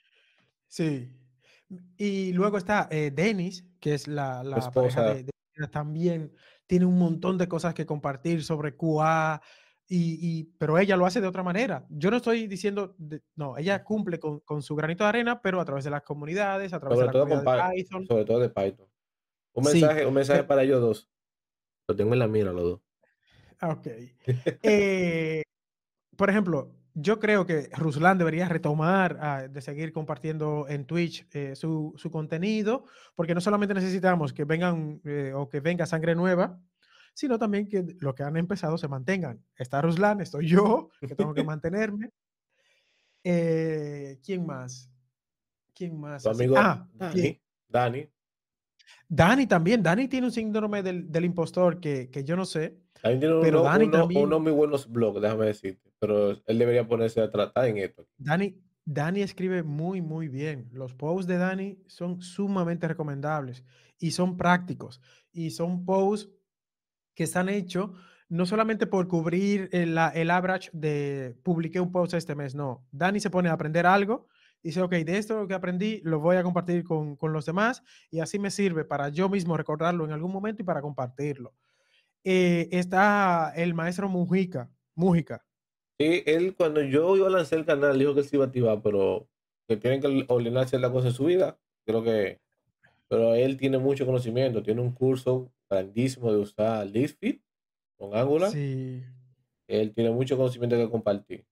Sí. 0.68 1.10
Y 1.96 2.32
luego 2.32 2.58
está 2.58 2.86
eh, 2.90 3.10
Denis, 3.12 3.64
que 3.80 3.94
es 3.94 4.06
la, 4.06 4.44
la 4.44 4.58
esposa 4.58 5.14
de, 5.14 5.24
de, 5.24 5.33
también 5.70 6.32
tiene 6.66 6.86
un 6.86 6.98
montón 6.98 7.38
de 7.38 7.48
cosas 7.48 7.74
que 7.74 7.86
compartir 7.86 8.42
sobre 8.42 8.76
QA, 8.76 9.40
y, 9.86 10.18
y, 10.20 10.44
pero 10.58 10.78
ella 10.78 10.96
lo 10.96 11.04
hace 11.04 11.20
de 11.20 11.26
otra 11.26 11.42
manera. 11.42 11.84
Yo 11.90 12.10
no 12.10 12.16
estoy 12.16 12.46
diciendo, 12.46 12.94
de, 12.96 13.22
no, 13.36 13.58
ella 13.58 13.84
cumple 13.84 14.18
con, 14.18 14.40
con, 14.40 14.62
su 14.62 14.74
granito 14.74 15.04
de 15.04 15.08
arena, 15.08 15.42
pero 15.42 15.60
a 15.60 15.64
través 15.64 15.84
de 15.84 15.90
las 15.90 16.02
comunidades, 16.02 16.72
a 16.72 16.80
través 16.80 16.96
sobre 16.96 17.06
de 17.06 17.06
la 17.06 17.12
todo 17.12 17.28
comunidad 17.28 17.68
de 17.68 17.74
Python. 17.74 18.06
Sobre 18.06 18.24
todo 18.24 18.38
de 18.40 18.48
Python. 18.48 18.88
Un 19.52 19.64
mensaje, 19.64 20.00
sí. 20.00 20.06
un 20.06 20.14
mensaje 20.14 20.44
para 20.44 20.62
ellos 20.62 20.80
dos. 20.80 21.10
Lo 21.86 21.94
tengo 21.94 22.14
en 22.14 22.18
la 22.18 22.28
mira 22.28 22.52
los 22.52 22.64
dos. 22.64 22.80
Ok. 23.62 23.86
eh, 24.62 25.42
por 26.16 26.30
ejemplo, 26.30 26.74
yo 26.94 27.18
creo 27.18 27.44
que 27.44 27.68
Ruslan 27.72 28.18
debería 28.18 28.48
retomar 28.48 29.18
uh, 29.48 29.52
de 29.52 29.60
seguir 29.60 29.92
compartiendo 29.92 30.66
en 30.68 30.86
Twitch 30.86 31.26
eh, 31.32 31.56
su, 31.56 31.92
su, 31.96 32.10
contenido, 32.10 32.84
porque 33.16 33.34
no 33.34 33.40
solamente 33.40 33.74
necesitamos 33.74 34.32
que 34.32 34.44
vengan 34.44 35.00
eh, 35.04 35.32
o 35.34 35.48
que 35.48 35.58
venga 35.60 35.86
sangre 35.86 36.14
nueva, 36.14 36.60
sino 37.12 37.38
también 37.38 37.68
que 37.68 37.84
los 37.98 38.14
que 38.14 38.22
han 38.22 38.36
empezado 38.36 38.78
se 38.78 38.86
mantengan. 38.86 39.44
Está 39.56 39.82
Ruslan, 39.82 40.20
estoy 40.20 40.46
yo, 40.46 40.90
que 41.00 41.14
tengo 41.16 41.34
que 41.34 41.44
mantenerme. 41.44 42.10
Eh, 43.24 44.20
¿Quién 44.24 44.46
más? 44.46 44.88
¿Quién 45.74 45.98
más? 45.98 46.22
Tu 46.22 46.28
amigo 46.28 46.54
ah, 46.56 46.86
Dani. 46.92 47.40
Dani. 47.68 48.08
Dani 49.08 49.46
también. 49.46 49.82
Dani 49.82 50.06
tiene 50.06 50.28
un 50.28 50.32
síndrome 50.32 50.82
del, 50.82 51.10
del 51.10 51.24
impostor 51.24 51.80
que, 51.80 52.08
que, 52.08 52.22
yo 52.22 52.36
no 52.36 52.44
sé, 52.44 52.78
También 53.02 53.20
tiene 53.20 53.40
Pero 53.40 53.62
uno, 53.62 53.70
Dani 53.70 53.84
uno- 53.86 53.98
también, 53.98 54.24
unos 54.26 54.40
muy 54.40 54.52
buenos 54.52 54.88
blogs, 54.88 55.20
déjame 55.20 55.46
decirte. 55.46 55.93
Pero 55.98 56.32
él 56.46 56.58
debería 56.58 56.86
ponerse 56.86 57.20
a 57.20 57.30
tratar 57.30 57.66
en 57.66 57.78
esto. 57.78 58.06
Dani, 58.18 58.60
Dani 58.84 59.22
escribe 59.22 59.62
muy, 59.62 60.02
muy 60.02 60.28
bien. 60.28 60.68
Los 60.72 60.94
posts 60.94 61.26
de 61.26 61.38
Dani 61.38 61.78
son 61.86 62.20
sumamente 62.20 62.88
recomendables 62.88 63.64
y 63.98 64.10
son 64.10 64.36
prácticos. 64.36 65.00
Y 65.32 65.50
son 65.50 65.84
posts 65.84 66.30
que 67.14 67.24
están 67.24 67.48
hechos 67.48 67.90
no 68.28 68.46
solamente 68.46 68.86
por 68.86 69.06
cubrir 69.06 69.68
el, 69.72 69.96
el 70.14 70.30
average 70.30 70.70
de 70.72 71.36
publiqué 71.42 71.78
un 71.78 71.92
post 71.92 72.14
este 72.14 72.34
mes, 72.34 72.54
no. 72.54 72.86
Dani 72.90 73.20
se 73.20 73.30
pone 73.30 73.48
a 73.48 73.52
aprender 73.52 73.86
algo 73.86 74.26
dice, 74.64 74.80
ok, 74.80 74.92
de 74.92 75.18
esto 75.18 75.46
que 75.46 75.54
aprendí 75.54 76.00
lo 76.04 76.18
voy 76.18 76.36
a 76.36 76.42
compartir 76.42 76.82
con, 76.84 77.16
con 77.16 77.32
los 77.32 77.44
demás 77.44 77.82
y 78.10 78.20
así 78.20 78.38
me 78.38 78.50
sirve 78.50 78.84
para 78.84 79.10
yo 79.10 79.28
mismo 79.28 79.56
recordarlo 79.56 80.06
en 80.06 80.12
algún 80.12 80.32
momento 80.32 80.62
y 80.62 80.64
para 80.64 80.80
compartirlo. 80.80 81.54
Eh, 82.24 82.68
está 82.72 83.52
el 83.54 83.74
maestro 83.74 84.08
Mujica, 84.08 84.70
Mujica. 84.94 85.43
Sí, 85.98 86.22
él 86.26 86.54
cuando 86.56 86.82
yo 86.82 87.16
iba 87.16 87.28
a 87.28 87.30
lanzar 87.30 87.60
el 87.60 87.64
canal 87.64 87.98
dijo 87.98 88.14
que 88.14 88.20
él 88.20 88.26
se 88.26 88.36
iba 88.36 88.44
a 88.44 88.48
activar, 88.48 88.82
pero 88.82 89.28
que 89.68 89.76
tienen 89.76 90.00
que 90.00 90.24
ordenar 90.28 90.68
ciertas 90.68 90.90
cosas 90.90 91.10
en 91.10 91.16
su 91.16 91.24
vida. 91.26 91.58
Creo 91.86 92.02
que, 92.02 92.40
pero 93.08 93.34
él 93.34 93.56
tiene 93.56 93.78
mucho 93.78 94.04
conocimiento, 94.04 94.62
tiene 94.62 94.80
un 94.80 94.92
curso 94.92 95.52
grandísimo 95.70 96.32
de 96.32 96.38
usar 96.38 96.86
Lisfit 96.86 97.42
con 97.96 98.14
Angular. 98.14 98.50
Sí. 98.50 99.04
Él 99.68 99.94
tiene 99.94 100.10
mucho 100.10 100.36
conocimiento 100.36 100.76
que 100.76 100.90
compartir. 100.90 101.46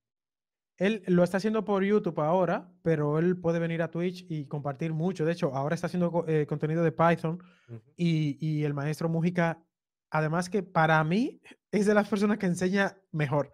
Él 0.77 1.03
lo 1.07 1.23
está 1.23 1.37
haciendo 1.37 1.65
por 1.65 1.85
YouTube 1.85 2.19
ahora, 2.21 2.73
pero 2.83 3.19
él 3.19 3.37
puede 3.37 3.61
venir 3.61 3.83
a 3.83 3.91
Twitch 3.91 4.27
y 4.29 4.47
compartir 4.47 4.93
mucho. 4.93 5.25
De 5.25 5.33
hecho, 5.33 5.55
ahora 5.55 5.75
está 5.75 5.87
haciendo 5.87 6.25
eh, 6.27 6.47
contenido 6.47 6.83
de 6.83 6.91
Python 6.91 7.43
Ujú. 7.69 7.81
y, 7.97 8.37
y 8.45 8.65
el 8.65 8.75
maestro 8.75 9.09
Mújica, 9.09 9.63
además 10.11 10.51
que 10.51 10.63
para 10.63 11.03
mí 11.05 11.41
es 11.71 11.87
de 11.87 11.95
las 11.95 12.09
personas 12.09 12.39
que 12.39 12.47
enseña 12.47 12.99
mejor. 13.13 13.53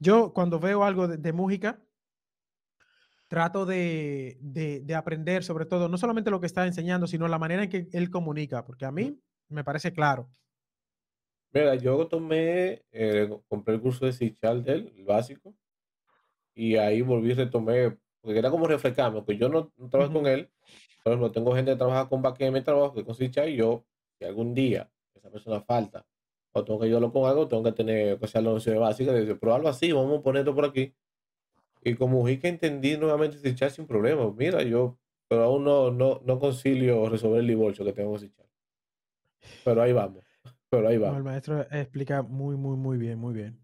Yo 0.00 0.32
cuando 0.34 0.58
veo 0.58 0.82
algo 0.82 1.06
de, 1.06 1.16
de 1.18 1.32
Mújica, 1.32 1.80
trato 3.28 3.64
de, 3.64 4.38
de- 4.40 4.80
de 4.80 4.94
aprender 4.94 5.44
sobre 5.44 5.66
todo, 5.66 5.88
no 5.88 5.96
solamente 5.98 6.30
lo 6.30 6.40
que 6.40 6.46
está 6.46 6.66
enseñando, 6.66 7.06
sino 7.06 7.28
la 7.28 7.38
manera 7.38 7.62
en 7.64 7.70
que 7.70 7.88
él 7.92 8.10
comunica, 8.10 8.64
porque 8.64 8.84
a 8.86 8.92
mí 8.92 9.20
me 9.48 9.64
parece 9.64 9.92
claro. 9.92 10.30
Mira, 11.52 11.74
yo 11.74 12.06
tomé, 12.08 12.84
eh, 12.92 13.28
compré 13.48 13.74
el 13.74 13.80
curso 13.80 14.06
de 14.06 14.12
C 14.12 14.36
Sharp 14.40 14.64
de 14.64 14.72
él, 14.72 14.92
el 14.96 15.04
básico, 15.04 15.54
y 16.54 16.76
ahí 16.76 17.02
volví 17.02 17.30
y 17.30 17.34
retomé, 17.34 17.98
porque 18.20 18.38
era 18.38 18.50
como 18.50 18.66
refrescarme, 18.66 19.20
porque 19.20 19.36
yo 19.38 19.48
no, 19.48 19.72
no 19.76 19.88
trabajo 19.88 20.12
con 20.12 20.22
Ujú. 20.22 20.28
él, 20.28 20.50
por 21.02 21.12
ejemplo, 21.12 21.32
tengo 21.32 21.54
gente 21.54 21.72
que 21.72 21.76
trabaja 21.78 22.08
con 22.08 22.22
backend 22.22 22.48
en 22.48 22.54
mi 22.54 22.62
trabajo, 22.62 22.94
que 22.94 23.04
con 23.04 23.14
Sharp, 23.14 23.48
y 23.48 23.56
yo, 23.56 23.86
si 24.18 24.24
algún 24.24 24.54
día 24.54 24.90
esa 25.14 25.30
persona 25.30 25.60
falta, 25.62 26.06
o 26.52 26.64
tengo 26.64 26.80
que 26.80 26.86
ayudarlo 26.86 27.12
con 27.12 27.28
algo, 27.28 27.48
tengo 27.48 27.62
que 27.64 27.72
tener 27.72 28.18
que 28.18 28.24
hacer 28.24 28.42
la 28.42 28.50
noción 28.52 28.80
básica, 28.80 29.12
de 29.12 29.38
algo 29.52 29.68
así, 29.68 29.92
vamos 29.92 30.20
a 30.20 30.22
poner 30.22 30.40
esto 30.40 30.54
por 30.54 30.64
aquí, 30.66 30.94
y 31.84 31.94
como 31.96 32.24
que 32.24 32.40
entendí 32.44 32.96
nuevamente 32.96 33.38
C 33.38 33.54
Sharp 33.54 33.72
sin 33.72 33.86
problema, 33.86 34.30
mira, 34.36 34.62
yo, 34.62 34.98
pero 35.28 35.44
aún 35.44 35.64
no, 35.64 35.90
no, 35.90 36.20
no 36.24 36.38
concilio 36.40 37.08
resolver 37.08 37.40
el 37.40 37.46
divorcio 37.48 37.84
que 37.84 37.92
tengo 37.92 38.18
C 38.18 38.28
Sharp, 38.28 38.50
pero 39.64 39.82
ahí 39.82 39.92
vamos, 39.92 40.24
pero 40.70 40.88
ahí 40.88 40.98
No, 40.98 41.02
vamos. 41.04 41.18
el 41.18 41.24
maestro 41.24 41.60
explica 41.70 42.22
muy, 42.22 42.56
muy, 42.56 42.76
muy 42.76 42.98
bien, 42.98 43.18
muy 43.18 43.34
bien. 43.34 43.60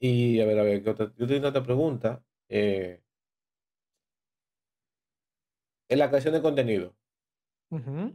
Y 0.00 0.40
a 0.40 0.46
ver, 0.46 0.58
a 0.58 0.62
ver, 0.64 0.82
¿qué 0.82 0.90
otra- 0.90 1.12
yo 1.16 1.26
tengo 1.26 1.48
otra 1.48 1.62
pregunta. 1.62 2.24
eh, 2.54 3.02
en 5.88 5.98
la 6.00 6.08
creación 6.08 6.34
de 6.34 6.42
contenido, 6.42 6.96
Ujú. 7.70 8.14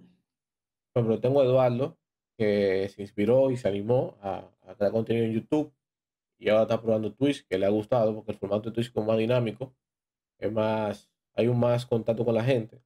por 0.94 1.02
ejemplo, 1.04 1.22
tengo 1.22 1.42
a 1.42 1.46
Eduardo 1.46 1.98
que 2.38 2.90
se 2.90 3.02
inspiró 3.02 3.52
y 3.52 3.58
se 3.58 3.68
animó 3.68 4.18
a, 4.22 4.50
a 4.68 4.76
crear 4.76 4.92
contenido 4.92 5.26
en 5.26 5.34
YouTube 5.34 5.74
y 6.40 6.50
ahora 6.50 6.64
está 6.64 6.82
probando 6.82 7.14
Twitch, 7.14 7.46
que 7.48 7.58
le 7.58 7.66
ha 7.66 7.70
gustado 7.70 8.14
porque 8.16 8.32
el 8.32 8.38
formato 8.38 8.70
de 8.70 8.76
Twitch 8.76 8.92
es 8.96 9.06
más 9.06 9.18
dinámico, 9.18 9.76
es 10.38 10.52
más, 10.52 11.10
hay 11.34 11.48
un 11.48 11.60
más 11.60 11.86
contacto 11.86 12.24
con 12.24 12.36
la 12.36 12.44
gente. 12.44 12.82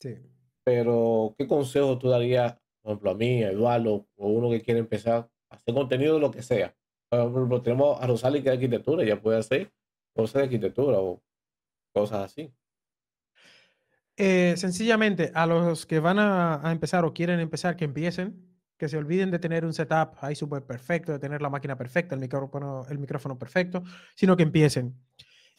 Sí. 0.00 0.16
Pero, 0.64 1.34
¿qué 1.38 1.46
consejo 1.46 1.98
tú 1.98 2.08
darías, 2.08 2.54
por 2.82 2.92
ejemplo, 2.92 3.10
a 3.10 3.14
mí, 3.14 3.42
a 3.44 3.50
Eduardo, 3.50 4.08
o 4.16 4.28
uno 4.28 4.50
que 4.50 4.62
quiere 4.62 4.80
empezar 4.80 5.30
a 5.50 5.54
hacer 5.54 5.74
contenido 5.74 6.14
de 6.14 6.20
lo 6.20 6.30
que 6.30 6.42
sea? 6.42 6.74
Por 7.08 7.20
ejemplo, 7.20 7.62
tenemos 7.62 8.00
a 8.00 8.06
Rosali 8.06 8.42
que 8.42 8.48
es 8.48 8.54
arquitectura, 8.54 9.04
ella 9.04 9.20
puede 9.20 9.38
hacer 9.38 9.72
cosas 10.12 10.34
de 10.34 10.42
arquitectura 10.44 10.98
o 10.98 11.22
cosas 11.92 12.24
así. 12.24 12.52
Eh, 14.16 14.54
sencillamente, 14.56 15.30
a 15.34 15.46
los 15.46 15.86
que 15.86 16.00
van 16.00 16.18
a, 16.18 16.66
a 16.66 16.72
empezar 16.72 17.04
o 17.04 17.12
quieren 17.12 17.40
empezar, 17.40 17.76
que 17.76 17.84
empiecen, 17.84 18.43
que 18.76 18.88
se 18.88 18.96
olviden 18.96 19.30
de 19.30 19.38
tener 19.38 19.64
un 19.64 19.72
setup 19.72 20.16
ahí 20.20 20.34
súper 20.34 20.64
perfecto, 20.64 21.12
de 21.12 21.18
tener 21.18 21.40
la 21.40 21.50
máquina 21.50 21.76
perfecta, 21.76 22.14
el 22.14 22.20
micrófono, 22.20 22.86
el 22.88 22.98
micrófono 22.98 23.38
perfecto, 23.38 23.82
sino 24.14 24.36
que 24.36 24.42
empiecen. 24.42 24.94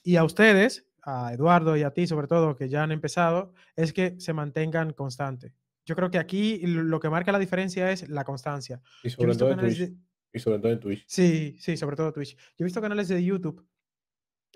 Y 0.04 0.18
a 0.18 0.24
ustedes, 0.24 0.88
a 1.02 1.34
Eduardo 1.34 1.78
y 1.78 1.84
a 1.84 1.92
ti 1.92 2.08
sobre 2.08 2.28
todo, 2.28 2.56
que 2.56 2.70
ya 2.70 2.84
han 2.84 2.92
empezado, 2.92 3.54
es 3.76 3.94
que 3.94 4.16
se 4.20 4.34
mantengan 4.34 4.94
constantes. 4.94 5.54
Yo 5.86 5.96
creo 5.96 6.10
que 6.10 6.18
aquí 6.18 6.60
lo 6.66 7.00
que 7.00 7.10
marca 7.10 7.32
la 7.32 7.40
diferencia 7.40 7.92
es 7.92 8.10
la 8.10 8.24
constancia. 8.24 8.82
Y 9.04 9.12
sobre 9.12 9.36
todo 9.36 9.52
en 9.52 9.60
Twitch. 9.60 9.78
de, 9.78 9.96
Y 10.34 10.40
sobre 10.40 10.60
todo 10.60 10.72
en 10.72 10.80
Twitch. 10.80 11.06
Sí, 11.08 11.58
sí, 11.60 11.78
sobre 11.78 11.96
todo 11.96 12.12
Twitch. 12.12 12.36
Yo 12.36 12.44
he 12.60 12.64
visto 12.64 12.82
canales 12.82 13.08
de 13.08 13.24
YouTube 13.24 13.66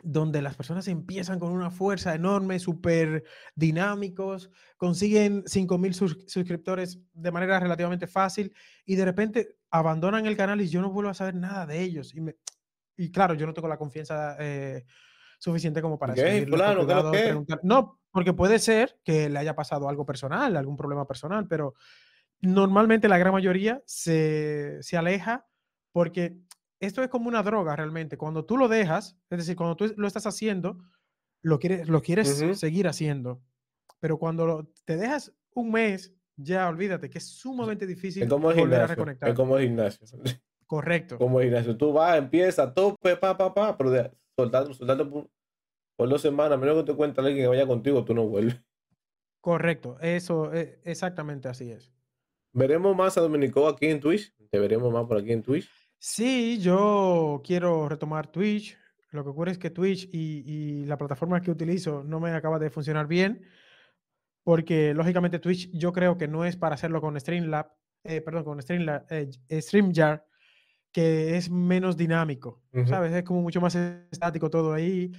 donde 0.03 0.41
las 0.41 0.55
personas 0.55 0.87
empiezan 0.87 1.39
con 1.39 1.51
una 1.51 1.71
fuerza 1.71 2.15
enorme, 2.15 2.59
súper 2.59 3.23
dinámicos, 3.55 4.49
consiguen 4.77 5.43
5.000 5.45 5.93
sus- 5.93 6.25
suscriptores 6.27 6.99
de 7.13 7.31
manera 7.31 7.59
relativamente 7.59 8.07
fácil 8.07 8.53
y 8.85 8.95
de 8.95 9.05
repente 9.05 9.55
abandonan 9.71 10.25
el 10.25 10.37
canal 10.37 10.61
y 10.61 10.67
yo 10.69 10.81
no 10.81 10.91
vuelvo 10.91 11.09
a 11.11 11.13
saber 11.13 11.35
nada 11.35 11.65
de 11.65 11.81
ellos. 11.81 12.13
Y, 12.15 12.21
me- 12.21 12.35
y 12.97 13.11
claro, 13.11 13.33
yo 13.33 13.45
no 13.45 13.53
tengo 13.53 13.67
la 13.67 13.77
confianza 13.77 14.35
eh, 14.39 14.85
suficiente 15.37 15.81
como 15.81 15.97
para 15.99 16.13
¿Qué? 16.13 16.21
escribirles 16.21 16.49
con 16.49 16.59
Fulano, 16.59 16.85
¿qué 16.87 16.91
es 16.91 16.97
lo 16.97 17.01
cuidado 17.03 17.13
y 17.13 17.17
que? 17.17 17.23
preguntar. 17.27 17.59
No, 17.63 17.99
porque 18.11 18.33
puede 18.33 18.59
ser 18.59 18.99
que 19.03 19.29
le 19.29 19.39
haya 19.39 19.55
pasado 19.55 19.87
algo 19.89 20.05
personal, 20.05 20.55
algún 20.57 20.75
problema 20.75 21.05
personal, 21.05 21.47
pero 21.47 21.75
normalmente 22.41 23.07
la 23.07 23.17
gran 23.17 23.33
mayoría 23.33 23.81
se, 23.85 24.77
se 24.81 24.97
aleja 24.97 25.45
porque 25.91 26.37
esto 26.79 27.03
es 27.03 27.09
como 27.09 27.27
una 27.27 27.43
droga 27.43 27.75
realmente. 27.75 28.17
Cuando 28.17 28.45
tú 28.45 28.57
lo 28.57 28.67
dejas, 28.67 29.17
es 29.29 29.37
decir, 29.39 29.55
cuando 29.55 29.75
tú 29.75 29.93
lo 29.97 30.07
estás 30.07 30.25
haciendo, 30.25 30.77
lo 31.41 31.59
quieres, 31.59 31.87
lo 31.89 32.01
quieres 32.01 32.43
seguir 32.59 32.87
haciendo. 32.87 33.41
Pero 33.99 34.17
cuando 34.17 34.45
lo- 34.45 34.71
te 34.85 34.95
dejas 34.97 35.33
un 35.53 35.71
mes, 35.71 36.13
ya 36.37 36.67
olvídate 36.69 37.09
que 37.09 37.17
es 37.17 37.25
sumamente 37.27 37.85
difícil 37.85 38.23
Es 38.23 38.29
como 38.29 38.49
el 38.51 38.57
volver 38.57 38.75
a 38.75 38.87
gimnasio. 38.87 38.95
reconectar. 38.95 39.29
Es 39.29 39.35
como 39.35 39.57
el 39.57 39.63
gimnasio. 39.67 40.07
Correcto. 40.67 41.17
Como 41.17 41.39
el 41.41 41.47
gimnasio. 41.47 41.75
Tú 41.75 41.91
vas, 41.93 42.17
empiezas, 42.17 42.73
tope, 42.73 43.17
pa, 43.17 43.35
pa, 43.37 43.53
pa, 43.53 43.77
pero 43.77 43.89
de, 43.89 44.11
soltando, 44.37 44.73
soltando 44.73 45.09
por, 45.09 45.29
por 45.97 46.07
dos 46.09 46.21
semanas, 46.21 46.53
a 46.53 46.57
menos 46.57 46.77
que 46.77 46.91
te 46.91 46.95
cuente 46.95 47.19
alguien 47.19 47.37
que 47.37 47.47
vaya 47.47 47.67
contigo, 47.67 48.05
tú 48.05 48.13
no 48.13 48.25
vuelves. 48.27 48.55
Correcto. 49.41 49.97
Eso, 49.99 50.53
eh, 50.53 50.79
exactamente 50.83 51.47
así 51.47 51.71
es. 51.71 51.91
Veremos 52.53 52.95
más 52.95 53.17
a 53.17 53.21
Dominico 53.21 53.67
aquí 53.67 53.87
en 53.87 53.99
Twitch. 53.99 54.33
Te 54.49 54.59
veremos 54.59 54.91
más 54.93 55.05
por 55.05 55.17
aquí 55.17 55.31
en 55.31 55.41
Twitch. 55.43 55.69
Sí, 55.99 56.59
yo 56.61 57.41
quiero 57.45 57.89
retomar 57.89 58.27
Twitch. 58.31 58.77
Lo 59.11 59.23
que 59.23 59.29
ocurre 59.29 59.51
es 59.51 59.57
que 59.57 59.69
Twitch 59.69 60.07
y, 60.11 60.43
y 60.45 60.85
la 60.85 60.97
plataforma 60.97 61.41
que 61.41 61.51
utilizo 61.51 62.03
no 62.03 62.19
me 62.19 62.31
acaba 62.31 62.57
de 62.57 62.69
funcionar 62.69 63.07
bien, 63.07 63.43
porque 64.43 64.93
lógicamente 64.93 65.39
Twitch 65.39 65.69
yo 65.73 65.91
creo 65.91 66.17
que 66.17 66.27
no 66.27 66.45
es 66.45 66.55
para 66.55 66.75
hacerlo 66.75 67.01
con 67.01 67.19
Streamlab, 67.19 67.71
eh, 68.03 68.21
perdón, 68.21 68.43
con 68.45 68.61
Streamlab, 68.61 69.05
eh, 69.09 69.61
StreamYard, 69.61 70.21
que 70.91 71.35
es 71.35 71.49
menos 71.49 71.97
dinámico. 71.97 72.61
¿sabes? 72.85 73.13
Es 73.13 73.23
como 73.23 73.41
mucho 73.41 73.59
más 73.59 73.75
estático 73.75 74.49
todo 74.49 74.73
ahí. 74.73 75.11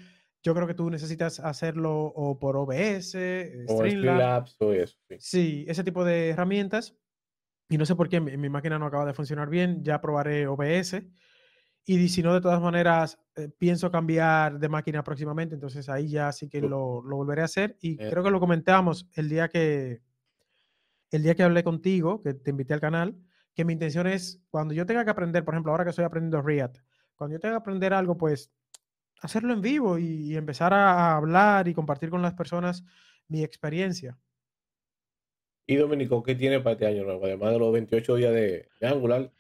Yo 0.43 0.55
creo 0.55 0.67
que 0.67 0.75
tú 0.75 0.89
necesitas 0.89 1.39
hacerlo 1.41 1.93
o 1.95 2.39
por 2.39 2.57
OBS, 2.57 3.15
eh, 3.15 3.65
O 3.69 3.77
Streamlab, 3.77 4.49
Streamlabs 4.49 4.57
o 4.61 4.73
eso. 4.73 4.97
Sí. 5.09 5.17
Sí, 5.19 5.65
ese 5.69 5.85
tipo 5.85 6.05
de 6.05 6.31
herramientas. 6.31 6.97
Y 7.71 7.79
no 7.79 7.87
sé 7.87 7.95
por 7.97 8.09
qué 8.11 8.21
mi, 8.21 8.37
mi 8.37 8.51
máquina 8.51 8.79
no 8.79 8.87
acaba 8.87 9.07
de 9.07 9.15
funcionar 9.15 9.49
bien. 9.49 9.83
Ya 9.83 10.01
probaré 10.01 10.47
OBS. 10.47 11.03
Y 11.87 12.09
si 12.09 12.23
no, 12.23 12.35
de 12.35 12.41
todas 12.43 12.61
maneras, 12.61 13.19
eh, 13.37 13.49
pienso 13.59 13.91
cambiar 13.91 14.59
de 14.59 14.69
máquina 14.69 15.03
próximamente. 15.03 15.55
Entonces 15.55 15.89
ahí 15.89 16.09
ya 16.11 16.31
sí 16.33 16.49
que 16.49 16.61
lo, 16.61 17.03
lo 17.03 17.17
volveré 17.17 17.43
a 17.43 17.47
hacer. 17.47 17.79
Y 17.81 17.93
Eh. 17.95 18.11
creo 18.11 18.23
que 18.23 18.31
lo 18.31 18.41
comentamos 18.41 19.09
el 19.15 19.29
día 19.29 19.49
que, 19.49 20.03
el 21.11 21.23
día 21.23 21.35
que 21.35 21.43
hablé 21.43 21.65
contigo, 21.65 22.23
que 22.23 22.35
te 22.35 22.51
invité 22.51 22.75
al 22.75 22.81
canal, 22.81 23.17
que 23.55 23.65
mi 23.65 23.73
intención 23.73 24.07
es, 24.07 24.41
cuando 24.51 24.75
yo 24.75 24.87
tenga 24.87 25.05
que 25.05 25.11
aprender, 25.11 25.45
por 25.45 25.55
ejemplo, 25.55 25.73
ahora 25.73 25.85
que 25.85 25.91
estoy 25.91 26.05
aprendiendo 26.05 26.43
React, 26.43 26.79
cuando 27.17 27.35
yo 27.37 27.41
tenga 27.41 27.55
que 27.55 27.61
aprender 27.61 27.93
algo, 27.95 28.17
pues 28.17 28.51
hacerlo 29.23 29.53
en 29.53 29.61
vivo 29.61 29.99
y, 29.99 30.05
y 30.33 30.37
empezar 30.37 30.73
a 30.73 31.17
hablar 31.17 31.67
y 31.69 31.75
compartir 31.75 32.11
con 32.11 32.23
las 32.23 32.35
personas 32.35 32.85
mi 33.29 33.43
experiencia. 33.43 34.19
Y 35.71 35.77
Dominico, 35.77 36.21
¿qué 36.25 36.35
tiene 36.35 36.59
para 36.59 36.73
este 36.73 36.89
año 36.89 37.05
nuevo? 37.05 37.25
Además 37.25 37.53
de 37.53 37.61
los 37.61 37.73
28 37.73 38.17
días 38.17 38.35
de, 38.35 38.69
de 38.81 38.87
Angular, 38.89 39.33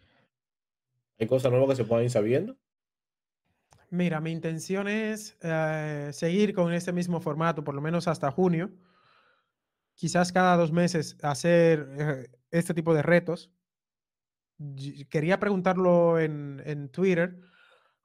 ¿hay 1.18 1.26
cosas 1.26 1.50
nuevas 1.50 1.70
que 1.70 1.74
se 1.74 1.84
puedan 1.84 2.04
ir 2.04 2.10
sabiendo? 2.12 2.56
Mira, 3.90 4.20
mi 4.20 4.30
intención 4.30 4.86
es 4.86 5.36
eh, 5.42 6.10
seguir 6.12 6.54
con 6.54 6.72
este 6.72 6.92
mismo 6.92 7.20
formato, 7.20 7.64
por 7.64 7.74
lo 7.74 7.80
menos 7.80 8.06
hasta 8.06 8.30
junio. 8.30 8.70
Quizás 9.94 10.30
cada 10.30 10.56
dos 10.56 10.70
meses 10.70 11.18
hacer 11.20 11.88
eh, 11.98 12.28
este 12.52 12.74
tipo 12.74 12.94
de 12.94 13.02
retos. 13.02 13.50
quería 15.10 15.40
preguntarlo 15.40 16.20
en, 16.20 16.62
en, 16.64 16.90
Twitter. 16.90 17.40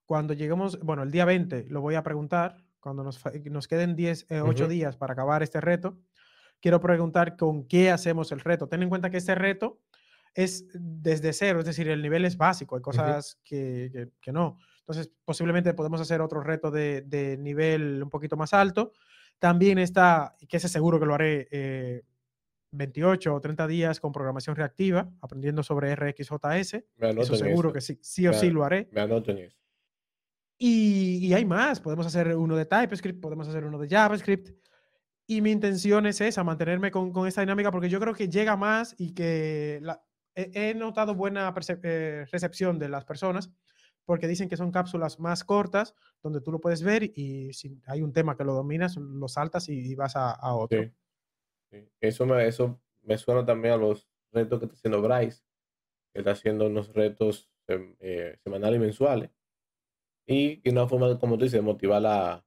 Cuando 0.07 0.33
lleguemos, 0.33 0.79
bueno, 0.79 1.03
el 1.03 1.11
día 1.11 1.25
20 1.25 1.67
lo 1.69 1.79
voy 1.79 1.93
a 1.93 2.01
preguntar, 2.01 2.65
cuando 2.79 3.03
nos, 3.03 3.21
nos 3.51 3.67
queden 3.67 3.95
10, 3.95 4.31
8 4.31 4.67
días 4.67 4.97
para 4.97 5.13
acabar 5.13 5.43
este 5.43 5.61
reto. 5.61 5.99
Quiero 6.61 6.79
preguntar 6.79 7.37
con 7.37 7.67
qué 7.67 7.91
hacemos 7.91 8.31
el 8.31 8.39
reto. 8.39 8.67
Ten 8.67 8.83
en 8.83 8.89
cuenta 8.89 9.09
que 9.09 9.17
este 9.17 9.35
reto 9.35 9.81
es 10.35 10.65
desde 10.73 11.31
cero, 11.31 11.59
es 11.59 11.65
decir, 11.65 11.87
el 11.87 12.01
nivel 12.01 12.25
es 12.25 12.35
básico, 12.35 12.75
hay 12.75 12.81
cosas 12.81 13.39
que, 13.43 14.09
que, 14.19 14.31
no. 14.33 14.57
Entonces, 14.79 15.09
posiblemente 15.23 15.73
podemos 15.73 16.01
hacer 16.01 16.21
otro 16.21 16.41
reto 16.41 16.69
de, 16.69 17.01
de, 17.01 17.37
nivel 17.37 18.03
un 18.03 18.09
poquito 18.09 18.35
más 18.35 18.53
alto. 18.53 18.91
También 19.39 19.79
está, 19.79 20.35
que 20.47 20.57
ese 20.57 20.67
seguro 20.67 20.99
que 20.99 21.05
lo 21.05 21.13
haré 21.13 22.03
28 22.71 23.29
eh, 23.29 23.33
o 23.33 23.39
30 23.39 23.67
días 23.67 23.99
con 24.01 24.11
programación 24.11 24.57
reactiva, 24.57 25.09
aprendiendo 25.21 25.63
sobre 25.63 25.95
RxJS. 25.95 26.83
Eso 26.99 27.35
seguro 27.37 27.71
que 27.71 27.79
sí, 27.79 27.97
sí 28.01 28.27
o 28.27 28.33
sí 28.33 28.49
lo 28.49 28.65
haré. 28.65 28.89
Me 28.91 29.01
anoto 29.01 29.31
en 29.31 29.37
eso. 29.39 29.57
Y, 30.57 31.17
y, 31.27 31.33
hay 31.33 31.43
más, 31.45 31.81
podemos 31.81 32.05
hacer 32.05 32.35
uno 32.35 32.55
de 32.55 32.65
TypeScript, 32.65 33.21
podemos 33.21 33.47
hacer 33.47 33.65
uno 33.65 33.77
de 33.77 33.89
JavaScript. 33.89 34.49
Y 35.27 35.41
mi 35.41 35.51
intención 35.51 36.05
es 36.05 36.21
esa, 36.21 36.43
mantenerme 36.43 36.91
con, 36.91 37.11
con 37.11 37.27
esta 37.27 37.41
dinámica, 37.41 37.71
porque 37.71 37.89
yo 37.89 37.99
creo 37.99 38.13
que 38.13 38.29
llega 38.29 38.55
más 38.55 38.95
y 38.97 39.13
que 39.13 39.79
la, 39.81 40.03
he, 40.35 40.73
notado 40.73 41.15
buena 41.15 41.53
eh, 41.83 42.25
recepción 42.31 42.77
de 42.77 42.89
las 42.89 43.05
personas 43.05 43.51
porque 44.05 44.27
dicen 44.27 44.49
que 44.49 44.57
son 44.57 44.71
cápsulas 44.71 45.19
más 45.19 45.43
cortas 45.43 45.95
donde 46.21 46.41
tú 46.41 46.51
lo 46.51 46.59
puedes 46.59 46.83
ver 46.83 47.03
y 47.03 47.53
si 47.53 47.81
hay 47.87 48.01
un 48.01 48.13
tema 48.13 48.37
que 48.37 48.43
lo 48.43 48.53
dominas, 48.53 48.97
lo 48.97 49.27
saltas 49.27 49.67
y, 49.69 49.95
vas 49.95 50.15
a, 50.15 50.53
otro. 50.53 50.91
Eso, 51.99 52.25
me, 52.25 52.47
eso 52.47 52.79
me 53.01 53.17
suena 53.17 53.43
también 53.45 53.73
a 53.73 53.77
los 53.77 54.07
retos 54.31 54.59
que 54.59 54.65
está 54.65 54.75
haciendo 54.75 55.01
Bryce, 55.01 55.41
que 56.13 56.19
está 56.19 56.31
haciendo 56.31 56.67
unos 56.67 56.93
retos 56.93 57.49
eh, 57.67 58.37
semanales 58.43 58.77
y 58.77 58.81
mensuales. 58.81 59.31
Y, 60.27 60.61
y 60.63 60.71
una 60.71 60.87
forma, 60.87 61.17
como 61.19 61.37
tú 61.37 61.45
dices, 61.45 61.61
motivar 61.63 62.05
a, 62.05 62.44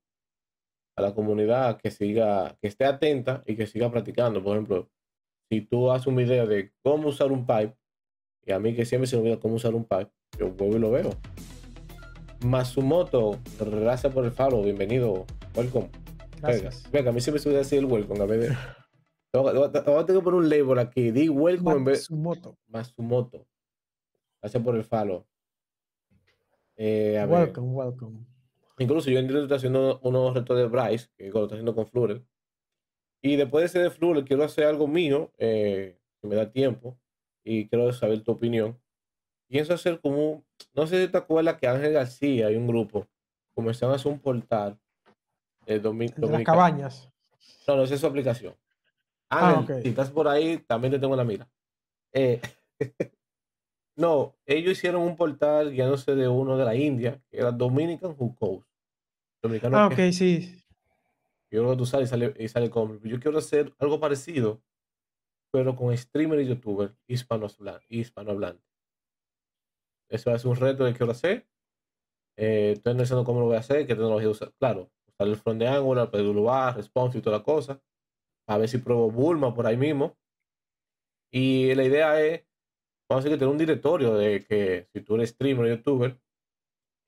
a 0.98 1.00
la 1.00 1.14
comunidad 1.14 1.78
que 1.80 1.92
siga, 1.92 2.56
que 2.60 2.66
esté 2.66 2.84
atenta 2.84 3.44
y 3.46 3.54
que 3.54 3.68
siga 3.68 3.88
practicando. 3.88 4.42
Por 4.42 4.56
ejemplo, 4.56 4.90
si 5.48 5.60
tú 5.60 5.92
haces 5.92 6.08
un 6.08 6.16
video 6.16 6.46
de 6.46 6.72
cómo 6.82 7.08
usar 7.08 7.30
un 7.30 7.46
pipe, 7.46 7.76
y 8.44 8.50
a 8.50 8.58
mí 8.58 8.74
que 8.74 8.84
siempre 8.84 9.06
se 9.06 9.16
me 9.16 9.22
olvida 9.22 9.38
cómo 9.38 9.54
usar 9.54 9.74
un 9.74 9.84
pipe, 9.84 10.10
yo 10.38 10.50
vuelvo 10.50 10.76
y 10.76 10.80
lo 10.80 10.90
veo. 10.90 11.10
Masumoto, 12.44 13.38
gracias 13.60 14.12
por 14.12 14.24
el 14.24 14.32
follow, 14.32 14.64
bienvenido, 14.64 15.24
welcome. 15.54 15.88
Gracias. 16.40 16.90
Venga, 16.90 17.10
a 17.10 17.12
mí 17.12 17.20
siempre 17.20 17.40
se 17.40 17.48
me 17.48 17.54
decir 17.54 17.78
el 17.78 17.84
welcome, 17.84 18.20
a 18.20 18.26
ver. 18.26 18.56
Ahora 19.32 20.04
tengo 20.04 20.20
que 20.20 20.24
poner 20.24 20.40
un 20.40 20.48
label 20.48 20.80
aquí, 20.80 21.12
di 21.12 21.28
welcome 21.28 21.76
en 21.76 21.84
vez. 21.84 22.10
Masumoto. 22.10 22.58
Masumoto. 22.66 23.46
Gracias 24.40 24.62
por 24.62 24.74
el 24.74 24.82
follow. 24.82 25.24
Eh, 26.76 27.24
welcome, 27.28 27.68
welcome. 27.68 28.37
Incluso 28.78 29.10
yo 29.10 29.18
en 29.18 29.26
directo 29.26 29.44
estoy 29.44 29.56
haciendo 29.56 29.98
unos 30.02 30.34
retos 30.34 30.56
de 30.56 30.66
Bryce, 30.66 31.08
que 31.16 31.28
lo 31.30 31.42
estoy 31.42 31.56
haciendo 31.56 31.74
con 31.74 31.86
Flutter. 31.86 32.22
Y 33.20 33.36
después 33.36 33.62
de 33.62 33.66
ese 33.66 33.78
de 33.80 33.90
Flutter, 33.90 34.24
quiero 34.24 34.44
hacer 34.44 34.64
algo 34.64 34.86
mío, 34.86 35.32
eh, 35.38 35.98
que 36.20 36.28
me 36.28 36.36
da 36.36 36.50
tiempo, 36.50 36.98
y 37.44 37.68
quiero 37.68 37.92
saber 37.92 38.22
tu 38.22 38.32
opinión. 38.32 38.78
Pienso 39.48 39.74
hacer 39.74 40.00
como, 40.00 40.44
no 40.74 40.86
sé 40.86 41.04
si 41.04 41.10
te 41.10 41.18
acuerdas 41.18 41.56
que 41.56 41.66
Ángel 41.66 41.92
García 41.92 42.50
y 42.50 42.56
un 42.56 42.66
grupo 42.66 43.06
comenzaron 43.54 43.92
a 43.92 43.96
hacer 43.96 44.12
un 44.12 44.20
portal 44.20 44.78
de, 45.66 45.80
de 45.80 46.28
las 46.28 46.42
cabañas. 46.42 47.10
No, 47.66 47.76
no, 47.76 47.82
esa 47.82 47.94
es 47.94 48.00
su 48.00 48.06
aplicación. 48.06 48.54
Ah, 49.30 49.58
Ángel, 49.58 49.82
si 49.82 49.88
estás 49.88 50.10
por 50.10 50.28
ahí, 50.28 50.58
también 50.58 50.92
te 50.92 50.98
tengo 50.98 51.16
la 51.16 51.24
mira. 51.24 51.48
Eh, 52.12 52.40
no, 53.96 54.36
ellos 54.46 54.72
hicieron 54.72 55.02
un 55.02 55.16
portal 55.16 55.72
guiándose 55.72 56.14
de 56.14 56.28
uno 56.28 56.56
de 56.56 56.64
la 56.64 56.74
India, 56.74 57.20
que 57.30 57.38
era 57.38 57.50
Dominican 57.50 58.14
Who 58.16 58.34
Coast. 58.36 58.67
Dominicano 59.42 59.78
ah, 59.78 59.86
ok, 59.86 60.12
sí. 60.12 60.54
Yo 61.50 61.60
creo 61.60 61.70
que 61.70 61.76
tú 61.78 61.86
sales 61.86 62.08
y 62.08 62.10
sale, 62.10 62.34
y 62.38 62.48
sale 62.48 62.70
como. 62.70 62.98
Yo 63.02 63.20
quiero 63.20 63.38
hacer 63.38 63.74
algo 63.78 64.00
parecido, 64.00 64.62
pero 65.50 65.74
con 65.76 65.96
streamer 65.96 66.40
y 66.40 66.48
youtuber 66.48 66.94
hispanohablantes. 67.06 68.68
Eso 70.08 70.34
es 70.34 70.44
un 70.44 70.56
reto 70.56 70.84
que 70.84 70.94
quiero 70.94 71.12
hacer. 71.12 71.46
Eh, 72.36 72.72
estoy 72.76 72.92
analizando 72.92 73.24
cómo 73.24 73.40
lo 73.40 73.46
voy 73.46 73.56
a 73.56 73.60
hacer, 73.60 73.86
qué 73.86 73.94
tecnología 73.94 74.28
usar. 74.28 74.52
Claro, 74.58 74.90
usar 75.06 75.28
el 75.28 75.36
front 75.36 75.60
de 75.60 75.68
Angular, 75.68 76.10
PWA, 76.10 76.72
Response 76.72 77.18
y 77.18 77.20
toda 77.20 77.38
la 77.38 77.44
cosa. 77.44 77.80
A 78.46 78.58
ver 78.58 78.68
si 78.68 78.78
pruebo 78.78 79.10
Bulma 79.10 79.54
por 79.54 79.66
ahí 79.66 79.76
mismo. 79.76 80.16
Y 81.30 81.74
la 81.74 81.84
idea 81.84 82.20
es, 82.22 82.46
vamos 83.08 83.22
a 83.22 83.24
decir 83.24 83.32
que 83.32 83.38
tener 83.38 83.52
un 83.52 83.58
directorio 83.58 84.14
de 84.14 84.44
que 84.44 84.88
si 84.92 85.02
tú 85.02 85.16
eres 85.16 85.30
streamer 85.30 85.66
o 85.66 85.76
youtuber, 85.76 86.18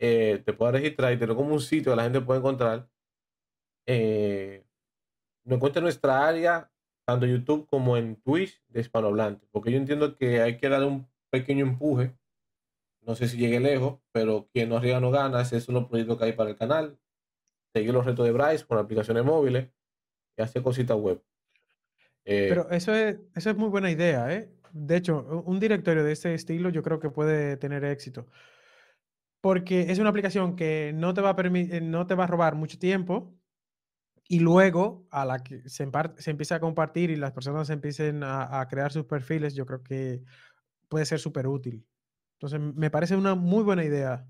eh, 0.01 0.43
te 0.45 0.53
puedas 0.55 0.75
registrar 0.75 1.13
y 1.13 1.19
tener 1.19 1.37
como 1.37 1.53
un 1.53 1.61
sitio 1.61 1.93
que 1.93 1.97
la 1.97 2.05
gente 2.05 2.23
puede 2.23 2.41
encontrar 2.41 2.89
eh, 3.87 4.65
nos 5.45 5.83
nuestra 5.83 6.27
área, 6.27 6.71
tanto 7.05 7.27
en 7.27 7.33
YouTube 7.33 7.67
como 7.69 7.97
en 7.97 8.17
Twitch 8.17 8.63
de 8.69 8.81
hispanohablante, 8.81 9.47
porque 9.51 9.71
yo 9.73 9.79
entiendo 9.79 10.17
que 10.17 10.41
hay 10.41 10.57
que 10.59 10.69
dar 10.69 10.85
un 10.85 11.07
pequeño 11.29 11.67
empuje. 11.67 12.15
No 13.03 13.15
sé 13.15 13.29
si 13.29 13.37
llegue 13.37 13.61
lejos, 13.61 13.99
pero 14.13 14.49
quien 14.53 14.69
no 14.69 14.77
arriba 14.77 15.01
no 15.01 15.11
gana, 15.11 15.41
ese 15.43 15.57
es 15.57 15.69
uno 15.69 15.89
proyecto 15.89 16.17
que 16.17 16.25
hay 16.25 16.33
para 16.33 16.51
el 16.51 16.57
canal. 16.57 16.99
Seguir 17.75 17.93
los 17.93 18.05
retos 18.05 18.25
de 18.27 18.33
Bryce 18.33 18.65
con 18.65 18.79
aplicaciones 18.79 19.25
móviles 19.25 19.69
y 20.37 20.43
hacer 20.43 20.63
cositas 20.63 20.97
web. 20.97 21.23
Eh, 22.25 22.47
pero 22.49 22.71
eso 22.71 22.95
es, 22.95 23.19
eso 23.35 23.51
es 23.51 23.57
muy 23.57 23.69
buena 23.69 23.91
idea, 23.91 24.33
¿eh? 24.33 24.51
De 24.73 24.97
hecho, 24.97 25.43
un 25.47 25.59
directorio 25.59 26.05
de 26.05 26.13
este 26.13 26.33
estilo 26.35 26.69
yo 26.71 26.83
creo 26.83 27.01
que 27.01 27.11
puede 27.11 27.57
tener 27.57 27.85
éxito. 27.85 28.27
Porque 29.41 29.91
es 29.91 29.99
una 29.99 30.11
aplicación 30.11 30.57
que 30.57 30.93
no 30.95 31.15
te 31.15 31.21
va 31.21 31.31
a, 31.31 31.37
permitir, 31.37 31.83
no 31.83 32.07
te 32.07 32.15
va 32.15 32.25
a 32.25 32.27
robar 32.27 32.55
mucho 32.55 32.79
tiempo, 32.79 33.35
y 34.33 34.39
luego, 34.39 35.09
a 35.11 35.25
la 35.25 35.43
que 35.43 35.69
se, 35.69 35.91
se 36.19 36.31
empieza 36.31 36.55
a 36.55 36.61
compartir 36.61 37.11
y 37.11 37.17
las 37.17 37.33
personas 37.33 37.69
empiecen 37.69 38.23
a, 38.23 38.65
crear 38.71 38.93
sus 38.93 39.05
perfiles, 39.05 39.57
yo 39.57 39.67
creo 39.67 39.83
que 39.83 40.23
puede 40.89 41.05
ser 41.05 41.19
súper 41.19 41.49
útil. 41.49 41.85
Entonces, 42.35 42.61
me 42.61 42.91
parece 42.91 43.17
una 43.17 43.35
muy 43.35 43.65
buena 43.65 43.83
idea. 43.83 44.25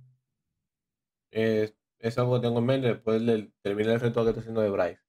es 1.31 1.74
algo 2.16 2.37
que 2.37 2.47
tengo 2.47 2.61
en 2.61 2.65
mente 2.65 2.89
después 2.89 3.27
de 3.27 3.53
terminar 3.61 3.93
el 3.93 4.01
reto 4.01 4.23
que 4.23 4.31
estoy 4.31 4.41
haciendo 4.41 4.62
de 4.62 4.70
Bryce. 4.70 5.03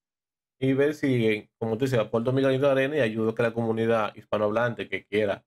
Y 0.60 0.74
ver 0.74 0.94
si, 0.94 1.50
como 1.58 1.78
tú 1.78 1.86
dices, 1.86 1.98
aporto 1.98 2.34
mi 2.34 2.42
granito 2.42 2.66
de 2.66 2.72
arena 2.74 2.98
y 2.98 3.00
ayudo 3.00 3.30
a 3.30 3.36
que 3.36 3.44
la 3.44 3.54
comunidad 3.54 4.14
hispanohablante 4.14 4.90
que 4.90 5.06
quiera 5.06 5.46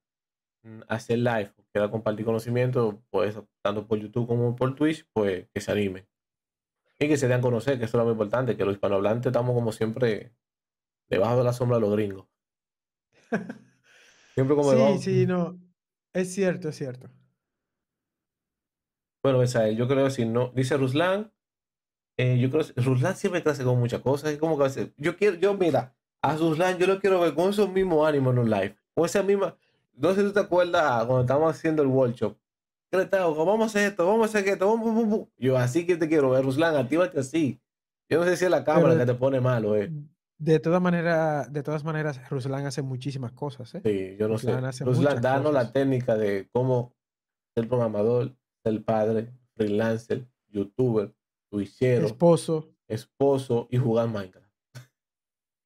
hacer 0.89 1.19
live, 1.19 1.53
quiera 1.73 1.91
compartir 1.91 2.25
conocimiento, 2.25 3.03
pues 3.11 3.39
tanto 3.63 3.87
por 3.87 3.99
YouTube 3.99 4.27
como 4.27 4.57
por 4.57 4.75
Twitch, 4.75 5.07
pues 5.13 5.49
que 5.53 5.61
se 5.61 5.73
anime 5.73 6.07
y 6.99 7.09
que 7.09 7.17
se 7.17 7.29
den 7.29 7.39
a 7.39 7.43
conocer, 7.43 7.79
que 7.79 7.85
eso 7.85 7.97
es 7.97 7.99
lo 7.99 8.05
muy 8.05 8.13
importante, 8.13 8.57
que 8.57 8.65
los 8.65 8.75
hispanohablantes 8.75 9.27
estamos 9.27 9.55
como 9.55 9.73
siempre 9.73 10.33
debajo 11.09 11.39
de 11.39 11.45
la 11.45 11.53
sombra 11.53 11.77
de 11.77 11.81
los 11.83 11.93
gringos. 11.93 12.27
Siempre 14.35 14.57
como 14.57 14.73
Sí, 14.73 14.99
sí, 14.99 15.27
no. 15.27 15.61
Es 16.13 16.35
cierto, 16.35 16.69
es 16.69 16.77
cierto. 16.77 17.09
Bueno, 19.23 19.45
yo 19.45 19.89
creo 19.89 20.05
que 20.05 20.11
si 20.11 20.25
no, 20.25 20.51
dice 20.55 20.77
Ruslan, 20.77 21.33
eh, 22.19 22.39
yo 22.39 22.51
creo 22.51 22.65
que 22.65 22.81
Ruslan 22.81 23.17
siempre 23.17 23.43
clase 23.43 23.65
con 23.65 23.79
muchas 23.79 24.01
cosas, 24.03 24.33
es 24.33 24.39
como 24.39 24.57
que 24.57 24.65
a 24.65 24.67
veces, 24.67 24.91
yo 24.97 25.17
quiero, 25.17 25.37
yo 25.37 25.55
mira, 25.55 25.97
a 26.21 26.37
Ruslan 26.37 26.79
yo 26.79 26.87
lo 26.87 27.01
quiero 27.01 27.21
ver 27.21 27.35
con 27.35 27.51
esos 27.51 27.71
mismos 27.71 28.07
ánimos 28.07 28.33
en 28.33 28.39
un 28.41 28.51
live, 28.51 28.77
con 28.93 29.07
esa 29.07 29.23
misma, 29.23 29.57
no 29.97 30.15
sé 30.15 30.21
si 30.21 30.27
tú 30.27 30.33
te 30.33 30.41
acuerdas 30.41 31.05
cuando 31.05 31.21
estábamos 31.21 31.55
haciendo 31.55 31.83
el 31.83 31.89
workshop, 31.89 32.37
vamos 32.93 33.63
a 33.63 33.65
hacer 33.67 33.89
esto, 33.91 34.07
vamos 34.07 34.23
a 34.23 34.39
hacer 34.39 34.49
esto, 34.49 34.67
vamos, 34.67 35.29
Yo 35.37 35.57
así 35.57 35.87
que 35.87 35.97
te 35.97 36.09
quiero 36.09 36.31
ver, 36.31 36.45
Ruslan, 36.45 36.77
actívate 36.77 37.21
así. 37.21 37.61
Yo 38.09 38.19
no 38.19 38.25
sé 38.25 38.37
si 38.37 38.45
es 38.45 38.51
la 38.51 38.65
cámara 38.65 38.97
que 38.97 39.07
te 39.07 39.15
pone 39.15 39.41
malo, 39.41 39.77
eh. 39.77 39.91
De 40.39 40.59
todas 40.59 40.83
maneras, 40.83 41.53
de 41.53 41.63
todas 41.63 41.85
maneras, 41.85 42.21
Ruslan 42.29 42.67
hace 42.67 42.83
muchísimas 42.83 43.33
cosas, 43.33 43.75
eh. 43.75 43.81
Sí, 43.85 44.17
yo 44.19 44.29
no 44.29 44.39
sé. 44.39 44.53
Ruslan, 44.85 45.21
danos 45.21 45.53
la 45.53 45.73
técnica 45.73 46.17
de 46.17 46.49
cómo 46.53 46.93
ser 47.55 47.69
programador, 47.69 48.35
ser 48.63 48.85
padre, 48.85 49.33
freelancer, 49.55 50.27
youtuber, 50.49 51.15
twitchero, 51.51 52.07
esposo, 52.07 52.69
esposo 52.89 53.69
y 53.71 53.79
jugar 53.79 54.09
Minecraft. 54.09 54.44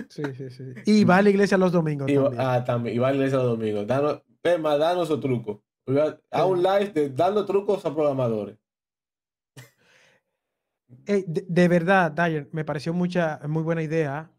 Sí, 0.08 0.22
sí, 0.36 0.50
sí. 0.50 0.64
Y 0.86 1.04
va 1.04 1.18
a 1.18 1.22
la 1.22 1.30
iglesia 1.30 1.58
los 1.58 1.72
domingos. 1.72 2.10
Y, 2.10 2.14
también. 2.14 2.40
Ah, 2.40 2.64
también. 2.64 2.96
Y 2.96 2.98
va 2.98 3.08
a 3.08 3.10
la 3.10 3.16
iglesia 3.16 3.38
los 3.38 3.58
domingos. 3.58 3.86
Danos, 3.86 4.22
danos 4.42 5.08
su 5.08 5.20
truco. 5.20 5.62
A 6.30 6.44
un 6.44 6.62
live 6.62 6.90
de, 6.92 7.10
dando 7.10 7.44
trucos 7.44 7.84
a 7.84 7.94
programadores. 7.94 8.58
de, 11.06 11.68
verdad, 11.68 12.12
Dyer, 12.12 12.48
me 12.52 12.64
pareció 12.64 12.92
mucha, 12.92 13.40
muy 13.46 13.62
buena 13.62 13.82
idea 13.82 14.30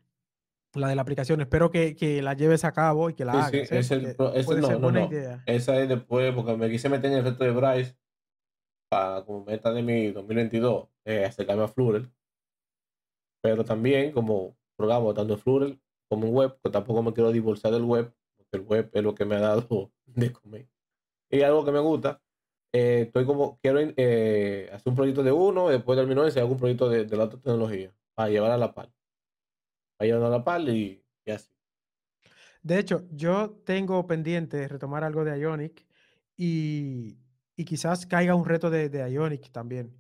la 0.74 0.88
de 0.88 0.96
la 0.96 1.02
aplicación. 1.02 1.42
Espero 1.42 1.72
que, 1.72 1.96
que 1.96 2.22
la 2.22 2.34
lleves 2.34 2.64
a 2.64 2.72
cabo 2.72 3.10
y 3.10 3.14
que 3.14 3.26
la 3.26 3.34
hagas. 3.34 3.52
Sí, 3.52 3.58
es 3.70 3.92
el, 3.92 4.16
no, 4.18 4.92
no, 4.92 5.08
Idea. 5.08 5.44
Esa 5.46 5.80
es 5.80 5.90
después, 5.90 6.34
porque 6.34 6.56
me 6.56 6.70
quise 6.70 6.90
meter 6.90 7.12
en 7.12 7.18
el 7.18 7.24
reto 7.24 7.44
de 7.44 7.52
Bryce 7.52 7.96
para 8.90 9.24
como 9.24 9.46
meta 9.46 9.72
de 9.72 9.84
mi 9.84 10.12
2022, 10.12 10.88
eh, 11.06 11.26
acercarme 11.26 11.64
a 11.64 11.68
Flutter. 11.68 12.10
Pero 13.42 13.64
también 13.64 14.12
como 14.12 14.58
programa 14.80 15.14
tanto 15.14 15.38
Flutter 15.38 15.78
como 16.08 16.28
un 16.28 16.36
web, 16.36 16.58
que 16.64 16.72
tampoco 16.72 17.04
me 17.04 17.14
quiero 17.14 17.32
divorciar 17.32 17.74
del 17.74 17.84
web, 17.84 18.12
porque 18.36 18.58
el 18.58 18.62
web 18.64 18.90
es 18.94 19.04
lo 19.04 19.14
que 19.14 19.26
me 19.26 19.36
ha 19.36 19.40
dado 19.40 19.92
de 20.06 20.32
comer. 20.32 20.68
Y 21.30 21.42
algo 21.42 21.64
que 21.64 21.72
me 21.72 21.80
gusta, 21.80 22.22
eh, 22.74 23.04
estoy 23.08 23.26
como, 23.26 23.60
quiero 23.62 23.80
eh, 23.82 24.70
hacer 24.72 24.90
un 24.90 24.96
proyecto 24.96 25.22
de 25.22 25.32
uno, 25.32 25.70
después 25.70 26.00
termino 26.00 26.26
ese, 26.26 26.40
hago 26.40 26.54
un 26.54 26.58
proyecto 26.58 26.90
de, 26.90 27.06
de 27.06 27.18
la 27.18 27.26
otra 27.26 27.40
tecnología, 27.40 27.94
para 28.16 28.30
llevar 28.30 28.52
a 28.52 28.58
la 28.58 28.74
par. 28.74 28.92
Para 29.98 30.08
llevar 30.08 30.24
a 30.24 30.30
la 30.30 30.44
par 30.44 30.62
y, 30.62 31.04
y 31.26 31.32
así. 31.32 31.52
De 32.64 32.80
hecho, 32.80 33.06
yo 33.12 33.52
tengo 33.66 34.08
pendiente 34.08 34.68
retomar 34.68 35.04
algo 35.04 35.24
de 35.24 35.40
Ionic 35.40 35.86
y, 36.36 37.20
y 37.56 37.66
quizás 37.66 38.06
caiga 38.06 38.34
un 38.34 38.46
reto 38.46 38.70
de, 38.70 38.90
de 38.90 39.12
Ionic 39.12 39.52
también. 39.52 39.96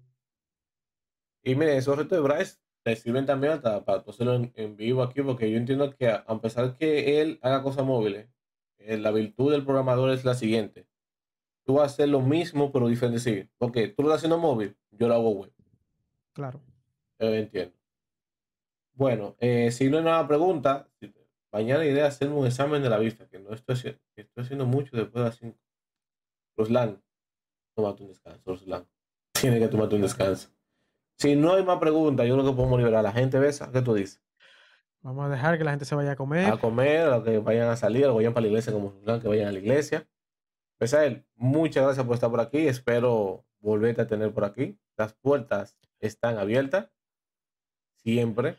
Y 1.43 1.55
miren, 1.55 1.77
esos 1.77 1.97
retos 1.97 2.17
de 2.17 2.21
Bryce 2.21 2.57
te 2.95 3.01
sirven 3.01 3.25
también 3.25 3.53
hasta 3.53 3.83
para 3.85 4.03
tú 4.03 4.11
hacerlo 4.11 4.35
en, 4.35 4.51
en 4.55 4.75
vivo 4.75 5.01
aquí, 5.03 5.21
porque 5.21 5.49
yo 5.51 5.57
entiendo 5.57 5.95
que 5.95 6.07
a, 6.09 6.17
a 6.27 6.41
pesar 6.41 6.75
que 6.77 7.21
él 7.21 7.39
haga 7.41 7.63
cosas 7.63 7.85
móviles, 7.85 8.29
eh, 8.77 8.97
la 8.97 9.11
virtud 9.11 9.51
del 9.51 9.63
programador 9.65 10.09
es 10.11 10.25
la 10.25 10.33
siguiente. 10.35 10.87
Tú 11.65 11.75
vas 11.75 11.83
a 11.83 11.93
hacer 11.93 12.09
lo 12.09 12.21
mismo, 12.21 12.71
pero 12.71 12.87
diferente. 12.87 13.19
Sí, 13.19 13.49
porque 13.57 13.87
tú 13.89 14.01
lo 14.03 14.09
estás 14.09 14.19
haciendo 14.19 14.37
móvil, 14.39 14.75
yo 14.91 15.07
lo 15.07 15.13
hago 15.15 15.29
web. 15.31 15.53
Claro. 16.33 16.61
Yo 17.19 17.33
entiendo. 17.33 17.75
Bueno, 18.93 19.35
eh, 19.39 19.71
si 19.71 19.89
no 19.89 19.97
hay 19.99 20.03
nada 20.03 20.27
pregunta, 20.27 20.89
mañana 21.51 21.85
iré 21.85 22.01
a 22.01 22.07
hacerme 22.07 22.35
un 22.35 22.47
examen 22.47 22.81
de 22.81 22.89
la 22.89 22.97
vista, 22.97 23.27
que 23.27 23.39
no 23.39 23.53
estoy, 23.53 23.75
haci- 23.75 23.99
que 24.15 24.21
estoy 24.21 24.43
haciendo 24.43 24.65
mucho 24.65 24.95
después 24.95 25.23
de 25.23 25.29
las 25.29 25.37
5. 25.37 25.57
Ruslan, 26.57 27.01
tómate 27.75 28.03
un 28.03 28.09
descanso, 28.09 28.41
Ruslan. 28.45 28.87
Tiene 29.39 29.59
que 29.59 29.67
tomarte 29.69 29.95
un 29.95 30.01
descanso. 30.01 30.49
Si 31.19 31.35
no 31.35 31.53
hay 31.53 31.63
más 31.65 31.79
preguntas, 31.79 32.25
yo 32.27 32.35
creo 32.35 32.49
que 32.49 32.55
podemos 32.55 32.79
liberar 32.79 32.99
a 33.01 33.03
la 33.03 33.11
gente, 33.11 33.39
¿ves? 33.39 33.59
¿Qué 33.73 33.81
tú 33.81 33.93
dices? 33.93 34.21
Vamos 35.01 35.25
a 35.25 35.29
dejar 35.29 35.57
que 35.57 35.63
la 35.65 35.71
gente 35.71 35.85
se 35.85 35.95
vaya 35.95 36.11
a 36.13 36.15
comer. 36.15 36.45
A 36.51 36.57
comer, 36.57 37.11
a 37.11 37.23
que 37.23 37.39
vayan 37.39 37.67
a 37.69 37.75
salir, 37.75 38.05
a 38.05 38.07
que 38.07 38.13
vayan 38.15 38.33
para 38.33 38.43
la 38.43 38.47
iglesia 38.47 38.71
como 38.73 38.93
que 39.01 39.27
vayan 39.27 39.47
a 39.49 39.51
la 39.51 39.59
iglesia. 39.59 40.07
A 40.79 41.05
él, 41.05 41.25
muchas 41.35 41.83
gracias 41.83 42.05
por 42.05 42.15
estar 42.15 42.29
por 42.29 42.39
aquí. 42.39 42.67
Espero 42.67 43.45
volverte 43.59 44.01
a 44.01 44.07
tener 44.07 44.33
por 44.33 44.45
aquí. 44.45 44.79
Las 44.97 45.13
puertas 45.13 45.77
están 45.99 46.37
abiertas. 46.37 46.89
Siempre. 47.97 48.55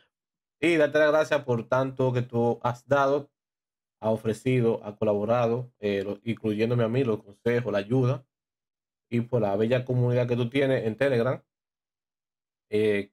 Y 0.59 0.75
darte 0.77 0.99
las 0.99 1.09
gracias 1.11 1.43
por 1.43 1.67
tanto 1.67 2.13
que 2.13 2.21
tú 2.21 2.59
has 2.61 2.87
dado, 2.87 3.31
has 3.99 4.11
ofrecido, 4.11 4.83
has 4.83 4.95
colaborado, 4.97 5.71
eh, 5.79 6.03
lo- 6.03 6.19
incluyéndome 6.23 6.83
a 6.83 6.87
mí, 6.87 7.03
los 7.03 7.23
consejos, 7.23 7.71
la 7.73 7.79
ayuda, 7.79 8.23
y 9.09 9.21
por 9.21 9.41
la 9.41 9.55
bella 9.55 9.83
comunidad 9.83 10.27
que 10.27 10.35
tú 10.35 10.47
tienes 10.49 10.85
en 10.85 10.95
Telegram. 10.95 11.41
Eh, 12.73 13.11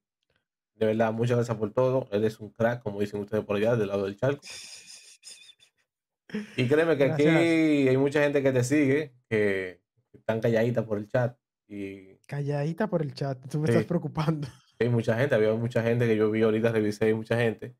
de 0.77 0.87
verdad, 0.87 1.13
muchas 1.13 1.37
gracias 1.37 1.57
por 1.57 1.73
todo. 1.73 2.09
Eres 2.13 2.39
un 2.39 2.51
crack, 2.51 2.83
como 2.83 3.01
dicen 3.01 3.21
ustedes 3.21 3.45
por 3.45 3.57
allá, 3.57 3.75
del 3.77 3.89
lado 3.89 4.05
del 4.05 4.17
charco. 4.17 4.41
Y 6.57 6.69
créeme 6.69 6.97
que 6.97 7.05
aquí 7.05 7.23
Gracias. 7.25 7.89
hay 7.91 7.97
mucha 7.97 8.23
gente 8.23 8.43
que 8.43 8.53
te 8.53 8.63
sigue, 8.63 9.15
que 9.29 9.81
están 10.13 10.41
calladitas 10.41 10.85
por 10.85 10.99
el 10.99 11.09
chat. 11.09 11.37
Y 11.67 12.15
Calladita 12.27 12.87
por 12.89 13.03
el 13.03 13.13
chat, 13.15 13.39
tú 13.51 13.59
me 13.59 13.67
estás 13.67 13.83
Sí. 13.83 13.89
preocupando. 13.89 14.47
hay 14.79 14.89
mucha 14.91 15.19
gente, 15.19 15.35
había 15.35 15.53
mucha 15.55 15.83
gente 15.83 16.07
que 16.07 16.17
yo 16.17 16.31
vi 16.31 16.43
ahorita, 16.43 16.71
revisé, 16.71 17.07
hay 17.07 17.15
mucha 17.15 17.37
gente. 17.37 17.75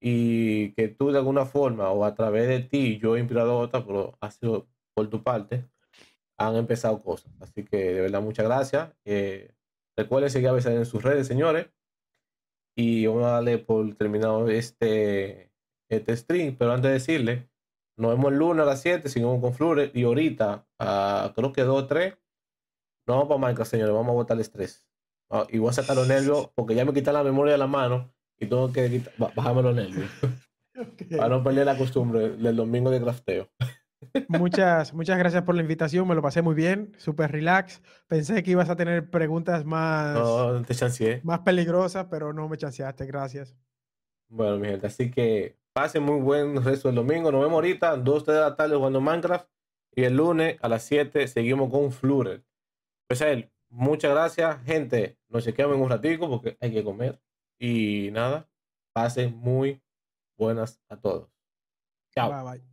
Y 0.00 0.72
que 0.74 0.88
tú 0.88 1.10
de 1.10 1.18
alguna 1.18 1.46
forma 1.46 1.90
o 1.90 2.04
a 2.04 2.14
través 2.14 2.46
de 2.46 2.60
ti, 2.60 2.98
yo 3.02 3.16
he 3.16 3.20
inspirado 3.20 3.52
a 3.52 3.58
otras, 3.58 3.84
pero 3.84 4.16
ha 4.20 4.30
sido 4.30 4.68
por 4.94 5.08
tu 5.10 5.22
parte, 5.22 5.64
han 6.36 6.54
empezado 6.56 7.02
cosas. 7.02 7.32
Así 7.40 7.64
que 7.64 7.76
de 7.76 8.00
verdad, 8.02 8.20
muchas 8.22 8.44
gracias. 8.46 8.90
Eh, 9.04 9.52
recuerden 9.96 10.30
seguir 10.30 10.48
a 10.48 10.52
veces 10.52 10.72
en 10.72 10.86
sus 10.86 11.02
redes, 11.02 11.26
señores. 11.26 11.70
Y 12.76 13.06
vamos 13.06 13.24
a 13.24 13.32
darle 13.32 13.58
por 13.58 13.94
terminado 13.94 14.48
este, 14.48 15.52
este 15.88 16.16
stream. 16.16 16.56
Pero 16.56 16.72
antes 16.72 16.88
de 16.88 16.94
decirle, 16.94 17.50
nos 17.96 18.12
vemos 18.12 18.32
el 18.32 18.38
lunes 18.38 18.62
a 18.62 18.66
las 18.66 18.80
7, 18.80 19.08
seguimos 19.08 19.40
con 19.40 19.54
Flores. 19.54 19.90
Y 19.94 20.04
ahorita, 20.04 20.66
a, 20.78 21.32
creo 21.34 21.52
que 21.52 21.62
2 21.62 21.82
o 21.82 21.86
3, 21.86 22.16
no 23.06 23.14
vamos 23.14 23.28
para 23.28 23.40
Minecraft, 23.40 23.70
señores. 23.70 23.94
Vamos 23.94 24.10
a 24.10 24.14
botar 24.14 24.36
el 24.36 24.40
estrés. 24.40 24.86
Ah, 25.30 25.46
y 25.48 25.58
voy 25.58 25.70
a 25.70 25.72
sacar 25.72 25.96
los 25.96 26.06
nervios 26.06 26.50
porque 26.54 26.74
ya 26.74 26.84
me 26.84 26.92
quitan 26.92 27.14
la 27.14 27.24
memoria 27.24 27.52
de 27.52 27.58
la 27.58 27.66
mano 27.66 28.12
y 28.38 28.46
tengo 28.46 28.70
que 28.70 29.02
bajarme 29.16 29.62
los 29.62 29.74
nervios 29.74 30.10
para 31.16 31.28
no 31.30 31.42
perder 31.42 31.64
la 31.64 31.78
costumbre 31.78 32.30
del 32.36 32.54
domingo 32.54 32.90
de 32.90 33.00
crafteo. 33.00 33.48
Muchas, 34.28 34.92
muchas 34.94 35.18
gracias 35.18 35.42
por 35.42 35.54
la 35.54 35.62
invitación, 35.62 36.06
me 36.08 36.14
lo 36.14 36.22
pasé 36.22 36.42
muy 36.42 36.54
bien, 36.54 36.92
súper 36.98 37.30
relax. 37.32 37.82
Pensé 38.06 38.42
que 38.42 38.50
ibas 38.50 38.68
a 38.70 38.76
tener 38.76 39.10
preguntas 39.10 39.64
más, 39.64 40.14
No, 40.14 40.52
no 40.52 40.62
te 40.62 40.74
chanceé. 40.74 41.20
más 41.24 41.40
peligrosas, 41.40 42.06
pero 42.10 42.32
no 42.32 42.48
me 42.48 42.56
chanceaste, 42.56 43.06
gracias. 43.06 43.54
Bueno, 44.28 44.58
mi 44.58 44.68
gente, 44.68 44.86
así 44.86 45.10
que 45.10 45.58
pasen 45.72 46.02
muy 46.02 46.20
buen 46.20 46.62
resto 46.64 46.88
del 46.88 46.96
domingo. 46.96 47.30
Nos 47.30 47.40
vemos 47.42 47.54
ahorita, 47.54 47.96
2 47.96 48.26
de 48.26 48.32
la 48.34 48.56
tarde 48.56 48.76
jugando 48.76 49.00
Minecraft. 49.00 49.48
Y 49.94 50.04
el 50.04 50.16
lunes 50.16 50.56
a 50.62 50.68
las 50.68 50.84
7 50.84 51.28
seguimos 51.28 51.70
con 51.70 51.92
Flutter. 51.92 52.42
Pues 53.06 53.20
a 53.20 53.28
él, 53.28 53.52
muchas 53.68 54.10
gracias, 54.12 54.62
gente. 54.64 55.18
Nos 55.28 55.44
chequeamos 55.44 55.76
en 55.76 55.82
un 55.82 55.90
ratico 55.90 56.30
porque 56.30 56.56
hay 56.60 56.72
que 56.72 56.82
comer. 56.82 57.20
Y 57.58 58.08
nada, 58.12 58.48
pasen 58.94 59.36
muy 59.36 59.82
buenas 60.38 60.80
a 60.88 60.96
todos. 60.96 61.28
Chao. 62.14 62.30
Bye 62.30 62.58
bye. 62.58 62.71